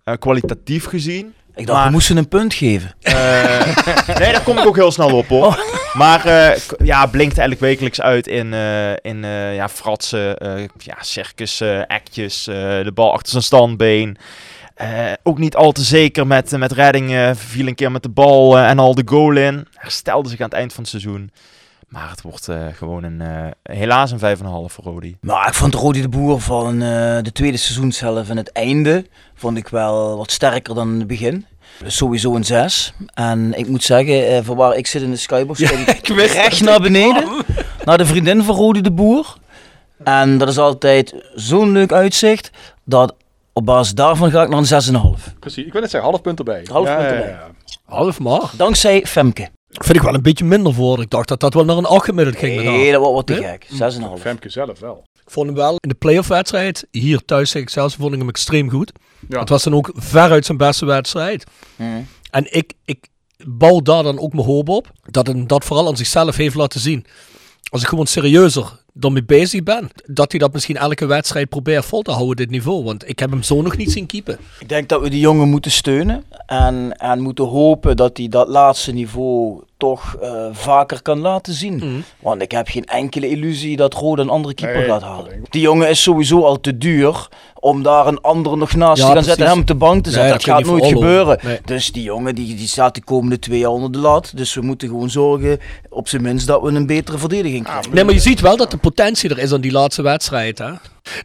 eh, 0.04 0.14
kwalitatief 0.18 0.84
gezien. 0.86 1.34
Ik 1.54 1.66
dacht, 1.66 1.78
Maar- 1.78 1.86
we 1.86 1.92
moesten 1.92 2.16
een 2.16 2.28
punt 2.28 2.54
geven. 2.54 2.94
Nee, 4.18 4.32
daar 4.32 4.42
kom 4.44 4.58
ik 4.58 4.66
ook 4.66 4.76
heel 4.76 4.90
snel 4.92 5.16
op 5.16 5.26
hoor. 5.28 5.64
Maar 5.92 6.24
eh, 6.24 6.60
k- 6.66 6.74
ja, 6.84 7.06
blinkt 7.06 7.38
eigenlijk 7.38 7.60
wekelijks 7.60 8.00
uit 8.00 8.26
in, 8.26 8.52
in 9.02 9.22
ja, 9.54 9.68
fratsen, 9.68 10.36
ja, 10.78 10.96
circus, 11.00 11.62
actjes, 11.86 12.44
de 12.44 12.90
bal 12.94 13.12
achter 13.12 13.30
zijn 13.30 13.42
standbeen. 13.42 14.16
Eh, 14.74 15.12
ook 15.22 15.38
niet 15.38 15.56
al 15.56 15.72
te 15.72 15.82
zeker 15.82 16.26
met, 16.26 16.50
met 16.58 16.72
reddingen. 16.72 17.36
Viel 17.36 17.66
een 17.66 17.74
keer 17.74 17.92
met 17.92 18.02
de 18.02 18.08
bal 18.08 18.58
eh, 18.58 18.68
en 18.68 18.78
al 18.78 18.94
de 18.94 19.02
goal 19.04 19.36
in. 19.36 19.66
Herstelde 19.74 20.28
zich 20.28 20.38
aan 20.40 20.44
het 20.48 20.54
eind 20.54 20.72
van 20.72 20.80
het 20.80 20.90
seizoen. 20.90 21.30
Maar 21.88 22.10
het 22.10 22.22
wordt 22.22 22.48
eh, 22.48 22.66
gewoon 22.74 23.02
een, 23.02 23.20
eh, 23.20 23.46
helaas 23.76 24.10
een 24.10 24.18
5,5 24.18 24.72
voor 24.72 24.84
Rodi. 24.84 25.16
Maar 25.20 25.48
ik 25.48 25.54
vond 25.54 25.74
Rodi 25.74 26.00
de 26.00 26.08
Boer 26.08 26.40
van 26.40 26.72
eh, 26.82 27.18
de 27.22 27.32
tweede 27.32 27.56
seizoenshelft 27.56 28.30
en 28.30 28.36
het 28.36 28.52
einde 28.52 29.06
vond 29.34 29.56
ik 29.56 29.68
wel 29.68 30.16
wat 30.16 30.30
sterker 30.30 30.74
dan 30.74 30.92
in 30.92 30.98
het 30.98 31.06
begin. 31.06 31.46
Dus 31.82 31.96
sowieso 31.96 32.34
een 32.34 32.44
6. 32.44 32.92
En 33.14 33.58
ik 33.58 33.68
moet 33.68 33.82
zeggen, 33.82 34.28
eh, 34.28 34.38
van 34.42 34.56
waar 34.56 34.76
ik 34.76 34.86
zit 34.86 35.02
in 35.02 35.10
de 35.10 35.16
skybox, 35.16 35.58
kijk 35.60 35.88
ik 35.88 36.06
recht 36.32 36.60
naar 36.60 36.80
beneden. 36.80 37.22
kwam. 37.22 37.42
Naar 37.84 37.98
de 37.98 38.06
vriendin 38.06 38.42
van 38.42 38.54
Rodi 38.54 38.80
de 38.80 38.92
Boer. 38.92 39.36
En 40.04 40.38
dat 40.38 40.48
is 40.48 40.58
altijd 40.58 41.14
zo'n 41.34 41.72
leuk 41.72 41.92
uitzicht, 41.92 42.50
dat 42.84 43.14
op 43.52 43.64
basis 43.66 43.94
daarvan 43.94 44.30
ga 44.30 44.42
ik 44.42 44.48
naar 44.48 44.58
een 44.58 45.16
6,5. 45.16 45.38
Precies, 45.38 45.64
ik 45.66 45.72
wil 45.72 45.80
net 45.80 45.90
zeggen, 45.90 46.10
half 46.10 46.22
punt 46.22 46.38
erbij. 46.38 46.66
Half 46.70 46.86
Ja, 46.86 46.96
punt 46.96 47.08
erbij. 47.10 47.28
ja. 47.28 47.50
Half 47.84 48.20
maar. 48.20 48.50
Dankzij 48.56 49.06
Femke. 49.06 49.48
Vind 49.68 49.96
ik 49.96 50.02
wel 50.02 50.14
een 50.14 50.22
beetje 50.22 50.44
minder 50.44 50.74
voor. 50.74 51.00
Ik 51.00 51.10
dacht 51.10 51.28
dat 51.28 51.40
dat 51.40 51.54
wel 51.54 51.64
naar 51.64 51.76
een 51.76 51.84
8 51.84 52.04
gemiddeld 52.04 52.36
ging. 52.36 52.56
met 52.56 52.64
haar. 52.64 52.74
Nee, 52.74 52.90
dat 52.92 53.00
wordt 53.00 53.14
wat 53.14 53.26
te 53.26 53.32
Nee? 53.32 53.42
gek. 53.42 53.66
6,5. 54.18 54.20
Femke 54.20 54.48
zelf 54.48 54.78
wel. 54.80 55.04
Ik 55.24 55.30
vond 55.30 55.46
hem 55.46 55.56
wel 55.56 55.70
in 55.80 55.88
de 55.88 55.94
playoff 55.94 56.28
wedstrijd, 56.28 56.86
hier 56.90 57.24
thuis 57.24 57.50
zeg 57.50 57.62
ik 57.62 57.68
zelfs, 57.70 57.94
vond 57.94 58.12
ik 58.12 58.18
hem 58.18 58.28
extreem 58.28 58.70
goed. 58.70 58.92
Ja. 59.28 59.38
Het 59.40 59.48
was 59.48 59.62
dan 59.62 59.74
ook 59.74 59.90
veruit 59.94 60.46
zijn 60.46 60.58
beste 60.58 60.84
wedstrijd. 60.86 61.44
En 62.30 62.54
ik, 62.56 62.72
ik 62.84 63.06
bouw 63.46 63.80
daar 63.80 64.02
dan 64.02 64.18
ook 64.18 64.32
mijn 64.32 64.46
hoop 64.46 64.68
op, 64.68 64.90
dat 65.02 65.26
hij 65.26 65.44
dat 65.46 65.64
vooral 65.64 65.88
aan 65.88 65.96
zichzelf 65.96 66.36
heeft 66.36 66.54
laten 66.54 66.80
zien. 66.80 67.04
Als 67.70 67.82
ik 67.82 67.88
gewoon 67.88 68.06
serieuzer 68.06 68.80
ermee 69.00 69.24
bezig 69.24 69.62
ben, 69.62 69.90
dat 70.06 70.30
hij 70.30 70.40
dat 70.40 70.52
misschien 70.52 70.76
elke 70.76 71.06
wedstrijd 71.06 71.48
probeert 71.48 71.84
vol 71.84 72.02
te 72.02 72.10
houden, 72.10 72.36
dit 72.36 72.50
niveau. 72.50 72.84
Want 72.84 73.08
ik 73.08 73.18
heb 73.18 73.30
hem 73.30 73.42
zo 73.42 73.62
nog 73.62 73.76
niet 73.76 73.92
zien 73.92 74.06
keepen. 74.06 74.38
Ik 74.58 74.68
denk 74.68 74.88
dat 74.88 75.00
we 75.00 75.10
die 75.10 75.20
jongen 75.20 75.48
moeten 75.48 75.70
steunen 75.70 76.24
en, 76.46 76.96
en 76.98 77.20
moeten 77.20 77.44
hopen 77.44 77.96
dat 77.96 78.16
hij 78.16 78.28
dat 78.28 78.48
laatste 78.48 78.92
niveau 78.92 79.62
toch 79.82 80.16
eh, 80.20 80.46
vaker 80.52 81.02
kan 81.02 81.18
laten 81.18 81.52
zien. 81.54 81.74
Mhm. 81.76 82.00
Want 82.20 82.42
ik 82.42 82.50
heb 82.50 82.68
geen 82.68 82.84
enkele 82.84 83.28
illusie 83.28 83.76
dat 83.76 83.94
Rode 83.94 84.22
een 84.22 84.28
andere 84.28 84.54
keeper 84.54 84.78
Nee, 84.78 84.86
gaat 84.88 85.02
halen. 85.02 85.42
Die 85.50 85.60
jongen 85.60 85.88
is 85.88 86.02
sowieso 86.02 86.44
al 86.44 86.60
te 86.60 86.78
duur 86.78 87.28
om 87.54 87.82
daar 87.82 88.06
een 88.06 88.20
andere 88.20 88.56
nog 88.56 88.74
naast 88.74 89.00
Ja, 89.02 89.08
te 89.08 89.12
gaan 89.14 89.24
zetten, 89.24 89.46
hem 89.46 89.60
op 89.60 89.66
de 89.66 89.74
bank 89.74 90.02
te 90.04 90.10
Nee, 90.10 90.18
zetten. 90.18 90.32
dat 90.32 90.44
gaat 90.44 90.64
nooit 90.64 90.86
gebeuren. 90.86 91.38
nee. 91.42 91.60
Dus 91.64 91.92
die 91.92 92.02
jongen 92.02 92.34
die, 92.34 92.54
die 92.54 92.66
staat 92.68 92.94
de 92.94 93.04
komende 93.04 93.38
twee 93.38 93.58
jaar 93.58 93.70
onder 93.70 93.92
de 93.92 93.98
lat. 93.98 94.32
Dus 94.34 94.54
we 94.54 94.60
moeten 94.60 94.88
gewoon 94.88 95.10
zorgen, 95.10 95.58
op 95.90 96.08
zijn 96.08 96.22
minst, 96.22 96.46
dat 96.46 96.62
we 96.62 96.68
een 96.70 96.86
betere 96.86 97.18
verdediging 97.18 97.64
krijgen. 97.64 97.94
Nee, 97.94 98.04
maar 98.04 98.14
je 98.14 98.20
ziet 98.20 98.40
wel 98.40 98.56
dat 98.56 98.70
de 98.70 98.76
potentie 98.76 99.30
er 99.30 99.38
is 99.38 99.52
aan 99.52 99.60
die 99.60 99.72
laatste 99.72 100.02
wedstrijd. 100.02 100.58
Hè? 100.58 100.70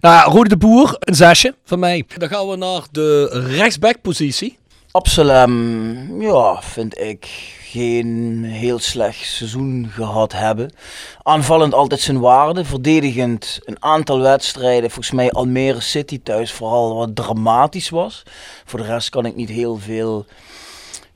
Nou 0.02 0.32
Rode 0.32 0.50
de 0.50 0.58
Boer, 0.58 0.96
een 1.00 1.16
zesje 1.16 1.56
van 1.66 1.80
mij. 1.80 2.04
Dan 2.18 2.30
gaan 2.30 2.48
we 2.48 2.56
naar 2.56 2.82
de 2.92 3.30
rechtsbackpositie. 3.58 4.58
Absalem, 4.98 6.22
ja, 6.22 6.62
vind 6.62 7.00
ik 7.00 7.28
geen 7.62 8.44
heel 8.44 8.80
slecht 8.80 9.28
seizoen 9.28 9.90
gehad 9.92 10.32
hebben. 10.32 10.72
Aanvallend 11.24 11.74
altijd 11.74 12.02
zijn 12.02 12.20
waarde. 12.20 12.66
Verdedigend 12.66 13.60
een 13.66 13.84
aantal 13.84 14.20
wedstrijden. 14.20 14.92
Volgens 14.92 15.16
mij 15.16 15.32
Almere 15.32 15.80
City 15.82 16.20
thuis 16.24 16.52
vooral 16.52 16.96
wat 16.96 17.16
dramatisch 17.16 17.90
was. 17.90 18.24
Voor 18.66 18.80
de 18.80 18.86
rest 18.86 19.10
kan 19.10 19.26
ik 19.26 19.36
niet 19.36 19.50
heel 19.50 19.78
veel 19.78 20.26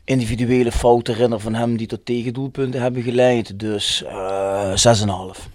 individuele 0.03 0.71
fouten 0.71 1.13
herinneren 1.13 1.43
van 1.43 1.53
hem 1.53 1.77
die 1.77 1.87
tot 1.87 2.05
tegendoelpunten 2.05 2.81
hebben 2.81 3.03
geleid. 3.03 3.59
Dus 3.59 4.03
eh 4.03 4.73
6,5. 5.35 5.47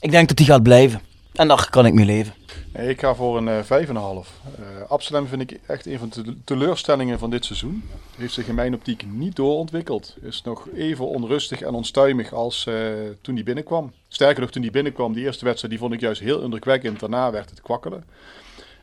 Ik 0.00 0.10
denk 0.10 0.28
dat 0.28 0.38
hij 0.38 0.46
gaat 0.46 0.62
blijven. 0.62 1.07
En 1.38 1.48
daar 1.48 1.70
kan 1.70 1.86
ik 1.86 1.92
mee 1.94 2.04
leven. 2.04 2.32
Ik 2.72 3.00
ga 3.00 3.14
voor 3.14 3.36
een 3.36 3.48
eh 3.48 3.62
5,5. 3.62 4.28
Eh 4.58 4.90
Absalem 4.90 5.26
vind 5.26 5.40
ik 5.50 5.58
echt 5.66 5.86
een 5.86 5.98
van 5.98 6.08
de 6.14 6.36
teleurstellingen 6.44 7.18
van 7.18 7.30
dit 7.30 7.44
seizoen. 7.44 7.82
Heeft 8.16 8.32
zich 8.32 8.46
in 8.48 8.54
mijn 8.54 8.74
optiek 8.74 9.04
niet 9.06 9.36
doorontwikkeld. 9.36 10.16
Is 10.22 10.42
nog 10.42 10.68
even 10.74 11.08
onrustig 11.08 11.60
en 11.60 11.74
onstuimig 11.74 12.32
als 12.32 12.66
eh, 12.66 12.74
toen 13.20 13.34
hij 13.34 13.44
binnenkwam. 13.44 13.92
Sterker 14.08 14.40
nog, 14.40 14.50
toen 14.50 14.62
hij 14.62 14.70
binnenkwam, 14.70 15.12
die 15.12 15.24
eerste 15.24 15.44
wedstrijd, 15.44 15.72
die 15.72 15.82
vond 15.82 15.94
ik 15.94 16.00
juist 16.00 16.20
heel 16.20 16.40
indrukwekkend. 16.42 17.00
Daarna 17.00 17.30
werd 17.30 17.50
het 17.50 17.60
kwakkelen. 17.60 18.04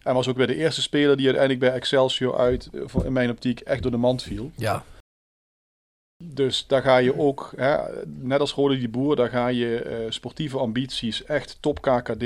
En 0.03 0.13
was 0.13 0.27
ook 0.27 0.37
weer 0.37 0.47
de 0.47 0.55
eerste 0.55 0.81
speler 0.81 1.15
die 1.17 1.25
uiteindelijk 1.25 1.65
bij 1.65 1.73
Excelsior 1.73 2.37
uit, 2.37 2.69
eh, 2.73 2.81
voor- 2.85 3.05
in 3.05 3.13
mijn 3.13 3.29
optiek, 3.29 3.59
echt 3.59 3.81
door 3.81 3.91
de 3.91 3.97
mand 3.97 4.23
viel. 4.23 4.51
Ja. 4.55 4.83
Dus 6.23 6.65
daar 6.67 6.81
ga 6.81 6.97
je 6.97 7.19
ook, 7.19 7.53
hè, 7.55 7.75
net 8.05 8.39
als 8.39 8.53
Rode 8.53 8.77
die 8.77 8.89
Boer, 8.89 9.15
daar 9.15 9.29
ga 9.29 9.47
je 9.47 9.81
eh, 9.81 9.95
sportieve 10.09 10.57
ambities, 10.57 11.25
echt 11.25 11.57
top 11.59 11.81
KKD, 11.81 12.25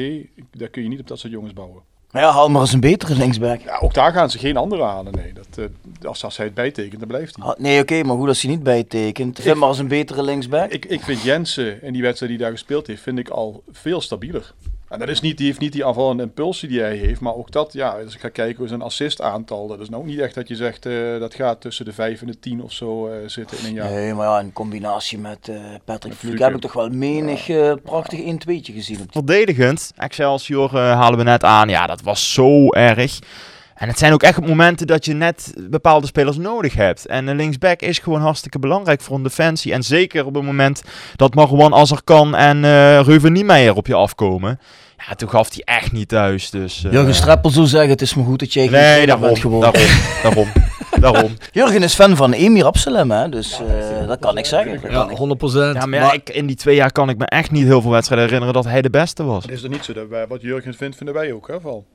daar 0.51 0.67
kun 0.67 0.83
je 0.83 0.89
niet 0.89 0.99
op 0.99 1.07
dat 1.07 1.19
soort 1.19 1.33
jongens 1.33 1.53
bouwen. 1.53 1.81
Maar 2.11 2.21
ja, 2.21 2.31
haal 2.31 2.49
maar 2.49 2.61
eens 2.61 2.73
een 2.73 2.79
betere 2.79 3.15
linksback. 3.15 3.61
Ja, 3.61 3.77
ook 3.77 3.93
daar 3.93 4.11
gaan 4.11 4.29
ze 4.29 4.37
geen 4.37 4.57
andere 4.57 4.83
halen. 4.83 5.13
Nee, 5.13 5.33
dat, 5.33 5.47
eh, 5.57 6.05
als, 6.07 6.23
als 6.23 6.37
hij 6.37 6.45
het 6.45 6.55
bijtekent, 6.55 6.99
dan 6.99 7.07
blijft 7.07 7.35
hij. 7.35 7.45
Ah, 7.45 7.59
Nee, 7.59 7.81
oké, 7.81 8.03
maar 8.03 8.15
goed 8.17 8.27
als 8.27 8.41
hij 8.41 8.51
niet 8.51 8.63
bijtekent. 8.63 9.39
Vind 9.39 9.57
maar 9.57 9.69
eens 9.69 9.77
een 9.77 9.87
betere 9.87 10.23
linksback. 10.23 10.71
Ik, 10.71 10.85
ik 10.85 11.01
vind 11.01 11.21
Jensen 11.21 11.83
in 11.83 11.93
die 11.93 12.01
wedstrijd 12.01 12.31
die 12.31 12.41
daar 12.41 12.51
gespeeld 12.51 12.87
heeft, 12.87 13.01
vind 13.01 13.19
ik 13.19 13.29
al 13.29 13.63
veel 13.71 14.01
stabieler. 14.01 14.53
En 14.89 14.99
dat 14.99 15.09
is 15.09 15.21
niet, 15.21 15.37
die 15.37 15.45
heeft 15.45 15.59
niet 15.59 15.71
die 15.71 15.85
aanvallende 15.85 16.23
impulsie 16.23 16.69
die 16.69 16.79
hij 16.79 16.95
heeft, 16.95 17.21
maar 17.21 17.35
ook 17.35 17.51
dat, 17.51 17.73
ja, 17.73 17.89
als 17.89 18.13
ik 18.13 18.19
ga 18.19 18.29
kijken 18.29 18.57
hoe 18.57 18.67
zijn 18.67 18.81
assist 18.81 19.21
aantal, 19.21 19.67
dat 19.67 19.79
is 19.79 19.89
nou 19.89 20.01
ook 20.01 20.07
niet 20.07 20.19
echt 20.19 20.35
dat 20.35 20.47
je 20.47 20.55
zegt 20.55 20.85
eh, 20.85 21.19
dat 21.19 21.35
gaat 21.35 21.61
tussen 21.61 21.85
de 21.85 21.93
5 21.93 22.21
en 22.21 22.27
de 22.27 22.39
10 22.39 22.63
of 22.63 22.71
zo 22.71 23.07
eh, 23.07 23.17
zitten 23.25 23.57
in 23.57 23.65
een 23.65 23.73
jaar. 23.73 23.91
Nee, 23.91 24.13
maar 24.13 24.27
ja, 24.27 24.39
in 24.39 24.53
combinatie 24.53 25.17
met 25.17 25.47
eh, 25.47 25.55
Patrick 25.85 26.13
Fluke 26.13 26.27
Fluke. 26.27 26.43
heb 26.43 26.55
ik 26.55 26.61
toch 26.61 26.73
wel 26.73 26.89
menig 26.89 27.45
prachtig 27.83 28.19
1-2'tje 28.19 28.73
gezien. 28.73 28.99
Op 29.01 29.11
die... 29.11 29.23
Verdedigend, 29.23 29.91
Excelsior 29.97 30.75
eh, 30.75 30.99
halen 30.99 31.17
we 31.17 31.23
net 31.23 31.43
aan. 31.43 31.69
Ja, 31.69 31.87
dat 31.87 32.01
was 32.01 32.33
zo 32.33 32.69
erg. 32.69 33.19
En 33.79 33.87
het 33.87 33.97
zijn 33.97 34.13
ook 34.13 34.23
echt 34.23 34.41
momenten 34.47 34.87
dat 34.87 35.05
je 35.05 35.13
net 35.13 35.53
bepaalde 35.69 36.07
spelers 36.07 36.37
nodig 36.37 36.73
hebt. 36.73 37.05
En 37.05 37.27
een 37.27 37.35
linksback 37.35 37.81
is 37.81 37.99
gewoon 37.99 38.21
hartstikke 38.21 38.59
belangrijk 38.59 39.01
voor 39.01 39.15
een 39.15 39.23
defensie. 39.23 39.73
En 39.73 39.83
zeker 39.83 40.25
op 40.25 40.35
het 40.35 40.43
moment 40.43 40.83
dat 41.15 41.35
Marwan 41.35 41.73
Azarkan 41.73 42.35
en 42.35 42.63
eh 42.65 42.99
Reuven 43.01 43.31
Niemeyer 43.33 43.75
op 43.75 43.87
je 43.87 43.93
afkomen. 43.95 44.59
Ja, 45.07 45.15
toen 45.15 45.29
gaf 45.29 45.49
hij 45.53 45.61
echt 45.75 45.91
niet 45.91 46.07
thuis. 46.07 46.49
Dus, 46.49 46.83
eh, 46.85 46.91
Jurgen 46.91 47.13
Streppel 47.15 47.49
zou 47.49 47.65
zeggen, 47.67 47.89
het 47.89 48.01
is 48.01 48.13
maar 48.13 48.25
goed 48.25 48.39
dat 48.39 48.53
jij 48.53 48.63
geen 48.67 48.71
Nee, 48.81 49.05
daarom, 49.05 49.25
bent 49.25 49.39
geworden. 49.39 49.73
daarom, 49.73 49.91
daarom, 50.23 50.47
daarom. 50.99 51.33
Jurgen 51.51 51.83
is 51.83 51.93
fan 51.95 52.15
van 52.15 52.31
Emir 52.33 52.65
Absalem, 52.65 53.11
hè? 53.11 53.29
dus 53.29 53.59
eh, 54.01 54.07
dat 54.07 54.19
kan 54.19 54.37
ik 54.37 54.45
zeggen. 54.45 54.81
Dat 54.81 54.91
Ja, 54.91 54.97
kan 54.97 55.11
ik. 55.11 55.17
100%. 55.17 55.75
Ja, 55.75 55.85
maar 55.85 55.99
ja, 55.99 56.11
ik, 56.13 56.29
in 56.29 56.45
die 56.45 56.55
twee 56.55 56.75
jaar 56.75 56.91
kan 56.91 57.09
ik 57.09 57.17
me 57.17 57.25
echt 57.25 57.51
niet 57.51 57.65
heel 57.65 57.81
veel 57.81 57.91
wedstrijden 57.91 58.25
herinneren 58.27 58.61
dat 58.61 58.71
hij 58.71 58.81
de 58.81 58.89
beste 58.89 59.23
was. 59.23 59.43
Het 59.43 59.51
is 59.51 59.63
er 59.63 59.69
niet 59.69 59.83
zo 59.85 59.93
dat 59.93 60.07
wij, 60.07 60.27
wat 60.27 60.41
Jurgen 60.41 60.73
vindt, 60.73 60.95
vinden 60.97 61.15
wij 61.15 61.31
ook, 61.33 61.47
hè, 61.47 61.59
Val? 61.61 61.85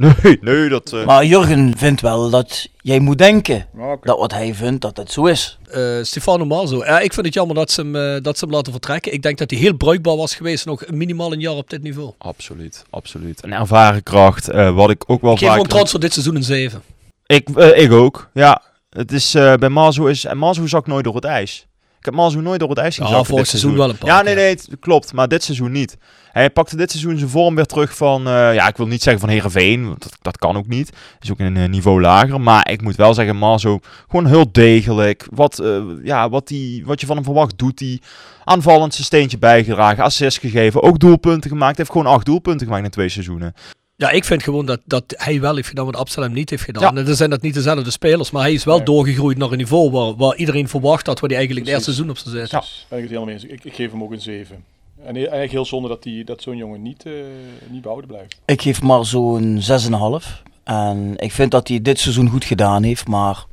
Nee, 0.00 0.38
nee, 0.40 0.68
dat... 0.68 0.92
eh, 0.92 1.06
Maar 1.06 1.24
Jurgen 1.24 1.76
vindt 1.76 2.00
wel 2.00 2.30
dat 2.30 2.68
jij 2.80 2.98
moet 3.00 3.18
denken 3.18 3.66
dat 4.02 4.18
wat 4.18 4.32
hij 4.32 4.54
vindt, 4.54 4.80
dat 4.80 4.96
het 4.96 5.12
zo 5.12 5.24
is. 5.26 5.58
Eh, 5.70 5.98
Stefano 6.02 6.44
Marzo. 6.44 6.84
Ja, 6.84 7.00
ik 7.00 7.12
vind 7.12 7.26
het 7.26 7.34
jammer 7.34 7.56
dat 7.56 7.70
ze, 7.70 7.80
hem, 7.80 7.96
eh, 7.96 8.22
dat 8.22 8.38
ze 8.38 8.44
hem 8.44 8.54
laten 8.54 8.72
vertrekken. 8.72 9.12
Ik 9.12 9.22
denk 9.22 9.38
dat 9.38 9.50
hij 9.50 9.60
heel 9.60 9.74
bruikbaar 9.74 10.16
was 10.16 10.34
geweest. 10.34 10.66
Nog 10.66 10.82
minimaal 10.90 11.32
een 11.32 11.40
jaar 11.40 11.54
op 11.54 11.70
dit 11.70 11.82
niveau. 11.82 12.12
Absoluut, 12.18 12.84
absoluut. 12.90 13.44
Een 13.44 13.52
ervaren 13.52 14.02
kracht, 14.02 14.48
eh, 14.48 14.74
wat 14.74 14.90
ik 14.90 15.02
ook 15.06 15.20
wel 15.20 15.32
Ik 15.32 15.38
geef 15.38 15.48
vaak... 15.48 15.58
ook 15.58 15.66
transfer 15.66 16.00
dit 16.00 16.12
seizoen 16.12 16.36
een 16.36 16.44
7. 16.44 16.82
Ik, 17.26 17.48
ik 17.74 17.92
ook, 17.92 18.30
ja. 18.34 18.62
Het 18.90 19.12
is, 19.12 19.34
eh, 19.34 19.54
bij 19.54 19.68
Mazu 19.68 20.08
is... 20.08 20.24
En 20.24 20.38
Mazu 20.38 20.68
zakt 20.68 20.86
nooit 20.86 21.04
door 21.04 21.14
het 21.14 21.24
ijs. 21.24 21.66
Ik 22.00 22.06
heb 22.06 22.14
Mazu 22.14 22.40
nooit 22.40 22.60
door 22.60 22.68
het 22.68 22.78
ijs 22.78 22.94
zien 22.94 23.06
Ja, 23.06 23.22
vorig 23.22 23.46
seizoen 23.46 23.76
wel 23.76 23.90
een 23.90 23.98
paar 23.98 24.08
Ja, 24.08 24.22
nee, 24.22 24.34
nee, 24.34 24.48
het 24.48 24.68
klopt. 24.80 25.12
Maar 25.12 25.28
dit 25.28 25.42
seizoen 25.42 25.72
niet. 25.72 25.96
Hij 26.32 26.50
pakte 26.50 26.76
dit 26.76 26.90
seizoen 26.90 27.18
zijn 27.18 27.30
vorm 27.30 27.54
weer 27.54 27.64
terug 27.66 27.96
van... 27.96 28.26
eh, 28.26 28.54
ja, 28.54 28.68
ik 28.68 28.76
wil 28.76 28.86
niet 28.86 29.02
zeggen 29.02 29.20
van 29.20 29.30
Heerenveen. 29.30 29.86
want 29.88 30.02
Dat, 30.02 30.16
dat 30.20 30.38
kan 30.38 30.56
ook 30.56 30.66
niet. 30.66 30.90
Is 31.20 31.30
ook 31.30 31.38
een 31.38 31.56
eh, 31.56 31.68
niveau 31.68 32.00
lager. 32.00 32.40
Maar 32.40 32.70
ik 32.70 32.82
moet 32.82 32.96
wel 32.96 33.14
zeggen, 33.14 33.36
Mazu 33.36 33.78
gewoon 34.08 34.26
heel 34.26 34.52
degelijk. 34.52 35.26
Wat, 35.30 35.58
eh, 35.58 35.82
ja, 36.02 36.28
wat, 36.28 36.48
die, 36.48 36.84
wat 36.84 37.00
je 37.00 37.06
van 37.06 37.16
hem 37.16 37.24
verwacht, 37.24 37.58
doet 37.58 37.80
hij. 37.80 38.00
Aanvallend 38.44 38.94
zijn 38.94 39.06
steentje 39.06 39.38
bijgedragen. 39.38 40.04
Assist 40.04 40.38
gegeven. 40.38 40.82
Ook 40.82 40.98
doelpunten 40.98 41.50
gemaakt. 41.50 41.76
Hij 41.76 41.84
heeft 41.86 41.98
gewoon 41.98 42.14
acht 42.14 42.26
doelpunten 42.26 42.66
gemaakt 42.66 42.84
in 42.84 42.90
twee 42.90 43.08
seizoenen. 43.08 43.54
Ja, 44.00 44.10
ik 44.10 44.24
vind 44.24 44.42
gewoon 44.42 44.66
dat, 44.66 44.80
dat 44.84 45.04
hij 45.06 45.40
wel 45.40 45.54
heeft 45.54 45.68
gedaan 45.68 45.84
wat 45.84 45.96
Absalem 45.96 46.32
niet 46.32 46.50
heeft 46.50 46.62
gedaan. 46.62 46.82
Ja. 46.94 47.00
En 47.00 47.04
dan 47.04 47.14
zijn 47.14 47.30
dat 47.30 47.42
niet 47.42 47.54
dezelfde 47.54 47.90
spelers, 47.90 48.30
maar 48.30 48.42
hij 48.42 48.52
is 48.52 48.64
wel 48.64 48.76
Nee. 48.76 48.84
doorgegroeid 48.84 49.38
naar 49.38 49.50
een 49.50 49.56
niveau 49.58 49.90
waar, 49.90 50.14
waar 50.16 50.36
iedereen 50.36 50.68
verwacht 50.68 51.06
had, 51.06 51.20
waar 51.20 51.28
hij 51.28 51.38
eigenlijk 51.38 51.66
het 51.66 51.76
eerste 51.76 51.92
seizoen 51.92 52.10
op 52.16 52.18
zou 52.18 52.36
zetten. 52.36 52.58
Ja. 52.58 52.64
Ben 52.88 52.98
ik 52.98 53.04
het 53.04 53.12
helemaal 53.12 53.24
mee 53.24 53.34
eens. 53.34 53.44
Ik, 53.52 53.64
ik 53.64 53.74
geef 53.74 53.90
hem 53.90 54.02
ook 54.02 54.12
een 54.12 54.20
7. 54.20 54.64
En 55.04 55.14
he- 55.14 55.20
eigenlijk 55.20 55.50
heel 55.50 55.64
zonde 55.64 55.88
dat, 55.88 56.02
die, 56.02 56.24
dat 56.24 56.42
zo'n 56.42 56.56
jongen 56.56 56.82
niet, 56.82 57.06
eh, 57.06 57.12
niet 57.70 57.80
behouden 57.82 58.10
blijft. 58.10 58.36
Ik 58.44 58.62
geef 58.62 58.82
maar 58.82 59.04
zo'n 59.04 59.60
6,5. 59.62 60.42
En 60.64 61.14
ik 61.16 61.32
vind 61.32 61.50
dat 61.50 61.68
hij 61.68 61.82
dit 61.82 61.98
seizoen 61.98 62.28
goed 62.28 62.44
gedaan 62.44 62.82
heeft. 62.82 63.08
Maar 63.08 63.44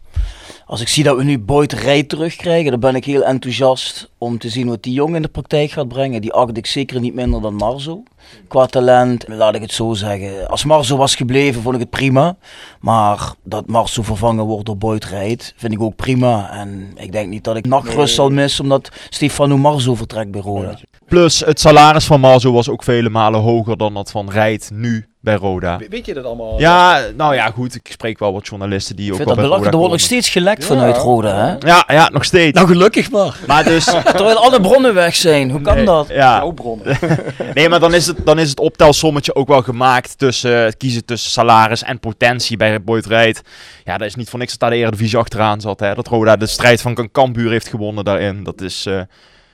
als 0.67 0.81
ik 0.81 0.87
zie 0.87 1.03
dat 1.03 1.17
we 1.17 1.23
nu 1.23 1.39
Boyd 1.39 1.73
Rij 1.73 2.03
terugkrijgen, 2.03 2.71
dan 2.71 2.79
ben 2.79 2.95
ik 2.95 3.05
heel 3.05 3.23
enthousiast 3.23 4.09
om 4.17 4.37
te 4.37 4.49
zien 4.49 4.67
wat 4.67 4.83
die 4.83 4.93
jongen 4.93 5.15
in 5.15 5.21
de 5.21 5.27
praktijk 5.27 5.71
gaat 5.71 5.87
brengen. 5.87 6.21
Die 6.21 6.33
acht 6.33 6.57
ik 6.57 6.65
zeker 6.65 6.99
niet 6.99 7.13
minder 7.13 7.41
dan 7.41 7.55
Marzo. 7.55 8.03
Qua 8.47 8.65
talent, 8.65 9.25
laat 9.27 9.55
ik 9.55 9.61
het 9.61 9.71
zo 9.71 9.93
zeggen. 9.93 10.47
Als 10.47 10.63
Marzo 10.63 10.97
was 10.97 11.15
gebleven, 11.15 11.61
vond 11.61 11.75
ik 11.75 11.81
het 11.81 11.89
prima. 11.89 12.35
Maar 12.79 13.33
dat 13.43 13.67
Marzo 13.67 14.01
vervangen 14.01 14.45
wordt 14.45 14.65
door 14.65 14.77
Boyd 14.77 15.05
Rijt, 15.05 15.53
vind 15.57 15.73
ik 15.73 15.81
ook 15.81 15.95
prima. 15.95 16.51
En 16.51 16.91
ik 16.95 17.11
denk 17.11 17.29
niet 17.29 17.43
dat 17.43 17.57
ik 17.57 17.65
nachtrust 17.65 18.15
zal 18.15 18.29
missen, 18.29 18.63
omdat 18.63 18.91
Stefano 19.09 19.57
Marzo 19.57 19.95
vertrekt 19.95 20.31
bij 20.31 20.41
Roda. 20.41 20.79
Plus 21.07 21.39
het 21.39 21.59
salaris 21.59 22.05
van 22.05 22.19
Mazu 22.19 22.49
was 22.49 22.69
ook 22.69 22.83
vele 22.83 23.09
malen 23.09 23.39
hoger 23.39 23.77
dan 23.77 23.93
dat 23.93 24.11
van 24.11 24.29
Rijt 24.29 24.69
nu 24.73 25.05
bij 25.27 25.35
Roda. 25.35 25.79
Weet 25.89 26.05
je 26.05 26.13
dat 26.13 26.23
allemaal? 26.25 26.59
Ja, 26.59 27.01
nou 27.15 27.35
ja, 27.35 27.51
goed. 27.51 27.75
Ik 27.75 27.87
spreek 27.91 28.19
wel 28.19 28.33
wat 28.33 28.47
journalisten 28.47 28.95
die 28.95 29.05
Ik 29.05 29.11
ook 29.11 29.17
wel 29.17 29.25
bij 29.25 29.35
belachelijk. 29.35 29.65
Er 29.65 29.71
Roda 29.71 29.77
wordt 29.77 29.93
nog 30.01 30.01
steeds 30.01 30.29
gelekt 30.29 30.61
Ja. 30.61 30.67
vanuit 30.67 30.97
Roda, 30.97 31.35
hè? 31.35 31.67
Ja, 31.67 31.83
ja, 31.87 32.09
nog 32.09 32.23
steeds. 32.23 32.55
Nou, 32.55 32.67
gelukkig 32.67 33.11
maar. 33.11 33.37
Maar 33.47 33.63
dus... 33.63 33.83
Terwijl 34.15 34.37
alle 34.37 34.61
bronnen 34.61 34.93
weg 34.93 35.15
zijn. 35.15 35.51
Hoe 35.51 35.61
kan 35.61 35.75
Nee, 35.75 35.85
dat? 35.85 36.07
Ja, 36.07 36.37
Jouw 36.37 36.51
bronnen. 36.51 36.97
nee, 37.53 37.69
maar 37.69 37.79
dan 37.79 37.93
is, 37.93 38.07
het, 38.07 38.25
dan 38.25 38.39
is 38.39 38.49
het 38.49 38.59
optelsommetje 38.59 39.35
ook 39.35 39.47
wel 39.47 39.61
gemaakt 39.61 40.17
tussen 40.17 40.51
het 40.51 40.77
kiezen 40.77 41.05
tussen 41.05 41.31
salaris 41.31 41.83
en 41.83 41.99
potentie 41.99 42.57
bij 42.57 42.83
Boyd 42.83 43.05
Rijt. 43.05 43.41
Ja, 43.83 43.97
dat 43.97 44.07
is 44.07 44.15
niet 44.15 44.29
voor 44.29 44.39
niks 44.39 44.51
dat 44.51 44.59
daar 44.59 44.69
de 44.69 44.75
Eredivisie 44.75 45.17
achteraan 45.17 45.61
zat. 45.61 45.79
Hè. 45.79 45.95
Dat 45.95 46.07
Roda 46.07 46.35
de 46.35 46.47
strijd 46.47 46.81
van 46.81 47.09
Kambuur 47.11 47.51
heeft 47.51 47.67
gewonnen 47.67 48.05
daarin. 48.05 48.43
Dat 48.43 48.61
is 48.61 48.85
eh, 48.85 48.99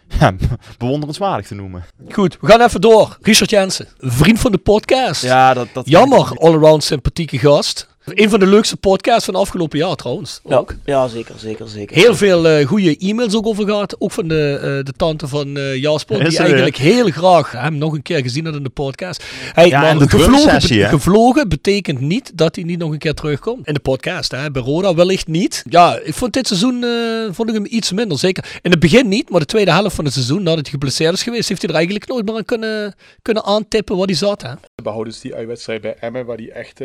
ja, 0.20 0.34
bewonderenswaardig 0.78 1.48
te 1.48 1.56
noemen. 1.56 1.86
Goed, 2.10 2.38
we 2.42 2.48
gaan 2.48 2.62
even 2.62 2.82
door. 2.82 3.18
Richard 3.22 3.50
Jensen, 3.50 3.88
vriend 3.98 4.40
van 4.40 4.52
de 4.52 4.58
podcast. 4.58 5.22
Ja, 5.22 5.54
dat, 5.54 5.68
dat 5.74 5.90
Jammer, 5.90 6.38
all-around 6.38 6.84
sympathieke 6.84 7.40
gast. 7.40 7.88
Een 8.06 8.30
van 8.30 8.40
de 8.40 8.48
leukste 8.48 8.78
podcasts 8.78 9.26
van 9.26 9.36
afgelopen 9.36 9.78
jaar 9.80 9.96
trouwens. 9.96 10.40
Ja, 10.48 10.56
Ook. 10.58 10.76
ja 10.86 11.08
zeker, 11.08 11.36
zeker, 11.38 11.68
zeker. 11.68 11.96
Heel 11.96 12.16
veel 12.16 12.48
eh, 12.48 12.68
goede 12.68 12.98
e-mails 12.98 13.36
ook 13.36 13.48
over 13.48 13.66
gehad. 13.66 13.96
Ook 14.00 14.12
van 14.12 14.28
de, 14.28 14.58
eh, 14.62 14.86
de 14.86 14.94
tante 14.98 15.28
van 15.28 15.58
eh 15.58 15.76
Jasper. 15.76 16.22
Is 16.22 16.28
Die 16.30 16.38
er 16.38 16.44
eigenlijk 16.44 16.78
heel 16.78 17.10
graag 17.10 17.52
hem 17.52 17.78
nog 17.78 17.94
een 17.94 18.02
keer 18.02 18.22
gezien 18.22 18.46
had 18.46 18.56
in 18.56 18.64
de 18.64 18.70
podcast. 18.70 19.24
Hey, 19.54 19.68
Ja, 19.68 19.82
maar 19.82 19.90
en 19.90 19.98
de 19.98 20.10
gevlogen, 20.10 20.62
gevlogen 20.90 21.50
betekent 21.50 22.00
niet 22.00 22.32
dat 22.38 22.56
hij 22.56 22.64
niet 22.64 22.80
nog 22.80 22.92
een 22.92 22.98
keer 22.98 23.14
terugkomt. 23.14 23.68
In 23.68 23.74
de 23.74 23.80
podcast, 23.80 24.32
hè. 24.32 24.52
bij 24.52 24.62
Roda 24.62 24.96
wellicht 24.96 25.28
niet. 25.28 25.64
Ja, 25.70 26.00
ik 26.04 26.14
vond 26.14 26.34
dit 26.34 26.48
seizoen 26.48 26.84
eh, 26.84 26.90
vond 27.32 27.50
ik 27.50 27.56
hem 27.56 27.66
iets 27.70 27.92
minder. 27.92 28.20
Zeker 28.20 28.60
in 28.62 28.72
het 28.72 28.80
begin 28.80 29.08
niet, 29.08 29.30
maar 29.30 29.40
de 29.40 29.46
tweede 29.46 29.72
helft 29.72 29.96
van 29.96 30.06
het 30.06 30.14
seizoen, 30.14 30.44
nadat 30.44 30.62
hij 30.62 30.72
geblesseerd 30.72 31.14
is 31.14 31.24
geweest, 31.24 31.50
heeft 31.50 31.62
hij 31.62 31.70
er 31.70 31.76
eigenlijk 31.76 32.08
nooit 32.08 32.26
meer 32.26 32.36
aan 32.36 32.46
kunnen, 32.46 32.94
kunnen 33.22 33.44
aantippen 33.44 33.98
waar 33.98 34.06
hij 34.06 34.16
zat. 34.16 34.42
Hè. 34.42 34.52
Behoudens 34.84 35.20
die 35.20 35.36
uitwedstrijd 35.36 35.82
bij 35.82 35.96
Emmen, 36.00 36.26
waar 36.26 36.38
die 36.38 36.52
echt 36.52 36.82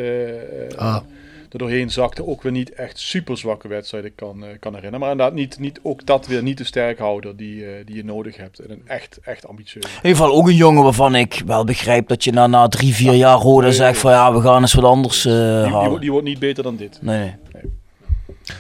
Ah. 0.76 0.96
Er 1.51 1.59
doorheen 1.59 1.90
zakte, 1.90 2.26
ook 2.26 2.42
weer 2.42 2.53
niet 2.53 2.72
echt 2.72 2.99
super 2.99 3.36
zwakke 3.38 3.68
wedstrijden 3.68 4.14
kan, 4.14 4.44
eh, 4.44 4.49
kan 4.61 4.74
herinneren. 4.74 5.01
Maar 5.01 5.11
inderdaad, 5.11 5.34
niet, 5.34 5.59
niet, 5.59 5.80
ook 5.82 6.07
dat 6.07 6.26
weer 6.26 6.42
niet 6.42 6.59
de 6.59 6.64
sterkhouder 6.64 7.36
die, 7.36 7.64
eh, 7.66 7.70
die 7.86 7.96
je 7.96 8.05
nodig 8.05 8.36
hebt. 8.36 8.59
En 8.59 8.70
een 8.70 8.82
echt, 8.86 9.18
echt 9.22 9.46
ambitieus. 9.49 9.84
In 9.84 9.90
ieder 9.96 10.11
geval 10.11 10.32
ook 10.34 10.46
een 10.49 10.55
jongen 10.55 10.82
waarvan 10.82 11.14
ik 11.14 11.42
wel 11.46 11.64
begrijp 11.64 12.09
dat 12.09 12.24
je 12.24 12.32
na, 12.32 12.46
na 12.46 12.68
drie, 12.68 12.94
vier 12.94 13.14
jaar 13.14 13.38
Roda 13.38 13.70
zegt 13.70 13.99
van 13.99 14.11
ja, 14.12 14.32
we 14.34 14.40
gaan 14.40 14.61
eens 14.61 14.74
wat 14.74 14.84
anders 14.84 15.24
eh, 15.24 15.32
Die, 15.32 15.40
die, 15.40 15.72
halen. 15.72 15.88
wordt- 15.88 16.01
die 16.03 16.11
wordt 16.12 16.26
niet 16.26 16.38
beter 16.38 16.62
dan 16.62 16.76
dit. 16.76 16.99
Nee, 17.03 17.34
nee. 17.53 17.62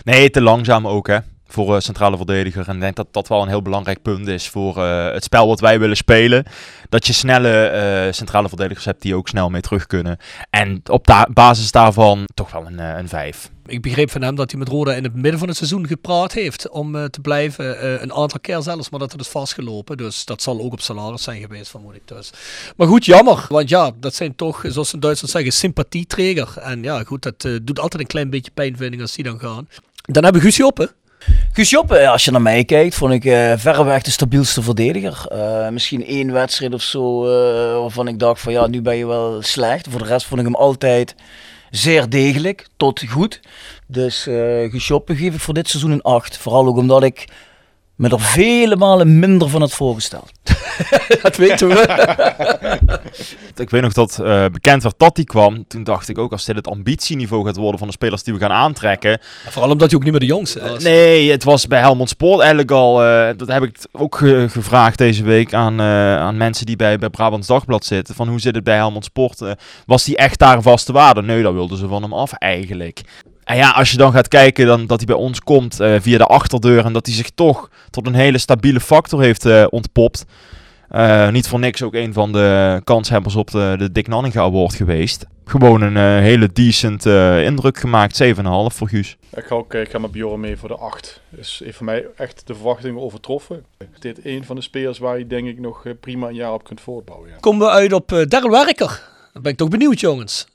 Nee, 0.04 0.30
te 0.30 0.40
langzaam 0.42 0.86
ook 0.88 1.06
hè. 1.06 1.18
Voor 1.50 1.74
eh, 1.74 1.80
centrale 1.80 2.16
verdediger. 2.16 2.68
En 2.68 2.74
ik 2.74 2.80
denk 2.80 2.96
dat 2.96 3.06
dat 3.10 3.28
wel 3.28 3.42
een 3.42 3.48
heel 3.48 3.62
belangrijk 3.62 4.02
punt 4.02 4.26
is 4.26 4.48
voor 4.48 4.76
eh, 4.76 5.12
het 5.12 5.24
spel 5.24 5.46
wat 5.46 5.60
wij 5.60 5.78
willen 5.78 5.96
spelen. 5.96 6.44
Dat 6.88 7.06
je 7.06 7.12
snelle 7.12 7.64
eh, 7.64 8.12
centrale 8.12 8.48
verdedigers 8.48 8.84
hebt 8.84 9.02
die 9.02 9.14
ook 9.14 9.28
snel 9.28 9.50
mee 9.50 9.60
terug 9.60 9.86
kunnen. 9.86 10.18
En 10.50 10.80
op 10.90 11.26
basis 11.32 11.70
daarvan 11.70 12.24
toch 12.34 12.50
wel 12.50 12.66
een, 12.66 12.78
een 12.78 13.08
5. 13.08 13.50
Ik 13.66 13.82
begreep 13.82 14.10
van 14.10 14.22
hem 14.22 14.34
dat 14.34 14.50
hij 14.50 14.58
met 14.58 14.68
Roda 14.68 14.92
in 14.92 15.02
het 15.02 15.14
midden 15.14 15.38
van 15.38 15.48
het 15.48 15.56
seizoen 15.56 15.86
gepraat 15.86 16.32
heeft 16.32 16.68
om 16.68 16.92
te 17.10 17.20
blijven. 17.20 18.02
een 18.02 18.12
aantal 18.12 18.40
keer 18.40 18.62
zelfs, 18.62 18.90
maar 18.90 19.00
dat 19.00 19.12
het 19.12 19.20
is 19.20 19.28
vastgelopen. 19.28 19.96
Dus 19.96 20.24
dat 20.24 20.42
zal 20.42 20.60
ook 20.60 20.72
op 20.72 20.80
salaris 20.80 21.22
zijn 21.22 21.40
geweest, 21.40 21.70
vermoed 21.70 21.94
ik 21.94 22.08
dus. 22.08 22.30
Maar 22.76 22.86
goed, 22.86 23.04
jammer. 23.04 23.46
Want 23.48 23.68
ja, 23.68 23.90
dat 24.00 24.14
zijn 24.14 24.36
toch, 24.36 24.64
zoals 24.66 24.92
in 24.92 25.00
Duitsland 25.00 25.32
zeggen, 25.32 25.52
sympathietreger. 25.52 26.58
En 26.58 26.82
ja, 26.82 27.04
goed, 27.04 27.22
dat 27.22 27.40
doet 27.62 27.78
altijd 27.78 28.02
een 28.02 28.08
klein 28.08 28.30
beetje 28.30 28.50
pijn, 28.54 29.00
als 29.00 29.14
die 29.14 29.24
dan 29.24 29.38
gaan. 29.38 29.68
Dan 30.02 30.22
hebben 30.22 30.42
we 30.42 30.46
Guus 30.48 30.56
Joppe. 30.56 30.94
Ja, 31.88 32.10
als 32.10 32.24
je 32.24 32.30
naar 32.30 32.42
mij 32.42 32.64
kijkt, 32.64 32.94
vond 32.94 33.12
ik 33.12 33.24
eh, 33.24 33.52
verreweg 33.56 34.02
de 34.02 34.10
stabielste 34.10 34.62
verdediger. 34.62 35.26
Eh, 35.28 35.68
misschien 35.68 36.04
één 36.04 36.32
wedstrijd 36.32 36.74
of 36.74 36.82
zo 36.82 37.24
eh, 37.24 37.80
waarvan 37.80 38.08
ik 38.08 38.18
dacht 38.18 38.40
van 38.40 38.52
ja, 38.52 38.66
nu 38.66 38.82
ben 38.82 38.96
je 38.96 39.06
wel 39.06 39.42
slecht. 39.42 39.86
Voor 39.90 40.00
de 40.00 40.06
rest 40.06 40.26
vond 40.26 40.40
ik 40.40 40.46
hem 40.46 40.54
altijd 40.54 41.14
zeer 41.70 42.08
degelijk, 42.08 42.66
tot 42.76 43.02
goed. 43.08 43.40
Dus 43.86 44.28
Joppe 44.72 45.16
geef 45.16 45.34
ik 45.34 45.40
voor 45.40 45.54
dit 45.54 45.68
seizoen 45.68 45.90
een 45.90 46.02
8. 46.02 46.36
Vooral 46.36 46.66
ook 46.66 46.76
omdat 46.76 47.02
ik 47.02 47.28
me 47.98 48.08
er 48.08 48.20
vele 48.20 48.76
malen 48.76 49.18
minder 49.18 49.48
van 49.48 49.60
had 49.60 49.72
voorgesteld. 49.72 50.30
dat 51.22 51.36
weten 51.36 51.68
we. 51.68 52.06
Ik 53.56 53.70
weet 53.70 53.82
nog 53.82 53.92
dat 53.92 54.18
eh, 54.18 54.44
bekend 54.52 54.82
werd 54.82 54.94
dat 54.98 55.14
die 55.16 55.24
kwam. 55.24 55.64
Toen 55.66 55.84
dacht 55.84 56.08
ik 56.08 56.18
ook, 56.18 56.32
als 56.32 56.44
dit 56.44 56.56
het 56.56 56.68
ambitieniveau 56.68 57.44
gaat 57.46 57.56
worden 57.56 57.78
van 57.78 57.86
de 57.88 57.92
spelers 57.94 58.22
die 58.22 58.34
we 58.34 58.40
gaan 58.40 58.50
aantrekken. 58.52 59.18
Vooral 59.48 59.70
omdat 59.70 59.88
hij 59.90 59.96
ook 59.98 60.02
niet 60.04 60.12
meer 60.12 60.20
de 60.20 60.26
jongste 60.26 60.60
is. 60.60 60.82
Nee, 60.84 61.30
het 61.30 61.44
was 61.44 61.66
bij 61.66 61.80
Helmond 61.80 62.08
Sport 62.08 62.38
eigenlijk 62.38 62.70
al. 62.70 63.04
eh, 63.04 63.28
dat 63.36 63.48
heb 63.48 63.62
ik 63.62 63.76
ook 63.92 64.16
ge- 64.16 64.46
gevraagd 64.50 64.98
deze 64.98 65.22
week 65.22 65.54
aan, 65.54 65.80
eh, 65.80 66.16
aan 66.18 66.36
mensen 66.36 66.66
die 66.66 66.76
bij, 66.76 66.98
bij 66.98 67.10
Brabants 67.10 67.46
Dagblad 67.46 67.84
zitten. 67.84 68.14
Van 68.14 68.28
hoe 68.28 68.40
zit 68.40 68.54
het 68.54 68.64
bij 68.64 68.76
Helmond 68.76 69.04
Sport? 69.04 69.42
Was 69.86 70.04
die 70.04 70.16
echt 70.16 70.38
daar 70.38 70.56
een 70.56 70.62
vaste 70.62 70.92
waarde? 70.92 71.22
Nee, 71.22 71.42
daar 71.42 71.54
wilden 71.54 71.78
ze 71.78 71.88
van 71.88 72.02
hem 72.02 72.12
af 72.12 72.32
eigenlijk. 72.32 73.00
En 73.48 73.56
ja, 73.56 73.70
als 73.70 73.90
je 73.90 73.96
dan 73.96 74.12
gaat 74.12 74.28
kijken 74.28 74.66
dan, 74.66 74.86
dat 74.86 74.98
hij 74.98 75.06
bij 75.06 75.16
ons 75.16 75.40
komt 75.40 75.80
eh, 75.80 75.94
via 76.00 76.18
de 76.18 76.24
achterdeur. 76.24 76.84
En 76.84 76.92
dat 76.92 77.06
hij 77.06 77.14
zich 77.14 77.30
toch 77.30 77.70
tot 77.90 78.06
een 78.06 78.14
hele 78.14 78.38
stabiele 78.38 78.80
factor 78.80 79.20
heeft 79.20 79.44
eh, 79.44 79.66
ontpopt. 79.70 80.24
Eh, 80.88 81.30
niet 81.30 81.48
voor 81.48 81.58
niks 81.58 81.82
ook 81.82 81.94
een 81.94 82.12
van 82.12 82.32
de 82.32 82.80
kanshebbers 82.84 83.34
op 83.34 83.50
de, 83.50 83.74
de 83.78 83.92
Dick 83.92 84.08
Nanninga 84.08 84.40
Award 84.40 84.74
geweest. 84.74 85.26
Gewoon 85.44 85.80
een 85.80 85.96
eh, 85.96 86.02
hele 86.02 86.52
decent 86.52 87.06
eh, 87.06 87.44
indruk 87.44 87.78
gemaakt. 87.78 88.22
7,5 88.22 88.30
voor 88.42 88.88
Guus. 88.88 89.16
Ik 89.34 89.44
ga 89.44 89.54
ook 89.54 89.74
ik 89.74 89.90
ga 89.90 89.98
met 89.98 90.10
Bjorn 90.10 90.40
mee 90.40 90.56
voor 90.56 90.68
de 90.68 90.76
8. 90.76 91.20
Dus 91.28 91.60
heeft 91.64 91.76
voor 91.76 91.86
mij 91.86 92.06
echt 92.16 92.46
de 92.46 92.54
verwachtingen 92.54 93.00
overtroffen. 93.00 93.64
Dit 93.98 94.24
een 94.24 94.44
van 94.44 94.56
de 94.56 94.62
spelers 94.62 94.98
waar 94.98 95.18
je 95.18 95.26
denk 95.26 95.46
ik 95.48 95.58
nog 95.58 95.82
prima 96.00 96.28
een 96.28 96.34
jaar 96.34 96.52
op 96.52 96.64
kunt 96.64 96.80
voortbouwen. 96.80 97.28
Ja. 97.28 97.36
Komen 97.40 97.66
we 97.66 97.72
uit 97.72 97.92
op 97.92 98.12
uh, 98.12 98.26
Daryl 98.26 98.50
Werker. 98.50 99.02
Dan 99.32 99.42
ben 99.42 99.52
ik 99.52 99.58
toch 99.58 99.68
benieuwd, 99.68 100.00
jongens. 100.00 100.46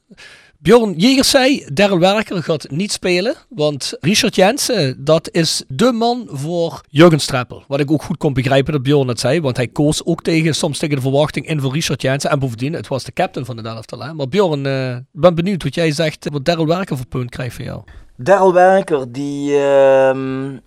Bjorn 0.63 0.93
Jegers 0.97 1.29
zei, 1.29 1.65
Daryl 1.73 1.99
Werker 1.99 2.43
gaat 2.43 2.69
niet 2.69 2.91
spelen, 2.91 3.35
want 3.49 3.97
Richard 3.99 4.35
Jensen, 4.35 5.05
dat 5.05 5.29
is 5.31 5.63
de 5.67 5.91
man 5.91 6.27
voor 6.29 6.81
Jurgen 6.89 7.19
Streppel. 7.19 7.63
Wat 7.67 7.79
ik 7.79 7.91
ook 7.91 8.03
goed 8.03 8.17
kon 8.17 8.33
begrijpen 8.33 8.73
dat 8.73 8.83
Bjorn 8.83 9.07
het 9.07 9.19
zei, 9.19 9.41
want 9.41 9.57
hij 9.57 9.67
koos 9.67 10.05
ook 10.05 10.21
tegen, 10.21 10.55
soms 10.55 10.77
tegen 10.77 10.95
de 10.95 11.01
verwachting 11.01 11.47
in 11.47 11.61
voor 11.61 11.73
Richard 11.73 12.01
Jensen. 12.01 12.29
En 12.29 12.39
bovendien, 12.39 12.73
het 12.73 12.87
was 12.87 13.03
de 13.03 13.13
captain 13.13 13.45
van 13.45 13.55
de 13.55 13.61
elftal. 13.61 14.13
Maar 14.13 14.27
Bjorn, 14.27 14.65
uh, 14.65 14.97
ben 15.11 15.35
benieuwd 15.35 15.63
wat 15.63 15.75
jij 15.75 15.91
zegt, 15.91 16.27
wat 16.31 16.45
Daryl 16.45 16.67
Werker 16.67 16.97
voor 16.97 17.07
punt 17.07 17.29
krijgt 17.29 17.55
van 17.55 17.65
jou. 17.65 17.81
Daryl 18.15 18.53
Werker, 18.53 19.11
die 19.11 19.51
uh, 19.51 20.17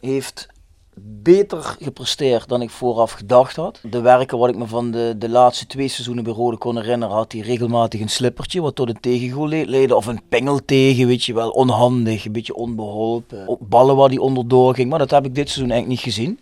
heeft 0.01 0.47
beter 1.01 1.76
gepresteerd 1.80 2.49
dan 2.49 2.62
ik 2.62 2.70
vooraf 2.70 3.12
gedacht 3.12 3.57
had. 3.57 3.80
De 3.90 4.01
werker 4.01 4.38
wat 4.38 4.49
ik 4.49 4.57
me 4.57 4.66
van 4.66 4.90
de, 4.90 5.14
de 5.18 5.28
laatste 5.28 5.66
twee 5.66 5.88
seizoenen 5.88 6.24
bij 6.24 6.32
Rode 6.32 6.57
kon 6.57 6.76
herinneren, 6.76 7.14
had 7.14 7.32
hij 7.32 7.40
regelmatig 7.40 8.01
een 8.01 8.09
slippertje 8.09 8.61
wat 8.61 8.74
tot 8.74 8.88
een 8.88 9.01
tegengoal 9.01 9.49
leidde. 9.49 9.97
Of 9.97 10.07
een 10.07 10.20
pengel 10.28 10.61
tegen, 10.64 11.07
weet 11.07 11.24
je 11.24 11.34
wel, 11.34 11.51
onhandig, 11.51 12.24
een 12.24 12.32
beetje 12.32 12.55
onbeholpen. 12.55 13.47
Op 13.47 13.61
ballen 13.68 13.97
waar 13.97 14.09
hij 14.09 14.18
onderdoor 14.18 14.74
ging, 14.74 14.90
maar 14.90 14.99
dat 14.99 15.11
heb 15.11 15.24
ik 15.24 15.34
dit 15.34 15.49
seizoen 15.49 15.70
eigenlijk 15.70 16.05
niet 16.05 16.14
gezien. 16.14 16.40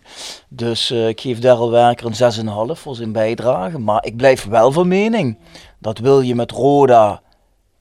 Dus 0.49 0.91
uh, 0.91 1.07
ik 1.07 1.21
geef 1.21 1.39
Daryl 1.39 1.71
Werker 1.71 2.05
een 2.05 2.67
6,5 2.75 2.81
voor 2.81 2.95
zijn 2.95 3.11
bijdrage. 3.11 3.79
Maar 3.79 4.05
ik 4.05 4.17
blijf 4.17 4.45
wel 4.45 4.71
van 4.71 4.87
mening, 4.87 5.37
dat 5.79 5.97
wil 5.97 6.21
je 6.21 6.35
met 6.35 6.51
Roda 6.51 7.21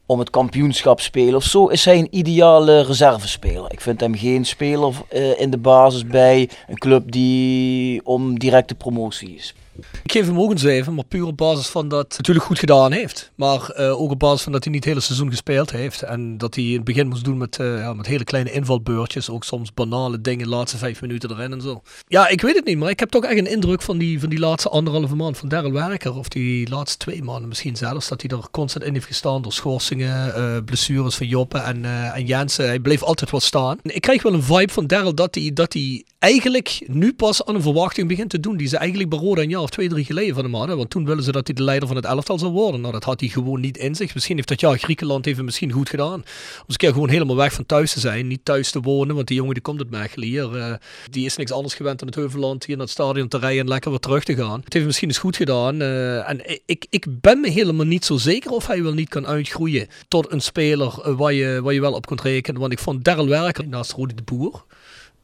om 0.07 0.19
het 0.19 0.31
kampioenschap 0.31 1.01
spelen 1.01 1.35
of 1.35 1.45
zo, 1.45 1.67
is 1.67 1.85
hij 1.85 1.99
een 1.99 2.09
ideale 2.11 2.83
reservespeler. 2.83 3.73
Ik 3.73 3.81
vind 3.81 4.01
hem 4.01 4.15
geen 4.15 4.45
speler 4.45 4.93
uh, 5.13 5.41
in 5.41 5.51
de 5.51 5.59
basis 5.59 6.07
bij 6.07 6.51
een 6.69 6.79
club 6.79 7.13
die 7.13 8.05
om 8.05 8.39
directe 8.39 8.75
promotie 8.75 9.35
is. 9.35 9.55
Ik 10.03 10.13
geef 10.13 10.27
hem 10.27 10.41
ook 10.41 10.51
een 10.51 10.59
7, 10.59 10.95
maar 10.95 11.05
puur 11.05 11.27
op 11.27 11.37
basis 11.37 11.67
van 11.67 11.89
dat 11.89 12.15
natuurlijk 12.17 12.47
goed 12.47 12.59
gedaan 12.59 12.93
heeft. 12.93 13.33
Maar 13.35 13.75
uh, 13.79 14.01
ook 14.01 14.11
op 14.11 14.19
basis 14.19 14.43
van 14.43 14.53
dat 14.53 14.65
hij 14.65 14.73
niet 14.73 14.85
het 14.85 14.93
hele 14.93 15.05
seizoen 15.05 15.31
gespeeld 15.31 15.71
heeft. 15.71 16.03
En 16.03 16.39
dat 16.39 16.55
hij 16.55 16.65
in 16.65 16.75
het 16.75 16.85
begin 16.85 17.09
moest 17.09 17.25
doen 17.25 17.39
met, 17.39 17.59
uh, 17.59 17.79
ja, 17.79 17.95
met 17.95 18.07
hele 18.07 18.25
kleine 18.25 18.53
invalbeurtjes. 18.53 19.31
Ook 19.31 19.45
soms 19.45 19.75
banale 19.75 20.21
dingen, 20.21 20.49
laatste 20.49 20.79
vijf 20.79 21.01
minuten 21.01 21.31
erin 21.31 21.53
en 21.53 21.61
zo. 21.61 21.83
Ja, 22.09 22.29
ik 22.29 22.41
weet 22.41 22.55
het 22.55 22.65
niet, 22.65 22.79
maar 22.79 22.91
ik 22.91 23.01
heb 23.01 23.11
toch 23.11 23.25
echt 23.25 23.39
een 23.39 23.51
indruk 23.51 23.83
van 23.83 23.99
die, 23.99 24.21
van 24.21 24.29
die 24.29 24.39
laatste 24.39 24.69
anderhalve 24.69 25.17
maand 25.17 25.39
van 25.39 25.49
Daryl 25.49 25.73
Werker. 25.73 26.15
Of 26.15 26.29
die 26.29 26.69
laatste 26.69 26.99
twee 26.99 27.23
maanden 27.23 27.49
misschien 27.49 27.77
zelfs. 27.77 28.09
Dat 28.09 28.21
hij 28.23 28.31
er 28.31 28.51
constant 28.51 28.85
in 28.85 28.93
heeft 28.93 29.07
gestaan 29.07 29.43
door 29.43 29.53
schorsingen, 29.53 30.39
uh, 30.39 30.57
blessures 30.65 31.15
van 31.15 31.27
Joppe 31.27 31.59
en, 31.59 31.85
en 32.15 32.25
Jensen. 32.25 32.67
Hij 32.67 32.81
bleef 32.81 33.03
altijd 33.03 33.31
wat 33.31 33.43
staan. 33.43 33.79
Ik 33.83 34.01
krijg 34.01 34.23
wel 34.23 34.35
een 34.35 34.43
vibe 34.43 34.73
van 34.73 34.87
Daryl 34.87 35.15
dat 35.15 35.35
hij, 35.35 35.51
dat 35.55 35.73
hij 35.73 36.05
eigenlijk 36.25 36.83
nu 36.87 37.13
pas 37.13 37.45
aan 37.45 37.55
een 37.55 37.63
verwachting 37.63 38.09
begint 38.09 38.31
te 38.31 38.41
doen. 38.41 38.57
Die 38.57 38.69
ze 38.69 38.77
eigenlijk 38.77 39.11
bij 39.11 39.19
Roda 39.19 39.43
een 39.43 39.49
jaar 39.49 39.61
of 39.61 39.71
twee, 39.71 39.89
drie 39.89 40.05
geleden 40.05 40.35
van 40.35 40.45
hem 40.45 40.55
hadden. 40.55 40.77
Want 40.77 40.91
toen 40.91 41.05
willen 41.05 41.25
ze 41.25 41.33
dat 41.33 41.47
hij 41.47 41.57
de 41.57 41.63
leider 41.63 41.89
van 41.89 41.97
het 41.97 42.05
elftal 42.05 42.39
zou 42.39 42.53
worden. 42.53 42.81
Nou, 42.81 42.93
dat 42.93 43.05
had 43.05 43.21
hij 43.21 43.29
gewoon 43.29 43.61
niet 43.61 43.77
in 43.77 43.95
zich. 43.95 44.15
Misschien 44.15 44.37
heeft 44.37 44.49
dat 44.49 44.61
jaar 44.61 44.79
Griekenland 44.79 45.27
even 45.27 45.45
misschien 45.45 45.73
goed 45.73 45.89
gedaan. 45.89 46.15
Om 46.15 46.23
een 46.67 46.77
keer 46.77 46.93
gewoon 46.93 47.09
helemaal 47.09 47.37
weg 47.37 47.53
van 47.53 47.67
thuis 47.67 47.93
te 47.93 48.01
zijn. 48.01 48.27
Niet 48.27 48.45
thuis 48.45 48.71
te 48.71 48.81
wonen, 48.81 49.15
want 49.15 49.27
die 49.27 49.37
jongen 49.37 49.55
die 49.55 49.63
komt 49.63 49.79
uit 49.79 49.91
Mechelen 49.91 50.29
hier. 50.29 50.57
Uh, 50.57 50.75
die 51.11 51.25
is 51.25 51.37
niks 51.37 51.53
anders 51.53 51.75
gewend 51.75 51.99
dan 51.99 52.09
het 52.09 52.17
Heuvelland 52.17 52.65
hier 52.65 52.77
naar 52.77 52.85
het 52.85 52.95
stadion 52.95 53.29
te 53.29 53.39
rijden 53.39 53.61
en 53.61 53.69
lekker 53.69 53.91
weer 53.91 54.01
terug 54.01 54.25
te 54.25 54.35
gaan. 54.35 54.61
Het 54.65 54.73
heeft 54.73 54.87
misschien 54.87 55.09
eens 55.09 55.19
goed 55.19 55.37
gedaan. 55.37 55.81
Uh, 55.81 56.29
en 56.29 56.61
ik, 56.67 56.87
ik 56.91 57.07
ben 57.21 57.41
me 57.41 57.51
helemaal 57.51 57.87
niet 57.87 58.05
zo 58.05 58.17
zeker 58.17 58.51
of 58.51 58.67
hij 58.67 58.83
wel 58.83 58.93
niet 58.93 59.09
kan 59.09 59.27
uitgroeien 59.27 59.89
tot 60.09 60.33
een 60.33 60.41
speler 60.41 60.95
uh, 61.07 61.17
waar, 61.17 61.33
je, 61.33 61.61
waar 61.63 61.73
je 61.73 61.81
wel 61.81 61.93
op 61.93 62.07
kunt 62.07 62.21
rekenen. 62.21 62.61
Want 62.61 62.73
ik 62.73 62.79
vond 62.79 63.05
Daryl 63.05 63.29
Werker 63.29 63.69
naast 63.69 63.93
Rudi 63.93 64.15
de 64.15 64.23
Boer 64.23 64.65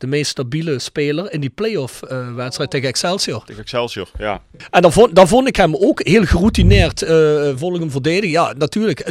de 0.00 0.06
meest 0.06 0.30
stabiele 0.30 0.78
speler 0.78 1.32
in 1.32 1.40
die 1.40 1.50
playoff 1.50 2.02
uh, 2.10 2.34
wedstrijd 2.34 2.70
tegen 2.70 2.88
Excelsior. 2.88 3.44
Tegen 3.44 3.62
Excelsior, 3.62 4.08
ja. 4.18 4.42
En 4.70 4.82
dan 4.82 4.92
vond, 4.92 5.14
dan 5.14 5.28
vond 5.28 5.48
ik 5.48 5.56
hem 5.56 5.76
ook 5.76 6.02
heel 6.02 6.24
geroutineerd 6.24 7.02
uh, 7.02 7.08
volgens 7.56 7.80
hem 7.80 7.90
verdedigen. 7.90 8.30
Ja, 8.30 8.54
natuurlijk. 8.58 9.02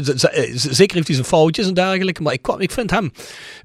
Zeker 0.54 0.96
heeft 0.96 1.08
hij 1.08 1.16
zijn 1.16 1.28
foutjes 1.28 1.68
en 1.68 1.74
dergelijke. 1.74 2.22
Maar 2.22 2.34
ik, 2.34 2.42
kwam, 2.42 2.60
ik 2.60 2.72
vind 2.72 2.92
hem 2.92 3.12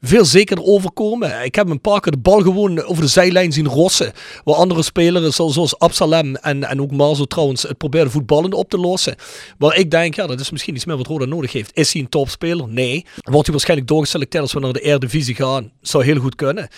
veel 0.01 0.25
zekerder 0.25 0.65
overkomen. 0.65 1.45
Ik 1.45 1.55
heb 1.55 1.65
hem 1.65 1.75
een 1.75 1.81
paar 1.81 2.01
keer 2.01 2.13
de 2.13 2.19
bal 2.19 2.41
gewoon 2.41 2.83
over 2.83 3.03
de 3.03 3.09
zijlijn 3.09 3.53
zien 3.53 3.69
rossen. 3.69 4.13
Waar 4.45 4.55
andere 4.55 4.83
spelers 4.83 5.37
zoals 5.37 5.79
Absalem 5.79 6.37
en, 6.37 6.65
en 6.65 6.81
ook 6.81 6.91
Marzo 6.91 7.25
trouwens 7.25 7.63
het 7.63 7.79
probeerden 7.79 8.13
voetballend 8.13 8.55
op 8.55 8.71
te 8.71 8.79
lossen. 8.79 9.15
Waar 9.59 9.77
ik 9.77 9.91
denk, 9.91 10.15
ja, 10.15 10.27
dat 10.27 10.41
is 10.41 10.51
misschien 10.51 10.75
iets 10.75 10.85
meer 10.85 10.97
wat 10.97 11.07
Roda 11.07 11.25
nodig 11.25 11.53
heeft. 11.53 11.71
Is 11.75 11.93
hij 11.93 12.03
een 12.03 12.09
topspeler? 12.09 12.69
Nee. 12.69 13.07
Wordt 13.15 13.45
hij 13.45 13.55
waarschijnlijk 13.55 13.89
doorgeselecteerd 13.89 14.43
als 14.43 14.53
we 14.53 14.61
naar 14.61 14.73
de 14.73 14.81
Eredivisie 14.81 15.35
gaan? 15.35 15.73
Zou 15.81 16.05
heel 16.05 16.19
goed 16.19 16.35
kunnen. 16.35 16.69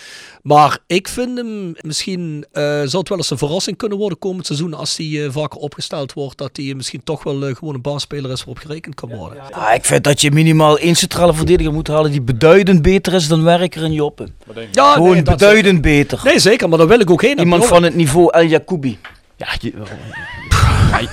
Maar 0.47 0.77
ik 0.85 1.07
vind 1.07 1.37
hem 1.37 1.75
misschien, 1.81 2.45
eh, 2.51 2.63
zou 2.63 2.97
het 2.97 3.09
wel 3.09 3.17
eens 3.17 3.29
een 3.29 3.37
verrassing 3.37 3.77
kunnen 3.77 3.97
worden 3.97 4.19
komend 4.19 4.45
seizoen 4.45 4.73
als 4.73 4.97
hij 4.97 5.23
eh, 5.23 5.31
vaker 5.31 5.59
opgesteld 5.59 6.13
wordt. 6.13 6.37
Dat 6.37 6.49
hij 6.53 6.73
misschien 6.73 7.03
toch 7.03 7.23
wel 7.23 7.45
eh, 7.45 7.55
gewoon 7.55 7.73
een 7.73 7.81
baasspeler 7.81 8.31
is 8.31 8.43
waarop 8.43 8.57
gerekend 8.57 8.95
kan 8.95 9.09
worden. 9.09 9.43
Ja, 9.49 9.73
ik 9.73 9.85
vind 9.85 10.03
dat 10.03 10.21
je 10.21 10.31
minimaal 10.31 10.77
één 10.77 10.95
centrale 10.95 11.33
verdediger 11.33 11.73
moet 11.73 11.87
halen 11.87 12.11
die 12.11 12.21
beduidend 12.21 12.81
beter 12.81 13.13
is 13.13 13.27
dan 13.27 13.43
Werker 13.43 13.83
en 13.83 13.91
Joppen. 13.91 14.35
Ja, 14.71 14.93
Gewoon 14.93 15.11
nee, 15.11 15.23
beduidend 15.23 15.81
beter. 15.81 16.21
Nee, 16.23 16.39
zeker, 16.39 16.69
maar 16.69 16.77
daar 16.77 16.87
wil 16.87 16.99
ik 16.99 17.09
ook 17.09 17.21
heen. 17.21 17.39
Iemand 17.39 17.65
van 17.65 17.83
het 17.83 17.95
niveau 17.95 18.31
El 18.31 18.45
Jacoubi. 18.45 18.97
Ja, 19.35 19.47
je, 19.59 19.73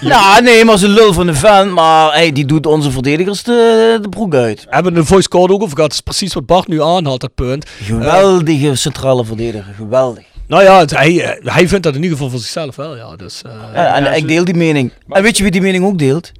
Ja, 0.00 0.40
nee, 0.40 0.64
maar 0.64 0.78
ze 0.78 0.88
lul 0.88 1.12
van 1.12 1.26
de 1.26 1.34
fan, 1.34 1.72
maar 1.72 2.12
hey, 2.12 2.32
die 2.32 2.44
doet 2.44 2.66
onze 2.66 2.90
verdedigers 2.90 3.42
de, 3.42 3.98
de 4.02 4.08
broek 4.08 4.34
uit. 4.34 4.60
We 4.64 4.74
hebben 4.74 4.96
een 4.96 5.06
voice 5.06 5.28
code 5.28 5.52
ook 5.52 5.62
over 5.62 5.74
gehad. 5.74 5.90
Dat 5.90 5.98
is 5.98 6.04
precies 6.04 6.34
wat 6.34 6.46
Bart 6.46 6.68
nu 6.68 6.82
aanhaalt, 6.82 7.20
dat 7.20 7.34
punt. 7.34 7.68
Geweldige 7.82 8.74
centrale 8.74 9.24
verdediger, 9.24 9.74
geweldig. 9.74 10.24
Nou 10.46 10.62
ja, 10.62 10.78
het- 10.78 10.90
hij, 10.96 11.20
eh, 11.24 11.52
hij 11.54 11.68
vindt 11.68 11.84
dat 11.84 11.94
in 11.94 12.02
ieder 12.02 12.16
geval 12.16 12.30
voor 12.30 12.40
zichzelf 12.40 12.76
wel, 12.76 12.96
ja. 12.96 13.16
Dus, 13.16 13.42
eh, 13.42 13.52
Ja, 13.74 13.94
en 13.94 14.14
ik 14.16 14.28
deel 14.28 14.44
die 14.44 14.54
mening. 14.54 14.92
En 15.08 15.22
weet 15.22 15.36
je 15.36 15.42
wie 15.42 15.52
die 15.52 15.60
mening 15.60 15.84
ook 15.84 15.98
deelt? 15.98 16.32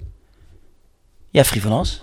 Jeffrey 1.31 1.61
van 1.61 1.73
As. 1.73 2.03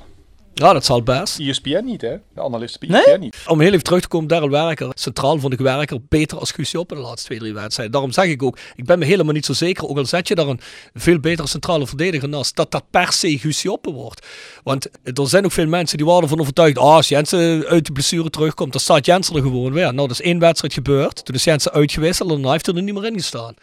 Ja, 0.61 0.73
dat 0.73 0.85
zal 0.85 1.03
best. 1.03 1.39
ESPN 1.39 1.83
niet, 1.85 2.01
hè? 2.01 2.15
De 2.33 2.41
analisten 2.41 2.87
bij 2.87 3.03
Nee? 3.05 3.17
Niet. 3.17 3.37
Om 3.47 3.59
heel 3.59 3.71
even 3.71 3.83
terug 3.83 4.01
te 4.01 4.07
komen, 4.07 4.27
Daryl 4.27 4.49
Werker. 4.49 4.91
Centraal 4.93 5.39
vond 5.39 5.53
ik 5.53 5.59
Werker 5.59 5.97
beter 6.09 6.37
als 6.39 6.51
Guusje 6.51 6.79
op 6.79 6.91
in 6.91 6.97
de 6.97 7.03
laatste 7.03 7.25
twee, 7.25 7.39
drie 7.39 7.53
wedstrijden. 7.53 7.93
Daarom 7.93 8.11
zeg 8.11 8.25
ik 8.25 8.43
ook, 8.43 8.57
ik 8.75 8.85
ben 8.85 8.99
me 8.99 9.05
helemaal 9.05 9.33
niet 9.33 9.45
zo 9.45 9.53
zeker, 9.53 9.87
ook 9.87 9.97
al 9.97 10.05
zet 10.05 10.27
je 10.27 10.35
daar 10.35 10.47
een 10.47 10.59
veel 10.93 11.19
betere 11.19 11.47
centrale 11.47 11.87
verdediger 11.87 12.29
naast, 12.29 12.55
dat 12.55 12.71
dat 12.71 12.83
per 12.89 13.13
se 13.13 13.39
Guusje 13.39 13.71
Oppen 13.71 13.93
wordt. 13.93 14.27
Want 14.63 14.89
er 15.03 15.27
zijn 15.27 15.45
ook 15.45 15.51
veel 15.51 15.67
mensen 15.67 15.97
die 15.97 16.05
waren 16.05 16.21
ervan 16.21 16.39
overtuigd, 16.39 16.77
ah, 16.77 16.95
als 16.95 17.07
Jensen 17.07 17.65
uit 17.65 17.85
de 17.85 17.91
blessure 17.91 18.29
terugkomt, 18.29 18.71
dan 18.71 18.81
staat 18.81 19.05
Jensen 19.05 19.35
er 19.35 19.41
gewoon 19.41 19.73
weer. 19.73 19.93
Nou, 19.93 20.07
dat 20.07 20.11
is 20.11 20.21
één 20.21 20.39
wedstrijd 20.39 20.73
gebeurd. 20.73 21.25
Toen 21.25 21.35
is 21.35 21.43
Jensen 21.43 21.71
uitgewisseld 21.71 22.31
en 22.31 22.41
dan 22.41 22.51
heeft 22.51 22.65
hij 22.65 22.75
er 22.75 22.81
niet 22.81 22.93
meer 22.93 23.05
in 23.05 23.13
gestaan. 23.13 23.53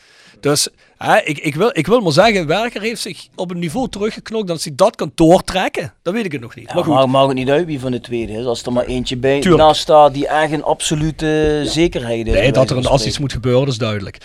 Dus 0.40 0.68
hè, 0.98 1.20
ik, 1.22 1.38
ik, 1.38 1.54
wil, 1.54 1.70
ik 1.72 1.86
wil 1.86 2.00
maar 2.00 2.12
zeggen, 2.12 2.46
Werker 2.46 2.80
heeft 2.80 3.00
zich 3.00 3.26
op 3.34 3.50
een 3.50 3.58
niveau 3.58 3.88
teruggeknokt 3.88 4.46
dat 4.46 4.56
als 4.56 4.64
hij 4.64 4.74
dat 4.76 4.96
kan 4.96 5.12
doortrekken, 5.14 5.92
dan 6.02 6.14
weet 6.14 6.24
ik 6.24 6.32
het 6.32 6.40
nog 6.40 6.54
niet. 6.54 6.68
Ja, 6.68 6.74
maar 6.74 6.84
goed. 6.84 6.94
maakt 6.94 7.06
maakt 7.08 7.26
het 7.26 7.36
niet 7.36 7.48
uit 7.50 7.66
wie 7.66 7.80
van 7.80 7.90
de 7.90 8.00
tweede 8.00 8.32
is. 8.32 8.44
Als 8.44 8.62
er 8.62 8.72
maar 8.72 8.84
eentje 8.84 9.16
bij 9.16 9.40
Tuurlijk. 9.40 9.62
naast 9.62 9.80
staat 9.80 10.14
die 10.14 10.28
echt 10.28 10.52
een 10.52 10.62
absolute 10.62 11.62
zekerheid 11.64 12.26
is. 12.26 12.32
Nee, 12.32 12.52
dat 12.52 12.70
er 12.70 12.76
een, 12.76 12.86
als 12.86 13.06
iets 13.06 13.18
moet 13.18 13.32
gebeuren, 13.32 13.64
dat 13.64 13.72
is 13.72 13.78
duidelijk. 13.78 14.18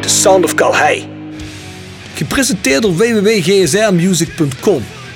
The 0.00 0.08
Sound 0.08 0.44
of 0.44 0.54
Calhei. 0.54 1.08
Gepresenteerd 2.14 2.82
door 2.82 2.96
www.gsrmusic.com. 2.96 4.82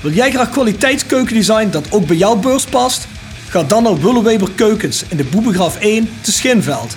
Wil 0.00 0.12
jij 0.12 0.30
graag 0.30 0.50
kwaliteitskeukendesign 0.50 1.70
dat 1.70 1.92
ook 1.92 2.06
bij 2.06 2.16
jouw 2.16 2.36
beurs 2.36 2.64
past? 2.64 3.08
Ga 3.48 3.62
dan 3.62 3.82
naar 3.82 4.00
Willeweber 4.00 4.50
Keukens 4.50 5.04
in 5.08 5.16
de 5.16 5.24
Boebegraaf 5.24 5.80
1 5.80 6.08
te 6.20 6.32
Schinveld. 6.32 6.96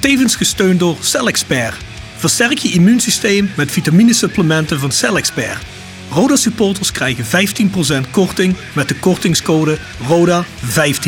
Tevens 0.00 0.36
gesteund 0.36 0.78
door 0.78 0.96
CellExpert. 1.00 1.76
Versterk 2.16 2.58
je 2.58 2.72
immuunsysteem 2.72 3.50
met 3.56 3.70
vitaminesupplementen 3.70 4.78
van 4.80 4.92
CellExpert. 4.92 5.62
Roda 6.10 6.36
supporters 6.36 6.92
krijgen 6.92 7.48
15% 8.06 8.10
korting 8.10 8.56
met 8.74 8.88
de 8.88 8.98
kortingscode 8.98 9.78
RODA15. 10.02 11.02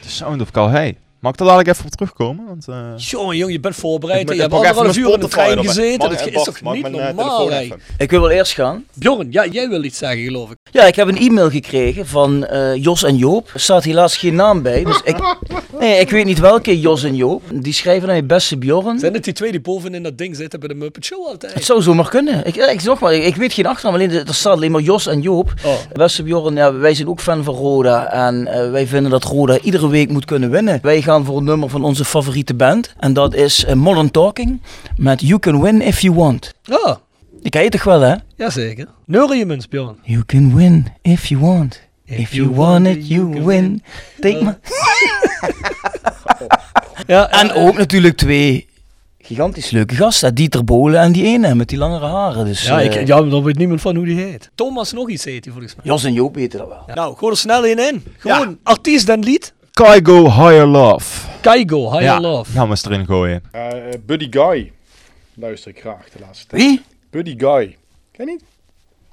The 0.00 0.08
Sound 0.08 0.40
of 0.40 0.50
Calhei. 0.50 0.96
Mag 1.22 1.32
ik 1.32 1.38
daar 1.38 1.46
dadelijk 1.46 1.76
even 1.76 1.84
op 1.84 1.90
terugkomen? 1.90 2.46
Want, 2.46 2.68
eh, 2.68 2.76
Jongen, 2.96 3.36
jongen, 3.36 3.52
je 3.52 3.60
bent 3.60 3.74
voorbereid. 3.74 4.30
Ik 4.30 4.34
Je 4.34 4.40
hebt 4.40 4.52
anderhalf 4.52 4.86
even 4.86 5.00
uur 5.00 5.14
in 5.14 5.20
de 5.20 5.28
trein 5.28 5.58
gezeten. 5.64 6.10
Dat 6.10 6.26
is 6.26 6.44
toch 6.44 6.60
niet 6.72 6.84
eh, 6.84 6.90
normaal? 6.90 7.50
Ik 7.98 8.10
wil 8.10 8.20
wel 8.20 8.30
eerst 8.30 8.52
gaan. 8.52 8.84
Bjorn, 8.94 9.26
ja, 9.30 9.46
jij 9.46 9.68
wil 9.68 9.84
iets 9.84 9.98
zeggen, 9.98 10.22
geloof 10.22 10.50
ik. 10.50 10.56
Ja, 10.70 10.84
ik 10.84 10.94
heb 10.96 11.08
een 11.08 11.18
e-mail 11.18 11.50
gekregen 11.50 12.06
van 12.06 12.46
eh, 12.46 12.74
Jos 12.74 13.02
en 13.02 13.16
Joop. 13.16 13.50
Er 13.54 13.60
staat 13.60 13.84
helaas 13.84 14.16
geen 14.16 14.34
naam 14.34 14.62
bij. 14.62 14.84
Dus 14.84 15.00
ik, 15.04 15.16
nee, 15.80 16.00
ik 16.00 16.10
weet 16.10 16.24
niet 16.24 16.38
welke 16.38 16.80
Jos 16.80 17.04
en 17.04 17.14
Joop. 17.14 17.42
Die 17.52 17.72
schrijven 17.72 18.06
naar 18.06 18.16
je 18.16 18.24
beste 18.24 18.58
Bjorn. 18.58 18.98
Zijn 18.98 19.14
het 19.14 19.24
die 19.24 19.32
twee 19.32 19.50
die 19.50 19.60
boven 19.60 19.94
in 19.94 20.02
dat 20.02 20.18
ding 20.18 20.36
zitten 20.36 20.60
bij 20.60 20.68
de 20.68 20.74
Muppet 20.74 21.04
Show 21.04 21.26
altijd? 21.26 21.54
Het 21.54 21.64
zou 21.64 21.82
zomaar 21.82 22.08
kunnen. 22.08 22.46
Ik, 22.46 22.56
ik, 22.56 22.80
zeg 22.80 23.00
maar, 23.00 23.14
ik 23.14 23.36
weet 23.36 23.52
geen 23.52 23.66
achternaam, 23.66 23.94
alleen 23.94 24.10
er 24.10 24.34
staat 24.34 24.56
alleen 24.56 24.70
maar 24.70 24.80
Jos 24.80 25.06
en 25.06 25.20
Joop. 25.20 25.52
Oh. 25.64 25.74
Beste 25.92 26.22
Bjorn, 26.22 26.54
ja, 26.54 26.72
wij 26.74 26.94
zijn 26.94 27.08
ook 27.08 27.20
fan 27.20 27.44
van 27.44 27.54
Roda. 27.54 28.12
En 28.12 28.44
wij 28.72 28.86
vinden 28.86 29.10
dat 29.10 29.24
Roda 29.24 29.58
iedere 29.58 29.88
week 29.88 30.08
moet 30.08 30.24
kunnen 30.24 30.50
winnen. 30.50 30.78
Wij 30.82 31.02
gaan 31.02 31.11
voor 31.20 31.36
een 31.36 31.44
nummer 31.44 31.68
van 31.68 31.84
onze 31.84 32.04
favoriete 32.04 32.54
band. 32.54 32.94
En 32.98 33.12
dat 33.12 33.34
is 33.34 33.64
eh, 33.64 33.74
Modern 33.74 34.10
Talking 34.10 34.60
met 34.96 35.20
You 35.20 35.38
Can 35.38 35.60
Win 35.62 35.80
If 35.80 36.00
You 36.00 36.14
Want. 36.14 36.54
Ah, 36.68 36.96
Die 37.40 37.50
ken 37.50 37.62
je 37.62 37.68
toch 37.68 37.84
wel, 37.84 38.00
hè? 38.00 38.14
jazeker. 38.36 38.86
Muns, 39.06 39.68
Bjorn. 39.68 39.96
You 40.02 40.22
can 40.26 40.54
win 40.54 40.86
if 41.02 41.26
you 41.26 41.40
want. 41.40 41.80
If 42.04 42.32
you 42.32 42.50
want 42.50 42.86
it, 42.86 43.08
you 43.08 43.44
win. 43.44 43.82
Take 44.20 44.44
my... 44.44 44.58
Ja, 47.06 47.30
En 47.30 47.52
ook 47.52 47.76
natuurlijk 47.76 48.16
twee 48.16 48.68
gigantisch 49.18 49.70
leuke 49.70 49.94
gasten. 49.94 50.34
Dieter 50.34 50.64
Bolen 50.64 51.00
en 51.00 51.12
die 51.12 51.24
ene 51.24 51.54
met 51.54 51.68
die 51.68 51.78
langere 51.78 52.06
haren. 52.06 52.44
Dus, 52.44 52.62
Ja, 52.66 52.80
eh, 52.80 53.00
ik, 53.00 53.06
ja, 53.06 53.20
maar 53.20 53.30
daar 53.30 53.42
weet 53.42 53.58
niemand 53.58 53.80
van 53.80 53.96
hoe 53.96 54.04
die 54.04 54.20
heet. 54.20 54.50
Thomas 54.54 54.92
nog 54.92 55.08
iets 55.10 55.24
heet 55.24 55.44
hij 55.44 55.52
volgens 55.52 55.74
mij. 55.76 55.84
Jos 55.86 56.04
en 56.04 56.12
Joop 56.12 56.34
weten 56.34 56.58
dat 56.58 56.68
wel. 56.68 56.94
Nou, 56.94 57.16
gooi 57.16 57.32
er 57.32 57.38
snel 57.38 57.64
in 57.64 57.78
in. 57.78 58.04
Gewoon 58.18 58.58
artiest 58.62 59.08
en 59.08 59.20
lied. 59.20 59.52
Kaigo 59.72 60.30
Higher 60.30 60.66
Love. 60.66 61.28
Kaigo, 61.40 61.90
Higher 61.90 62.02
ja, 62.02 62.20
Love. 62.20 62.52
gaan 62.52 62.64
we 62.64 62.70
eens 62.70 62.84
erin 62.84 63.06
gooien. 63.06 63.42
Eh, 63.52 63.68
Buddy 64.06 64.26
Guy. 64.30 64.72
Luister 65.34 65.70
ik 65.70 65.80
graag 65.80 66.08
de 66.12 66.18
laatste 66.20 66.46
tijd. 66.46 66.62
Wie? 66.62 66.82
Buddy 67.10 67.34
Guy. 67.38 67.76
Ken 68.12 68.26
je 68.26 68.32
niet? 68.32 68.42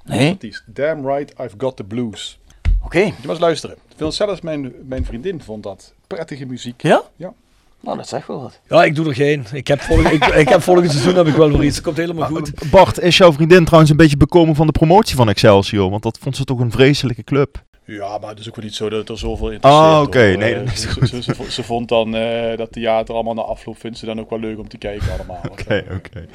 Nee? 0.04 0.30
Artiest. 0.30 0.62
Damn 0.66 1.06
right, 1.06 1.30
I've 1.40 1.54
got 1.58 1.76
the 1.76 1.84
blues. 1.84 2.38
Oké. 2.84 2.98
Moet 2.98 3.06
je 3.06 3.20
maar 3.22 3.30
eens 3.30 3.40
luisteren. 3.40 3.76
Veel 3.96 4.12
zelfs 4.12 4.40
mijn, 4.40 4.72
mijn 4.86 5.04
vriendin 5.04 5.42
vond 5.42 5.62
dat 5.62 5.92
prettige 6.06 6.44
muziek. 6.44 6.82
Ja? 6.82 7.02
Ja. 7.16 7.32
Nou, 7.80 7.96
dat 7.96 8.08
zegt 8.08 8.26
wel 8.26 8.42
wat. 8.42 8.60
Ja, 8.68 8.84
ik 8.84 8.94
doe 8.94 9.06
er 9.06 9.14
geen. 9.14 9.44
Ik 9.52 9.66
heb, 9.66 9.80
volgend, 9.80 10.12
ik, 10.12 10.24
ik 10.24 10.48
heb 10.48 10.62
volgend 10.62 10.90
seizoen 10.90 11.14
heb 11.14 11.26
ik 11.26 11.34
wel 11.34 11.50
weer 11.50 11.64
iets. 11.64 11.74
Het 11.74 11.84
komt 11.84 11.96
helemaal 11.96 12.28
goed. 12.28 12.70
Bart, 12.70 12.98
is 12.98 13.16
jouw 13.16 13.32
vriendin 13.32 13.64
trouwens 13.64 13.90
een 13.90 13.96
beetje 13.96 14.16
bekomen 14.16 14.54
van 14.54 14.66
de 14.66 14.72
promotie 14.72 15.16
van 15.16 15.28
Excelsior? 15.28 15.90
Want 15.90 16.02
dat 16.02 16.18
vond 16.20 16.36
ze 16.36 16.44
toch 16.44 16.58
een 16.60 16.70
vreselijke 16.70 17.24
club. 17.24 17.62
Ja, 17.90 18.18
maar 18.18 18.30
het 18.30 18.38
is 18.38 18.48
ook 18.48 18.56
wel 18.56 18.64
niet 18.64 18.74
zo 18.74 18.88
dat 18.88 19.08
er 19.08 19.18
zoveel 19.18 19.50
interesseert. 19.50 19.84
Ah, 19.86 20.02
oké. 20.02 20.18
Nee, 20.36 20.54
Eh, 20.54 20.58
dat 20.64 20.72
is 20.72 20.80
ze, 20.80 20.88
goed. 20.88 21.08
ze, 21.08 21.22
ze, 21.22 21.34
ze 21.50 21.62
vond 21.62 21.88
dan 21.88 22.14
eh, 22.16 22.56
dat 22.56 22.72
theater 22.72 23.14
allemaal 23.14 23.34
na 23.34 23.42
afloop 23.42 23.78
vindt 23.78 23.98
ze 23.98 24.06
dan 24.06 24.20
ook 24.20 24.30
wel 24.30 24.38
leuk 24.38 24.58
om 24.58 24.68
te 24.68 24.78
kijken 24.78 25.12
allemaal. 25.12 25.40
Oké, 25.50 25.84
oké. 25.94 26.26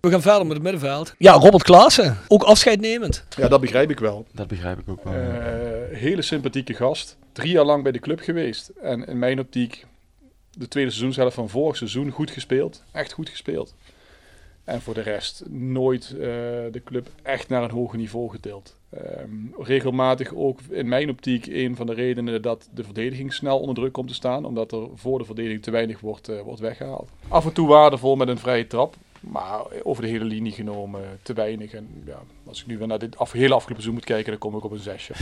We 0.00 0.10
gaan 0.10 0.22
verder 0.22 0.42
met 0.46 0.52
het 0.52 0.62
middenveld. 0.62 1.14
Ja, 1.18 1.32
Robert 1.32 1.62
Klaassen. 1.62 2.18
Ook 2.28 2.42
afscheidnemend. 2.42 3.24
Ja, 3.36 3.48
dat 3.48 3.60
begrijp 3.60 3.90
ik 3.90 3.98
wel. 4.00 4.26
Dat 4.32 4.46
begrijp 4.46 4.78
ik 4.78 4.88
ook 4.88 5.04
wel. 5.04 5.12
Eh, 5.12 5.98
hele 5.98 6.22
sympathieke 6.22 6.74
gast. 6.74 7.16
Drie 7.32 7.52
jaar 7.52 7.64
lang 7.64 7.82
bij 7.82 7.92
de 7.92 7.98
club 8.00 8.20
geweest. 8.20 8.68
En 8.82 9.06
in 9.06 9.18
mijn 9.18 9.40
optiek 9.40 9.86
de 10.50 10.68
tweede 10.68 10.90
seizoen 10.90 11.12
zelf 11.12 11.34
van 11.34 11.48
vorig 11.48 11.76
seizoen 11.76 12.10
goed 12.10 12.30
gespeeld. 12.30 12.82
Echt 12.92 13.12
goed 13.12 13.28
gespeeld. 13.28 13.74
En 14.64 14.80
voor 14.82 14.94
de 14.94 15.00
rest 15.02 15.42
nooit 15.48 16.10
eh, 16.10 16.18
de 16.72 16.80
club 16.84 17.08
echt 17.22 17.48
naar 17.48 17.62
een 17.62 17.70
hoger 17.70 17.98
niveau 17.98 18.30
getild. 18.30 18.76
Ehm, 18.92 19.62
regelmatig 19.62 20.34
ook 20.34 20.60
in 20.70 20.88
mijn 20.88 21.10
optiek 21.10 21.46
een 21.46 21.76
van 21.76 21.86
de 21.86 21.94
redenen 21.94 22.42
dat 22.42 22.68
de 22.74 22.84
verdediging 22.84 23.32
snel 23.32 23.58
onder 23.58 23.74
druk 23.74 23.92
komt 23.92 24.08
te 24.08 24.14
staan. 24.14 24.44
Omdat 24.44 24.72
er 24.72 24.88
voor 24.94 25.18
de 25.18 25.24
verdediging 25.24 25.62
te 25.62 25.70
weinig 25.70 26.00
wordt, 26.00 26.28
eh, 26.28 26.40
wordt 26.40 26.60
weggehaald. 26.60 27.10
Af 27.28 27.44
en 27.44 27.52
toe 27.52 27.68
waardevol 27.68 28.16
met 28.16 28.28
een 28.28 28.38
vrije 28.38 28.66
trap. 28.66 28.94
Maar 29.20 29.60
over 29.82 30.02
de 30.02 30.08
hele 30.08 30.24
linie 30.24 30.52
genomen 30.52 31.00
te 31.22 31.32
weinig. 31.32 31.72
En 31.72 32.02
ja, 32.06 32.18
als 32.46 32.60
ik 32.60 32.66
nu 32.66 32.78
weer 32.78 32.86
naar 32.86 32.98
dit 32.98 33.16
hele 33.18 33.28
afgelopen 33.28 33.66
seizoen 33.66 33.94
moet 33.94 34.04
kijken, 34.04 34.30
dan 34.30 34.38
kom 34.38 34.56
ik 34.56 34.64
op 34.64 34.72
een 34.72 34.78
zesje. 34.78 35.12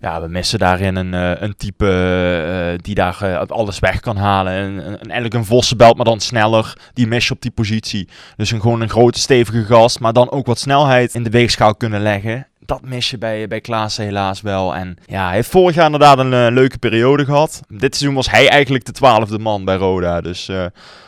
Ja, 0.00 0.20
we 0.20 0.28
missen 0.28 0.58
daarin 0.58 0.96
een, 0.96 1.14
eh, 1.14 1.42
een 1.42 1.56
type 1.56 1.86
eh, 1.86 2.82
die 2.82 2.94
daar 2.94 3.46
alles 3.46 3.78
weg 3.78 4.00
kan 4.00 4.16
halen. 4.16 4.52
Een, 4.52 4.96
eigenlijk 4.96 5.34
een 5.34 5.44
Vossenbelt, 5.44 5.96
maar 5.96 6.04
dan 6.04 6.20
sneller. 6.20 6.90
Die 6.92 7.06
mis 7.06 7.26
je 7.26 7.34
op 7.34 7.42
die 7.42 7.50
positie. 7.50 8.08
Dus 8.36 8.50
een, 8.50 8.60
gewoon 8.60 8.80
een 8.80 8.88
grote, 8.88 9.18
stevige 9.18 9.64
gast, 9.64 10.00
maar 10.00 10.12
dan 10.12 10.30
ook 10.30 10.46
wat 10.46 10.58
snelheid 10.58 11.14
in 11.14 11.22
de 11.22 11.30
weegschaal 11.30 11.74
kunnen 11.74 12.00
leggen. 12.00 12.46
Dat 12.70 12.84
mis 12.84 13.10
je 13.10 13.18
bij, 13.18 13.48
bij 13.48 13.60
Klaassen 13.60 14.04
helaas 14.04 14.40
wel. 14.40 14.74
En 14.74 14.96
ja, 15.06 15.26
hij 15.26 15.34
heeft 15.34 15.48
vorig 15.48 15.74
jaar 15.74 15.84
inderdaad 15.84 16.18
een 16.18 16.32
eh, 16.32 16.46
leuke 16.52 16.78
periode 16.78 17.24
gehad. 17.24 17.62
Dit 17.68 17.96
seizoen 17.96 18.14
was 18.14 18.30
hij 18.30 18.48
eigenlijk 18.48 18.84
de 18.84 18.92
twaalfde 18.92 19.38
man 19.38 19.64
bij 19.64 19.76
Roda. 19.76 20.20
Dus 20.20 20.48
eh, 20.48 20.66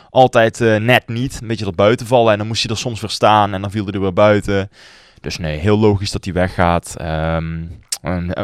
altijd 0.09 0.61
eh, 0.61 0.75
net 0.75 1.07
niet. 1.07 1.39
Een 1.41 1.47
beetje 1.47 1.65
erbuiten 1.65 2.07
vallen. 2.07 2.31
En 2.31 2.37
dan 2.37 2.47
moest 2.47 2.63
hij 2.63 2.71
er 2.71 2.77
soms 2.77 3.01
weer 3.01 3.09
staan 3.09 3.53
en 3.53 3.61
dan 3.61 3.71
viel 3.71 3.83
hij 3.83 3.93
er 3.93 4.01
weer 4.01 4.13
buiten. 4.13 4.69
Dus 5.21 5.37
nee, 5.37 5.57
heel 5.57 5.77
logisch 5.79 6.11
dat 6.11 6.23
hij 6.23 6.33
weggaat. 6.33 6.95
Eh, 6.97 7.37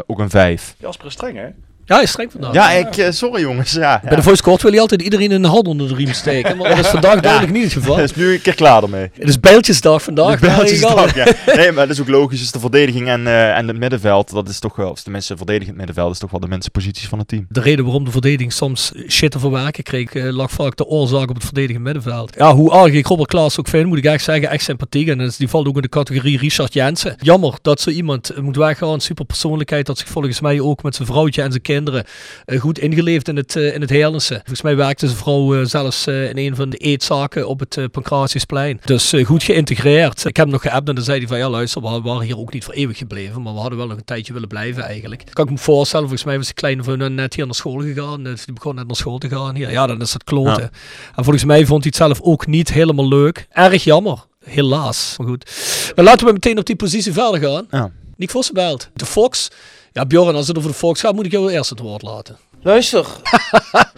ook 0.06 0.18
een 0.18 0.30
vijf. 0.30 0.74
Jasper 0.78 1.12
streng, 1.12 1.36
hè? 1.36 1.48
Ja, 1.90 1.96
hij 1.96 2.04
is 2.04 2.10
streng 2.10 2.30
vandaag. 2.32 2.52
Ja, 2.54 2.70
ik, 2.70 2.96
eh, 2.96 3.10
sorry 3.10 3.40
jongens. 3.40 3.72
Ja, 3.72 4.00
Bij 4.04 4.16
de 4.16 4.22
voice 4.22 4.42
court 4.42 4.62
wil 4.62 4.72
je 4.72 4.80
altijd 4.80 5.02
iedereen 5.02 5.30
een 5.30 5.44
hand 5.44 5.66
onder 5.68 5.88
de 5.88 5.94
riem 5.94 6.12
steken. 6.12 6.56
Maar 6.56 6.68
dat 6.68 6.78
is 6.78 6.86
vandaag 6.86 7.20
duidelijk 7.30 7.52
niet 7.52 7.62
het 7.64 7.72
geval. 7.72 7.96
Dat 7.96 8.04
is 8.10 8.14
nu 8.14 8.32
een 8.32 8.40
keer 8.42 8.54
klaar 8.54 8.82
ermee. 8.82 9.10
Het 9.18 9.28
is 9.28 9.40
bijltjesdag 9.40 10.02
vandaag. 10.02 10.40
De 10.40 10.46
daar 10.46 10.56
Belgische 10.56 10.86
ga 10.86 10.92
je 10.92 10.98
al. 11.00 11.06
dag, 11.06 11.14
ja. 11.46 11.54
Nee, 11.56 11.72
maar 11.72 11.86
dat 11.86 11.94
is 11.96 12.00
ook 12.02 12.08
logisch. 12.08 12.38
Dus 12.40 12.50
de 12.52 12.58
verdediging 12.60 13.08
en, 13.08 13.26
eh, 13.26 13.56
en 13.56 13.68
het 13.68 13.78
middenveld, 13.78 14.30
dat 14.30 14.48
is 14.48 14.58
toch 14.58 14.76
wel, 14.76 14.90
of 14.90 15.02
tenminste 15.02 15.36
verdedigend 15.36 15.76
middenveld, 15.76 16.12
is 16.12 16.18
toch 16.18 16.30
wel 16.30 16.40
de 16.40 16.48
mensen 16.48 16.70
posities 16.70 17.08
van 17.08 17.18
het 17.18 17.28
team. 17.28 17.46
De 17.48 17.60
reden 17.60 17.84
waarom 17.84 18.04
de 18.04 18.10
verdediging 18.10 18.52
soms 18.52 18.92
shit 19.08 19.30
te 19.30 19.38
verwerken 19.38 19.82
kreeg, 19.82 20.12
eh, 20.14 20.30
lag 20.32 20.50
vaak 20.50 20.76
de 20.76 20.86
oorzaak 20.86 21.28
op 21.30 21.34
het 21.34 21.44
verdedigend 21.44 21.84
middenveld. 21.84 22.34
Ja, 22.36 22.54
hoe 22.54 22.72
aardig 22.72 22.94
ik 22.94 23.06
Robert 23.06 23.28
Klaas 23.28 23.58
ook 23.58 23.68
vind, 23.68 23.86
moet 23.86 23.98
ik 23.98 24.04
echt 24.04 24.24
zeggen, 24.24 24.50
echt 24.50 24.64
sympathiek. 24.64 25.08
En 25.08 25.20
is- 25.20 25.36
die 25.36 25.48
valt 25.48 25.66
ook 25.68 25.76
in 25.76 25.82
de 25.82 25.88
categorie 25.88 26.38
Richard 26.38 26.72
Jensen. 26.72 27.14
Jammer 27.18 27.54
dat 27.62 27.80
zo 27.80 27.90
iemand 27.90 28.32
moet 28.40 28.56
weggaan. 28.56 29.00
Super 29.00 29.24
persoonlijkheid, 29.24 29.86
dat 29.86 29.98
zich 29.98 30.08
volgens 30.08 30.40
mij 30.40 30.60
ook 30.60 30.82
met 30.82 30.94
zijn 30.94 31.08
vrouwtje 31.08 31.42
en 31.42 31.50
zijn 31.50 31.62
kinderen 31.84 32.04
eh, 32.44 32.60
goed 32.60 32.78
ingeleefd 32.78 33.28
in 33.28 33.36
het, 33.36 33.56
eh 33.56 33.74
in 33.74 33.80
het 33.80 33.90
Heerlense. 33.90 34.34
Volgens 34.34 34.62
mij 34.62 34.76
werkte 34.76 35.06
zijn 35.06 35.18
vrouw 35.18 35.54
eh, 35.54 35.64
zelfs 35.64 36.06
in 36.06 36.38
een 36.38 36.56
van 36.56 36.70
de 36.70 36.76
eetzaken 36.76 37.48
op 37.48 37.60
het 37.60 37.90
Pancratiusplein. 37.90 38.80
Dus 38.84 39.14
goed 39.24 39.42
geïntegreerd. 39.42 40.24
Ik 40.24 40.36
heb 40.36 40.44
hem 40.44 40.54
nog 40.54 40.62
geappt 40.62 40.88
en 40.88 40.94
dan 40.94 41.04
zei 41.04 41.18
hij 41.18 41.28
van 41.28 41.38
ja 41.38 41.48
luister, 41.48 41.82
we 41.82 42.00
waren 42.00 42.22
hier 42.22 42.38
ook 42.38 42.52
niet 42.52 42.64
voor 42.64 42.74
eeuwig 42.74 42.98
gebleven, 42.98 43.42
maar 43.42 43.52
we 43.52 43.60
hadden 43.60 43.78
wel 43.78 43.86
nog 43.86 43.96
een 43.96 44.04
tijdje 44.04 44.32
willen 44.32 44.48
blijven 44.48 44.82
eigenlijk. 44.82 45.24
Kan 45.32 45.44
ik 45.44 45.50
me 45.50 45.58
voorstellen, 45.58 46.06
volgens 46.06 46.28
mij 46.28 46.36
was 46.36 46.46
de 46.46 46.54
kleine 46.54 46.82
van 46.82 47.14
net 47.14 47.34
hier 47.34 47.44
naar 47.44 47.54
school 47.54 47.80
gegaan. 47.80 48.22
Dus 48.22 48.44
die 48.44 48.54
begon 48.54 48.74
net 48.74 48.86
naar 48.86 48.96
school 48.96 49.18
te 49.18 49.28
gaan 49.28 49.54
hier. 49.54 49.70
Ja, 49.70 49.86
dan 49.86 50.00
is 50.00 50.12
dat 50.12 50.24
kloten. 50.24 50.62
Ja. 50.62 50.70
En 51.16 51.24
volgens 51.24 51.44
mij 51.44 51.66
vond 51.66 51.82
hij 51.82 51.92
het 51.96 51.96
zelf 51.96 52.20
ook 52.20 52.46
niet 52.46 52.72
helemaal 52.72 53.08
leuk. 53.08 53.46
Erg 53.50 53.84
jammer. 53.84 54.24
Helaas. 54.44 55.14
Maar 55.18 55.26
goed. 55.26 55.50
Laten 55.94 56.26
we 56.26 56.32
meteen 56.32 56.58
op 56.58 56.66
die 56.66 56.76
positie 56.76 57.12
verder 57.12 57.40
gaan. 57.40 57.66
Ja. 57.70 57.90
Nick 58.16 58.30
Vossenbelt. 58.30 58.90
De 58.94 59.06
Fox. 59.06 59.50
Ja, 59.92 60.06
Bjorn, 60.06 60.34
als 60.34 60.48
het 60.48 60.56
over 60.58 60.70
de 60.70 60.76
Fox 60.76 61.00
gaat, 61.00 61.14
moet 61.14 61.26
ik 61.26 61.32
jou 61.32 61.52
eerst 61.52 61.70
het 61.70 61.78
woord 61.78 62.02
laten. 62.02 62.38
Luister. 62.62 63.06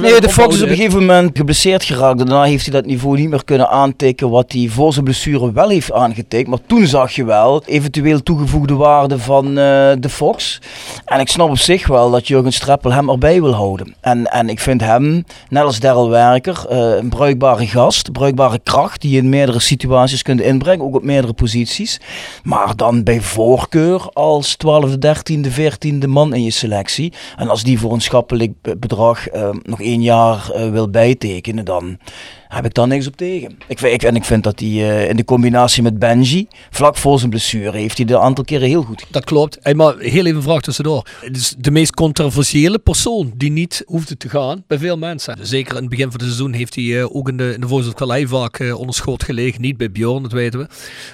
Nee, 0.00 0.20
de 0.20 0.28
Fox 0.28 0.54
is 0.54 0.62
op 0.62 0.68
een 0.68 0.76
gegeven 0.76 0.98
moment 0.98 1.36
geblesseerd 1.36 1.84
geraakt. 1.84 2.18
Daarna 2.18 2.42
heeft 2.42 2.64
hij 2.64 2.74
dat 2.74 2.86
niveau 2.86 3.18
niet 3.18 3.28
meer 3.28 3.44
kunnen 3.44 3.68
aantikken 3.68 4.30
wat 4.30 4.52
hij 4.52 4.68
voor 4.68 4.92
zijn 4.92 5.04
blessure 5.04 5.52
wel 5.52 5.68
heeft 5.68 5.92
aangetikt. 5.92 6.48
Maar 6.48 6.58
toen 6.66 6.86
zag 6.86 7.12
je 7.12 7.24
wel 7.24 7.62
eventueel 7.66 8.22
toegevoegde 8.22 8.74
waarde 8.74 9.18
van 9.18 9.46
eh, 9.46 9.54
de 9.98 10.08
Fox. 10.08 10.60
En 11.04 11.20
ik 11.20 11.28
snap 11.28 11.48
op 11.48 11.58
zich 11.58 11.86
wel 11.86 12.10
dat 12.10 12.28
Jurgen 12.28 12.52
Streppel 12.52 12.92
hem 12.92 13.10
erbij 13.10 13.40
wil 13.40 13.54
houden. 13.54 13.94
En, 14.00 14.26
en 14.26 14.48
ik 14.48 14.60
vind 14.60 14.80
hem, 14.80 15.24
net 15.48 15.62
als 15.62 15.80
Daryl 15.80 16.10
Werker, 16.10 16.66
eh, 16.68 16.78
een 16.78 17.08
bruikbare 17.08 17.66
gast, 17.66 18.12
bruikbare 18.12 18.60
kracht 18.62 19.00
die 19.00 19.10
je 19.10 19.18
in 19.18 19.28
meerdere 19.28 19.60
situaties 19.60 20.22
kunt 20.22 20.40
inbrengen, 20.40 20.84
ook 20.84 20.94
op 20.94 21.04
meerdere 21.04 21.32
posities. 21.32 22.00
Maar 22.42 22.76
dan 22.76 23.02
bij 23.02 23.20
voorkeur 23.20 24.08
als 24.12 24.56
12e, 24.66 24.98
13e, 24.98 25.50
14e 25.50 26.08
man 26.08 26.34
in 26.34 26.42
je 26.42 26.50
selectie. 26.50 27.12
En 27.36 27.48
als 27.48 27.62
die 27.62 27.78
voor 27.78 27.92
een 27.92 27.99
schappelijk 28.00 28.52
be- 28.62 28.76
bedrag 28.76 29.28
eh, 29.28 29.48
nog 29.62 29.80
één 29.80 30.02
jaar 30.02 30.50
eh, 30.50 30.70
wil 30.70 30.90
bijtekenen, 30.90 31.64
dan 31.64 31.98
heb 32.50 32.64
ik 32.64 32.74
daar 32.74 32.86
niks 32.86 33.06
op 33.06 33.16
tegen. 33.16 33.58
Ik, 33.66 33.80
ik, 33.80 34.02
en 34.02 34.16
ik 34.16 34.24
vind 34.24 34.44
dat 34.44 34.60
hij 34.60 34.68
eh, 34.68 35.08
in 35.08 35.16
de 35.16 35.24
combinatie 35.24 35.82
met 35.82 35.98
Benji, 35.98 36.48
vlak 36.70 36.96
voor 36.96 37.18
zijn 37.18 37.30
blessure, 37.30 37.78
heeft 37.78 37.96
hij 37.96 38.06
de 38.06 38.18
aantal 38.18 38.44
keren 38.44 38.68
heel 38.68 38.82
goed. 38.82 39.04
Dat 39.10 39.24
klopt. 39.24 39.58
Hey, 39.62 39.74
maar 39.74 39.98
heel 39.98 40.24
even 40.24 40.36
een 40.36 40.42
vraag 40.42 40.60
tussendoor. 40.60 41.06
Het 41.20 41.36
is 41.36 41.54
de 41.58 41.70
meest 41.70 41.94
controversiële 41.94 42.78
persoon 42.78 43.32
die 43.36 43.50
niet 43.50 43.82
hoefde 43.86 44.16
te 44.16 44.28
gaan 44.28 44.64
bij 44.66 44.78
veel 44.78 44.98
mensen. 44.98 45.38
Zeker 45.42 45.74
in 45.74 45.80
het 45.80 45.90
begin 45.90 46.10
van 46.10 46.20
het 46.20 46.22
seizoen 46.22 46.52
heeft 46.52 46.74
hij 46.74 46.98
eh, 46.98 47.16
ook 47.16 47.28
in 47.28 47.36
de, 47.36 47.52
in 47.54 47.60
de 47.60 47.68
Voice 47.68 48.26
vaak 48.28 48.58
eh, 48.58 48.78
onder 48.78 49.02
gelegen. 49.16 49.60
Niet 49.60 49.76
bij 49.76 49.90
Bjorn, 49.90 50.22
dat 50.22 50.32
weten 50.32 50.60
we. 50.60 50.66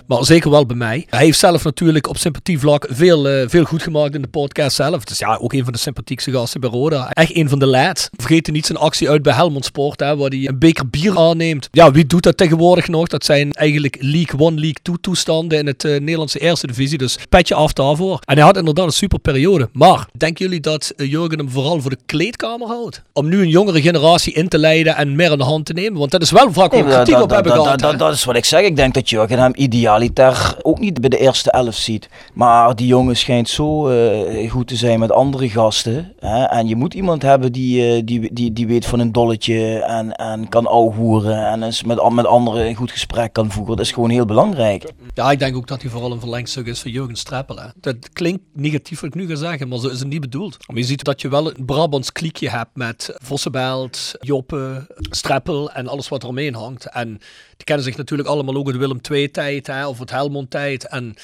Maar 0.06 0.24
zeker 0.24 0.50
wel 0.50 0.66
bij 0.66 0.76
mij. 0.76 1.06
Hij 1.08 1.24
heeft 1.24 1.38
zelf 1.38 1.64
natuurlijk 1.64 2.08
op 2.08 2.16
sympathievlak 2.16 2.86
veel, 2.90 3.48
veel 3.48 3.64
goed 3.64 3.82
gemaakt 3.82 4.14
in 4.14 4.22
de 4.22 4.28
podcast 4.28 4.76
zelf. 4.76 5.04
Dus 5.04 5.18
ja, 5.18 5.36
ook 5.36 5.52
een 5.52 5.64
van 5.64 5.72
de 5.72 5.78
sympathiekste 5.78 6.32
gasten 6.32 6.60
bij 6.60 6.70
Roda. 6.70 7.10
Echt 7.10 7.36
een 7.36 7.48
van 7.48 7.58
de 7.58 7.66
lads. 7.66 8.08
Vergeet 8.16 8.52
niet 8.52 8.66
zijn 8.66 8.78
actie 8.78 9.10
uit 9.10 9.22
bij 9.22 9.32
Helmond 9.32 9.64
Sport, 9.64 10.00
hè, 10.00 10.16
waar 10.16 10.30
hij 10.30 10.48
een 10.48 10.58
beker 10.58 10.88
bier 10.88 11.18
aanneemt. 11.28 11.68
Ja, 11.70 11.90
wie 11.90 12.06
doet 12.06 12.22
dat 12.22 12.36
tegenwoordig 12.36 12.88
nog? 12.88 13.08
Dat 13.08 13.24
zijn 13.24 13.52
eigenlijk 13.52 13.96
League 14.00 14.40
1, 14.40 14.54
League 14.54 14.78
2 14.82 14.96
toestanden 15.00 15.58
in 15.58 15.66
het 15.66 15.84
eh, 15.84 15.90
Nederlandse 15.90 16.38
eerste 16.38 16.66
divisie. 16.66 16.98
Dus 16.98 17.18
petje 17.28 17.54
af 17.54 17.72
daarvoor. 17.72 18.20
En 18.24 18.34
hij 18.36 18.44
had 18.44 18.56
inderdaad 18.56 18.86
een 18.86 18.92
super 18.92 19.18
periode. 19.18 19.68
Maar 19.72 20.06
denken 20.12 20.44
jullie 20.44 20.60
dat 20.60 20.92
eh, 20.96 21.10
Jurgen 21.10 21.38
hem 21.38 21.50
vooral 21.50 21.80
voor 21.80 21.90
de 21.90 21.98
kleedkamer 22.06 22.68
houdt? 22.68 23.02
Om 23.12 23.28
nu 23.28 23.40
een 23.40 23.48
jongere 23.48 23.82
generatie 23.82 24.32
in 24.32 24.48
te 24.48 24.58
leiden 24.58 24.96
en 24.96 25.16
meer 25.16 25.30
aan 25.30 25.38
de 25.38 25.44
hand 25.44 25.66
te 25.66 25.72
nemen? 25.72 25.98
Want 25.98 26.10
dat 26.10 26.22
is 26.22 26.30
wel 26.30 26.52
vaak 26.52 26.72
Nee, 26.72 26.84
kritiek 26.84 27.20
op 27.20 27.30
hebben 27.30 27.52
gehad. 27.52 27.78
dat, 27.78 27.98
dat 27.98 28.12
is 28.12 28.24
wat 28.24 28.36
ik 28.36 28.44
zeg. 28.44 28.60
Ik 28.60 28.76
denk 28.76 28.94
dat 28.94 29.10
Jurgen 29.10 29.38
hem 29.38 29.52
idealiter 29.54 30.56
ook 30.62 30.78
niet 30.78 31.00
bij 31.00 31.08
de 31.08 31.18
eerste 31.18 31.50
elf 31.50 31.74
ziet. 31.74 32.08
Maar 32.34 32.76
die 32.76 32.86
jongen 32.86 33.16
schijnt 33.16 33.48
zo 33.48 33.88
eh, 33.88 34.50
goed 34.50 34.66
te 34.66 34.76
zijn 34.76 34.98
met 34.98 35.12
andere 35.12 35.48
gasten. 35.48 36.12
Hè? 36.18 36.44
En 36.44 36.68
je 36.68 36.76
moet 36.76 36.94
iemand 36.94 37.22
hebben 37.22 37.52
die, 37.52 38.04
die, 38.04 38.28
die, 38.32 38.52
die 38.52 38.66
weet 38.66 38.86
van 38.86 38.98
een 38.98 39.12
dolletje 39.12 39.78
en, 39.78 40.12
en 40.12 40.48
kan 40.48 40.66
ouwhoeren. 40.66 41.15
En 41.24 41.62
eens 41.62 41.82
met, 41.82 42.12
met 42.12 42.26
anderen 42.26 42.66
een 42.66 42.74
goed 42.74 42.90
gesprek 42.90 43.32
kan 43.32 43.50
voeren. 43.50 43.76
Dat 43.76 43.86
is 43.86 43.92
gewoon 43.92 44.10
heel 44.10 44.24
belangrijk. 44.24 44.92
Ja, 45.14 45.30
ik 45.30 45.38
denk 45.38 45.56
ook 45.56 45.66
dat 45.66 45.82
hij 45.82 45.90
vooral 45.90 46.12
een 46.12 46.20
verlengstuk 46.20 46.66
is 46.66 46.80
van 46.80 46.90
Jurgen 46.90 47.16
Streppel. 47.16 47.58
Dat 47.80 48.12
klinkt 48.12 48.42
negatief 48.52 49.00
wat 49.00 49.14
ik 49.14 49.20
nu 49.20 49.28
ga 49.28 49.34
zeggen, 49.34 49.68
maar 49.68 49.78
zo 49.78 49.88
is 49.88 49.98
het 49.98 50.08
niet 50.08 50.20
bedoeld. 50.20 50.56
Je 50.74 50.82
ziet 50.82 51.04
dat 51.04 51.20
je 51.20 51.28
wel 51.28 51.54
een 51.54 51.64
Brabants 51.64 52.12
kliekje 52.12 52.50
hebt 52.50 52.70
met 52.76 53.14
Vossenbelt, 53.22 54.14
Joppe, 54.20 54.86
Streppel 55.10 55.70
en 55.70 55.88
alles 55.88 56.08
wat 56.08 56.22
er 56.22 56.28
omheen 56.28 56.54
hangt. 56.54 56.86
En 56.86 57.08
die 57.56 57.64
kennen 57.64 57.84
zich 57.84 57.96
natuurlijk 57.96 58.28
allemaal 58.28 58.54
ook 58.54 58.72
de 58.72 58.78
Willem 58.78 59.00
II-tijd 59.10 59.86
of 59.86 59.98
het 59.98 60.10
Helmond-tijd. 60.10 60.88
En 60.88 61.14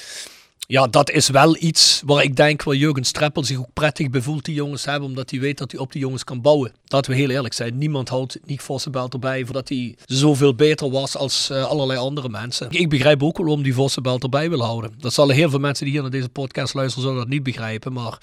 ja, 0.67 0.87
dat 0.87 1.11
is 1.11 1.29
wel 1.29 1.57
iets 1.59 2.03
waar 2.05 2.23
ik 2.23 2.37
denk 2.37 2.63
waar 2.63 2.75
Jurgen 2.75 3.05
Streppel 3.05 3.45
zich 3.45 3.59
ook 3.59 3.73
prettig 3.73 4.11
bij 4.11 4.21
voelt, 4.21 4.45
die 4.45 4.55
jongens 4.55 4.85
hebben, 4.85 5.09
omdat 5.09 5.31
hij 5.31 5.41
weet 5.41 5.59
dat 5.59 5.71
hij 5.73 5.81
op 5.81 5.93
die 5.93 6.01
jongens 6.01 6.25
kan 6.25 6.41
bouwen. 6.41 6.73
Laten 6.87 7.11
we 7.11 7.17
heel 7.17 7.31
eerlijk 7.31 7.55
zijn, 7.55 7.79
niemand 7.79 8.09
houdt 8.09 8.39
Nick 8.45 8.61
Vossenbelt 8.61 9.13
erbij 9.13 9.45
voordat 9.45 9.69
hij 9.69 9.97
zoveel 10.07 10.55
beter 10.55 10.91
was 10.91 11.17
als 11.17 11.51
eh, 11.51 11.65
allerlei 11.65 11.99
andere 11.99 12.29
mensen. 12.29 12.71
Ik 12.71 12.89
begrijp 12.89 13.23
ook 13.23 13.37
waarom 13.37 13.63
die 13.63 13.75
Vossenbelt 13.75 14.23
erbij 14.23 14.51
wil 14.51 14.63
houden. 14.63 14.95
Dat 14.99 15.13
zullen 15.13 15.35
heel 15.35 15.51
veel 15.51 15.59
mensen 15.59 15.85
die 15.85 15.93
hier 15.93 16.03
naar 16.03 16.11
deze 16.11 16.29
podcast 16.29 16.75
luisteren, 16.75 17.03
zullen 17.03 17.21
dat 17.23 17.33
niet 17.33 17.43
begrijpen, 17.43 17.93
maar... 17.93 18.19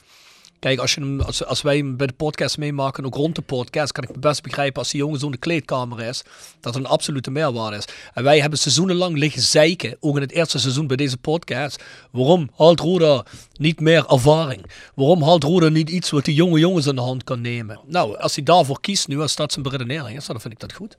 Kijk, 0.60 0.80
als, 0.80 0.94
je 0.94 1.22
als, 1.26 1.46
als 1.46 1.62
wij 1.62 1.78
hem 1.78 1.98
bij 1.98 2.08
de 2.08 2.14
podcast 2.14 2.58
meemaken, 2.58 3.06
ook 3.06 3.16
rond 3.16 3.36
de 3.36 3.42
podcast, 3.42 3.92
kan 3.92 4.04
ik 4.04 4.10
me 4.10 4.20
best 4.20 4.44
begrijpen 4.44 4.80
als 4.80 4.92
die 4.92 5.00
jongen 5.00 5.20
zo 5.20 5.26
in 5.26 5.32
de 5.32 5.38
kleedkamer 5.38 6.02
is, 6.02 6.24
dat 6.60 6.74
er 6.74 6.80
een 6.80 6.88
absolute 6.88 7.32
meerwaarde 7.32 7.78
is. 7.78 7.86
En 8.14 8.24
wij 8.24 8.40
hebben 8.40 8.60
seizoenenlang 8.60 9.18
liggen 9.18 9.42
zeiken, 9.42 9.98
ook 10.00 10.16
in 10.16 10.22
het 10.22 10.32
eerste 10.32 10.60
seizoen 10.60 10.88
bij 10.88 10.96
deze 10.96 11.18
podcast. 11.18 11.84
Waarom 12.12 12.50
haalt 12.56 12.80
Roda 12.80 13.26
niet 13.54 13.80
meer 13.80 14.06
ervaring? 14.06 14.66
Waarom 14.96 15.24
haalt 15.24 15.44
Roda 15.44 15.70
niet 15.70 15.90
iets 15.90 16.10
wat 16.10 16.26
die 16.26 16.36
jonge 16.36 16.60
jongens 16.60 16.88
aan 16.88 16.96
de 16.96 17.02
hand 17.02 17.24
kan 17.24 17.42
nemen? 17.42 17.80
Nou, 17.86 18.18
als 18.18 18.36
hij 18.36 18.44
daarvoor 18.44 18.82
kiest 18.82 19.08
nu, 19.08 19.20
als 19.20 19.36
dat 19.36 19.52
zijn 19.52 19.64
beredenering 19.64 20.18
is, 20.18 20.26
dan 20.26 20.42
vind 20.42 20.54
ik 20.54 20.60
dat 20.60 20.74
goed. 20.74 20.98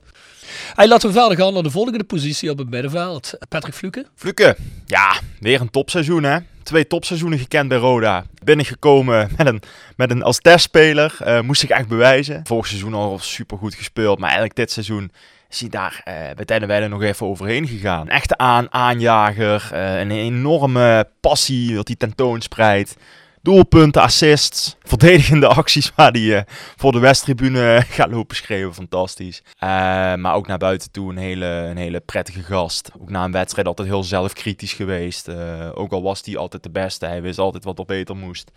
Hey, 0.75 0.87
laten 0.87 1.07
we 1.09 1.19
verder 1.19 1.37
gaan 1.37 1.53
naar 1.53 1.63
de 1.63 1.71
volgende 1.71 2.03
positie 2.03 2.49
op 2.49 2.57
het 2.57 2.69
middenveld. 2.69 3.33
Patrick 3.49 3.73
Fluke. 3.73 4.05
Fluke, 4.15 4.55
ja, 4.85 5.13
weer 5.39 5.61
een 5.61 5.69
topseizoen 5.69 6.23
hè. 6.23 6.37
Twee 6.63 6.87
topseizoenen 6.87 7.39
gekend 7.39 7.69
bij 7.69 7.77
Roda. 7.77 8.23
Binnengekomen 8.43 9.29
met 9.37 9.47
een, 9.47 9.61
met 9.95 10.11
een 10.11 10.23
als 10.23 10.39
testspeler. 10.39 11.15
eh, 11.19 11.41
moest 11.41 11.59
zich 11.61 11.69
echt 11.69 11.87
bewijzen. 11.87 12.41
Vorig 12.43 12.67
seizoen 12.67 12.93
al 12.93 13.19
super 13.19 13.57
goed 13.57 13.73
gespeeld. 13.75 14.17
Maar 14.17 14.27
eigenlijk 14.27 14.57
dit 14.57 14.71
seizoen 14.71 15.11
is 15.49 15.59
hij 15.59 15.69
daar 15.69 16.01
eh, 16.03 16.13
bij 16.35 16.45
Tijdenwijde 16.45 16.87
nog 16.87 17.01
even 17.01 17.25
overheen 17.27 17.67
gegaan. 17.67 18.01
Een 18.01 18.09
echte 18.09 18.37
aan, 18.37 18.73
aanjager. 18.73 19.69
eh, 19.71 19.99
een 19.99 20.11
enorme 20.11 21.07
passie 21.21 21.75
wat 21.75 21.87
hij 21.87 21.95
tentoonspreidt. 21.97 22.95
Doelpunten, 23.41 24.01
assists, 24.01 24.75
verdedigende 24.83 25.47
acties 25.61 25.91
waar 25.95 26.11
hij 26.11 26.37
eh, 26.37 26.43
voor 26.75 26.91
de 26.91 26.99
Westtribune 26.99 27.83
gaat 27.89 28.11
lopen 28.11 28.35
schreeuwen. 28.35 28.73
Fantastisch. 28.73 29.43
Eh, 29.57 29.69
maar 30.15 30.33
ook 30.33 30.47
naar 30.47 30.57
buiten 30.57 30.91
toe 30.91 31.11
een 31.11 31.17
hele, 31.17 31.45
een 31.45 31.77
hele 31.77 31.99
prettige 31.99 32.43
gast. 32.43 32.91
Ook 33.01 33.09
na 33.09 33.23
een 33.23 33.31
wedstrijd 33.31 33.67
altijd 33.67 33.87
heel 33.87 34.03
zelfkritisch 34.03 34.73
geweest. 34.73 35.27
Eh, 35.27 35.69
ook 35.73 35.91
al 35.91 36.01
was 36.01 36.21
hij 36.25 36.37
altijd 36.37 36.63
de 36.63 36.69
beste, 36.69 37.05
hij 37.05 37.21
wist 37.21 37.39
altijd 37.39 37.63
wat 37.63 37.79
er 37.79 37.85
beter 37.85 38.15
moest. 38.15 38.51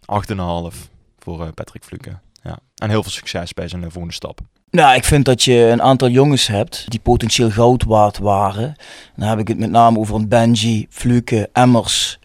8,5 0.00 0.90
voor 1.18 1.42
eh, 1.42 1.48
Patrick 1.54 1.84
Fluke. 1.84 2.18
Ja. 2.42 2.58
En 2.74 2.90
heel 2.90 3.02
veel 3.02 3.12
succes 3.12 3.54
bij 3.54 3.68
zijn 3.68 3.82
eh, 3.84 3.90
volgende 3.90 4.14
stap. 4.14 4.40
Nou, 4.70 4.94
ik 4.94 5.04
vind 5.04 5.24
dat 5.24 5.42
je 5.42 5.54
een 5.54 5.82
aantal 5.82 6.08
jongens 6.08 6.46
hebt 6.46 6.90
die 6.90 7.00
potentieel 7.00 7.50
goud 7.50 7.84
waard 7.84 8.18
waren. 8.18 8.74
Dan 9.16 9.28
heb 9.28 9.38
ik 9.38 9.48
het 9.48 9.58
met 9.58 9.70
name 9.70 9.98
over 9.98 10.14
een 10.14 10.28
Benji, 10.28 10.86
Fluke, 10.90 11.48
Emmers, 11.52 12.18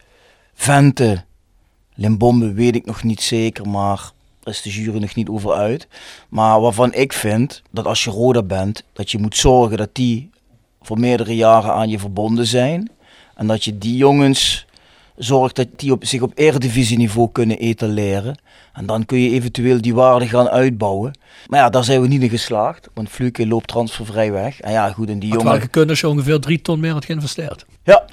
Vente, 0.54 1.24
Limbombe 1.96 2.52
weet 2.52 2.74
ik 2.74 2.86
nog 2.86 3.02
niet 3.02 3.20
zeker, 3.22 3.68
maar 3.68 4.10
is 4.44 4.62
de 4.62 4.70
jury 4.70 4.98
nog 4.98 5.14
niet 5.14 5.28
over 5.28 5.52
uit. 5.52 5.88
Maar 6.28 6.60
waarvan 6.60 6.94
ik 6.94 7.12
vind 7.12 7.62
dat 7.70 7.86
als 7.86 8.04
je 8.04 8.10
Roda 8.10 8.42
bent, 8.42 8.84
dat 8.92 9.10
je 9.10 9.18
moet 9.18 9.36
zorgen 9.36 9.76
dat 9.76 9.94
die 9.94 10.30
voor 10.82 10.98
meerdere 10.98 11.36
jaren 11.36 11.72
aan 11.72 11.88
je 11.88 11.98
verbonden 11.98 12.46
zijn. 12.46 12.90
En 13.34 13.46
dat 13.46 13.64
je 13.64 13.78
die 13.78 13.96
jongens 13.96 14.66
zorgt 15.16 15.56
dat 15.56 15.68
die 15.76 15.92
op, 15.92 16.04
zich 16.04 16.20
op 16.22 16.32
eredivisieniveau 16.34 17.28
kunnen 17.32 17.58
etaleren. 17.58 18.38
En 18.72 18.86
dan 18.86 19.06
kun 19.06 19.18
je 19.18 19.30
eventueel 19.30 19.80
die 19.80 19.94
waarde 19.94 20.28
gaan 20.28 20.48
uitbouwen. 20.48 21.18
Maar 21.46 21.60
ja, 21.60 21.70
daar 21.70 21.84
zijn 21.84 22.00
we 22.00 22.06
niet 22.06 22.22
in 22.22 22.28
geslaagd. 22.28 22.88
Want 22.94 23.08
Fluke 23.08 23.46
loopt 23.46 23.68
transfervrij 23.68 24.32
weg. 24.32 24.60
En 24.60 24.72
ja, 24.72 24.90
goed, 24.90 25.08
en 25.08 25.18
die 25.18 25.30
Had 25.30 25.38
jongen... 25.38 25.54
wel 25.54 25.62
gekund 25.62 25.90
als 25.90 26.00
je 26.00 26.08
ongeveer 26.08 26.40
drie 26.40 26.62
ton 26.62 26.80
meer 26.80 26.92
had 26.92 27.04
geïnvesteerd. 27.04 27.66
Ja, 27.84 28.04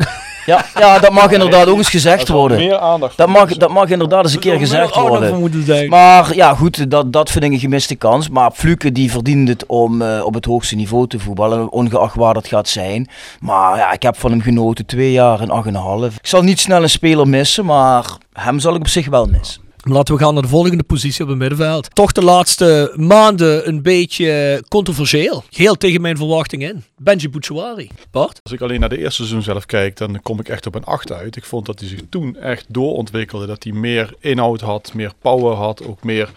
ja, 0.45 0.65
ja, 0.75 0.99
dat 0.99 1.11
mag 1.11 1.31
inderdaad 1.31 1.67
ook 1.67 1.77
eens 1.77 1.89
gezegd 1.89 2.27
worden. 2.27 2.57
Meer 2.57 2.77
aandacht. 2.77 3.17
Dat 3.17 3.27
mag, 3.27 3.57
dat 3.57 3.69
mag 3.69 3.89
inderdaad 3.89 4.23
eens 4.23 4.33
een 4.33 4.39
keer 4.39 4.57
gezegd 4.57 4.95
worden. 4.95 5.89
Maar 5.89 6.35
ja, 6.35 6.55
goed, 6.55 6.91
dat, 6.91 7.13
dat 7.13 7.31
vind 7.31 7.43
ik 7.43 7.51
een 7.51 7.59
gemiste 7.59 7.95
kans. 7.95 8.29
Maar 8.29 8.51
Fluke 8.51 8.91
die 8.91 9.11
verdient 9.11 9.47
het 9.47 9.65
om 9.65 10.01
eh, 10.01 10.25
op 10.25 10.33
het 10.33 10.45
hoogste 10.45 10.75
niveau 10.75 11.07
te 11.07 11.19
voetballen, 11.19 11.71
ongeacht 11.71 12.15
waar 12.15 12.33
dat 12.33 12.47
gaat 12.47 12.67
zijn. 12.67 13.07
Maar 13.39 13.77
ja, 13.77 13.91
ik 13.91 14.01
heb 14.01 14.17
van 14.17 14.31
hem 14.31 14.41
genoten, 14.41 14.85
twee 14.85 15.11
jaar 15.11 15.39
en 15.39 15.49
acht 15.49 15.67
en 15.67 15.75
een 15.75 15.81
half. 15.81 16.15
Ik 16.15 16.27
zal 16.27 16.41
niet 16.41 16.59
snel 16.59 16.83
een 16.83 16.89
speler 16.89 17.27
missen, 17.27 17.65
maar 17.65 18.17
hem 18.33 18.59
zal 18.59 18.75
ik 18.75 18.81
op 18.81 18.87
zich 18.87 19.07
wel 19.07 19.25
missen. 19.25 19.62
Laten 19.85 20.15
we 20.15 20.21
gaan 20.21 20.33
naar 20.33 20.43
de 20.43 20.49
volgende 20.49 20.83
positie 20.83 21.23
op 21.23 21.29
het 21.29 21.37
middenveld. 21.37 21.95
Toch 21.95 22.11
de 22.11 22.23
laatste 22.23 22.93
maanden 22.95 23.67
een 23.67 23.81
beetje 23.81 24.63
controversieel. 24.67 25.43
Geheel 25.49 25.75
tegen 25.75 26.01
mijn 26.01 26.17
verwachting 26.17 26.63
in. 26.63 26.83
Benji 26.97 27.29
Bouchouari. 27.29 27.89
Bart? 28.11 28.39
Als 28.43 28.53
ik 28.53 28.61
alleen 28.61 28.79
naar 28.79 28.89
de 28.89 28.97
eerste 28.97 29.15
seizoen 29.15 29.41
zelf 29.41 29.65
kijk, 29.65 29.97
dan 29.97 30.21
kom 30.21 30.39
ik 30.39 30.47
echt 30.49 30.65
op 30.65 30.75
een 30.75 30.83
8 30.83 31.11
uit. 31.11 31.35
Ik 31.35 31.43
vond 31.43 31.65
dat 31.65 31.79
hij 31.79 31.89
zich 31.89 31.99
toen 32.09 32.35
echt 32.37 32.65
doorontwikkelde. 32.67 33.45
Dat 33.45 33.63
hij 33.63 33.73
meer 33.73 34.13
inhoud 34.19 34.61
had, 34.61 34.93
meer 34.93 35.13
power 35.21 35.55
had, 35.55 35.85
ook 35.85 36.03
meer 36.03 36.31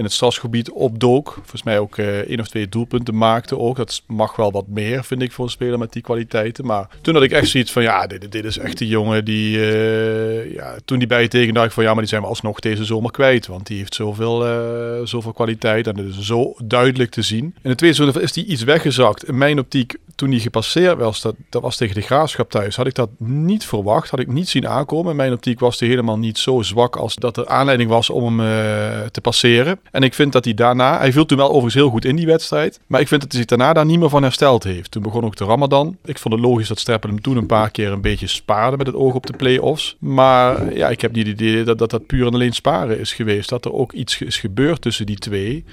in 0.00 0.06
het 0.06 0.14
stadsgebied 0.14 0.70
opdook. 0.70 1.32
Volgens 1.32 1.62
mij 1.62 1.78
ook 1.78 1.96
eh 1.96 2.18
één 2.18 2.40
of 2.40 2.48
twee 2.48 2.68
doelpunten 2.68 3.16
maakte 3.16 3.58
ook. 3.58 3.76
Dat 3.76 4.02
mag 4.06 4.36
wel 4.36 4.52
wat 4.52 4.68
meer, 4.68 5.04
vind 5.04 5.22
ik, 5.22 5.32
voor 5.32 5.44
een 5.44 5.50
speler 5.50 5.78
met 5.78 5.92
die 5.92 6.02
kwaliteiten. 6.02 6.66
Maar 6.66 6.88
toen 7.00 7.14
had 7.14 7.22
ik 7.22 7.32
echt 7.32 7.48
zoiets 7.48 7.72
van, 7.72 7.82
ja, 7.82 8.06
dit, 8.06 8.32
dit 8.32 8.44
is 8.44 8.58
echt 8.58 8.80
een 8.80 8.86
jongen 8.86 9.24
die... 9.24 9.58
eh, 9.58 10.54
ja, 10.54 10.76
toen 10.84 10.98
die 10.98 11.06
bij 11.08 11.22
je 11.22 11.28
tegen 11.28 11.54
dacht 11.54 11.66
ik 11.66 11.72
van, 11.72 11.82
ja, 11.82 11.90
maar 11.90 12.00
die 12.00 12.08
zijn 12.08 12.22
we 12.22 12.28
alsnog 12.28 12.60
deze 12.60 12.84
zomer 12.84 13.10
kwijt. 13.10 13.46
Want 13.46 13.66
die 13.66 13.78
heeft 13.78 13.94
zoveel, 13.94 14.46
eh, 14.46 15.06
zoveel 15.06 15.32
kwaliteit 15.32 15.86
en 15.86 15.94
dat 15.94 16.04
is 16.04 16.18
zo 16.18 16.54
duidelijk 16.64 17.10
te 17.10 17.22
zien. 17.22 17.44
In 17.62 17.70
de 17.70 17.74
tweede 17.74 17.96
seizoen 17.96 18.22
is 18.22 18.34
hij 18.34 18.44
iets 18.44 18.62
weggezakt. 18.62 19.28
In 19.28 19.38
mijn 19.38 19.58
optiek, 19.58 19.96
toen 20.14 20.30
hij 20.30 20.38
gepasseerd 20.38 20.98
was, 20.98 21.20
dat, 21.20 21.34
dat 21.50 21.62
was 21.62 21.76
tegen 21.76 21.94
de 21.94 22.00
Graafschap 22.00 22.50
thuis, 22.50 22.76
had 22.76 22.86
ik 22.86 22.94
dat 22.94 23.10
niet 23.18 23.64
verwacht. 23.64 24.10
Had 24.10 24.20
ik 24.20 24.32
niet 24.32 24.48
zien 24.48 24.68
aankomen. 24.68 25.10
In 25.10 25.16
mijn 25.16 25.32
optiek 25.32 25.60
was 25.60 25.80
hij 25.80 25.88
helemaal 25.88 26.18
niet 26.18 26.38
zo 26.38 26.62
zwak 26.62 26.96
als 26.96 27.14
dat 27.14 27.36
er 27.36 27.48
aanleiding 27.48 27.90
was 27.90 28.10
om 28.10 28.40
hem 28.40 29.10
te 29.10 29.20
passeren. 29.20 29.80
En 29.90 30.02
ik 30.02 30.14
vind 30.14 30.32
dat 30.32 30.44
hij 30.44 30.54
daarna, 30.54 30.98
hij 30.98 31.12
viel 31.12 31.26
toen 31.26 31.38
wel 31.38 31.48
overigens 31.48 31.74
heel 31.74 31.90
goed 31.90 32.04
in 32.04 32.16
die 32.16 32.26
wedstrijd. 32.26 32.80
Maar 32.86 33.00
ik 33.00 33.08
vind 33.08 33.20
dat 33.20 33.30
hij 33.30 33.40
zich 33.40 33.48
daarna 33.48 33.72
daar 33.72 33.86
niet 33.86 33.98
meer 33.98 34.08
van 34.08 34.22
hersteld 34.22 34.64
heeft. 34.64 34.90
Toen 34.90 35.02
begon 35.02 35.24
ook 35.24 35.36
de 35.36 35.44
Ramadan. 35.44 35.96
Ik 36.04 36.18
vond 36.18 36.34
het 36.34 36.42
logisch 36.42 36.68
dat 36.68 36.78
Streppel 36.78 37.10
hem 37.10 37.20
toen 37.20 37.36
een 37.36 37.46
paar 37.46 37.70
keer 37.70 37.92
een 37.92 38.00
beetje 38.00 38.26
spaarde 38.26 38.76
met 38.76 38.86
het 38.86 38.96
oog 38.96 39.14
op 39.14 39.26
de 39.26 39.36
play-offs. 39.36 39.96
Maar 39.98 40.74
ja, 40.74 40.88
ik 40.88 41.00
heb 41.00 41.12
niet 41.12 41.26
het 41.26 41.40
idee 41.40 41.64
dat 41.64 41.78
dat, 41.78 42.06
puur 42.06 42.26
en 42.26 42.34
alleen 42.34 42.52
sparen 42.52 42.98
is 42.98 43.12
geweest. 43.12 43.48
Dat 43.48 43.64
er 43.64 43.72
ook 43.72 43.92
iets 43.92 44.20
is 44.20 44.38
gebeurd 44.38 44.80
tussen 44.82 45.06
die 45.06 45.18
twee. 45.18 45.64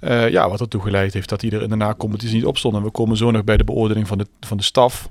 Eh, 0.00 0.28
ja, 0.28 0.48
wat 0.48 0.60
ertoe 0.60 0.82
geleid 0.82 1.12
heeft 1.12 1.28
dat 1.28 1.40
hij 1.40 1.50
er 1.50 1.62
in 1.62 1.68
de 1.68 1.76
na-competitie 1.76 2.36
niet 2.36 2.44
op 2.44 2.58
stond. 2.58 2.74
En 2.74 2.82
we 2.82 2.90
komen 2.90 3.16
zo 3.16 3.30
nog 3.30 3.44
bij 3.44 3.56
de 3.56 3.64
beoordeling 3.64 4.06
van 4.06 4.18
de, 4.18 4.26
van 4.40 4.56
de 4.56 4.62
staf. 4.62 5.08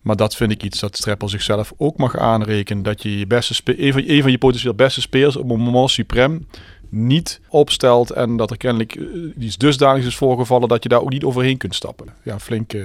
Maar 0.00 0.16
dat 0.16 0.36
vind 0.36 0.50
ik 0.50 0.62
iets 0.62 0.80
dat 0.80 0.96
Streppel 0.96 1.28
zichzelf 1.28 1.72
ook 1.76 1.96
mag 1.96 2.16
aanrekenen. 2.16 2.82
Dat 2.82 3.02
je 3.02 3.18
je 3.18 3.26
beste 3.26 3.54
spe- 3.54 3.80
een, 3.82 3.92
van, 3.92 4.02
een 4.06 4.22
van 4.22 4.30
je 4.30 4.38
potentieel 4.38 4.74
beste 4.74 5.00
spelers 5.00 5.36
op 5.36 5.50
een 5.50 5.60
moment 5.60 5.90
suprem 5.90 6.46
niet 6.94 7.40
opstelt. 7.48 8.10
En 8.10 8.36
dat 8.36 8.50
er 8.50 8.56
kennelijk 8.56 8.94
eh, 8.94 9.04
iets 9.38 9.56
dusdanigs 9.56 10.06
is 10.06 10.16
voorgevallen 10.16 10.68
dat 10.68 10.82
je 10.82 10.88
daar 10.88 11.00
ook 11.00 11.10
niet 11.10 11.24
overheen 11.24 11.56
kunt 11.56 11.74
stappen. 11.74 12.06
Ja, 12.22 12.38
flink 12.38 12.72
eh 12.72 12.82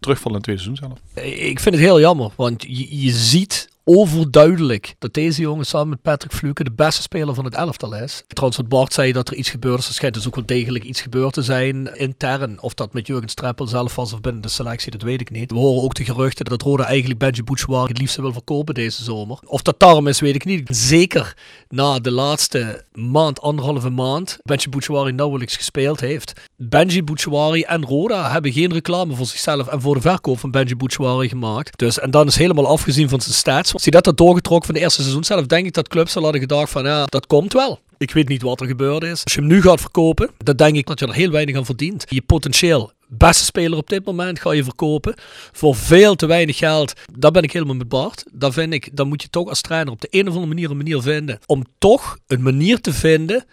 terugval 0.00 0.30
in 0.30 0.36
het 0.36 0.44
tweede 0.44 0.62
seizoen 0.62 0.88
zelf. 0.88 1.24
Ik 1.34 1.60
vind 1.60 1.74
het 1.74 1.84
heel 1.84 2.00
jammer, 2.00 2.30
want 2.36 2.62
je, 2.62 3.02
je 3.02 3.10
ziet 3.10 3.68
overduidelijk 3.88 4.94
dat 4.98 5.14
deze 5.14 5.40
jongen 5.40 5.66
samen 5.66 5.88
met 5.88 6.02
Patrick 6.02 6.32
Fluke 6.32 6.64
de 6.64 6.72
beste 6.72 7.02
speler 7.02 7.34
van 7.34 7.44
het 7.44 7.54
elftal 7.54 7.94
is. 7.96 8.22
Trouwens, 8.26 8.60
wat 8.60 8.68
Bart 8.68 8.92
zei 8.92 9.12
dat 9.12 9.28
er 9.28 9.34
iets 9.34 9.50
gebeurd 9.50 9.78
is, 9.78 9.88
er 9.88 9.94
schijnt 9.94 10.14
dus 10.14 10.26
ook 10.26 10.34
wel 10.34 10.46
degelijk 10.46 10.84
iets 10.84 11.00
gebeurd 11.00 11.32
te 11.32 11.42
zijn 11.42 11.96
intern. 11.98 12.60
Of 12.60 12.74
dat 12.74 12.92
met 12.92 13.06
Jurgen 13.06 13.28
Streppel 13.28 13.66
zelf 13.66 13.94
was 13.94 14.12
of 14.12 14.20
binnen 14.20 14.42
de 14.42 14.48
selectie, 14.48 14.90
dat 14.90 15.02
weet 15.02 15.20
ik 15.20 15.30
niet. 15.30 15.50
We 15.50 15.58
horen 15.58 15.82
ook 15.82 15.94
de 15.94 16.04
geruchten 16.04 16.44
dat 16.44 16.62
Roda 16.62 16.84
eigenlijk 16.84 17.18
Benji 17.18 17.42
Bouchouari 17.42 17.88
het 17.88 17.98
liefst 17.98 18.16
wil 18.16 18.32
verkopen 18.32 18.74
deze 18.74 19.04
zomer. 19.04 19.38
Of 19.44 19.62
dat 19.62 19.80
daarom 19.80 20.06
is, 20.06 20.20
weet 20.20 20.34
ik 20.34 20.44
niet. 20.44 20.68
Zeker 20.70 21.36
na 21.68 21.98
de 21.98 22.10
laatste 22.10 22.84
maand, 22.92 23.40
anderhalve 23.40 23.90
maand, 23.90 24.38
Benji 24.42 24.68
Bouchouari 24.68 25.12
nauwelijks 25.12 25.56
gespeeld 25.56 26.00
heeft. 26.00 26.32
Benji 26.56 27.02
Bouchouari 27.02 27.62
en 27.62 27.84
Roda 27.84 28.30
hebben 28.30 28.52
geen 28.52 28.72
reclame 28.72 29.14
voor 29.14 29.26
zichzelf 29.26 29.66
en 29.66 29.80
voor 29.80 29.94
de 29.94 30.00
verkoop 30.00 30.38
van 30.38 30.50
Benji 30.50 30.76
Bouchouari 30.76 31.28
gemaakt. 31.28 31.78
Dus, 31.78 31.98
en 31.98 32.10
dan 32.10 32.26
is 32.26 32.36
helemaal 32.36 32.66
afgezien 32.66 33.08
van 33.08 33.20
zijn 33.20 33.34
stats. 33.34 33.74
Zie 33.76 33.92
dat 33.92 34.04
dat 34.04 34.16
doorgetrokken 34.16 34.66
van 34.66 34.74
de 34.74 34.80
eerste 34.80 35.00
seizoen 35.00 35.24
zelf, 35.24 35.46
denk 35.46 35.66
ik 35.66 35.72
dat 35.72 35.88
clubs 35.88 36.16
al 36.16 36.22
hadden 36.22 36.40
gedacht 36.40 36.70
van 36.70 36.84
ja, 36.84 37.04
dat 37.04 37.26
komt 37.26 37.52
wel. 37.52 37.80
Ik 37.98 38.10
weet 38.10 38.28
niet 38.28 38.42
wat 38.42 38.60
er 38.60 38.66
gebeurd 38.66 39.02
is. 39.02 39.24
Als 39.24 39.34
je 39.34 39.40
hem 39.40 39.48
nu 39.48 39.62
gaat 39.62 39.80
verkopen, 39.80 40.30
dan 40.38 40.56
denk 40.56 40.76
ik 40.76 40.86
dat 40.86 40.98
je 40.98 41.06
er 41.06 41.14
heel 41.14 41.30
weinig 41.30 41.56
aan 41.56 41.64
verdient. 41.64 42.04
Je 42.08 42.22
potentieel 42.22 42.92
beste 43.08 43.44
speler 43.44 43.78
op 43.78 43.88
dit 43.88 44.04
moment 44.04 44.40
ga 44.40 44.52
je 44.52 44.64
verkopen 44.64 45.14
voor 45.52 45.74
veel 45.74 46.14
te 46.14 46.26
weinig 46.26 46.56
geld. 46.56 46.92
Daar 47.18 47.30
ben 47.30 47.42
ik 47.42 47.52
helemaal 47.52 47.74
met 47.74 47.88
Bart. 47.88 48.24
Vind 48.38 48.72
ik, 48.72 48.96
dan 48.96 49.08
moet 49.08 49.22
je 49.22 49.28
toch 49.28 49.48
als 49.48 49.60
trainer 49.60 49.92
op 49.92 50.00
de 50.00 50.08
een 50.10 50.28
of 50.28 50.34
andere 50.34 50.46
manier 50.46 50.70
een 50.70 50.76
manier 50.76 51.02
vinden 51.02 51.38
om 51.46 51.64
toch 51.78 52.18
een 52.26 52.42
manier 52.42 52.80
te 52.80 52.92
vinden 52.92 53.44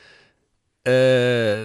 eh, 0.82 1.60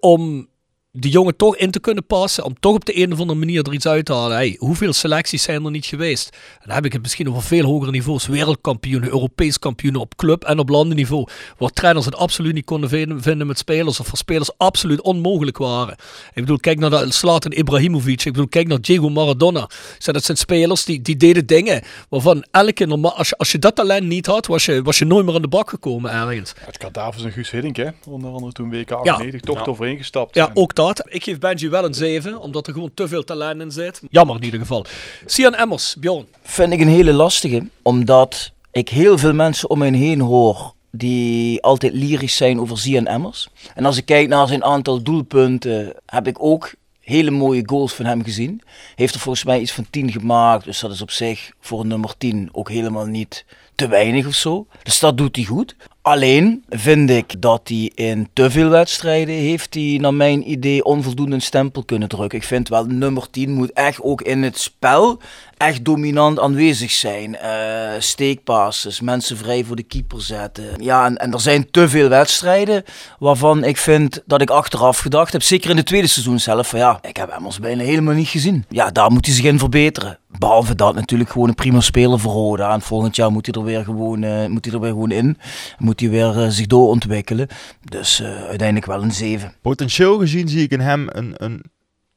om 0.00 0.48
die 0.92 1.10
jongen 1.10 1.36
toch 1.36 1.56
in 1.56 1.70
te 1.70 1.80
kunnen 1.80 2.06
passen. 2.06 2.44
Om 2.44 2.54
toch 2.60 2.74
op 2.74 2.84
de 2.84 3.02
een 3.02 3.12
of 3.12 3.20
andere 3.20 3.38
manier 3.38 3.62
er 3.66 3.72
iets 3.72 3.86
uit 3.86 4.04
te 4.04 4.12
halen. 4.12 4.36
Hey, 4.36 4.56
hoeveel 4.58 4.92
selecties 4.92 5.42
zijn 5.42 5.64
er 5.64 5.70
niet 5.70 5.86
geweest? 5.86 6.28
En 6.60 6.64
dan 6.66 6.74
heb 6.74 6.84
ik 6.84 6.92
het 6.92 7.02
misschien 7.02 7.28
over 7.28 7.42
veel 7.42 7.64
hogere 7.64 7.90
niveaus. 7.90 8.26
Wereldkampioenen, 8.26 9.08
Europees 9.08 9.58
kampioenen 9.58 10.00
op 10.00 10.16
club 10.16 10.44
en 10.44 10.58
op 10.58 10.68
landenniveau. 10.68 11.28
Waar 11.58 11.70
trainers 11.70 12.04
het 12.06 12.16
absoluut 12.16 12.54
niet 12.54 12.64
konden 12.64 12.88
vinden, 13.22 13.46
met 13.46 13.58
spelers. 13.58 14.00
Of 14.00 14.06
voor 14.06 14.18
spelers 14.18 14.50
absoluut 14.58 15.00
onmogelijk 15.00 15.58
waren. 15.58 15.92
Ik 16.28 16.34
bedoel, 16.34 16.58
kijk 16.58 16.78
naar 16.78 16.90
de 16.90 17.12
Slatan 17.12 17.52
Ibrahimovic. 17.52 18.24
Ik 18.24 18.32
bedoel, 18.32 18.48
kijk 18.48 18.68
naar 18.68 18.80
Diego 18.80 19.08
Maradona. 19.08 19.68
Zeg, 19.98 20.14
Dat 20.14 20.24
zijn 20.24 20.36
spelers 20.36 20.84
die, 20.84 21.02
die 21.02 21.16
deden 21.16 21.46
dingen 21.46 21.82
waarvan 22.08 22.44
elke 22.50 22.86
normaal... 22.86 23.16
Als 23.16 23.28
je, 23.28 23.36
als 23.36 23.52
je 23.52 23.58
dat 23.58 23.74
talent 23.76 24.06
niet 24.06 24.26
had, 24.26 24.46
was 24.46 24.64
je, 24.64 24.82
was 24.82 24.98
je 24.98 25.04
nooit 25.04 25.26
meer 25.26 25.34
aan 25.34 25.42
de 25.42 25.48
bak 25.48 25.68
gekomen 25.70 26.10
ergens. 26.12 26.52
Het 26.60 26.78
Kadavers 26.78 27.24
en 27.24 27.32
Guus 27.32 27.50
Hiddink, 27.50 27.76
hè? 27.76 27.88
onder 28.06 28.30
andere 28.32 28.52
toen 28.52 28.70
WK 28.70 28.90
98, 28.90 29.40
toch 29.40 29.78
Ja. 29.78 29.96
gestapt. 29.96 30.34
Ja, 30.34 30.48
En- 30.48 30.56
ook 30.56 30.72
dat. 30.80 31.02
Ik 31.08 31.24
geef 31.24 31.38
Benji 31.38 31.68
wel 31.68 31.84
een 31.84 31.94
7, 31.94 32.40
omdat 32.40 32.66
er 32.66 32.72
gewoon 32.72 32.90
te 32.94 33.08
veel 33.08 33.24
talent 33.24 33.60
in 33.60 33.70
zit. 33.70 34.00
Jammer 34.10 34.36
in 34.36 34.44
ieder 34.44 34.60
geval. 34.60 34.84
Sian 35.26 35.54
Emmers, 35.54 35.96
Bjorn. 35.98 36.26
Vind 36.42 36.72
ik 36.72 36.80
een 36.80 36.88
hele 36.88 37.12
lastige, 37.12 37.68
omdat 37.82 38.52
ik 38.72 38.88
heel 38.88 39.18
veel 39.18 39.32
mensen 39.32 39.70
om 39.70 39.78
me 39.78 39.96
heen 39.96 40.20
hoor 40.20 40.74
die 40.90 41.62
altijd 41.62 41.92
lyrisch 41.92 42.36
zijn 42.36 42.60
over 42.60 42.78
Zian 42.78 43.06
Emmers. 43.06 43.48
En 43.74 43.84
als 43.84 43.96
ik 43.96 44.04
kijk 44.04 44.28
naar 44.28 44.48
zijn 44.48 44.64
aantal 44.64 45.02
doelpunten, 45.02 45.94
heb 46.06 46.26
ik 46.26 46.36
ook 46.42 46.72
hele 47.00 47.30
mooie 47.30 47.62
goals 47.66 47.92
van 47.92 48.04
hem 48.04 48.24
gezien. 48.24 48.62
Heeft 48.94 49.14
er 49.14 49.20
volgens 49.20 49.44
mij 49.44 49.60
iets 49.60 49.72
van 49.72 49.86
10 49.90 50.12
gemaakt, 50.12 50.64
dus 50.64 50.80
dat 50.80 50.90
is 50.90 51.02
op 51.02 51.10
zich 51.10 51.52
voor 51.60 51.80
een 51.80 51.88
nummer 51.88 52.14
10 52.18 52.48
ook 52.52 52.68
helemaal 52.68 53.06
niet 53.06 53.44
te 53.74 53.88
weinig 53.88 54.26
of 54.26 54.34
zo. 54.34 54.66
Dus 54.82 54.98
dat 54.98 55.18
doet 55.18 55.36
hij 55.36 55.44
goed. 55.44 55.76
Alleen 56.02 56.64
vind 56.68 57.10
ik 57.10 57.42
dat 57.42 57.68
hij 57.68 57.90
in 57.94 58.28
te 58.32 58.50
veel 58.50 58.68
wedstrijden 58.68 59.34
heeft 59.34 59.74
hij 59.74 59.98
naar 60.00 60.14
mijn 60.14 60.50
idee 60.50 60.84
onvoldoende 60.84 61.40
stempel 61.40 61.84
kunnen 61.84 62.08
drukken. 62.08 62.38
Ik 62.38 62.44
vind 62.44 62.68
wel 62.68 62.84
nummer 62.86 63.30
10 63.30 63.50
moet 63.50 63.72
echt 63.72 64.02
ook 64.02 64.22
in 64.22 64.42
het 64.42 64.58
spel 64.58 65.20
echt 65.60 65.84
dominant 65.84 66.38
aanwezig 66.38 66.90
zijn. 66.90 67.36
Eh 67.36 67.58
steekpasses, 67.98 69.00
mensen 69.00 69.36
vrij 69.36 69.64
voor 69.64 69.76
de 69.76 69.82
keeper 69.82 70.22
zetten. 70.22 70.64
Ja, 70.76 71.04
en, 71.04 71.16
en 71.16 71.32
er 71.32 71.40
zijn 71.40 71.70
te 71.70 71.88
veel 71.88 72.08
wedstrijden 72.08 72.84
waarvan 73.18 73.64
ik 73.64 73.76
vind 73.76 74.22
dat 74.26 74.40
ik 74.40 74.50
achteraf 74.50 74.98
gedacht 74.98 75.32
heb, 75.32 75.42
zeker 75.42 75.70
in 75.70 75.76
het 75.76 75.86
tweede 75.86 76.06
seizoen 76.06 76.38
zelf, 76.38 76.68
van 76.68 76.78
ja, 76.78 76.98
ik 77.02 77.16
heb 77.16 77.28
Emmers 77.28 77.58
bijna 77.58 77.82
helemaal 77.82 78.14
niet 78.14 78.28
gezien. 78.28 78.64
Ja, 78.68 78.90
daar 78.90 79.10
moet 79.10 79.26
hij 79.26 79.34
zich 79.34 79.44
in 79.44 79.58
verbeteren. 79.58 80.18
Behalve 80.38 80.74
dat 80.74 80.94
natuurlijk 80.94 81.30
gewoon 81.30 81.48
een 81.48 81.54
prima 81.54 81.80
speler 81.80 82.18
voor 82.18 82.32
Roda. 82.32 82.72
En 82.72 82.80
volgend 82.80 83.16
jaar 83.16 83.32
moet 83.32 83.46
hij 83.46 83.54
er 83.54 83.64
weer 83.64 83.84
gewoon, 83.84 84.22
eh, 84.22 84.46
moet 84.46 84.64
hij 84.64 84.74
er 84.74 84.80
weer 84.80 84.90
gewoon 84.90 85.10
in. 85.10 85.38
Moet 85.78 86.00
hij 86.00 86.10
weer 86.10 86.42
eh, 86.42 86.48
zich 86.48 86.66
doorontwikkelen. 86.66 87.48
Dus 87.84 88.22
uiteindelijk 88.22 88.86
wel 88.86 89.02
een 89.02 89.12
7. 89.12 89.54
Potentieel 89.62 90.18
gezien 90.18 90.48
zie 90.48 90.62
ik 90.62 90.70
in 90.70 90.80
hem 90.80 91.06
een, 91.08 91.34
een 91.36 91.62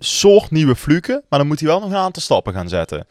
soort 0.04 0.52
nieuwe 0.52 0.76
fluke, 0.76 1.24
maar 1.30 1.40
dan 1.40 1.48
moet 1.48 1.60
hij 1.60 1.70
wel 1.70 1.80
nog 1.80 1.90
een 1.90 1.96
aantal 1.96 2.22
stappen 2.22 2.54
gaan 2.54 2.70
zetten. 2.70 3.08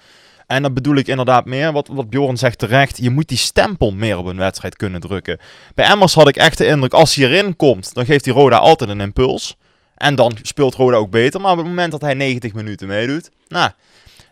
En 0.46 0.62
dat 0.62 0.74
bedoel 0.74 0.96
ik 0.96 1.06
inderdaad 1.06 1.44
meer, 1.44 1.72
wat, 1.72 1.88
wat 1.88 2.10
Bjorn 2.10 2.36
zegt 2.36 2.58
terecht, 2.58 2.98
je 2.98 3.10
moet 3.10 3.28
die 3.28 3.38
stempel 3.38 3.90
meer 3.92 4.18
op 4.18 4.26
een 4.26 4.36
wedstrijd 4.36 4.76
kunnen 4.76 5.00
drukken. 5.00 5.38
Bij 5.74 5.86
Emmers 5.86 6.14
had 6.14 6.28
ik 6.28 6.36
echt 6.36 6.58
de 6.58 6.66
indruk, 6.66 6.92
als 6.92 7.14
hij 7.14 7.24
erin 7.24 7.56
komt, 7.56 7.94
dan 7.94 8.04
geeft 8.04 8.24
hij 8.24 8.34
Roda 8.34 8.56
altijd 8.56 8.90
een 8.90 9.00
impuls. 9.00 9.56
En 9.94 10.14
dan 10.14 10.36
speelt 10.42 10.74
Roda 10.74 10.96
ook 10.96 11.10
beter, 11.10 11.40
maar 11.40 11.52
op 11.52 11.58
het 11.58 11.66
moment 11.66 11.92
dat 11.92 12.00
hij 12.00 12.14
90 12.14 12.52
minuten 12.54 12.88
meedoet, 12.88 13.30
nou, 13.48 13.70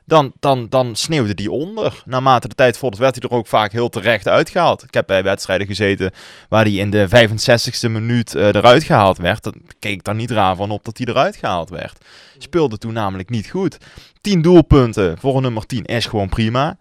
dan, 0.04 0.32
dan, 0.40 0.66
dan 0.68 0.96
sneeuwde 0.96 1.34
die 1.34 1.50
onder. 1.50 2.02
Naarmate 2.04 2.48
de 2.48 2.54
tijd 2.54 2.78
vordert 2.78 3.02
werd 3.02 3.14
hij 3.14 3.30
er 3.30 3.36
ook 3.36 3.46
vaak 3.46 3.72
heel 3.72 3.88
terecht 3.88 4.28
uitgehaald. 4.28 4.82
Ik 4.82 4.94
heb 4.94 5.06
bij 5.06 5.22
wedstrijden 5.22 5.66
gezeten 5.66 6.10
waar 6.48 6.64
hij 6.64 6.72
in 6.72 6.90
de 6.90 7.08
65ste 7.08 7.90
minuut 7.90 8.34
eh, 8.34 8.46
eruit 8.46 8.82
gehaald 8.82 9.18
werd. 9.18 9.42
Dan 9.42 9.54
keek 9.78 9.92
ik 9.92 10.04
daar 10.04 10.14
niet 10.14 10.30
raar 10.30 10.56
van 10.56 10.70
op 10.70 10.84
dat 10.84 10.98
hij 10.98 11.06
eruit 11.06 11.36
gehaald 11.36 11.70
werd. 11.70 12.04
Speelde 12.38 12.78
toen 12.78 12.92
namelijk 12.92 13.30
niet 13.30 13.50
goed. 13.50 13.76
10 14.20 14.42
doelpunten 14.42 15.18
voor 15.18 15.36
een 15.36 15.42
nummer 15.42 15.66
10 15.66 15.84
is 15.84 16.06
gewoon 16.06 16.28
prima. 16.28 16.76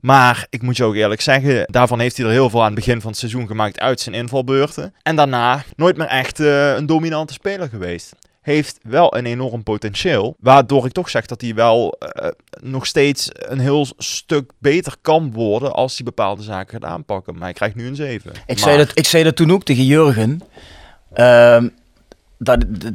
Maar 0.00 0.46
ik 0.50 0.62
moet 0.62 0.76
je 0.76 0.84
ook 0.84 0.94
eerlijk 0.94 1.20
zeggen, 1.20 1.64
daarvan 1.66 2.00
heeft 2.00 2.16
hij 2.16 2.26
er 2.26 2.32
heel 2.32 2.50
veel 2.50 2.60
aan 2.60 2.66
het 2.66 2.74
begin 2.74 3.00
van 3.00 3.10
het 3.10 3.18
seizoen 3.18 3.46
gemaakt 3.46 3.78
uit 3.78 4.00
zijn 4.00 4.14
invalbeurten. 4.14 4.94
En 5.02 5.16
daarna 5.16 5.64
nooit 5.76 5.96
meer 5.96 6.06
echt 6.06 6.40
eh, 6.40 6.74
een 6.74 6.86
dominante 6.86 7.32
speler 7.32 7.68
geweest. 7.68 8.12
Heeft 8.42 8.78
wel 8.82 9.16
een 9.16 9.26
enorm 9.26 9.62
potentieel. 9.62 10.36
Waardoor 10.40 10.86
ik 10.86 10.92
toch 10.92 11.10
zeg 11.10 11.26
dat 11.26 11.40
hij 11.40 11.54
wel 11.54 11.92
eh, 11.98 12.28
nog 12.60 12.86
steeds 12.86 13.28
een 13.32 13.58
heel 13.58 13.86
stuk 13.98 14.50
beter 14.58 14.94
kan 15.00 15.32
worden 15.32 15.72
als 15.72 15.94
hij 15.96 16.04
bepaalde 16.04 16.42
zaken 16.42 16.72
gaat 16.80 16.90
aanpakken. 16.90 17.34
Maar 17.34 17.42
hij 17.42 17.52
krijgt 17.52 17.74
nu 17.74 17.86
een 17.86 17.96
7. 17.96 18.30
Ik, 18.30 18.36
Maar- 18.46 18.58
zei 18.58 18.76
dat, 18.76 18.90
ik 18.94 19.06
zei 19.06 19.24
dat 19.24 19.36
toen 19.36 19.52
ook 19.52 19.64
tegen 19.64 19.84
Jurgen. 19.84 20.40
Dat, 22.38 22.64
dat- 22.68 22.92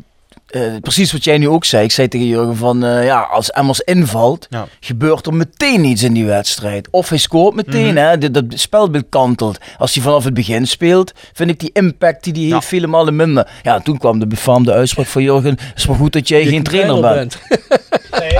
eh, 0.47 0.61
precies 0.81 1.11
wat 1.11 1.23
jij 1.23 1.37
nu 1.37 1.47
ook 1.49 1.65
zei. 1.65 1.83
Ik 1.83 1.91
zei 1.91 2.07
tegen 2.07 2.27
Jurgen 2.27 2.55
van, 2.55 2.83
eh, 2.85 3.05
ja, 3.05 3.19
als 3.21 3.51
Emmers 3.51 3.79
invalt, 3.79 4.47
Ja. 4.49 4.67
gebeurt 4.79 5.25
er 5.25 5.33
meteen 5.33 5.83
iets 5.83 6.03
in 6.03 6.13
die 6.13 6.25
wedstrijd. 6.25 6.87
Of 6.91 7.09
hij 7.09 7.17
scoort 7.17 7.55
meteen, 7.55 7.93
Mhm. 7.93 7.97
hè. 8.05 8.17
Dat, 8.17 8.33
dat 8.33 8.43
spelbeeld 8.47 9.05
kantelt. 9.09 9.57
Als 9.77 9.93
hij 9.93 10.03
vanaf 10.03 10.23
het 10.23 10.33
begin 10.33 10.67
speelt, 10.67 11.11
vind 11.33 11.49
ik 11.49 11.59
die 11.59 11.69
impact 11.73 12.23
die 12.23 12.33
hij 12.45 12.53
heeft 12.53 12.67
vele 12.67 12.87
malen 12.87 13.15
minder. 13.15 13.49
Ja, 13.63 13.79
toen 13.79 13.97
kwam 13.97 14.19
de 14.19 14.27
befaamde 14.27 14.71
uitspraak 14.73 15.05
van 15.07 15.23
Jurgen, 15.23 15.49
het 15.49 15.71
is 15.77 15.87
maar 15.87 15.97
goed 15.97 16.13
dat 16.13 16.27
jij 16.27 16.43
Je 16.43 16.49
geen 16.49 16.63
trainer 16.63 17.01
bent. 17.01 17.37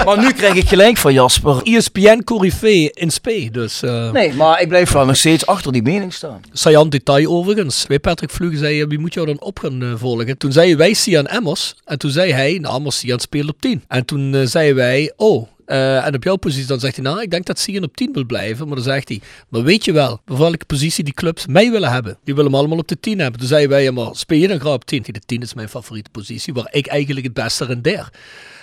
Maar 0.05 0.17
nu 0.19 0.31
krijg 0.31 0.53
ik 0.53 0.67
gelijk 0.67 0.97
van 0.97 1.13
Jasper. 1.13 1.61
ESPN 1.63 2.23
Corifee 2.23 2.91
in 2.93 3.11
spe, 3.11 3.49
dus... 3.51 3.83
eh 3.83 4.11
Nee, 4.11 4.33
maar 4.33 4.61
ik 4.61 4.67
blijf 4.67 4.91
wel 4.91 5.05
nog 5.05 5.15
steeds 5.17 5.45
achter 5.45 5.71
die 5.71 5.81
mening 5.81 6.13
staan. 6.13 6.41
Sajan 6.51 6.89
detail 6.89 7.29
overigens. 7.31 7.85
Bij 7.87 7.99
Patrick 7.99 8.29
Vlugge 8.29 8.57
zei 8.57 8.75
je, 8.75 8.87
wie 8.87 8.99
moet 8.99 9.13
jou 9.13 9.25
dan 9.25 9.41
op 9.41 9.59
gaan 9.59 9.95
volgen? 9.97 10.37
Toen 10.37 10.51
zeiden 10.51 10.77
wij 10.77 10.93
Sian 10.93 11.25
Emmers. 11.25 11.75
En 11.85 11.96
toen 11.97 12.11
zei 12.11 12.31
hij, 12.31 12.57
nou, 12.57 12.91
Sian 12.91 13.19
speelt 13.19 13.49
op 13.49 13.61
10. 13.61 13.83
En 13.87 14.05
toen 14.05 14.35
eh, 14.35 14.45
zeiden 14.45 14.75
wij, 14.75 15.13
oh, 15.15 15.47
eh, 15.65 16.05
en 16.05 16.15
op 16.15 16.23
jouw 16.23 16.35
positie, 16.35 16.67
dan 16.67 16.79
zegt 16.79 16.95
hij, 16.95 17.03
nou, 17.03 17.21
ik 17.21 17.31
denk 17.31 17.45
dat 17.45 17.59
Sian 17.59 17.83
op 17.83 17.95
10 17.97 18.13
wil 18.13 18.25
blijven. 18.25 18.67
Maar 18.67 18.75
dan 18.75 18.85
zegt 18.85 19.09
hij, 19.09 19.21
maar 19.49 19.63
weet 19.63 19.85
je 19.85 19.91
wel, 19.91 20.21
op 20.27 20.37
welke 20.37 20.65
positie 20.65 21.03
die 21.03 21.13
clubs 21.13 21.45
mij 21.45 21.71
willen 21.71 21.91
hebben? 21.91 22.17
Die 22.23 22.35
willen 22.35 22.51
me 22.51 22.57
allemaal 22.57 22.77
op 22.77 22.87
de 22.87 22.99
10 22.99 23.19
hebben. 23.19 23.39
Toen 23.39 23.49
zeiden 23.49 23.69
wij, 23.69 23.83
ja, 23.83 23.91
maar 23.91 24.15
speel 24.15 24.39
je 24.39 24.47
dan 24.47 24.59
graag 24.59 24.73
op 24.73 24.85
10? 24.85 25.01
Die 25.01 25.13
de 25.13 25.19
10 25.19 25.41
is 25.41 25.53
mijn 25.53 25.69
favoriete 25.69 26.09
positie, 26.09 26.53
waar 26.53 26.67
ik 26.71 26.87
eigenlijk 26.87 27.25
het 27.25 27.35
beste 27.35 27.65
rendeer. 27.65 28.09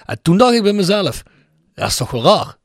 En 0.07 0.19
toen 0.23 0.37
dacht 0.37 0.55
ik 0.55 0.63
bij 0.63 0.73
mezelf, 0.73 1.23
dat 1.75 1.89
is 1.89 1.97
toch 1.97 2.11
wel 2.11 2.23
raar. 2.23 2.57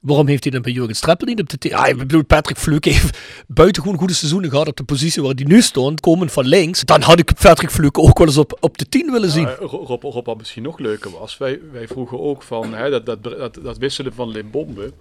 Waarom 0.00 0.26
heeft 0.26 0.42
hij 0.42 0.52
dan 0.52 0.62
bij 0.62 0.72
Jurgen 0.72 0.94
Streppel 0.96 1.26
niet 1.26 1.40
op 1.40 1.48
de 1.48 1.58
10? 1.58 1.70
Ja, 1.70 1.86
ik 1.86 1.96
bedoel, 1.96 2.24
Patrick 2.24 2.56
Fluke 2.58 2.88
heeft 2.90 3.18
buitengewoon 3.46 3.98
goede 3.98 4.14
seizoenen 4.14 4.50
gehad 4.50 4.68
op 4.68 4.76
de 4.76 4.84
positie 4.84 5.22
waar 5.22 5.34
hij 5.34 5.44
nu 5.44 5.62
stond, 5.62 6.00
komend 6.00 6.32
van 6.32 6.46
links. 6.46 6.80
Dan 6.80 7.02
had 7.02 7.18
ik 7.18 7.34
Patrick 7.40 7.70
Fluke 7.70 8.00
ook 8.00 8.18
wel 8.18 8.26
eens 8.26 8.36
op, 8.36 8.56
op 8.60 8.78
de 8.78 8.88
10 8.88 9.10
willen 9.12 9.30
zien. 9.30 9.48
Eh, 9.48 9.54
Ro- 9.58 9.84
Rob, 9.86 10.02
Rob, 10.02 10.26
wat 10.26 10.38
misschien 10.38 10.62
nog 10.62 10.78
leuker 10.78 11.10
was, 11.10 11.38
wij, 11.38 11.60
wij 11.72 11.88
vroegen 11.88 12.20
ook 12.20 12.42
van 12.42 12.74
hè, 12.74 12.90
dat, 12.90 13.06
dat, 13.06 13.22
dat, 13.22 13.58
dat 13.62 13.78
wisselen 13.78 14.12
van 14.14 14.28
Limbombe. 14.28 14.92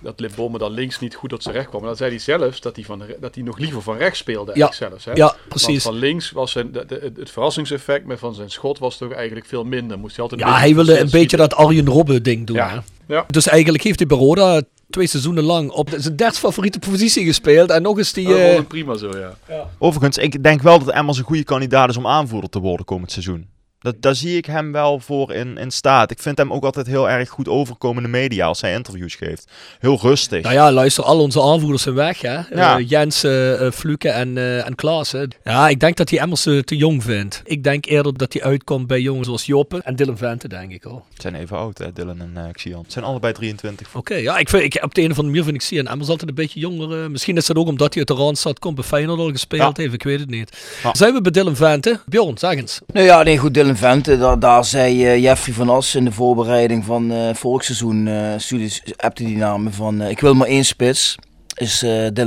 Dat 0.00 0.20
Limbombe 0.20 0.58
dan 0.58 0.70
links 0.72 0.98
niet 1.00 1.14
goed 1.14 1.30
tot 1.30 1.42
zijn 1.42 1.54
recht 1.54 1.68
kwam. 1.68 1.80
Maar 1.80 1.88
dan 1.88 1.98
zei 1.98 2.10
hij 2.10 2.18
zelfs 2.18 2.60
dat 2.60 2.76
hij, 2.76 2.84
van, 2.84 3.02
dat 3.20 3.34
hij 3.34 3.44
nog 3.44 3.58
liever 3.58 3.82
van 3.82 3.96
rechts 3.96 4.18
speelde. 4.18 4.52
Ja, 4.54 4.72
zelfs, 4.72 5.04
hè? 5.04 5.12
ja, 5.12 5.24
Want 5.26 5.36
precies. 5.48 5.82
van 5.82 5.94
links 5.94 6.30
was 6.30 6.52
zijn, 6.52 6.72
de, 6.72 6.84
de- 6.86 7.12
het 7.16 7.30
verrassingseffect 7.30 8.06
met 8.06 8.18
van 8.18 8.34
zijn 8.34 8.50
schot 8.50 8.78
was 8.78 8.96
toch 8.98 9.12
eigenlijk 9.12 9.46
veel 9.46 9.64
minder. 9.64 9.98
Moest 9.98 10.14
hij 10.16 10.24
altijd 10.24 10.40
Ja, 10.40 10.58
hij 10.58 10.74
wilde 10.74 10.98
een 10.98 11.10
beetje 11.10 11.36
dat 11.36 11.54
Arjen 11.54 11.86
Robben 11.88 12.22
ding 12.22 12.46
doen. 12.46 12.56
Ja. 12.56 12.68
hè. 12.70 12.78
Ja. 13.08 13.24
Dus 13.28 13.48
eigenlijk 13.48 13.84
heeft 13.84 13.98
hij 13.98 14.08
bij 14.08 14.18
Roda 14.18 14.62
twee 14.90 15.06
seizoenen 15.06 15.44
lang 15.44 15.70
op 15.70 15.90
zijn 15.96 16.16
derde 16.16 16.36
favoriete 16.36 16.78
positie 16.78 17.24
gespeeld. 17.24 17.70
En 17.70 17.82
nog 17.82 17.98
eens 17.98 18.12
die... 18.12 18.34
eh, 18.34 18.58
Oh, 18.58 18.66
prima 18.66 18.96
zo, 18.96 19.10
ja. 19.18 19.34
Overigens, 19.78 20.18
ik 20.18 20.42
denk 20.42 20.62
wel 20.62 20.78
dat 20.78 20.94
Emmers 20.94 21.18
een 21.18 21.24
goede 21.24 21.44
kandidaat 21.44 21.88
is 21.88 21.96
om 21.96 22.06
aanvoerder 22.06 22.50
te 22.50 22.58
worden 22.58 22.86
komend 22.86 23.12
seizoen. 23.12 23.46
Dat, 23.86 24.02
daar 24.02 24.14
zie 24.14 24.36
ik 24.36 24.46
hem 24.46 24.72
wel 24.72 25.00
voor 25.00 25.32
in, 25.32 25.58
in 25.58 25.70
staat. 25.70 26.10
Ik 26.10 26.18
vind 26.18 26.38
hem 26.38 26.52
ook 26.52 26.64
altijd 26.64 26.86
heel 26.86 27.10
erg 27.10 27.28
goed 27.28 27.48
overkomen 27.48 28.04
in 28.04 28.12
de 28.12 28.18
media 28.18 28.46
als 28.46 28.60
hij 28.60 28.72
interviews 28.72 29.14
geeft. 29.14 29.50
Heel 29.78 29.98
rustig. 30.00 30.42
Nou 30.42 30.54
ja, 30.54 30.72
luister, 30.72 31.04
al 31.04 31.20
onze 31.20 31.42
aanvoerders 31.42 31.82
zijn 31.82 31.94
weg, 31.94 32.20
hè. 32.20 32.38
Ja. 32.50 32.78
Eh, 32.78 32.88
Jens, 32.88 33.24
eh, 33.24 33.66
eh, 33.66 33.72
Fluke 33.72 34.08
en, 34.08 34.38
eh 34.38 34.66
en 34.66 34.74
Klaas, 34.74 35.12
hè. 35.12 35.24
Ja, 35.44 35.68
ik 35.68 35.80
denk 35.80 35.96
dat 35.96 36.10
hij 36.10 36.18
Emmers 36.18 36.42
te 36.42 36.76
jong 36.76 37.02
vindt. 37.02 37.42
Ik 37.44 37.62
denk 37.64 37.84
eerder 37.84 38.16
dat 38.16 38.32
hij 38.32 38.42
uitkomt 38.42 38.86
bij 38.86 39.00
jongens 39.00 39.26
zoals 39.26 39.46
Joppe 39.46 39.80
en 39.84 39.96
Dylan 39.96 40.16
Vente, 40.16 40.48
denk 40.48 40.72
ik 40.72 40.84
al. 40.84 41.04
Het 41.12 41.22
zijn 41.22 41.34
even 41.34 41.56
oud, 41.56 41.78
hè, 41.78 41.92
Dylan 41.92 42.20
en 42.20 42.32
uh, 42.36 42.42
Xian. 42.52 42.82
Het 42.82 42.92
zijn 42.92 43.04
allebei 43.04 43.32
23. 43.32 43.94
Oké, 43.94 44.14
ja, 44.14 44.38
ik 44.38 44.48
vind, 44.48 44.62
ik, 44.62 44.84
op 44.84 44.94
de 44.94 45.00
een 45.02 45.10
of 45.10 45.18
andere 45.18 45.28
manier 45.28 45.44
vind 45.44 45.56
ik 45.56 45.62
Sian 45.62 45.86
Emmers 45.86 46.08
altijd 46.08 46.28
een 46.28 46.34
beetje 46.34 46.60
jonger. 46.60 47.10
misschien 47.10 47.36
is 47.36 47.46
dat 47.46 47.56
ook 47.56 47.68
omdat 47.68 47.94
hij 47.94 48.04
uit 48.08 48.18
de 48.18 48.24
Randstad 48.24 48.58
komt, 48.58 48.74
bij 48.74 48.84
Feyenoord 48.84 49.18
al 49.18 49.30
gespeeld 49.30 49.76
Ja. 49.76 49.82
heeft, 49.82 49.94
ik 49.94 50.02
weet 50.02 50.20
het 50.20 50.30
niet. 50.30 50.78
Ja. 50.82 50.94
Zijn 50.94 51.14
we 51.14 51.20
bij 51.20 51.32
Dylan 51.32 51.56
Vente? 51.56 52.00
Bjorn, 52.06 52.38
zeg 52.38 52.54
eens. 52.54 52.80
Nou 52.92 53.06
ja, 53.06 53.22
nee, 53.22 53.38
goed, 53.38 53.54
Dylan 53.54 53.75
Vente, 53.76 54.18
daar, 54.18 54.38
daar 54.38 54.64
zei 54.64 55.06
eh, 55.06 55.22
Jeffrey 55.22 55.54
van 55.54 55.68
As 55.68 55.94
in 55.94 56.04
de 56.04 56.12
voorbereiding 56.12 56.84
van 56.84 57.12
eh 57.12 57.34
vorig 57.34 57.64
seizoen, 57.64 58.08
eh 58.08 58.32
studies, 58.36 58.82
appte 58.96 59.24
die 59.24 59.36
namen 59.36 59.72
van, 59.72 60.02
ik 60.02 60.20
wil 60.20 60.34
maar 60.34 60.46
één 60.46 60.64
spits, 60.64 61.18
is 61.54 61.78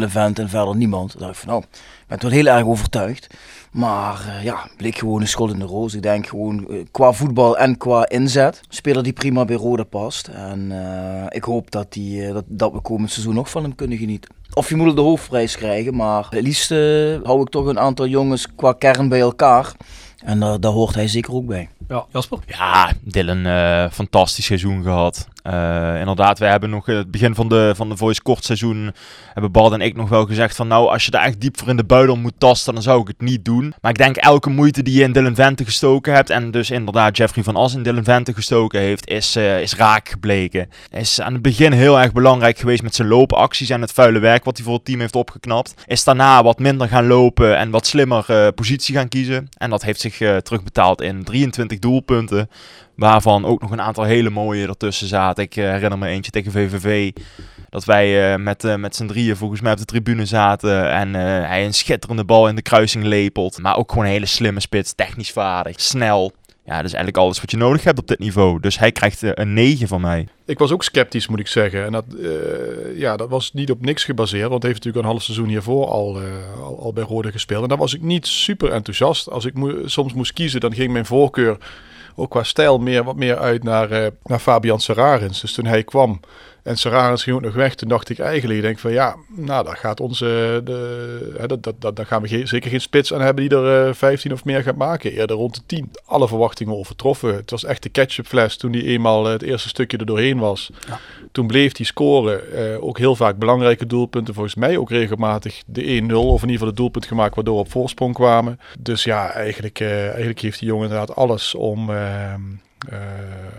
Vente 0.08 0.42
en 0.42 0.50
verder 0.50 0.76
niemand. 0.76 1.20
Daar 1.20 1.30
ik 1.30 1.36
van, 1.36 1.50
nou, 1.50 1.64
ben 2.08 2.20
toch 2.20 2.32
heel 2.32 2.46
erg 2.46 2.66
overtuigd. 2.66 3.28
Maar 3.72 4.40
ja, 4.44 4.70
bleek 4.78 4.98
gewoon 4.98 5.22
een 5.22 5.28
schot 5.28 5.52
in 5.54 5.60
de 5.60 5.66
roos. 5.66 5.94
Ik 5.94 6.02
denk 6.02 6.28
gewoon 6.28 6.88
qua 6.92 7.12
voetbal 7.12 7.58
en 7.58 7.78
qua 7.78 8.10
inzet. 8.10 8.62
Speler 8.70 9.04
die 9.04 9.14
prima 9.14 9.46
bij 9.46 9.56
Roda 9.56 9.84
past. 9.84 10.28
En 10.28 10.72
ik 11.30 11.44
hoop 11.44 11.72
dat, 11.72 11.94
die, 11.94 12.34
dat, 12.34 12.44
dat 12.48 12.72
we 12.72 12.82
komend 12.82 13.12
seizoen 13.12 13.36
nog 13.36 13.50
van 13.50 13.64
hem 13.64 13.76
kunnen 13.76 13.98
genieten. 13.98 14.32
Of 14.54 14.70
je 14.70 14.76
moet 14.76 14.96
de 14.96 15.02
hoofdprijs 15.02 15.58
krijgen, 15.58 15.96
maar 15.96 16.28
het 16.30 16.42
liefst 16.42 16.70
hou 17.24 17.42
ik 17.42 17.50
toch 17.50 17.66
een 17.66 17.80
aantal 17.80 18.08
jongens 18.08 18.56
qua 18.56 18.74
kern 18.74 19.10
bij 19.10 19.20
elkaar. 19.20 19.76
En 20.24 20.40
daar, 20.40 20.60
daar 20.60 20.72
hoort 20.72 20.96
hij 20.96 21.08
zeker 21.08 21.34
ook 21.34 21.46
bij. 21.46 21.70
Ja, 21.88 22.06
Jasper? 22.12 22.40
Ja, 22.48 22.94
Dylan, 23.02 23.46
eh, 23.46 23.86
fantastisch 23.92 24.46
seizoen 24.46 24.84
gehad. 24.84 25.28
Eh, 25.44 26.00
inderdaad, 26.00 26.40
wij 26.40 26.50
hebben 26.50 26.70
nog 26.70 26.86
het 26.86 27.12
begin 27.12 27.36
van 27.36 27.50
de, 27.50 27.74
van 27.76 27.90
de 27.90 27.98
Voice 27.98 28.22
kort 28.22 28.46
seizoen, 28.46 28.94
hebben 29.34 29.52
Bart 29.52 29.74
en 29.74 29.82
ik 29.82 29.96
nog 29.96 30.10
wel 30.10 30.26
gezegd 30.26 30.56
van 30.56 30.68
nou, 30.68 30.90
als 30.90 31.06
je 31.06 31.12
daar 31.12 31.24
echt 31.24 31.42
diep 31.42 31.60
voor 31.60 31.68
in 31.68 31.78
de 31.78 31.84
buidel 31.84 32.16
moet 32.16 32.34
tasten, 32.38 32.74
dan 32.74 32.84
zou 32.84 33.02
ik 33.02 33.08
het 33.08 33.22
niet 33.22 33.46
doen. 33.46 33.74
Maar 33.82 33.92
ik 33.92 33.98
denk 33.98 34.16
elke 34.16 34.50
moeite 34.50 34.84
die 34.84 34.94
je 34.94 35.04
in 35.04 35.12
Dylan 35.12 35.36
Vente 35.36 35.66
gestoken 35.66 36.14
hebt, 36.14 36.30
en 36.30 36.52
dus 36.52 36.70
inderdaad 36.70 37.18
Jeffrey 37.18 37.44
van 37.44 37.56
As 37.56 37.74
in 37.74 37.84
Dylan 37.84 38.04
Vente 38.04 38.34
gestoken 38.34 38.80
heeft, 38.80 39.08
is, 39.08 39.36
eh, 39.36 39.62
is 39.62 39.76
raak 39.76 40.10
gebleken. 40.10 40.70
Is 40.90 41.22
aan 41.22 41.34
het 41.34 41.42
begin 41.42 41.72
heel 41.72 42.00
erg 42.00 42.12
belangrijk 42.12 42.58
geweest 42.58 42.84
met 42.84 42.96
zijn 42.96 43.08
loopacties 43.08 43.70
en 43.70 43.82
het 43.82 43.92
vuile 43.92 44.20
werk 44.20 44.44
wat 44.44 44.58
hij 44.58 44.66
voor 44.66 44.76
het 44.76 44.86
team 44.86 45.00
heeft 45.00 45.16
opgeknapt. 45.16 45.74
Is 45.86 46.04
daarna 46.04 46.44
wat 46.44 46.60
minder 46.60 46.88
gaan 46.88 47.08
lopen 47.08 47.58
en 47.58 47.70
wat 47.70 47.88
slimmer 47.88 48.26
eh, 48.28 48.48
positie 48.56 48.96
gaan 48.96 49.08
kiezen. 49.08 49.50
En 49.58 49.70
dat 49.70 49.84
heeft 49.84 50.00
zich 50.00 50.18
terugbetaald 50.18 51.02
in 51.02 51.24
23 51.24 51.80
doelpunten. 51.80 52.50
Waarvan 53.00 53.46
ook 53.46 53.62
nog 53.62 53.72
een 53.72 53.82
aantal 53.82 54.04
hele 54.04 54.30
mooie 54.30 54.68
ertussen 54.68 55.08
zaten. 55.08 55.44
Ik 55.44 55.56
eh, 55.56 55.64
herinner 55.64 55.98
me 55.98 56.08
eentje 56.08 56.32
tegen 56.32 56.52
VVV. 56.52 57.12
Dat 57.70 57.86
wij 57.86 58.34
eh, 58.34 58.40
met, 58.40 58.64
eh, 58.64 58.76
met 58.76 58.96
z'n 58.96 59.08
drieën 59.08 59.36
volgens 59.36 59.62
mij 59.62 59.72
op 59.72 59.78
de 59.78 59.86
tribune 59.86 60.26
zaten. 60.26 60.92
En 60.92 61.14
hij 61.14 61.66
een 61.66 61.74
schitterende 61.74 62.24
bal 62.24 62.48
in 62.48 62.56
de 62.56 62.62
kruising 62.62 63.04
lepelt. 63.04 63.62
Maar 63.62 63.78
ook 63.78 63.90
gewoon 63.90 64.06
een 64.06 64.12
hele 64.12 64.26
slimme 64.26 64.60
spits. 64.60 64.94
Technisch 64.94 65.32
vaardig. 65.32 65.82
Snel. 65.82 66.32
Ja, 66.66 66.76
dat 66.76 66.86
is 66.86 66.94
eigenlijk 66.94 67.18
alles 67.18 67.40
wat 67.40 67.52
je 67.52 67.58
nodig 67.58 67.84
hebt 67.84 68.00
op 68.00 68.08
dit 68.08 68.20
niveau. 68.20 68.60
Dus 68.60 68.80
hij 68.80 68.92
krijgt 68.92 69.22
een 69.22 69.54
9 69.54 69.88
van 69.88 70.02
mij. 70.02 70.28
Ik 70.46 70.60
was 70.60 70.72
ook 70.72 70.84
sceptisch, 70.84 71.28
moet 71.28 71.40
ik 71.40 71.48
zeggen. 71.48 71.86
En 71.86 71.92
dat, 71.92 72.06
ja, 72.96 73.18
dat 73.18 73.30
was 73.30 73.54
niet 73.54 73.72
op 73.72 73.82
niks 73.82 74.04
gebaseerd. 74.04 74.50
Want 74.50 74.64
hij 74.64 74.72
heeft 74.72 74.84
natuurlijk 74.84 75.06
een 75.06 75.12
half 75.12 75.24
seizoen 75.24 75.48
hiervoor 75.48 75.88
al, 75.88 76.20
al, 76.80 76.94
bij 76.94 77.04
Rode 77.04 77.32
gespeeld. 77.32 77.64
En 77.64 77.70
daar 77.70 77.78
was 77.78 77.94
ik 77.94 78.02
niet 78.02 78.28
super 78.28 78.72
enthousiast. 78.72 79.30
Als 79.30 79.46
ik 79.46 79.54
soms 79.86 80.14
moest 80.14 80.34
kiezen, 80.34 80.60
dan 80.60 80.74
ging 80.74 80.92
mijn 80.92 81.06
voorkeur 81.06 81.58
ook 82.16 82.30
qua 82.30 82.44
stijl 82.44 82.78
meer, 82.78 83.04
wat 83.04 83.16
meer 83.16 83.38
uit 83.38 83.64
naar, 83.64 83.92
eh, 83.92 84.12
naar 84.24 84.40
Fabian 84.40 84.80
Serrarins. 84.80 85.42
Dus 85.42 85.54
toen 85.54 85.66
hij 85.66 85.84
kwam 85.84 86.20
en 86.70 86.78
Serrarins 86.78 87.24
ging 87.24 87.36
ook 87.36 87.42
nog 87.42 87.54
weg, 87.54 87.76
toen 87.76 87.90
dacht 87.90 88.10
ik 88.10 88.20
eigenlijk, 88.20 88.62
denk 88.62 88.80
van 88.80 88.92
ja, 88.92 89.16
nou, 89.28 89.66
daar 89.66 89.78
gaat 89.78 90.00
onze, 90.00 90.62
de, 90.64 91.34
hè, 91.38 91.48
dat, 91.48 91.64
dat, 91.64 91.76
dat, 91.82 91.96
daar 91.96 92.06
gaan 92.06 92.22
we 92.22 92.28
geen- 92.28 92.48
zeker 92.48 92.70
geen 92.70 92.82
spits 92.82 93.14
aan 93.14 93.22
hebben 93.22 93.50
die 93.50 93.58
er 93.58 93.88
eh 93.88 93.94
15 93.94 94.34
of 94.34 94.46
meer 94.46 94.64
gaat 94.64 94.76
maken. 94.76 95.12
Eerder 95.12 95.36
rond 95.36 95.56
de 95.56 95.62
10. 95.66 95.92
Alle 96.06 96.28
verwachtingen 96.28 96.76
overtroffen. 96.76 97.36
Het 97.36 97.52
was 97.52 97.64
echt 97.64 97.84
de 97.84 97.90
ketchupfles 97.90 98.58
toen 98.58 98.72
hij 98.72 98.84
eenmaal 98.84 99.26
eh, 99.26 99.32
het 99.32 99.42
eerste 99.42 99.68
stukje 99.70 99.98
er 99.98 100.06
doorheen 100.06 100.38
was. 100.40 100.70
Toen 101.32 101.48
bleef 101.48 101.78
hij 101.78 101.86
scoren. 101.86 102.54
eh, 102.54 102.84
ook 102.84 102.98
heel 102.98 103.16
vaak 103.16 103.38
belangrijke 103.38 103.86
doelpunten. 103.86 104.34
Volgens 104.34 104.56
mij 104.56 104.78
ook 104.78 104.90
regelmatig 104.90 105.62
de 105.66 105.82
1-0. 105.82 106.14
Of 106.16 106.42
in 106.42 106.50
ieder 106.50 106.52
geval 106.52 106.68
het 106.68 106.76
doelpunt 106.78 107.06
gemaakt 107.06 107.36
waardoor 107.36 107.54
we 107.56 107.60
op 107.62 107.72
voorsprong 107.72 108.14
kwamen. 108.14 108.60
Dus 108.80 109.04
ja, 109.04 109.32
eigenlijk, 109.32 109.80
eh, 109.80 110.08
eigenlijk 110.08 110.40
heeft 110.40 110.60
die 110.60 110.68
jongen 110.68 110.84
inderdaad 110.88 111.16
alles 111.16 111.56
om... 111.56 111.90
eh, 112.90 113.00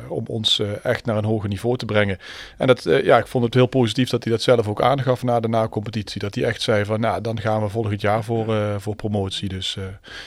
om 0.08 0.24
ons 0.26 0.58
eh, 0.58 0.84
echt 0.84 1.04
naar 1.04 1.16
een 1.16 1.24
hoger 1.24 1.48
niveau 1.48 1.76
te 1.76 1.84
brengen. 1.84 2.18
En 2.56 2.66
dat, 2.66 2.86
eh, 2.86 3.04
ja, 3.04 3.18
ik 3.18 3.26
vond 3.26 3.44
het 3.44 3.54
heel 3.54 3.66
positief 3.66 4.08
dat 4.10 4.24
hij 4.24 4.32
dat 4.32 4.42
zelf 4.42 4.68
ook 4.68 4.82
aangaf 4.82 5.22
na 5.22 5.40
de 5.40 5.48
na-competitie. 5.48 6.20
Dat 6.20 6.34
hij 6.34 6.44
echt 6.44 6.62
zei 6.62 6.84
van, 6.84 7.00
nou, 7.00 7.20
dan 7.20 7.40
gaan 7.40 7.62
we 7.62 7.68
volgend 7.68 8.00
jaar 8.00 8.24
voor, 8.24 8.56
voor 8.80 8.94
promotie. 8.96 9.48
Dus 9.48 9.76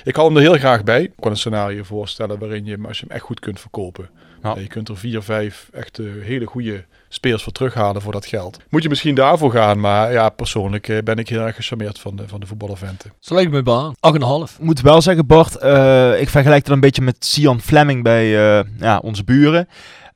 ik 0.03 0.15
hou 0.15 0.27
hem 0.27 0.37
er 0.37 0.43
heel 0.43 0.57
graag 0.57 0.83
bij. 0.83 1.03
Ik 1.03 1.11
kan 1.19 1.31
een 1.31 1.37
scenario 1.37 1.83
voorstellen 1.83 2.39
waarin 2.39 2.65
je, 2.65 2.71
hem- 2.71 2.85
als 2.85 2.99
je 2.99 3.05
hem 3.07 3.15
echt 3.15 3.25
goed 3.25 3.39
kunt 3.39 3.59
verkopen. 3.59 4.09
Ja. 4.43 4.55
Je 4.57 4.67
kunt 4.67 4.89
er 4.89 4.97
vier, 4.97 5.21
vijf 5.21 5.69
echt 5.73 5.97
hele 6.21 6.45
goede 6.45 6.83
spelers 7.13 7.43
voor 7.43 7.51
terughalen 7.51 8.01
voor 8.01 8.11
dat 8.11 8.25
geld. 8.25 8.59
Moet 8.69 8.83
je 8.83 8.89
misschien 8.89 9.15
daarvoor 9.15 9.51
gaan, 9.51 9.79
maar 9.79 10.11
ja, 10.11 10.29
persoonlijk 10.29 10.87
eh, 10.87 10.97
ben 11.03 11.17
ik 11.17 11.29
heel 11.29 11.41
erg 11.41 11.55
gecharmeerd 11.55 11.99
van 11.99 12.15
de, 12.15 12.27
van 12.27 12.39
de 12.39 12.45
voetballer 12.45 12.77
Vente. 12.77 13.09
Zo 13.19 13.33
lijkt 13.33 13.51
me 13.51 13.63
baan. 13.63 13.93
8,5. 13.95 14.57
Ik 14.57 14.63
moet 14.65 14.81
wel 14.81 15.01
zeggen, 15.01 15.25
Bart, 15.25 15.55
eh, 15.55 16.21
ik 16.21 16.29
vergelijk 16.29 16.63
het 16.63 16.73
een 16.73 16.79
beetje 16.79 17.01
met 17.01 17.25
Sian 17.25 17.61
Fleming 17.61 18.03
bij 18.03 18.23
eh, 18.23 18.65
ja, 18.79 18.97
onze 18.97 19.23
buren. 19.23 19.67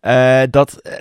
Eh, 0.07 0.41
dat, 0.51 0.73
eh, 0.81 0.93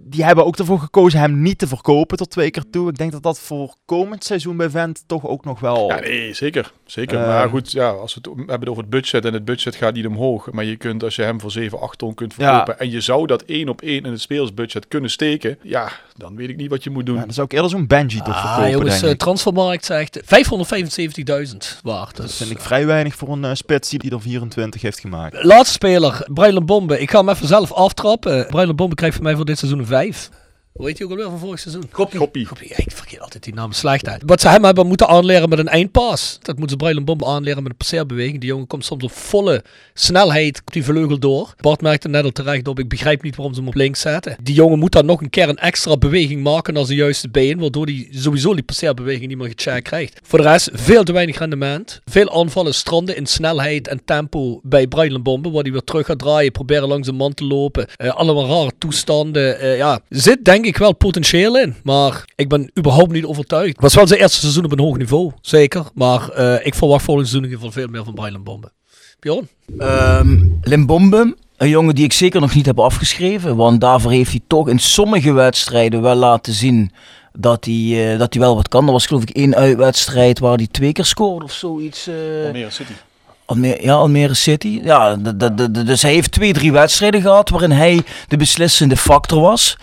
die 0.00 0.24
hebben 0.24 0.44
ook 0.46 0.56
ervoor 0.56 0.78
gekozen 0.78 1.18
hem 1.20 1.42
niet 1.42 1.58
te 1.58 1.66
verkopen 1.66 2.16
tot 2.16 2.30
twee 2.30 2.50
keer 2.50 2.64
toe. 2.70 2.88
Ik 2.88 2.98
denk 2.98 3.12
dat 3.12 3.22
dat 3.22 3.38
voor 3.40 3.74
komend 3.84 4.24
seizoen 4.24 4.56
bij 4.56 4.70
Vent 4.70 5.02
toch 5.06 5.26
ook 5.26 5.44
nog 5.44 5.60
wel... 5.60 5.88
Ja, 5.88 6.00
nee, 6.00 6.34
zeker. 6.34 6.72
zeker. 6.84 7.20
Eh. 7.20 7.26
maar 7.26 7.48
goed, 7.48 7.72
ja, 7.72 7.88
als 7.88 8.14
we 8.14 8.20
het 8.30 8.48
hebben 8.50 8.68
over 8.68 8.82
het 8.82 8.90
budget 8.90 9.24
en 9.24 9.32
het 9.32 9.44
budget 9.44 9.74
gaat 9.74 9.94
niet 9.94 10.06
omhoog. 10.06 10.50
Maar 10.50 10.64
je 10.64 10.76
kunt, 10.76 11.02
als 11.04 11.16
je 11.16 11.22
hem 11.22 11.40
voor 11.40 11.50
7, 11.50 11.80
8 11.80 11.98
ton 11.98 12.14
kunt 12.14 12.34
Ja. 12.36 12.46
verkopen 12.48 12.78
en 12.78 12.90
je 12.90 13.00
zou 13.00 13.26
dat 13.26 13.42
één 13.42 13.68
op 13.68 13.82
één 13.82 14.04
in 14.04 14.10
het 14.10 14.20
speelsbudget 14.20 14.88
kunnen 14.88 15.10
steken, 15.10 15.58
ja, 15.62 15.88
dan 16.16 16.36
weet 16.36 16.48
ik 16.48 16.56
niet 16.56 16.70
wat 16.70 16.84
je 16.84 16.90
moet 16.90 17.06
doen. 17.06 17.16
Ja, 17.16 17.20
dan 17.24 17.32
zou 17.32 17.46
ik 17.46 17.52
eerder 17.52 17.70
zo'n 17.70 17.86
Benji 17.86 18.18
toch 18.18 18.34
Ah, 18.34 18.44
verkopen, 18.44 18.70
jongens, 18.70 19.00
denk 19.00 19.12
ik. 19.12 19.18
transfermarkt 19.18 19.84
zegt 19.84 20.20
575.000 20.24 21.80
waard. 21.82 22.16
Dat 22.16 22.26
Dus. 22.26 22.36
vind 22.36 22.50
ik 22.50 22.60
vrij 22.60 22.86
weinig 22.86 23.14
voor 23.14 23.28
een 23.32 23.56
spits 23.56 23.88
die 23.90 24.10
er 24.10 24.20
24 24.20 24.82
heeft 24.82 25.00
gemaakt. 25.00 25.44
Laatste 25.44 25.72
speler, 25.72 26.26
Brylan 26.32 26.66
Bombe. 26.66 27.00
Ik 27.00 27.10
ga 27.10 27.18
hem 27.18 27.28
even 27.28 27.46
zelf 27.46 27.72
aftrappen. 27.72 28.46
Brylan 28.50 28.76
Bombe 28.76 28.94
krijgt 28.94 29.16
van 29.16 29.24
mij 29.24 29.36
voor 29.36 29.44
dit 29.44 29.58
seizoen 29.58 29.78
een 29.80 29.86
5. 29.86 30.30
Hoe 30.72 30.86
heet 30.86 30.98
hij 30.98 31.06
ook 31.06 31.12
alweer 31.12 31.30
van 31.30 31.38
vorig 31.38 31.58
seizoen? 31.60 31.84
Goppie, 31.90 32.68
ja, 32.68 32.76
ik 32.76 32.90
vergeet 32.92 33.20
altijd 33.20 33.44
die 33.44 33.54
naam 33.54 33.72
slecht 33.72 34.08
uit. 34.08 34.22
Wat 34.26 34.40
ze 34.40 34.48
hem 34.48 34.64
hebben 34.64 34.86
moeten 34.86 35.08
aanleren 35.08 35.48
met 35.48 35.58
een 35.58 35.68
eindpas. 35.68 36.38
Dat 36.42 36.58
moeten 36.58 36.78
ze 36.94 37.00
Bombe 37.00 37.26
aanleren 37.26 37.62
met 37.62 37.72
een 37.72 37.78
passeerbeweging. 37.78 38.40
Die 38.40 38.48
jongen 38.48 38.66
komt 38.66 38.84
soms 38.84 39.04
op 39.04 39.12
volle 39.12 39.64
snelheid 39.94 40.60
op 40.66 40.72
die 40.72 40.84
vleugel 40.84 41.18
door. 41.18 41.54
Bart 41.60 41.80
merkte 41.80 42.08
net 42.08 42.24
al 42.24 42.30
terecht 42.30 42.68
op. 42.68 42.78
Ik 42.78 42.88
begrijp 42.88 43.22
niet 43.22 43.36
waarom 43.36 43.54
ze 43.54 43.60
hem 43.60 43.68
op 43.68 43.74
links 43.74 44.00
zetten. 44.00 44.36
Die 44.42 44.54
jongen 44.54 44.78
moet 44.78 44.92
dan 44.92 45.06
nog 45.06 45.20
een 45.20 45.30
keer 45.30 45.48
een 45.48 45.56
extra 45.56 45.96
beweging 45.96 46.42
maken 46.42 46.74
naar 46.74 46.84
zijn 46.84 46.98
juiste 46.98 47.28
been. 47.28 47.58
Waardoor 47.58 47.84
hij 47.84 48.08
sowieso 48.10 48.54
die 48.54 48.62
passeerbeweging 48.62 49.26
niet 49.26 49.38
meer 49.38 49.52
gecheckt 49.56 49.88
krijgt. 49.88 50.20
Voor 50.22 50.38
de 50.38 50.44
rest 50.44 50.70
veel 50.72 51.02
te 51.02 51.12
weinig 51.12 51.38
rendement. 51.38 52.00
Veel 52.04 52.40
aanvallen 52.40 52.74
stranden 52.74 53.16
in 53.16 53.26
snelheid 53.26 53.88
en 53.88 54.04
tempo 54.04 54.60
bij 54.62 54.86
Brylan 54.86 55.22
Bombe. 55.22 55.50
Waar 55.50 55.62
hij 55.62 55.72
weer 55.72 55.84
terug 55.84 56.06
gaat 56.06 56.18
draaien. 56.18 56.52
Proberen 56.52 56.88
langs 56.88 57.06
de 57.06 57.12
man 57.12 57.34
te 57.34 57.44
lopen. 57.44 57.86
Eh, 57.96 58.14
allemaal 58.14 58.46
rare 58.46 58.72
toestanden. 58.78 59.58
Eh, 59.58 59.76
ja, 59.76 60.00
zit 60.08 60.44
denk 60.44 60.59
ik 60.66 60.76
wel 60.76 60.94
potentieel 60.94 61.58
in. 61.58 61.76
Maar 61.82 62.24
ik 62.36 62.48
ben 62.48 62.70
überhaupt 62.78 63.12
niet 63.12 63.24
overtuigd. 63.24 63.72
Het 63.72 63.80
was 63.80 63.94
wel 63.94 64.06
zijn 64.06 64.20
eerste 64.20 64.40
seizoen 64.40 64.64
op 64.64 64.72
een 64.72 64.80
hoog 64.80 64.96
niveau. 64.96 65.32
Zeker. 65.40 65.84
Maar 65.94 66.28
eh, 66.28 66.66
ik 66.66 66.74
verwacht 66.74 67.04
volgend 67.04 67.28
seizoen 67.28 67.50
in 67.50 67.54
ieder 67.54 67.66
geval 67.66 67.82
veel 67.82 67.92
meer 67.92 68.04
van 68.04 68.14
Brylan 68.14 68.42
Bombe. 68.42 68.72
Bjorn? 69.20 69.48
Ehm 69.78 70.38
Limbombe, 70.62 71.36
een 71.56 71.68
jongen 71.68 71.94
die 71.94 72.04
ik 72.04 72.12
zeker 72.12 72.40
nog 72.40 72.54
niet 72.54 72.66
heb 72.66 72.78
afgeschreven. 72.80 73.56
Want 73.56 73.80
daarvoor 73.80 74.10
heeft 74.10 74.30
hij 74.30 74.40
toch 74.46 74.68
in 74.68 74.78
sommige 74.78 75.32
wedstrijden 75.32 76.02
wel 76.02 76.14
laten 76.14 76.52
zien 76.52 76.92
dat 77.32 77.64
hij, 77.64 78.12
eh, 78.12 78.18
dat 78.18 78.32
hij 78.34 78.42
wel 78.42 78.54
wat 78.54 78.68
kan. 78.68 78.86
Er 78.86 78.92
was 78.92 79.06
geloof 79.06 79.22
ik 79.22 79.30
één 79.30 79.54
uitwedstrijd 79.54 80.38
waar 80.38 80.56
hij 80.56 80.66
twee 80.70 80.92
keer 80.92 81.04
scoorde 81.04 81.44
of 81.44 81.52
zoiets. 81.52 82.06
eh. 82.06 82.14
Almere 82.46 82.70
City. 82.70 82.92
Almere, 83.44 83.82
ja, 83.82 83.92
Almere 83.94 84.34
City. 84.34 84.80
Ja, 84.84 85.16
dus 85.84 86.02
hij 86.02 86.12
heeft 86.12 86.32
twee, 86.32 86.52
drie 86.52 86.72
wedstrijden 86.72 87.20
gehad 87.20 87.48
waarin 87.48 87.70
hij 87.70 88.00
de 88.28 88.36
beslissende 88.36 88.96
factor 88.96 89.40
was. 89.40 89.76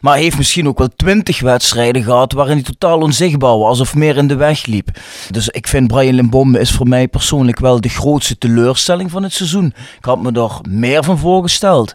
Maar 0.00 0.12
hij 0.12 0.22
heeft 0.22 0.36
misschien 0.36 0.68
ook 0.68 0.78
wel 0.78 0.88
twintig 0.96 1.40
wedstrijden 1.40 2.02
gehad 2.02 2.32
waarin 2.32 2.54
hij 2.54 2.62
totaal 2.62 3.00
onzichtbaar 3.00 3.58
was 3.58 3.80
of 3.80 3.94
meer 3.94 4.16
in 4.16 4.26
de 4.26 4.34
weg 4.34 4.66
liep. 4.66 4.88
Dus 5.30 5.48
ik 5.48 5.66
vind 5.66 5.86
Brian 5.86 6.14
Limbombe 6.14 6.58
is 6.60 6.70
voor 6.70 6.88
mij 6.88 7.08
persoonlijk 7.08 7.58
wel 7.58 7.80
de 7.80 7.88
grootste 7.88 8.38
teleurstelling 8.38 9.10
van 9.10 9.22
het 9.22 9.32
seizoen. 9.32 9.74
Ik 9.98 10.04
had 10.04 10.22
me 10.22 10.32
er 10.32 10.60
meer 10.68 11.04
van 11.04 11.18
voorgesteld. 11.18 11.94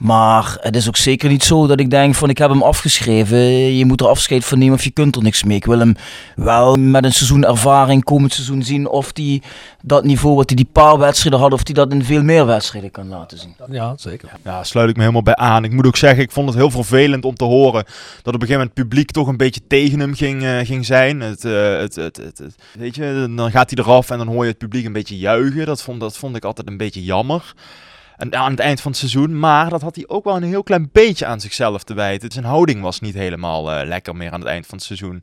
Maar 0.00 0.56
het 0.60 0.76
is 0.76 0.88
ook 0.88 0.96
zeker 0.96 1.28
niet 1.28 1.44
zo 1.44 1.66
dat 1.66 1.80
ik 1.80 1.90
denk 1.90 2.14
van 2.14 2.28
ik 2.30 2.38
heb 2.38 2.50
hem 2.50 2.62
afgeschreven. 2.62 3.38
Je 3.76 3.84
moet 3.84 4.00
er 4.00 4.06
afscheid 4.08 4.44
van 4.44 4.58
nemen 4.58 4.74
of 4.74 4.84
je 4.84 4.90
kunt 4.90 5.16
er 5.16 5.22
niks 5.22 5.44
mee. 5.44 5.56
Ik 5.56 5.64
wil 5.64 5.78
hem 5.78 5.94
wel 6.36 6.76
met 6.76 7.04
een 7.04 7.12
seizoen 7.12 7.44
ervaring 7.44 8.04
komend 8.04 8.32
seizoen 8.32 8.62
zien 8.62 8.88
of 8.88 9.10
hij 9.14 9.42
dat 9.82 10.04
niveau 10.04 10.36
wat 10.36 10.48
hij 10.48 10.56
die 10.56 10.68
paar 10.72 10.98
wedstrijden 10.98 11.40
had, 11.40 11.52
of 11.52 11.60
hij 11.64 11.74
dat 11.74 11.92
in 11.92 12.04
veel 12.04 12.22
meer 12.22 12.46
wedstrijden 12.46 12.90
kan 12.90 13.08
laten 13.08 13.38
zien. 13.38 13.54
Ja, 13.70 13.92
zeker. 13.96 14.28
Ja, 14.44 14.64
sluit 14.64 14.88
ik 14.90 14.94
me 14.96 15.00
helemaal 15.00 15.22
bij 15.22 15.36
aan. 15.36 15.64
Ik 15.64 15.72
moet 15.72 15.86
ook 15.86 15.96
zeggen, 15.96 16.22
ik 16.22 16.30
vond 16.30 16.48
het 16.48 16.56
heel 16.56 16.70
vervelend 16.70 17.24
om 17.24 17.34
te 17.34 17.44
horen 17.44 17.84
dat 18.22 18.34
op 18.34 18.40
een 18.40 18.46
gegeven 18.46 18.52
moment 18.52 18.70
het 18.74 18.82
publiek 18.88 19.10
toch 19.10 19.26
een 19.26 19.36
beetje 19.36 19.60
tegen 19.68 20.00
hem 20.00 20.14
ging, 20.14 20.42
eh, 20.42 20.58
ging 20.58 20.86
zijn. 20.86 21.20
Het, 21.20 21.44
eh, 21.44 21.78
het, 21.78 21.94
het, 21.94 22.16
het, 22.16 22.38
het- 22.38 22.54
weet 22.78 22.94
je, 22.94 23.32
dan 23.36 23.50
gaat 23.50 23.70
hij 23.74 23.84
eraf 23.84 24.10
en 24.10 24.18
dan 24.18 24.26
hoor 24.28 24.42
je 24.44 24.50
het 24.50 24.58
publiek 24.58 24.84
een 24.84 24.92
beetje 24.92 25.18
juichen. 25.18 25.66
Dat 25.66 25.82
vond, 25.82 26.00
dat 26.00 26.16
vond 26.16 26.36
ik 26.36 26.44
altijd 26.44 26.68
een 26.68 26.76
beetje 26.76 27.04
jammer. 27.04 27.52
Aan 28.30 28.50
het 28.50 28.60
eind 28.60 28.80
van 28.80 28.90
het 28.90 29.00
seizoen. 29.00 29.38
Maar 29.38 29.70
dat 29.70 29.80
had 29.80 29.96
hij 29.96 30.04
ook 30.08 30.24
wel 30.24 30.36
een 30.36 30.42
heel 30.42 30.62
klein 30.62 30.88
beetje 30.92 31.26
aan 31.26 31.40
zichzelf 31.40 31.82
te 31.82 31.94
wijten. 31.94 32.32
Zijn 32.32 32.44
houding 32.44 32.82
was 32.82 33.00
niet 33.00 33.14
helemaal 33.14 33.72
eh, 33.72 33.86
lekker 33.86 34.16
meer 34.16 34.30
aan 34.30 34.40
het 34.40 34.48
eind 34.48 34.66
van 34.66 34.78
het 34.78 34.86
seizoen. 34.86 35.22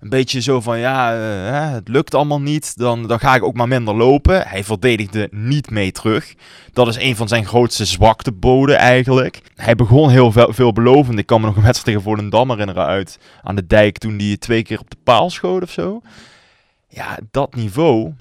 Een 0.00 0.08
beetje 0.08 0.40
zo 0.40 0.60
van, 0.60 0.78
ja, 0.78 1.14
eh, 1.14 1.72
het 1.72 1.88
lukt 1.88 2.14
allemaal 2.14 2.40
niet. 2.40 2.76
Dan, 2.76 3.06
dan 3.06 3.18
ga 3.20 3.34
ik 3.34 3.42
ook 3.42 3.56
maar 3.56 3.68
minder 3.68 3.94
lopen. 3.94 4.46
Hij 4.46 4.64
verdedigde 4.64 5.28
niet 5.30 5.70
mee 5.70 5.92
terug. 5.92 6.34
Dat 6.72 6.88
is 6.88 6.96
een 6.96 7.16
van 7.16 7.28
zijn 7.28 7.46
grootste 7.46 7.84
zwakteboden 7.84 8.76
eigenlijk. 8.76 9.40
Hij 9.54 9.74
begon 9.74 10.10
heel 10.10 10.32
veel, 10.32 10.52
veelbelovend. 10.52 11.18
Ik 11.18 11.26
kan 11.26 11.40
me 11.40 11.46
nog 11.46 11.56
een 11.56 11.62
wedstrijd 11.62 11.96
tegen 11.96 12.10
Volendam 12.10 12.50
herinneren 12.50 12.86
uit 12.86 13.18
aan 13.42 13.56
de 13.56 13.66
dijk. 13.66 13.98
Toen 13.98 14.18
hij 14.18 14.36
twee 14.36 14.62
keer 14.62 14.80
op 14.80 14.90
de 14.90 14.98
paal 15.04 15.30
schoot 15.30 15.62
of 15.62 15.70
zo. 15.70 16.00
Ja, 16.88 17.18
dat 17.30 17.54
niveau 17.54 18.12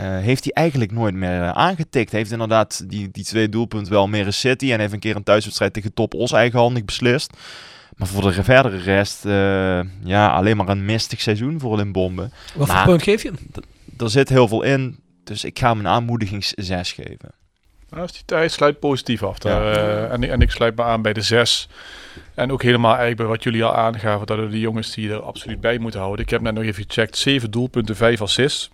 heeft 0.00 0.44
hij 0.44 0.52
eigenlijk 0.52 0.92
nooit 0.92 1.14
meer 1.14 1.42
eh, 1.42 1.48
aangetikt. 1.50 2.12
Heeft 2.12 2.30
inderdaad 2.32 2.90
die, 2.90 3.08
die 3.10 3.24
twee 3.24 3.48
doelpunten 3.48 3.92
wel 3.92 4.08
meer 4.08 4.32
City. 4.32 4.72
En 4.72 4.80
heeft 4.80 4.92
een 4.92 4.98
keer 4.98 5.16
een 5.16 5.22
thuiswedstrijd 5.22 5.72
tegen 5.72 5.94
Top 5.94 6.14
Os 6.14 6.32
eigenhandig 6.32 6.84
beslist. 6.84 7.32
Maar 7.96 8.08
voor 8.08 8.22
de 8.32 8.42
verdere 8.42 8.76
rest, 8.76 9.24
eh, 9.24 9.80
ja, 10.04 10.28
alleen 10.30 10.56
maar 10.56 10.68
een 10.68 10.84
mistig 10.84 11.20
seizoen 11.20 11.60
voor 11.60 11.76
Limbombe. 11.76 12.30
Wat 12.54 12.70
voor 12.70 12.84
punt 12.84 13.02
geef 13.02 13.22
je 13.22 13.28
hem? 13.28 13.64
Er 13.98 14.10
zit 14.10 14.28
heel 14.28 14.48
veel 14.48 14.62
in, 14.62 14.98
dus 15.24 15.44
ik 15.44 15.58
ga 15.58 15.68
hem 15.68 15.78
een 15.78 15.88
aanmoedigings 15.88 16.48
6 16.56 16.92
geven. 16.92 17.30
Nou, 17.90 18.08
die, 18.26 18.36
hij 18.36 18.48
sluit 18.48 18.78
positief 18.80 19.22
af. 19.22 19.38
Daar, 19.38 19.64
Ja. 19.64 19.72
eh, 20.06 20.12
en, 20.12 20.22
ik- 20.22 20.30
en 20.30 20.40
ik 20.40 20.50
sluit 20.50 20.76
me 20.76 20.82
aan 20.82 21.02
bij 21.02 21.12
de 21.12 21.22
zes. 21.22 21.68
En 22.34 22.52
ook 22.52 22.62
helemaal 22.62 22.90
eigenlijk 22.90 23.16
bij 23.20 23.26
wat 23.26 23.42
jullie 23.42 23.64
al 23.64 23.74
aangaven, 23.76 24.26
dat 24.26 24.38
er 24.38 24.50
de 24.50 24.60
jongens 24.60 24.94
die 24.94 25.10
er 25.10 25.22
absoluut 25.22 25.60
bij 25.60 25.78
moeten 25.78 26.00
houden. 26.00 26.24
Ik 26.24 26.30
heb 26.30 26.40
net 26.40 26.54
nog 26.54 26.64
even 26.64 26.84
gecheckt, 26.88 27.16
7 27.16 27.50
doelpunten, 27.50 27.96
5 27.96 28.20
assists. 28.22 28.70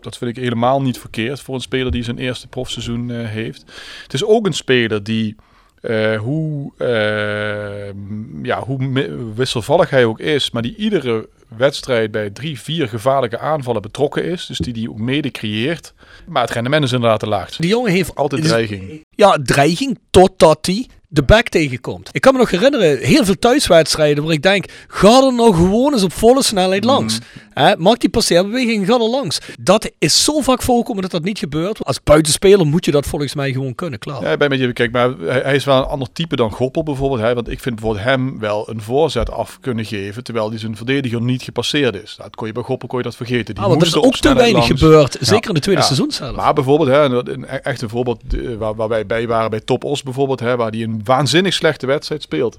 Dat 0.00 0.18
vind 0.18 0.36
ik 0.36 0.42
helemaal 0.42 0.82
niet 0.82 0.98
verkeerd 0.98 1.40
voor 1.40 1.54
een 1.54 1.60
speler 1.60 1.92
die 1.92 2.02
zijn 2.02 2.18
eerste 2.18 2.48
profseizoen 2.48 3.10
eh, 3.10 3.28
heeft. 3.28 3.64
Het 4.02 4.14
is 4.14 4.24
ook 4.24 4.46
een 4.46 4.52
speler 4.52 5.02
die, 5.02 5.36
eh, 5.80 6.16
hoe, 6.18 6.72
eh, 6.78 7.94
ja, 8.42 8.60
hoe 8.60 9.08
wisselvallig 9.34 9.90
hij 9.90 10.04
ook 10.04 10.20
is, 10.20 10.50
maar 10.50 10.62
die 10.62 10.76
iedere 10.76 11.28
wedstrijd 11.56 12.10
bij 12.10 12.30
drie, 12.30 12.60
vier 12.60 12.88
gevaarlijke 12.88 13.38
aanvallen 13.38 13.82
betrokken 13.82 14.24
is. 14.24 14.46
Dus 14.46 14.58
die 14.58 14.72
die 14.72 14.90
ook 14.90 14.98
mede 14.98 15.30
creëert. 15.30 15.94
Maar 16.26 16.42
het 16.42 16.50
rendement 16.50 16.84
is 16.84 16.92
inderdaad 16.92 17.20
te 17.20 17.28
laag. 17.28 17.56
Die 17.56 17.68
jongen 17.68 17.92
heeft 17.92 18.14
Altijd 18.14 18.44
dreiging. 18.44 19.04
Ja, 19.10 19.38
dreiging 19.42 19.98
totdat 20.10 20.66
hij 20.66 20.86
de 21.10 21.22
back 21.22 21.48
tegenkomt. 21.48 22.08
Ik 22.12 22.20
kan 22.20 22.32
me 22.32 22.38
nog 22.38 22.50
herinneren, 22.50 22.98
heel 22.98 23.24
veel 23.24 23.38
thuiswedstrijden 23.38 24.24
waar 24.24 24.32
ik 24.32 24.42
denk, 24.42 24.64
ga 24.88 25.22
er 25.26 25.34
nou 25.34 25.54
gewoon 25.54 25.92
eens 25.92 26.02
op 26.02 26.12
volle 26.12 26.42
snelheid 26.42 26.84
langs. 26.84 27.18
Hè, 27.52 27.76
maak 27.76 28.00
die 28.00 28.08
passeerbeweging, 28.10 28.86
ga 28.86 28.94
er 28.94 29.08
langs. 29.08 29.40
Dat 29.60 29.90
is 29.98 30.24
zo 30.24 30.40
vaak 30.40 30.62
voorkomen 30.62 31.02
dat 31.02 31.10
dat 31.10 31.22
niet 31.22 31.38
gebeurt. 31.38 31.84
Als 31.84 32.02
buitenspeler 32.02 32.66
moet 32.66 32.84
je 32.84 32.90
dat 32.90 33.06
volgens 33.06 33.34
mij 33.34 33.52
gewoon 33.52 33.74
kunnen, 33.74 33.98
klaar. 33.98 34.22
Ja, 34.22 34.32
ik 34.32 34.38
ben 34.38 34.48
met 34.50 34.58
je. 34.58 34.88
Maar 34.92 35.10
hij, 35.18 35.40
hij 35.40 35.54
is 35.54 35.64
wel 35.64 35.76
een 35.76 35.84
ander 35.84 36.08
type 36.12 36.36
dan 36.36 36.50
Goppel 36.52 36.82
bijvoorbeeld. 36.82 37.20
Hè? 37.20 37.34
Want 37.34 37.50
ik 37.50 37.60
vind 37.60 37.74
bijvoorbeeld 37.74 38.04
hem 38.06 38.38
wel 38.38 38.68
een 38.70 38.80
voorzet 38.82 39.30
af 39.30 39.58
kunnen 39.60 39.84
geven. 39.84 40.24
Terwijl 40.24 40.50
die 40.50 40.58
zijn 40.58 40.76
verdediger 40.76 41.22
niet 41.22 41.42
gepasseerd 41.42 42.02
is. 42.02 42.14
Dat 42.18 42.36
kon 42.36 42.46
je 42.46 42.52
bij 42.52 42.62
Goppel 42.62 42.88
kon 42.88 42.98
je 42.98 43.04
dat 43.04 43.16
vergeten. 43.16 43.54
Die 43.54 43.62
Ah, 43.64 43.68
want 43.70 43.80
er 43.82 43.86
is 43.88 43.96
ook 43.96 44.16
te 44.16 44.34
weinig 44.34 44.66
langs. 44.68 44.80
gebeurd. 44.80 45.16
Ja. 45.20 45.26
Zeker 45.26 45.48
in 45.48 45.54
de 45.54 45.60
tweede 45.60 45.80
Ja. 45.80 45.86
seizoen 45.86 46.10
zelf. 46.10 46.36
Maar 46.36 46.52
bijvoorbeeld, 46.54 46.88
hè, 46.90 47.30
een, 47.32 47.46
echt 47.46 47.82
een 47.82 47.88
voorbeeld 47.88 48.20
eh, 48.34 48.40
waar, 48.58 48.74
waar 48.74 48.88
wij 48.88 49.06
bij 49.06 49.26
waren 49.26 49.50
bij 49.50 49.60
Top 49.60 49.84
Os 49.84 50.02
bijvoorbeeld. 50.02 50.40
Hè, 50.40 50.56
waar 50.56 50.70
die 50.70 50.84
een 50.84 50.97
waanzinnig 51.04 51.54
slechte 51.54 51.86
wedstrijd 51.86 52.22
speelt. 52.22 52.58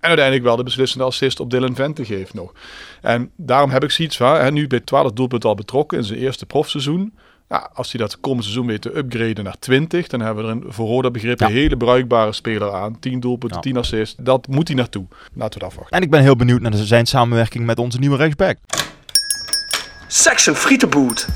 En 0.00 0.08
uiteindelijk 0.08 0.46
wel 0.46 0.56
de 0.56 0.62
beslissende 0.62 1.04
assist 1.04 1.40
op 1.40 1.50
Dylan 1.50 1.74
Vente 1.74 2.04
geeft 2.04 2.34
nog. 2.34 2.52
En 3.02 3.30
daarom 3.36 3.70
heb 3.70 3.84
ik 3.84 3.90
zoiets 3.90 4.16
van, 4.16 4.34
hè, 4.34 4.50
nu 4.50 4.66
bij 4.66 4.80
12 4.80 5.12
doelpunten 5.12 5.48
al 5.48 5.54
betrokken 5.54 5.98
in 5.98 6.04
zijn 6.04 6.18
eerste 6.18 6.46
profseizoen. 6.46 7.14
Ja, 7.48 7.70
als 7.74 7.92
hij 7.92 8.00
dat 8.00 8.20
komend 8.20 8.42
seizoen 8.42 8.66
weet 8.66 8.80
te 8.82 8.96
upgraden 8.96 9.44
naar 9.44 9.58
20, 9.58 10.06
dan 10.06 10.20
hebben 10.20 10.44
we 10.44 10.50
er 10.50 10.56
een 10.56 10.72
voor 10.72 10.86
Roda 10.86 11.10
begrip 11.10 11.40
een 11.40 11.50
hele 11.50 11.76
bruikbare 11.76 12.32
speler 12.32 12.72
aan. 12.72 12.98
10 13.00 13.20
doelpunten, 13.20 13.56
Ja. 13.56 13.62
10 13.62 13.76
assists. 13.76 14.14
Dat 14.18 14.46
moet 14.46 14.68
hij 14.68 14.76
naartoe. 14.76 15.06
Laten 15.10 15.58
we 15.58 15.64
het 15.64 15.72
afwachten. 15.74 15.96
En 15.96 16.02
ik 16.02 16.10
ben 16.10 16.22
heel 16.22 16.36
benieuwd 16.36 16.60
naar 16.60 16.70
de- 16.70 16.86
zijn 16.86 17.06
samenwerking 17.06 17.66
met 17.66 17.78
onze 17.78 17.98
nieuwe 17.98 18.16
rechtsback. 18.16 18.56
Section 20.06 20.54
Frietenboot. 20.54 21.26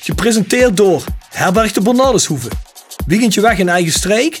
Gepresenteerd 0.00 0.76
door 0.76 1.04
Herberg 1.28 1.72
de 1.72 1.80
Bernardeshoeve. 1.80 2.48
Weekendje 3.06 3.40
weg 3.40 3.58
in 3.58 3.68
eigen 3.68 3.92
streek? 3.92 4.40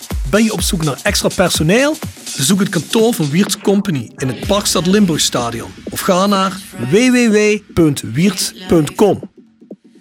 Ben 0.31 0.43
je 0.43 0.53
op 0.53 0.61
zoek 0.61 0.83
naar 0.83 0.99
extra 1.03 1.29
personeel? 1.35 1.95
Bezoek 2.37 2.59
het 2.59 2.69
kantoor 2.69 3.13
van 3.13 3.29
Wiert's 3.29 3.57
Company 3.57 4.11
in 4.15 4.27
het 4.27 4.47
Parkstad 4.47 4.85
Limburg 4.87 5.19
Stadion. 5.21 5.69
Of 5.91 5.99
ga 5.99 6.25
naar 6.27 6.57
www.wiert.com. 8.11 9.29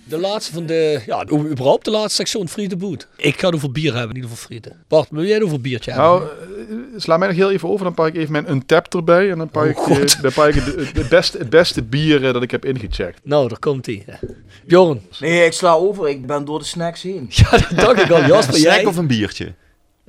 De 0.04 0.18
laatste 0.18 0.52
van 0.52 0.66
de, 0.66 1.02
ja, 1.06 1.26
überhaupt 1.30 1.84
de 1.84 1.90
laatste 1.90 2.14
section 2.14 2.48
Friede 2.48 2.76
Boot. 2.76 3.08
Ik 3.16 3.40
ga 3.40 3.46
het 3.46 3.54
over 3.54 3.72
bier 3.72 3.94
hebben, 3.94 4.16
niet 4.16 4.24
over 4.24 4.36
frieten. 4.36 4.76
Bart, 4.88 5.08
wil 5.10 5.24
jij 5.24 5.34
het 5.34 5.42
over 5.42 5.60
biertje 5.60 5.90
hebben? 5.92 6.10
Nou, 6.10 6.22
eh, 6.24 6.76
sla 6.96 7.16
mij 7.16 7.28
nog 7.28 7.36
heel 7.36 7.50
even 7.50 7.68
over. 7.68 7.84
Dan 7.84 7.94
pak 7.94 8.06
ik 8.06 8.16
even 8.16 8.32
mijn 8.32 8.50
Untapped 8.50 8.94
erbij. 8.94 9.30
En 9.30 9.38
dan 9.38 9.48
pak 9.50 9.64
ik, 9.66 9.78
Oh, 9.78 9.84
God. 9.84 10.14
eh, 10.14 10.22
dan 10.22 10.32
pak 10.32 10.48
ik 10.48 10.54
het, 10.54 10.74
het, 10.74 10.92
het 10.96 11.08
beste, 11.08 11.38
het 11.38 11.50
beste 11.50 11.82
bier 11.82 12.26
eh, 12.26 12.32
dat 12.32 12.42
ik 12.42 12.50
heb 12.50 12.64
ingecheckt. 12.64 13.20
Nou, 13.24 13.48
daar 13.48 13.58
komt 13.58 13.86
hij. 13.86 14.04
Bjorn. 14.66 15.00
Nee, 15.20 15.44
ik 15.44 15.52
sla 15.52 15.72
over. 15.72 16.08
Ik 16.08 16.26
ben 16.26 16.44
door 16.44 16.58
de 16.58 16.64
snacks 16.64 17.02
heen. 17.02 17.26
Ja, 17.30 17.50
dat 17.50 17.70
dacht 17.70 18.00
ik 18.02 18.10
al. 18.10 18.24
Jasper, 18.26 18.54
Een 18.54 18.60
jij? 18.60 18.72
snack 18.74 18.86
of 18.88 18.96
een 18.96 19.06
biertje? 19.06 19.54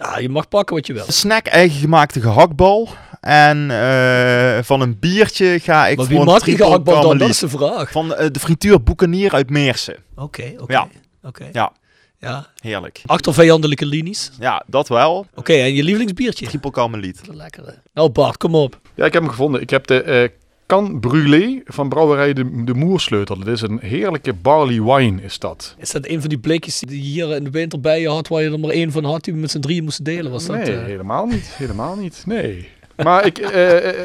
Ja, 0.02 0.18
je 0.18 0.30
mag 0.30 0.48
pakken 0.48 0.76
wat 0.76 0.88
je 0.88 0.94
wil. 0.94 1.06
Snack 1.08 1.46
eigen 1.48 1.80
gemaakte 1.80 2.22
gehaktbal. 2.22 2.90
En 3.22 3.72
eh, 3.72 4.64
van 4.64 4.82
een 4.82 5.00
biertje 5.00 5.60
ga 5.60 5.88
ik 5.88 5.98
Maar 5.98 6.06
voor 6.06 6.16
wie 6.16 6.26
maakt 6.26 6.46
die 6.46 6.56
gehaktbal 6.56 7.02
dan? 7.02 7.18
Dat 7.18 7.30
is 7.30 7.40
de 7.40 7.50
vraag. 7.50 7.92
Van 7.92 8.16
eh, 8.16 8.28
de 8.32 8.40
frituur 8.40 8.84
Boekenier 8.84 9.34
uit 9.34 9.50
Meersen. 9.50 9.96
Oké, 10.16 10.54
oké. 10.58 10.74
Ja. 10.74 10.88
Oké. 11.24 11.50
Ja, 11.52 11.72
Ja. 12.20 12.48
heerlijk. 12.62 13.02
Achter 13.06 13.34
vijandelijke 13.34 13.86
linies. 13.86 14.32
Ja, 14.40 14.64
dat 14.68 14.88
wel. 14.88 15.26
Oké, 15.36 15.54
en 15.54 15.74
je 15.74 15.84
lievelingsbiertje? 15.84 16.46
Triple 16.48 16.72
karmeliet. 16.72 17.22
Lekker. 17.32 17.82
Nou 17.94 18.10
Bart, 18.10 18.38
kom 18.38 18.56
op. 18.56 18.80
Ja, 18.96 19.06
ik 19.06 19.14
heb 19.14 19.22
hem 19.22 19.32
gevonden. 19.32 19.62
Ik 19.62 19.70
heb 19.70 19.88
de 19.88 20.02
eh 20.04 20.30
Can 20.72 21.00
Brûlé 21.00 21.64
van 21.66 21.90
brouwerij 21.90 22.34
De, 22.34 22.64
de 22.64 22.74
Moersleutel. 22.74 23.38
Dat 23.38 23.48
is 23.48 23.62
een 23.62 23.80
heerlijke 23.82 24.34
barley 24.34 24.82
wine, 24.82 25.22
is 25.22 25.40
dat. 25.40 25.76
Is 25.78 25.92
dat 25.92 26.08
een 26.08 26.20
van 26.20 26.30
die 26.30 26.40
blikjes 26.40 26.80
die 26.80 26.98
je 26.98 27.10
hier 27.10 27.36
in 27.36 27.44
de 27.44 27.50
winter 27.50 27.80
bij 27.80 28.02
je 28.02 28.10
had, 28.10 28.28
waar 28.28 28.42
je 28.42 28.52
er 28.52 28.60
maar 28.60 28.70
één 28.70 28.92
van 28.92 29.04
had, 29.04 29.24
die 29.24 29.34
we 29.34 29.40
met 29.40 29.52
z'n 29.52 29.60
drieën 29.60 29.84
moesten 29.84 30.04
delen? 30.04 30.32
Was 30.32 30.46
dat, 30.46 30.56
nee, 30.56 30.76
eh? 30.76 30.84
helemaal 30.84 31.26
niet. 31.26 31.54
Helemaal 31.58 31.96
niet. 31.96 32.24
Nee. 32.26 32.70
Maar 33.04 33.26
ik 33.26 33.38
eh, 33.38 33.90
eh, 33.90 33.96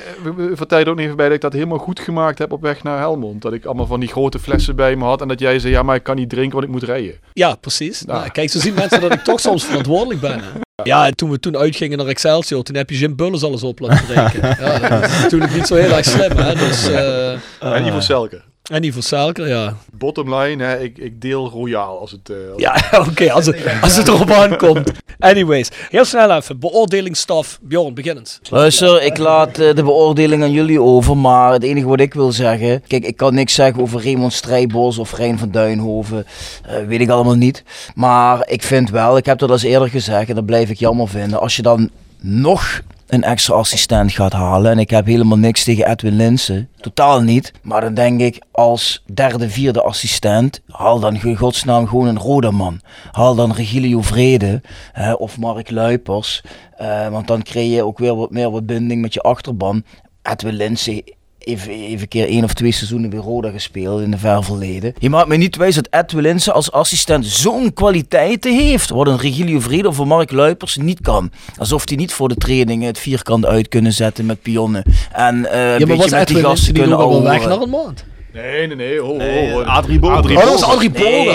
vertel 0.52 0.78
je 0.78 0.84
er 0.84 0.90
ook 0.90 0.98
even 0.98 1.16
bij 1.16 1.26
dat 1.26 1.34
ik 1.34 1.40
dat 1.40 1.52
helemaal 1.52 1.78
goed 1.78 2.00
gemaakt 2.00 2.38
heb 2.38 2.52
op 2.52 2.62
weg 2.62 2.82
naar 2.82 2.98
Helmond. 2.98 3.42
Dat 3.42 3.52
ik 3.52 3.64
allemaal 3.64 3.86
van 3.86 4.00
die 4.00 4.08
grote 4.08 4.38
flessen 4.38 4.76
bij 4.76 4.96
me 4.96 5.04
had. 5.04 5.20
En 5.20 5.28
dat 5.28 5.40
jij 5.40 5.58
zei, 5.58 5.72
ja, 5.72 5.82
maar 5.82 5.96
ik 5.96 6.02
kan 6.02 6.16
niet 6.16 6.30
drinken, 6.30 6.52
want 6.52 6.64
ik 6.64 6.70
moet 6.70 6.82
rijden. 6.82 7.14
Ja, 7.32 7.54
precies. 7.54 8.02
Nou, 8.02 8.28
kijk, 8.30 8.50
zo 8.50 8.58
zien 8.58 8.74
mensen 8.74 9.00
dat 9.00 9.12
ik 9.12 9.24
toch 9.24 9.40
soms 9.40 9.64
verantwoordelijk 9.64 10.20
ben. 10.20 10.40
Ja, 10.84 11.06
en 11.06 11.16
toen 11.16 11.30
we 11.30 11.38
toen 11.38 11.56
uitgingen 11.56 11.98
naar 11.98 12.06
Excelsior, 12.06 12.62
toen 12.62 12.76
heb 12.76 12.90
je 12.90 12.98
Jim 12.98 13.16
Bullis 13.16 13.42
alles 13.42 13.62
op 13.62 13.80
laten 13.80 14.06
drinken. 14.06 14.48
ja, 14.64 14.88
dat 14.88 15.10
is 15.10 15.22
natuurlijk 15.22 15.54
niet 15.54 15.66
zo 15.66 15.74
heel 15.74 15.96
erg 15.96 16.04
slim, 16.04 16.36
hè. 16.36 16.54
Dus, 16.54 16.88
eh, 16.88 17.32
en 17.60 17.86
Ivo 17.86 18.00
Selke. 18.00 18.42
En 18.70 18.82
die 18.82 18.92
van 18.92 19.02
Selker, 19.02 19.48
ja. 19.48 19.76
Bottom 19.92 20.34
line, 20.34 20.64
hè, 20.64 20.80
ik, 20.80 20.98
ik 20.98 21.20
deel 21.20 21.48
royaal 21.48 22.00
als 22.00 22.10
het... 22.10 22.30
eh, 22.30 22.36
als 22.52 22.62
Ja, 22.62 22.82
oké, 23.10 23.32
als, 23.32 23.46
het, 23.46 23.56
als 23.80 23.96
het 23.96 24.08
erop 24.08 24.30
aankomt. 24.30 24.90
Anyways, 25.18 25.68
heel 25.90 26.04
snel 26.04 26.30
even. 26.30 26.58
Beoordelingsstaf. 26.58 27.58
Bjorn, 27.62 27.94
beginnend. 27.94 28.40
Luister, 28.50 29.02
ik 29.02 29.18
laat 29.18 29.58
eh, 29.58 29.74
de 29.74 29.82
beoordeling 29.82 30.42
aan 30.42 30.52
jullie 30.52 30.80
over, 30.80 31.16
maar 31.16 31.52
het 31.52 31.62
enige 31.62 31.86
wat 31.86 32.00
ik 32.00 32.14
wil 32.14 32.32
zeggen... 32.32 32.82
Kijk, 32.86 33.04
ik 33.04 33.16
kan 33.16 33.34
niks 33.34 33.54
zeggen 33.54 33.82
over 33.82 34.02
Raymond 34.02 34.32
Strijbos 34.32 34.98
of 34.98 35.12
Rijn 35.12 35.38
van 35.38 35.50
Duinhoven, 35.50 36.26
eh, 36.62 36.84
weet 36.86 37.00
ik 37.00 37.08
allemaal 37.08 37.34
niet. 37.34 37.62
Maar 37.94 38.48
ik 38.48 38.62
vind 38.62 38.90
wel, 38.90 39.16
ik 39.16 39.26
heb 39.26 39.38
dat 39.38 39.48
al 39.48 39.54
eens 39.54 39.64
eerder 39.64 39.88
gezegd 39.88 40.28
en 40.28 40.34
dat 40.34 40.46
blijf 40.46 40.70
ik 40.70 40.78
jammer 40.78 41.08
vinden... 41.08 41.40
als 41.40 41.56
je 41.56 41.62
dan 41.62 41.90
nog 42.20 42.80
een 43.06 43.22
extra 43.22 43.54
assistent 43.54 44.12
gaat 44.12 44.32
halen... 44.32 44.70
en 44.70 44.78
ik 44.78 44.90
heb 44.90 45.06
helemaal 45.06 45.38
niks 45.38 45.64
tegen 45.64 45.90
Edwin 45.90 46.16
Linsen, 46.16 46.68
totaal 46.80 47.20
niet... 47.20 47.52
maar 47.62 47.80
dan 47.80 47.94
denk 47.94 48.20
ik, 48.20 48.42
als 48.50 49.02
derde, 49.12 49.50
vierde 49.50 49.82
assistent... 49.82 50.60
haal 50.68 51.00
dan 51.00 51.14
in 51.22 51.36
godsnaam 51.36 51.88
gewoon 51.88 52.06
een 52.06 52.18
Rodaman. 52.18 52.80
Haal 53.10 53.34
dan 53.34 53.52
Regilio 53.52 54.00
Vrede 54.00 54.60
hè, 54.92 55.12
of 55.12 55.38
Mark 55.38 55.70
Luipers... 55.70 56.42
Eh, 56.76 57.08
want 57.08 57.26
dan 57.26 57.42
creëer 57.42 57.74
je 57.74 57.84
ook 57.84 57.98
weer 57.98 58.16
wat 58.16 58.30
meer 58.30 58.50
wat 58.50 58.66
binding 58.66 59.00
met 59.00 59.14
je 59.14 59.20
achterban. 59.20 59.84
Edwin 60.22 60.54
Lindsay 60.54 61.02
even, 61.46 61.70
even 61.72 62.00
een 62.00 62.08
keer 62.08 62.26
één 62.28 62.44
of 62.44 62.54
twee 62.54 62.72
seizoenen 62.72 63.10
bij 63.10 63.18
Roda 63.18 63.50
gespeeld 63.50 64.00
in 64.00 64.10
de 64.10 64.18
ver 64.18 64.44
verleden. 64.44 64.92
Je 64.98 65.10
maakt 65.10 65.28
me 65.28 65.36
niet 65.36 65.56
wijs 65.56 65.74
dat 65.74 65.88
Edwin 65.90 66.22
Lindsay 66.22 66.54
als 66.54 66.72
assistent 66.72 67.26
zo'n 67.26 67.72
kwaliteiten 67.72 68.56
heeft. 68.58 68.90
Wat 68.90 69.06
een 69.06 69.18
Regilio 69.18 69.60
Vrede 69.60 69.88
of 69.88 69.98
een 69.98 70.08
Mark 70.08 70.30
Luipers 70.32 70.76
niet 70.76 71.00
kan. 71.00 71.30
Alsof 71.58 71.88
hij 71.88 71.96
niet 71.96 72.12
voor 72.12 72.28
de 72.28 72.34
trainingen 72.36 72.86
het 72.86 72.98
vierkant 72.98 73.46
uit 73.46 73.68
kunnen 73.68 73.92
zetten 73.92 74.26
met 74.26 74.42
pionnen. 74.42 74.82
En 75.12 75.46
eh 75.52 75.72
een 75.72 75.78
Ja, 75.78 75.86
beetje 75.86 76.16
met 76.16 76.28
die 76.28 76.40
gasten 76.42 76.74
kunnen 76.74 76.96
al 76.98 77.22
weg 77.22 77.46
naar 77.48 77.60
een 77.60 77.70
maand? 77.70 78.04
Nee, 78.36 78.66
nee, 78.66 78.76
nee. 78.76 79.04
Oh, 79.04 79.18
Nee. 79.18 79.54
Adrie 79.54 79.98
Bogers. 79.98 80.18
Adrie 80.18 80.36
Oh, 80.36 80.42
dat 80.42 80.52
was. 80.52 80.62
Adrie 80.62 80.92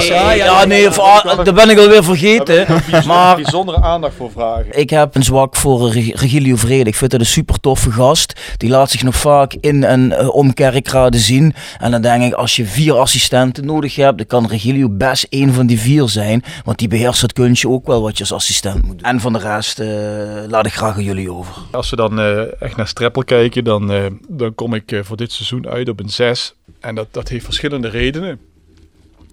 Ja, 0.08 0.32
ja, 0.32 0.66
nee, 0.66 0.90
daar 1.44 1.54
ben 1.54 1.70
ik 1.70 1.78
alweer 1.78 2.04
vergeten. 2.04 2.66
Maar... 3.08 3.36
Bijzondere 3.36 3.82
aandacht 3.82 4.14
voor 4.16 4.32
vragen. 4.32 4.80
Ik 4.80 4.90
heb 4.90 5.16
een 5.16 5.24
zwak 5.24 5.56
voor 5.56 5.90
Reg- 5.92 6.20
Regilio 6.22 6.56
Vrede. 6.56 6.90
Ik 6.90 6.96
vind 6.96 7.12
dat 7.12 7.20
een 7.20 7.26
super 7.26 7.60
toffe 7.60 7.92
gast. 7.92 8.40
Die 8.58 8.70
laat 8.70 8.90
zich 8.92 9.04
nog 9.04 9.16
vaak 9.16 9.54
in 9.60 9.84
en 9.84 10.18
eh, 10.20 10.36
om 10.36 10.54
kerkraden 10.54 11.20
zien. 11.20 11.54
En 11.80 11.92
dan 11.92 12.02
denk 12.02 12.24
ik, 12.24 12.34
als 12.34 12.56
je 12.56 12.66
vier 12.66 12.94
assistenten 12.98 13.66
nodig 13.66 13.96
hebt, 13.96 14.18
dan 14.18 14.28
kan 14.28 14.48
Regilio 14.48 14.90
best 14.90 15.24
één 15.30 15.54
van 15.54 15.66
die 15.66 15.80
vier 15.80 16.10
zijn. 16.10 16.44
Want 16.64 16.78
die 16.78 16.88
beheerst 16.88 17.22
het 17.22 17.34
kunstje 17.34 17.70
ook 17.70 17.88
wel 17.88 18.02
wat 18.02 18.18
je 18.18 18.24
als 18.24 18.34
assistent 18.34 18.86
moet 18.86 18.98
doen. 19.00 19.08
En 19.08 19.20
van 19.20 19.34
de 19.34 19.40
rest 19.40 19.80
eh, 19.80 19.88
laat 20.48 20.66
ik 20.66 20.74
graag 20.74 20.96
aan 20.96 21.04
jullie 21.04 21.32
over. 21.32 21.56
Als 21.72 21.90
we 21.90 21.96
dan 21.96 22.20
echt 22.60 22.76
naar 22.76 22.88
Streppel 22.88 23.24
kijken, 23.24 23.64
dan, 23.64 23.92
dan 24.30 24.56
kom 24.56 24.74
ik 24.74 25.00
voor 25.04 25.18
dit 25.18 25.32
seizoen 25.32 25.68
uit 25.70 25.90
op 25.90 26.00
een 26.00 26.10
6. 26.10 26.56
En 26.82 26.96
dat, 26.96 27.08
dat 27.12 27.30
heeft 27.30 27.46
verschillende 27.46 27.88
redenen. 27.88 28.40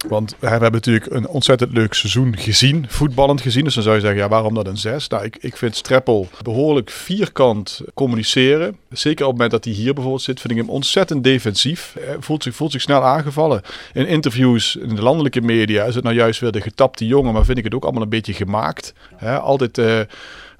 Want 0.09 0.37
we 0.39 0.49
hebben 0.49 0.73
natuurlijk 0.73 1.07
een 1.11 1.29
ontzettend 1.29 1.73
leuk 1.73 1.95
seizoen 1.95 2.37
gezien, 2.37 2.85
voetballend 2.89 3.41
gezien. 3.41 3.65
Dus 3.65 3.75
dan 3.75 3.83
zou 3.83 3.95
je 3.95 4.01
zeggen, 4.01 4.21
ja, 4.21 4.29
waarom 4.29 4.55
dat 4.55 4.67
een 4.67 4.77
6? 4.77 5.09
Nou, 5.09 5.25
ik, 5.25 5.37
ik 5.41 5.57
vind 5.57 5.77
Streppel 5.77 6.29
behoorlijk 6.43 6.91
vierkant 6.91 7.81
communiceren. 7.95 8.77
Zeker 8.91 9.25
op 9.25 9.31
het 9.31 9.41
moment 9.41 9.51
dat 9.51 9.65
hij 9.65 9.73
hier 9.73 9.93
bijvoorbeeld 9.95 10.25
zit, 10.25 10.41
vind 10.41 10.53
ik 10.53 10.59
hem 10.59 10.69
ontzettend 10.69 11.25
defensief. 11.25 11.97
Hij 12.01 12.17
voelt 12.21 12.43
zich, 12.43 12.55
voelt 12.55 12.73
zich 12.73 12.81
snel 12.81 13.03
aangevallen. 13.03 13.63
In 13.93 14.07
interviews 14.07 14.77
in 14.77 14.95
de 14.95 15.03
landelijke 15.03 15.41
media 15.41 15.85
is 15.85 15.95
het 15.95 16.05
nou 16.05 16.17
juist 16.17 16.41
weer 16.41 16.53
de 16.53 16.61
getapte 16.61 17.07
jongen, 17.07 17.33
maar 17.33 17.45
vind 17.45 17.59
ik 17.59 17.65
het 17.65 17.75
ook 17.75 17.85
allemaal 17.85 18.03
een 18.03 18.09
beetje 18.09 18.35
gemaakt. 18.35 18.93
Altijd... 19.21 19.79
eh, 19.79 20.01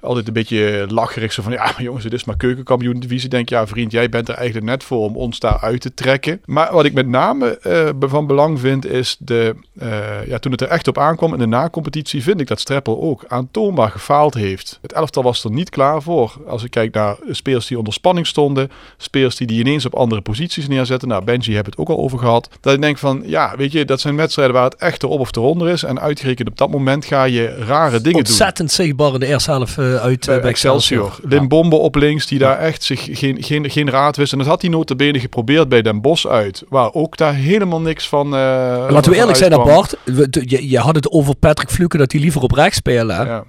altijd 0.01 0.27
een 0.27 0.33
beetje 0.33 0.85
lacherig. 0.89 1.33
Zo 1.33 1.41
van, 1.41 1.51
ja 1.51 1.63
maar 1.63 1.81
jongens, 1.81 2.03
het 2.03 2.13
is 2.13 2.23
maar 2.23 2.37
keukenkampioen 2.37 2.99
divisie. 2.99 3.29
Denk 3.29 3.49
ja 3.49 3.67
vriend, 3.67 3.91
jij 3.91 4.09
bent 4.09 4.29
er 4.29 4.35
eigenlijk 4.35 4.65
net 4.65 4.83
voor 4.83 4.99
om 4.99 5.15
ons 5.15 5.39
daar 5.39 5.59
uit 5.59 5.81
te 5.81 5.93
trekken. 5.93 6.41
Maar 6.45 6.73
wat 6.73 6.85
ik 6.85 6.93
met 6.93 7.07
name 7.07 7.57
eh, 7.57 7.89
van 7.99 8.27
belang 8.27 8.59
vind 8.59 8.85
is 8.85 9.15
de, 9.19 9.55
eh, 9.79 10.27
ja, 10.27 10.39
toen 10.39 10.51
het 10.51 10.61
er 10.61 10.67
echt 10.67 10.87
op 10.87 10.97
aankwam 10.97 11.33
in 11.33 11.39
de 11.39 11.45
na-competitie, 11.45 12.23
vind 12.23 12.41
ik 12.41 12.47
dat 12.47 12.59
Streppel 12.59 13.01
ook 13.01 13.23
aantoonbaar 13.27 13.91
gefaald 13.91 14.33
heeft. 14.33 14.79
Het 14.81 14.93
elftal 14.93 15.23
was 15.23 15.43
er 15.43 15.51
niet 15.51 15.69
klaar 15.69 16.01
voor. 16.01 16.37
Als 16.47 16.63
ik 16.63 16.71
kijk 16.71 16.93
naar 16.93 17.15
spelers 17.29 17.67
die 17.67 17.77
onder 17.77 17.93
spanning 17.93 18.27
stonden, 18.27 18.71
spelers 18.97 19.35
die 19.35 19.47
die 19.47 19.59
ineens 19.59 19.85
op 19.85 19.95
andere 19.95 20.21
posities 20.21 20.67
neerzetten. 20.67 21.07
Nou, 21.07 21.23
Benji 21.23 21.55
heb 21.55 21.65
het 21.65 21.77
ook 21.77 21.89
al 21.89 21.97
over 21.97 22.19
gehad. 22.19 22.49
Dat 22.61 22.73
ik 22.73 22.81
denk 22.81 22.97
van, 22.97 23.23
ja, 23.25 23.53
weet 23.57 23.71
je, 23.71 23.85
dat 23.85 23.99
zijn 23.99 24.15
wedstrijden 24.15 24.55
waar 24.55 24.63
het 24.63 24.75
echt 24.75 25.03
erop 25.03 25.19
of 25.19 25.35
eronder 25.35 25.69
is. 25.69 25.83
En 25.83 25.99
uitgerekend 25.99 26.49
op 26.49 26.57
dat 26.57 26.69
moment 26.69 27.05
ga 27.05 27.23
je 27.23 27.55
rare 27.55 28.01
dingen 28.01 28.11
doen. 28.11 28.31
Ontzettend 28.31 28.71
zichtbaar 28.71 29.13
in 29.13 29.19
de 29.19 29.25
eerste 29.25 29.51
helft 29.51 29.77
eh, 29.77 29.88
uit 29.97 30.25
Bij 30.25 30.35
eh, 30.35 30.41
bij 30.41 30.49
Excelsior. 30.49 31.19
Limbombe 31.23 31.75
op 31.75 31.95
links, 31.95 32.25
die 32.27 32.39
daar 32.39 32.57
echt 32.59 32.83
zich 32.83 33.07
geen, 33.11 33.43
geen, 33.43 33.69
geen 33.69 33.89
raad 33.89 34.17
wist. 34.17 34.31
En 34.31 34.37
dat 34.37 34.47
had 34.47 34.61
hij 34.61 34.69
notabene 34.69 35.19
geprobeerd 35.19 35.69
bij 35.69 35.81
Den 35.81 36.01
Bosch 36.01 36.25
uit. 36.25 36.63
Waar 36.69 36.93
ook 36.93 37.17
daar 37.17 37.33
helemaal 37.33 37.81
niks 37.81 38.07
van 38.07 38.25
eh, 38.25 38.85
Laten 38.89 39.11
we 39.11 39.17
eerlijk 39.17 39.37
zijn. 39.37 39.51
Bart. 39.51 39.95
We- 40.05 40.27
Je, 40.29 40.69
je 40.69 40.77
had 40.79 40.95
het 40.95 41.09
over 41.11 41.35
Patrick 41.35 41.69
Fluke 41.69 41.97
dat 41.97 42.11
hij 42.11 42.21
liever 42.21 42.41
op 42.41 42.51
rechts 42.51 42.77
spelen. 42.77 43.25
Ja. 43.25 43.43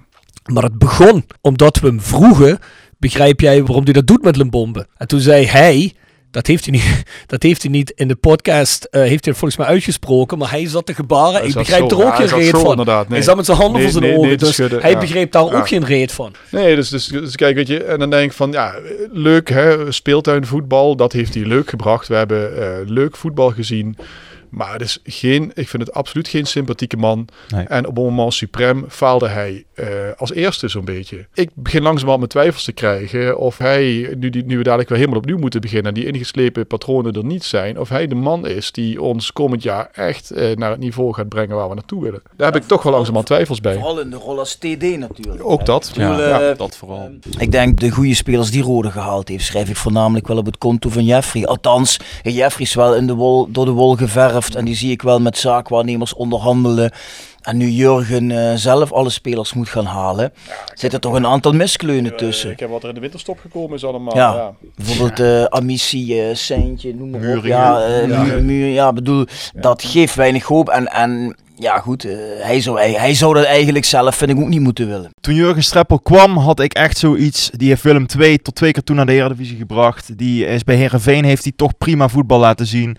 Maar 0.53 0.63
het 0.63 0.77
begon 0.77 1.25
omdat 1.41 1.79
we 1.79 1.87
hem 1.87 2.01
vroegen. 2.01 2.59
Begrijp 2.97 3.39
jij 3.39 3.63
waarom 3.63 3.83
hij 3.83 3.93
dat 3.93 4.07
doet 4.07 4.23
met 4.23 4.35
Limbombe? 4.35 4.87
En 4.97 5.07
toen 5.07 5.19
zei 5.19 5.45
hij. 5.45 5.93
Dat 6.31 6.47
heeft 6.47 6.65
hij 6.65 6.73
niet, 6.73 7.03
dat 7.27 7.43
heeft 7.43 7.61
hij 7.61 7.71
niet 7.71 7.91
in 7.95 8.07
de 8.07 8.15
podcast, 8.15 8.83
eh, 8.83 9.01
heeft 9.01 9.25
hij 9.25 9.33
volgens 9.33 9.59
mij 9.59 9.67
uitgesproken, 9.67 10.37
maar 10.37 10.49
hij 10.49 10.67
zat 10.67 10.85
te 10.85 10.93
gebaren. 10.93 11.39
Hij 11.39 11.47
ik 11.49 11.53
begrijp 11.53 11.89
zo. 11.89 11.99
er 11.99 12.05
ook 12.05 12.17
Ja, 12.17 12.27
geen 12.27 12.39
reet 12.39 12.49
van. 12.57 12.75
nee. 12.85 13.05
Hij 13.09 13.21
zat 13.21 13.35
met 13.35 13.45
zijn 13.45 13.57
handen 13.57 13.81
Nee, 13.81 13.91
voor 13.91 14.01
zijn 14.01 14.11
nee, 14.13 14.19
ogen, 14.25 14.37
dus 14.37 14.53
schudden, 14.53 14.81
hij 14.81 14.91
ja. 14.91 14.99
begreep 14.99 15.31
daar 15.31 15.45
Ja. 15.45 15.57
ook 15.57 15.67
geen 15.67 15.85
reet 15.85 16.11
van. 16.11 16.33
Nee, 16.51 16.75
dus, 16.75 16.89
dus, 16.89 17.07
dus 17.07 17.35
kijk, 17.35 17.55
weet 17.55 17.67
je, 17.67 17.83
en 17.83 17.99
dan 17.99 18.09
denk 18.09 18.29
ik 18.29 18.37
van, 18.37 18.51
ja, 18.51 18.73
leuk 19.11 19.49
hè, 19.49 19.91
speeltuinvoetbal, 19.91 20.95
dat 20.95 21.11
heeft 21.11 21.33
hij 21.33 21.43
leuk 21.45 21.69
gebracht. 21.69 22.07
We 22.07 22.15
hebben 22.15 22.61
eh, 22.61 22.69
leuk 22.85 23.15
voetbal 23.17 23.49
gezien. 23.49 23.97
Maar 24.51 24.71
het 24.71 24.81
is 24.81 24.99
geen, 25.03 25.51
ik 25.53 25.67
vind 25.67 25.83
het 25.83 25.93
absoluut 25.93 26.27
geen 26.27 26.45
sympathieke 26.45 26.97
man. 26.97 27.27
Nee. 27.49 27.65
En 27.65 27.87
op 27.87 27.97
een 27.97 28.03
moment 28.03 28.33
suprem 28.33 28.85
faalde 28.89 29.27
hij 29.27 29.65
eh, 29.73 29.87
als 30.17 30.33
eerste 30.33 30.67
zo'n 30.67 30.85
beetje. 30.85 31.25
Ik 31.33 31.49
begin 31.53 31.81
langzamerhand 31.81 32.19
mijn 32.19 32.29
twijfels 32.29 32.63
te 32.63 32.71
krijgen 32.71 33.37
of 33.37 33.57
hij, 33.57 34.15
nu, 34.17 34.29
die, 34.29 34.45
nu 34.45 34.57
we 34.57 34.63
dadelijk 34.63 34.89
weer 34.89 34.97
helemaal 34.97 35.19
opnieuw 35.19 35.37
moeten 35.37 35.61
beginnen, 35.61 35.93
die 35.93 36.05
ingeslepen 36.05 36.67
patronen 36.67 37.13
er 37.13 37.25
niet 37.25 37.43
zijn, 37.43 37.79
of 37.79 37.89
hij 37.89 38.07
de 38.07 38.15
man 38.15 38.47
is 38.47 38.71
die 38.71 39.01
ons 39.01 39.33
komend 39.33 39.63
jaar 39.63 39.89
echt 39.93 40.31
eh, 40.31 40.55
naar 40.55 40.71
het 40.71 40.79
niveau 40.79 41.13
gaat 41.13 41.29
brengen 41.29 41.55
waar 41.55 41.69
we 41.69 41.75
naartoe 41.75 42.03
willen. 42.03 42.21
Daar 42.35 42.51
heb 42.51 42.61
ik 42.61 42.67
toch 42.67 42.83
wel 42.83 42.91
langzamerhand 42.91 43.27
twijfels 43.27 43.61
bij. 43.61 43.73
Vooral 43.73 43.99
in 43.99 44.09
de 44.09 44.15
rol 44.15 44.39
als 44.39 44.55
TD 44.55 44.97
natuurlijk. 44.97 45.45
Ook 45.45 45.65
dat. 45.65 45.91
bedoel, 45.93 46.19
Ja, 46.19 46.49
eh, 46.49 46.57
dat 46.57 46.77
vooral. 46.77 47.11
Ik 47.37 47.51
denk 47.51 47.79
de 47.79 47.91
goede 47.91 48.15
spelers 48.15 48.51
die 48.51 48.63
Rode 48.63 48.91
gehaald 48.91 49.27
heeft, 49.27 49.45
schrijf 49.45 49.69
ik 49.69 49.75
voornamelijk 49.75 50.27
wel 50.27 50.37
op 50.37 50.45
het 50.45 50.57
konto 50.57 50.89
van 50.89 51.05
Jeffrey. 51.05 51.45
Althans, 51.45 51.99
Jeffrey 52.23 52.65
is 52.65 52.73
wel 52.73 52.95
in 52.95 53.07
de 53.07 53.13
wol, 53.13 53.51
door 53.51 53.65
de 53.65 53.71
wol 53.71 53.95
geverfd 53.95 54.40
en 54.49 54.65
die 54.65 54.75
zie 54.75 54.91
ik 54.91 55.01
wel 55.01 55.19
met 55.19 55.37
zaakwaarnemers 55.37 56.13
onderhandelen. 56.13 56.91
En 57.41 57.57
nu 57.57 57.69
Jurgen 57.69 58.31
eh, 58.31 58.55
zelf 58.55 58.91
alle 58.91 59.09
spelers 59.09 59.53
moet 59.53 59.69
gaan 59.69 59.85
halen, 59.85 60.33
zitten 60.73 61.01
toch 61.01 61.13
een 61.13 61.25
aantal 61.27 61.51
miskleunen 61.53 62.17
tussen. 62.17 62.51
Ik 62.51 62.59
heb 62.59 62.69
wat 62.69 62.83
er 62.83 62.89
in 62.89 62.95
de 62.95 63.01
winterstop 63.01 63.39
gekomen 63.39 63.75
is 63.75 63.85
allemaal. 63.85 64.15
Ja, 64.15 64.33
Ja. 64.33 64.53
bijvoorbeeld 64.75 65.19
eh 65.19 65.43
Amici, 65.43 66.19
eh 66.19 66.35
Seintje, 66.35 66.95
noem 66.95 67.09
maar 67.09 67.37
op. 67.37 67.45
Ja, 67.45 67.81
eh, 67.85 68.07
Ja. 68.09 68.21
Muur, 68.23 68.43
Muur, 68.43 68.67
ja, 68.67 68.93
bedoel, 68.93 69.25
dat 69.53 69.83
geeft 69.83 70.15
weinig 70.15 70.43
hoop. 70.43 70.69
En, 70.69 70.87
en 70.87 71.35
ja, 71.55 71.79
goed, 71.79 72.05
eh, 72.05 72.13
hij, 72.39 72.61
zou, 72.61 72.77
hij, 72.79 72.91
hij 72.91 73.13
zou 73.13 73.33
dat 73.33 73.43
eigenlijk 73.43 73.85
zelf, 73.85 74.15
vind 74.15 74.31
ik, 74.31 74.37
ook 74.39 74.47
niet 74.47 74.59
moeten 74.61 74.87
willen. 74.87 75.09
Toen 75.21 75.35
Jurgen 75.35 75.63
Streppel 75.63 75.99
kwam, 75.99 76.37
had 76.37 76.59
ik 76.59 76.73
echt 76.73 76.97
zoiets. 76.97 77.49
Die 77.57 77.67
heeft 77.69 77.83
Willem 77.83 78.05
II 78.19 78.37
tot 78.37 78.55
twee 78.55 78.71
keer 78.71 78.83
toe 78.83 78.95
naar 78.95 79.05
de 79.05 79.13
Eredivisie 79.13 79.57
gebracht. 79.57 80.17
Die 80.17 80.45
is 80.45 80.63
bij 80.63 80.75
Herenveen 80.75 81.23
heeft 81.25 81.43
hij 81.43 81.53
toch 81.55 81.77
prima 81.77 82.07
voetbal 82.09 82.39
laten 82.39 82.65
zien. 82.65 82.97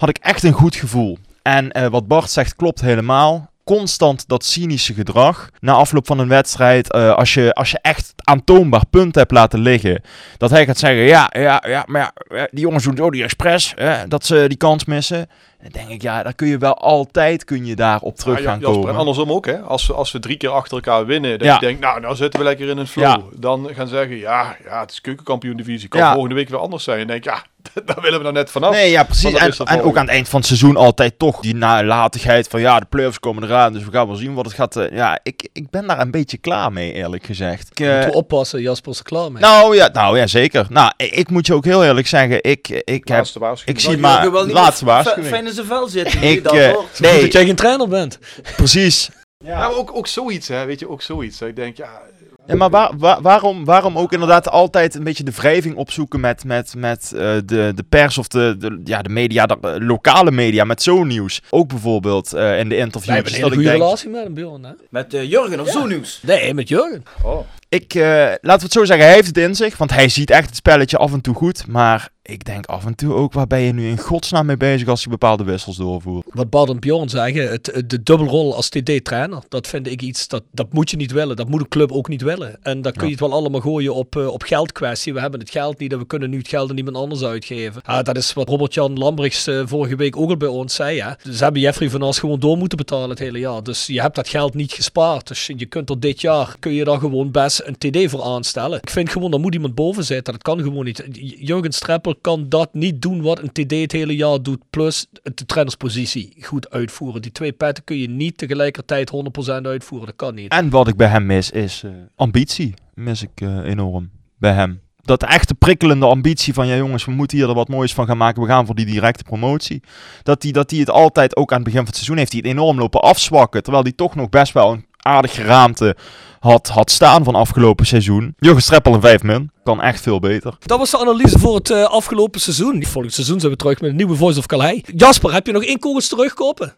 Had 0.00 0.08
ik 0.08 0.18
echt 0.18 0.42
een 0.42 0.52
goed 0.52 0.76
gevoel. 0.76 1.18
En 1.42 1.70
eh, 1.72 1.86
wat 1.86 2.08
Bart 2.08 2.30
zegt 2.30 2.56
klopt 2.56 2.80
helemaal. 2.80 3.48
Constant 3.64 4.28
dat 4.28 4.44
cynische 4.44 4.94
gedrag. 4.94 5.48
Na 5.58 5.72
afloop 5.72 6.06
van 6.06 6.18
een 6.18 6.28
wedstrijd, 6.28 6.92
eh, 6.92 7.14
als, 7.14 7.34
je, 7.34 7.52
als 7.54 7.70
je 7.70 7.78
echt 7.82 8.12
aantoonbaar 8.24 8.86
punten 8.90 9.20
hebt 9.20 9.32
laten 9.32 9.58
liggen. 9.60 10.02
Dat 10.36 10.50
hij 10.50 10.64
gaat 10.66 10.78
zeggen: 10.78 11.02
Ja, 11.02 11.30
ja, 11.38 11.62
ja, 11.66 11.84
maar 11.86 12.00
ja, 12.28 12.36
eh, 12.36 12.44
die 12.50 12.60
jongens 12.60 12.84
doen 12.84 12.96
zo 12.96 13.10
die 13.10 13.22
expres. 13.22 13.72
hè, 13.76 14.08
dat 14.08 14.26
ze 14.26 14.44
die 14.48 14.56
kans 14.56 14.84
missen. 14.84 15.28
Dan 15.62 15.70
denk 15.72 15.88
ik, 15.88 16.02
ja, 16.02 16.22
dan 16.22 16.34
kun 16.34 16.48
je 16.48 16.58
wel 16.58 16.74
altijd 16.78 17.44
kun 17.44 17.66
je 17.66 17.76
daar 17.76 18.00
op 18.00 18.16
terug 18.16 18.38
Ja, 18.38 18.44
gaan 18.44 18.58
Jasper, 18.58 18.74
komen. 18.74 18.90
En 18.92 18.98
andersom 18.98 19.32
ook, 19.32 19.46
hè. 19.46 19.58
Als 19.60 19.86
we, 19.86 19.92
als 19.94 20.12
we 20.12 20.18
drie 20.18 20.36
keer 20.36 20.50
achter 20.50 20.74
elkaar 20.76 21.06
winnen, 21.06 21.38
dat 21.38 21.46
Ja. 21.48 21.54
je 21.54 21.60
denkt, 21.60 21.80
nou, 21.80 22.00
nou 22.00 22.14
zitten 22.16 22.40
we 22.40 22.46
lekker 22.46 22.68
in 22.68 22.78
een 22.78 22.86
flow. 22.86 23.04
Ja. 23.04 23.20
Dan 23.38 23.68
gaan 23.72 23.88
zeggen, 23.88 24.16
ja, 24.16 24.56
ja, 24.64 24.80
het 24.80 24.90
is 24.90 25.00
keukenkampioen 25.00 25.56
divisie. 25.56 25.88
Kan 25.88 26.12
volgende 26.12 26.34
week 26.34 26.48
weer 26.48 26.58
anders 26.58 26.84
zijn. 26.84 27.00
En 27.00 27.06
denk 27.06 27.24
ja, 27.24 27.42
daar 27.86 28.00
willen 28.00 28.16
we 28.18 28.22
nou 28.22 28.34
net 28.34 28.50
vanaf. 28.50 28.72
Nee, 28.72 28.90
ja, 28.90 29.04
precies. 29.04 29.58
En, 29.58 29.82
ook 29.82 29.96
aan 29.96 30.04
het 30.04 30.14
eind 30.14 30.28
van 30.28 30.38
het 30.38 30.48
seizoen 30.48 30.76
altijd 30.76 31.18
toch 31.18 31.40
die 31.40 31.54
nalatigheid 31.54 32.48
van 32.48 32.60
ja, 32.60 32.80
de 32.80 32.86
play-offs 32.88 33.20
komen 33.20 33.42
eraan, 33.44 33.72
dus 33.72 33.84
we 33.84 33.90
gaan 33.90 34.06
wel 34.06 34.16
zien 34.16 34.34
wat 34.34 34.44
het 34.44 34.54
gaat. 34.54 34.76
eh, 34.76 34.96
ja, 34.96 35.18
ik, 35.22 35.48
ik 35.52 35.70
ben 35.70 35.86
daar 35.86 36.00
een 36.00 36.10
beetje 36.10 36.36
klaar 36.36 36.72
mee, 36.72 36.92
eerlijk 36.92 37.24
gezegd. 37.24 37.68
Ik, 37.70 37.78
Moeten 37.78 38.08
we 38.10 38.14
oppassen, 38.14 38.60
Jasper 38.62 38.92
is 38.92 38.98
er 38.98 39.04
klaar 39.04 39.32
mee. 39.32 39.42
nou 39.42 39.76
ja, 39.76 39.88
nou 39.92 40.18
ja, 40.18 40.26
zeker. 40.26 40.66
Nou, 40.68 40.92
ik, 40.96 41.10
ik 41.10 41.30
moet 41.30 41.46
je 41.46 41.54
ook 41.54 41.64
heel 41.64 41.84
eerlijk 41.84 42.06
zeggen, 42.06 42.42
ik, 42.42 42.68
ik 42.68 43.08
heb, 43.08 43.16
Laatste 43.16 43.38
waarschuwing. 43.38 43.78
ik 43.78 43.84
zie 43.84 43.98
Nou, 43.98 44.22
maar, 44.22 44.30
wil 44.30 44.44
niet 44.44 44.54
laatste 44.54 44.84
waarschuwing. 44.84 45.26
Fijn 45.26 45.46
in 45.46 45.52
zijn 45.52 45.66
vel 45.66 45.88
zitten. 45.88 46.22
Ik, 46.22 46.46
hoort. 46.46 47.00
nee, 47.00 47.20
Dat 47.20 47.32
jij 47.32 47.44
geen 47.44 47.54
trainer 47.56 47.88
bent. 47.88 48.18
precies. 48.56 49.08
Ja, 49.44 49.58
maar 49.58 49.74
ook, 49.76 49.96
ook 49.96 50.06
zoiets, 50.06 50.48
hè. 50.48 50.64
Weet 50.64 50.80
je, 50.80 50.88
ook 50.88 51.02
zoiets. 51.02 51.40
Ik 51.40 51.56
denk, 51.56 51.76
ja, 51.76 52.00
Ja, 52.46 52.56
maar 52.56 52.70
waar, 52.70 52.90
waar- 52.98 53.20
waarom, 53.22 53.64
waarom 53.64 53.98
ook 53.98 54.12
inderdaad 54.12 54.48
altijd 54.48 54.94
een 54.94 55.04
beetje 55.04 55.24
de 55.24 55.30
wrijving 55.30 55.76
opzoeken 55.76 56.20
met, 56.20 56.44
met, 56.44 56.74
met 56.76 57.12
eh, 57.12 57.20
de, 57.44 57.72
de 57.74 57.84
pers 57.88 58.18
of 58.18 58.28
de, 58.28 58.56
de, 58.58 58.80
ja, 58.84 59.02
de 59.02 59.08
media, 59.08 59.46
de 59.46 59.56
eh, 59.62 59.74
lokale 59.78 60.30
media, 60.30 60.64
met 60.64 60.82
zo'n 60.82 61.06
nieuws. 61.06 61.42
Ook 61.50 61.68
bijvoorbeeld 61.68 62.32
eh, 62.32 62.58
in 62.58 62.68
de 62.68 62.74
Wij 62.74 62.84
interviews. 62.84 63.14
hebben 63.14 63.34
een 63.34 63.40
dat 63.40 63.50
hele 63.50 63.50
ik 63.50 63.52
goede 63.52 63.68
denk, 63.68 63.82
relatie 63.82 64.08
met 64.10 64.22
hem, 64.22 64.34
Bjorn. 64.34 64.64
Hè? 64.64 64.72
Met 64.90 65.14
eh, 65.14 65.30
Jurgen 65.30 65.60
of 65.60 65.68
zo 65.68 65.86
nieuws. 65.86 66.20
Nee, 66.22 66.54
met 66.54 66.68
Jurgen. 66.68 67.02
oh. 67.22 67.40
Ik, 67.68 67.94
eh, 67.94 68.02
laten 68.40 68.40
we 68.42 68.50
het 68.64 68.72
zo 68.72 68.84
zeggen, 68.84 69.06
hij 69.06 69.14
heeft 69.14 69.26
het 69.26 69.38
in 69.38 69.54
zich. 69.54 69.76
Want 69.76 69.90
hij 69.90 70.08
ziet 70.08 70.30
echt 70.30 70.46
het 70.46 70.56
spelletje 70.56 70.96
af 70.98 71.12
en 71.12 71.20
toe 71.20 71.34
goed. 71.34 71.66
Maar 71.66 72.08
ik 72.30 72.44
denk 72.44 72.66
af 72.66 72.86
en 72.86 72.94
toe 72.94 73.14
ook, 73.14 73.32
waar 73.32 73.46
ben 73.46 73.60
je 73.60 73.72
nu 73.72 73.88
in 73.88 73.98
godsnaam 73.98 74.46
mee 74.46 74.56
bezig 74.56 74.88
als 74.88 75.02
je 75.02 75.08
bepaalde 75.08 75.44
wissels 75.44 75.76
doorvoert? 75.76 76.26
Wat 76.30 76.50
Bart 76.50 76.68
en 76.68 76.78
Bjorn 76.78 77.08
zeggen, 77.08 77.50
het, 77.50 77.82
de 77.86 78.02
dubbelrol 78.02 78.54
als 78.54 78.68
TD-trainer, 78.68 79.42
dat 79.48 79.66
vind 79.66 79.86
ik 79.86 80.02
iets, 80.02 80.28
dat, 80.28 80.42
dat 80.50 80.72
moet 80.72 80.90
je 80.90 80.96
niet 80.96 81.12
willen. 81.12 81.36
Dat 81.36 81.48
moet 81.48 81.60
een 81.60 81.68
club 81.68 81.92
ook 81.92 82.08
niet 82.08 82.22
willen. 82.22 82.58
En 82.62 82.82
dan 82.82 82.92
kun 82.92 83.04
je 83.04 83.10
het 83.10 83.20
wel 83.20 83.32
allemaal 83.32 83.60
gooien 83.60 83.94
op, 83.94 84.16
eh, 84.16 84.26
op 84.26 84.42
geldkwestie. 84.42 85.12
We 85.14 85.20
hebben 85.20 85.40
het 85.40 85.50
geld 85.50 85.78
niet 85.78 85.92
en 85.92 85.98
we 85.98 86.06
kunnen 86.06 86.30
nu 86.30 86.38
het 86.38 86.48
geld 86.48 86.70
aan 86.70 86.76
iemand 86.76 86.96
anders 86.96 87.22
uitgeven. 87.22 87.82
Ah, 87.84 88.04
dat 88.04 88.16
is 88.16 88.32
wat 88.32 88.48
Robert-Jan 88.48 88.98
Lambrechts 88.98 89.46
eh, 89.46 89.62
vorige 89.64 89.96
week 89.96 90.16
ook 90.16 90.28
al 90.30 90.36
bij 90.36 90.48
ons 90.48 90.74
zei. 90.74 91.00
Hè? 91.00 91.32
Ze 91.32 91.42
hebben 91.42 91.60
Jeffrey 91.60 91.90
van 91.90 92.02
As 92.02 92.18
gewoon 92.18 92.40
door 92.40 92.56
moeten 92.56 92.78
betalen 92.78 93.10
het 93.10 93.18
hele 93.18 93.38
jaar. 93.38 93.62
Dus 93.62 93.86
je 93.86 94.00
hebt 94.00 94.14
dat 94.14 94.28
geld 94.28 94.54
niet 94.54 94.72
gespaard. 94.72 95.28
Dus 95.28 95.50
je 95.56 95.66
kunt 95.66 95.90
er 95.90 96.00
dit 96.00 96.20
jaar, 96.20 96.56
kun 96.58 96.72
je 96.72 96.84
daar 96.84 96.98
gewoon 96.98 97.30
best 97.30 97.62
een 97.64 97.78
TD 97.78 98.10
voor 98.10 98.22
aanstellen. 98.22 98.78
Ik 98.82 98.90
vind 98.90 99.10
gewoon, 99.10 99.30
daar 99.30 99.40
moet 99.40 99.54
iemand 99.54 99.74
boven 99.74 100.04
zitten. 100.04 100.32
Dat 100.32 100.42
kan 100.42 100.60
gewoon 100.60 100.84
niet. 100.84 101.04
Jurgen 101.38 101.72
Streppel 101.72 102.14
kan 102.20 102.48
dat 102.48 102.74
niet 102.74 103.02
doen 103.02 103.22
wat 103.22 103.38
een 103.38 103.52
TD 103.52 103.70
het 103.70 103.92
hele 103.92 104.16
jaar 104.16 104.42
doet. 104.42 104.62
Plus 104.70 105.06
de 105.22 105.46
trainerspositie 105.46 106.34
goed 106.40 106.70
uitvoeren. 106.70 107.22
Die 107.22 107.32
twee 107.32 107.52
petten 107.52 107.84
kun 107.84 107.96
je 107.96 108.08
niet 108.08 108.38
tegelijkertijd 108.38 109.12
100% 109.58 109.62
uitvoeren. 109.62 110.06
Dat 110.06 110.16
kan 110.16 110.34
niet. 110.34 110.52
En 110.52 110.70
wat 110.70 110.88
ik 110.88 110.96
bij 110.96 111.08
hem 111.08 111.26
mis, 111.26 111.50
is 111.50 111.82
eh, 111.82 111.90
ambitie. 112.16 112.74
Mis 112.94 113.22
ik 113.22 113.40
eh, 113.40 113.58
enorm 113.58 114.10
bij 114.38 114.52
hem. 114.52 114.80
Dat 115.02 115.22
echte 115.22 115.54
prikkelende 115.54 116.06
ambitie 116.06 116.54
van, 116.54 116.66
ja 116.66 116.76
jongens, 116.76 117.04
we 117.04 117.10
moeten 117.10 117.38
hier 117.38 117.48
er 117.48 117.54
wat 117.54 117.68
moois 117.68 117.94
van 117.94 118.06
gaan 118.06 118.16
maken. 118.16 118.42
We 118.42 118.48
gaan 118.48 118.66
voor 118.66 118.74
die 118.74 118.86
directe 118.86 119.22
promotie. 119.22 119.82
Dat 120.22 120.42
hij 120.42 120.52
dat 120.52 120.68
die 120.68 120.80
het 120.80 120.90
altijd, 120.90 121.36
ook 121.36 121.50
aan 121.50 121.56
het 121.56 121.64
begin 121.64 121.78
van 121.78 121.88
het 121.88 121.96
seizoen, 121.96 122.16
heeft 122.16 122.32
hij 122.32 122.40
het 122.40 122.50
enorm 122.50 122.78
lopen 122.78 123.02
afzwakken. 123.02 123.62
Terwijl 123.62 123.84
hij 123.84 123.92
toch 123.92 124.14
nog 124.14 124.28
best 124.28 124.52
wel 124.52 124.72
een 124.72 124.84
aardig 125.02 125.34
geraamte 125.34 125.96
had, 126.40 126.68
had 126.68 126.90
staan 126.90 127.24
van 127.24 127.34
afgelopen 127.34 127.86
seizoen. 127.86 128.34
Jurgen 128.38 128.62
Streppel 128.62 128.94
een 128.94 129.00
5 129.00 129.22
min. 129.22 129.50
Kan 129.64 129.82
echt 129.82 130.00
veel 130.00 130.20
beter. 130.20 130.56
Dat 130.60 130.78
was 130.78 130.90
de 130.90 130.98
analyse 130.98 131.38
voor 131.38 131.54
het 131.54 131.70
eh, 131.70 131.84
afgelopen 131.84 132.40
seizoen. 132.40 132.84
Volgend 132.84 133.14
seizoen 133.14 133.40
zijn 133.40 133.52
we 133.52 133.58
terug 133.58 133.80
met 133.80 133.90
een 133.90 133.96
nieuwe 133.96 134.16
Voice 134.16 134.38
of 134.38 134.46
Calais. 134.46 134.80
Jasper, 134.94 135.32
heb 135.32 135.46
je 135.46 135.52
nog 135.52 135.64
één 135.64 135.78
kogels 135.78 136.08
terugkopen? 136.08 136.74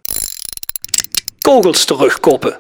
Kogels 1.39 1.85
terugkoppen. 1.85 2.57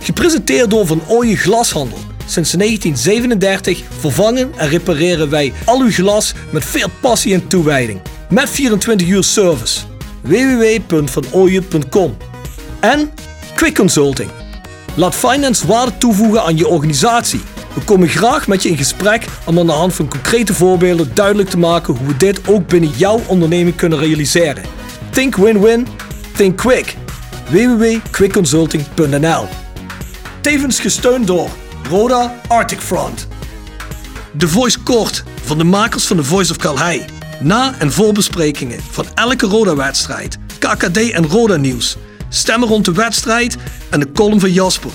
Gepresenteerd 0.00 0.70
door 0.70 0.86
Van 0.86 1.02
Ooyen 1.08 1.36
Glashandel. 1.36 1.98
Sinds 2.26 2.50
1937 2.50 3.82
vervangen 3.98 4.52
en 4.56 4.68
repareren 4.68 5.30
wij 5.30 5.52
al 5.64 5.80
uw 5.80 5.90
glas 5.90 6.32
met 6.50 6.64
veel 6.64 6.88
passie 7.00 7.34
en 7.34 7.48
toewijding. 7.48 8.00
Met 8.28 8.50
24 8.50 9.08
uur 9.08 9.24
service. 9.24 9.80
www.vanooyen.com 10.20 12.16
En 12.80 13.10
Quick 13.54 13.74
Consulting. 13.74 14.41
Laat 14.94 15.14
finance 15.14 15.66
waarde 15.66 15.98
toevoegen 15.98 16.42
aan 16.42 16.56
je 16.56 16.68
organisatie. 16.68 17.40
We 17.74 17.80
komen 17.80 18.08
graag 18.08 18.46
met 18.46 18.62
je 18.62 18.68
in 18.68 18.76
gesprek 18.76 19.24
om 19.44 19.58
aan 19.58 19.66
de 19.66 19.72
hand 19.72 19.94
van 19.94 20.08
concrete 20.08 20.54
voorbeelden 20.54 21.10
duidelijk 21.14 21.48
te 21.48 21.58
maken 21.58 21.94
hoe 21.94 22.06
we 22.06 22.16
dit 22.16 22.48
ook 22.48 22.66
binnen 22.66 22.90
jouw 22.90 23.20
onderneming 23.26 23.76
kunnen 23.76 23.98
realiseren. 23.98 24.64
Think 25.10 25.36
win-win, 25.36 25.86
think 26.36 26.56
quick. 26.56 26.96
www.quickconsulting.nl 27.50 29.46
Tevens 30.40 30.80
gesteund 30.80 31.26
door 31.26 31.48
Roda 31.90 32.34
Arctic 32.48 32.80
Front. 32.80 33.26
De 34.32 34.48
Voice 34.48 34.78
Kort 34.82 35.24
van 35.44 35.58
de 35.58 35.64
makers 35.64 36.06
van 36.06 36.16
The 36.16 36.24
Voice 36.24 36.50
of 36.50 36.56
Calhei. 36.56 37.04
Na- 37.40 37.74
en 37.78 37.92
voorbesprekingen 37.92 38.80
van 38.90 39.06
elke 39.14 39.46
Roda-wedstrijd, 39.46 40.38
KKD 40.58 41.10
en 41.10 41.26
Roda-nieuws. 41.26 41.96
Stemmen 42.32 42.68
rond 42.68 42.84
de 42.84 42.92
wedstrijd 42.92 43.56
en 43.90 44.00
de 44.00 44.12
column 44.12 44.40
van 44.40 44.52
Jasper. 44.52 44.90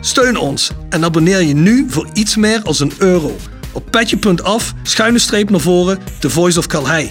Steun 0.00 0.36
ons 0.36 0.70
en 0.88 1.04
abonneer 1.04 1.42
je 1.42 1.54
nu 1.54 1.86
voor 1.88 2.08
iets 2.12 2.36
meer 2.36 2.62
als 2.62 2.80
een 2.80 2.92
euro. 2.98 3.36
Op 3.72 3.90
petje.af, 3.90 4.74
schuine 4.82 5.18
streep 5.18 5.50
naar 5.50 5.60
voren, 5.60 5.98
The 6.18 6.30
Voice 6.30 6.58
of 6.58 6.66
Calhei. 6.66 7.10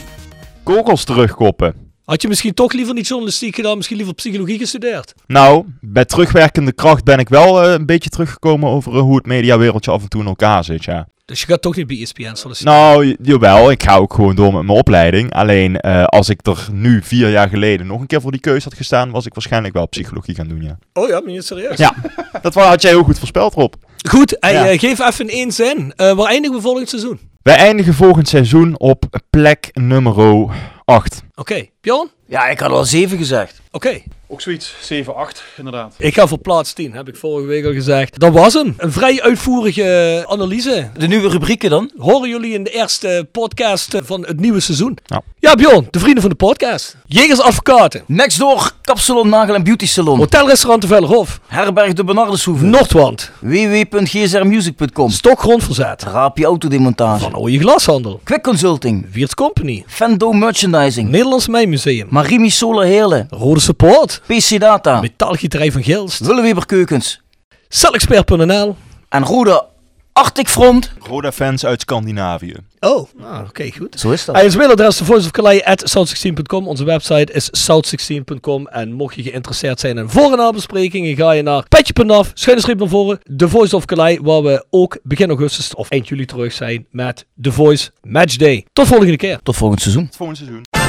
Kogels 0.63 1.03
terugkoppen. 1.03 1.73
Had 2.05 2.21
je 2.21 2.27
misschien 2.27 2.53
toch 2.53 2.73
liever 2.73 2.93
niet 2.93 3.07
journalistiek 3.07 3.55
gedaan, 3.55 3.75
misschien 3.75 3.97
liever 3.97 4.13
psychologie 4.13 4.57
gestudeerd? 4.57 5.13
Nou, 5.27 5.65
bij 5.81 6.05
terugwerkende 6.05 6.73
kracht 6.73 7.03
ben 7.03 7.19
ik 7.19 7.29
wel 7.29 7.63
eh, 7.63 7.71
een 7.71 7.85
beetje 7.85 8.09
teruggekomen 8.09 8.69
over 8.69 8.95
eh, 8.95 8.99
hoe 8.99 9.15
het 9.15 9.25
mediawereldje 9.25 9.91
af 9.91 10.01
en 10.01 10.09
toe 10.09 10.21
in 10.21 10.27
elkaar 10.27 10.63
zit, 10.63 10.83
ja. 10.83 11.07
Dus 11.31 11.39
je 11.41 11.45
gaat 11.47 11.61
toch 11.61 11.75
niet 11.75 11.87
bij 11.87 12.01
ESPN 12.01 12.35
solliciteren? 12.35 12.79
Nou, 12.79 13.15
jawel, 13.21 13.71
ik 13.71 13.83
ga 13.83 13.95
ook 13.95 14.13
gewoon 14.13 14.35
door 14.35 14.53
met 14.53 14.63
mijn 14.63 14.77
opleiding. 14.77 15.33
Alleen 15.33 15.79
eh, 15.79 16.03
als 16.03 16.29
ik 16.29 16.47
er 16.47 16.67
nu 16.71 17.01
vier 17.03 17.29
jaar 17.29 17.49
geleden 17.49 17.87
nog 17.87 18.01
een 18.01 18.07
keer 18.07 18.21
voor 18.21 18.31
die 18.31 18.39
keuze 18.39 18.63
had 18.69 18.77
gestaan, 18.77 19.11
was 19.11 19.25
ik 19.25 19.33
waarschijnlijk 19.33 19.73
wel 19.73 19.87
psychologie 19.87 20.35
gaan 20.35 20.47
doen, 20.47 20.61
ja. 20.63 20.77
Oh 20.93 21.07
ja, 21.09 21.21
ben 21.21 21.33
je 21.33 21.41
serieus? 21.41 21.77
Ja, 21.77 21.93
dat 22.41 22.53
had 22.53 22.81
jij 22.81 22.91
heel 22.91 23.03
goed 23.03 23.17
voorspeld, 23.19 23.53
Rob. 23.53 23.73
Goed, 24.09 24.37
Ja. 24.39 24.67
eh, 24.67 24.79
geef 24.79 24.99
even 24.99 25.27
in 25.29 25.35
één 25.35 25.51
zin. 25.51 25.93
Eh, 25.95 26.13
waar 26.13 26.27
eindigen 26.27 26.55
we 26.57 26.61
volgend 26.61 26.89
seizoen? 26.89 27.19
Wij 27.41 27.55
eindigen 27.55 27.93
volgend 27.93 28.27
seizoen 28.27 28.79
op 28.79 29.05
plek 29.29 29.69
nummer 29.73 30.47
8. 30.85 31.23
Oké, 31.41 31.65
Bjorn? 31.81 32.09
Ja, 32.27 32.47
ik 32.47 32.59
had 32.59 32.71
al 32.71 32.85
7 32.85 33.17
gezegd. 33.17 33.61
Oké. 33.71 34.01
Ook 34.27 34.41
zoiets, 34.41 34.73
7-8 34.73 35.57
inderdaad. 35.57 35.95
Ik 35.97 36.13
ga 36.13 36.27
voor 36.27 36.37
plaats 36.37 36.73
10, 36.73 36.93
heb 36.93 37.07
ik 37.07 37.15
vorige 37.15 37.47
week 37.47 37.65
al 37.65 37.73
gezegd. 37.73 38.19
Dat 38.19 38.33
was 38.33 38.53
hem. 38.53 38.73
Een 38.77 38.91
vrij 38.91 39.21
uitvoerige 39.21 40.25
analyse. 40.27 40.89
De 40.97 41.07
nieuwe 41.07 41.29
rubrieken 41.29 41.69
dan? 41.69 41.91
Horen 41.97 42.29
jullie 42.29 42.53
in 42.53 42.63
de 42.63 42.69
eerste 42.69 43.27
podcast 43.31 43.93
eh, 43.93 44.01
van 44.03 44.25
het 44.25 44.39
nieuwe 44.39 44.59
seizoen? 44.59 44.97
Ja. 45.05 45.21
Ja, 45.39 45.55
Bjorn, 45.55 45.87
de 45.91 45.99
vrienden 45.99 46.21
van 46.21 46.29
de 46.29 46.35
podcast. 46.37 46.95
Jegers 47.05 47.41
Advocaten. 47.41 48.03
Next 48.07 48.39
door, 48.39 48.71
Kapsalon 48.81 49.29
Nagel 49.29 49.55
en 49.55 49.63
Beauty 49.63 49.87
Salon. 49.87 50.17
Hotelrestaurant 50.17 50.81
de 50.81 50.87
Vellerhof. 50.87 51.39
Herberg 51.47 51.93
de 51.93 52.03
Bernardeshoeve. 52.03 52.65
Noordwand. 52.65 53.31
www.gsrmusic.com. 53.39 55.09
Stokgrond 55.09 55.63
verzet. 55.63 56.03
Raapje 56.03 56.45
Autodemontage. 56.45 57.19
Van 57.23 57.35
Ooie 57.35 57.59
Glashandel. 57.59 58.21
Quick 58.23 58.43
Consulting. 58.43 59.07
Wiert's 59.11 59.33
Company. 59.33 59.83
Fendo 59.87 60.31
Merchandising. 60.31 61.09
Nederlands 61.31 61.47
Mijnmuseum. 61.47 62.07
Marimi 62.09 62.49
Solar 62.49 62.85
Heerlen. 62.85 63.27
Rode 63.29 63.59
Support. 63.59 64.21
PC 64.25 64.59
Data. 64.59 64.99
Metaalgieterij 65.01 65.71
van 65.71 65.83
Gilst. 65.83 66.19
Willeweber 66.19 66.65
Keukens. 66.65 67.21
Celexpert.nl. 67.69 68.75
En 69.09 69.23
Roda 69.23 69.65
Arctic 70.13 70.49
Front. 70.49 70.91
Roda-fans 70.99 71.65
uit 71.65 71.81
Scandinavië. 71.81 72.53
Oh, 72.79 73.07
ah, 73.23 73.39
oké, 73.47 73.71
goed. 73.77 73.99
Zo 73.99 74.11
is 74.11 74.25
dat. 74.25 74.35
En 74.35 74.43
ons 74.43 74.55
mailadres 74.55 74.99
is 75.01 75.07
voiceofcalais.south16.com. 75.07 76.67
Onze 76.67 76.83
website 76.83 77.33
is 77.33 77.49
south16.com. 77.71 78.67
En 78.67 78.91
mocht 78.93 79.15
je 79.15 79.23
geïnteresseerd 79.23 79.79
zijn 79.79 79.97
in 79.97 80.09
voor- 80.09 80.31
en 80.31 80.37
nabesprekingen, 80.37 81.15
ga 81.15 81.31
je 81.31 81.41
naar 81.41 81.65
petje.af, 81.67 82.31
schuine 82.33 82.61
streep 82.61 82.79
naar 82.79 82.87
voren, 82.87 83.19
The 83.37 83.49
Voice 83.49 83.75
of 83.75 83.85
Calais, 83.85 84.19
waar 84.21 84.43
we 84.43 84.65
ook 84.69 84.97
begin 85.03 85.29
augustus 85.29 85.75
of 85.75 85.89
eind 85.89 86.07
juli 86.07 86.25
terug 86.25 86.53
zijn 86.53 86.85
met 86.89 87.25
The 87.41 87.51
Voice 87.51 87.89
Match 88.01 88.35
Day. 88.35 88.65
Tot 88.73 88.87
volgende 88.87 89.15
keer. 89.17 89.39
Tot 89.43 89.55
volgend 89.55 89.81
seizoen. 89.81 90.05
Tot 90.05 90.15
volgend 90.15 90.37
seizoen. 90.37 90.80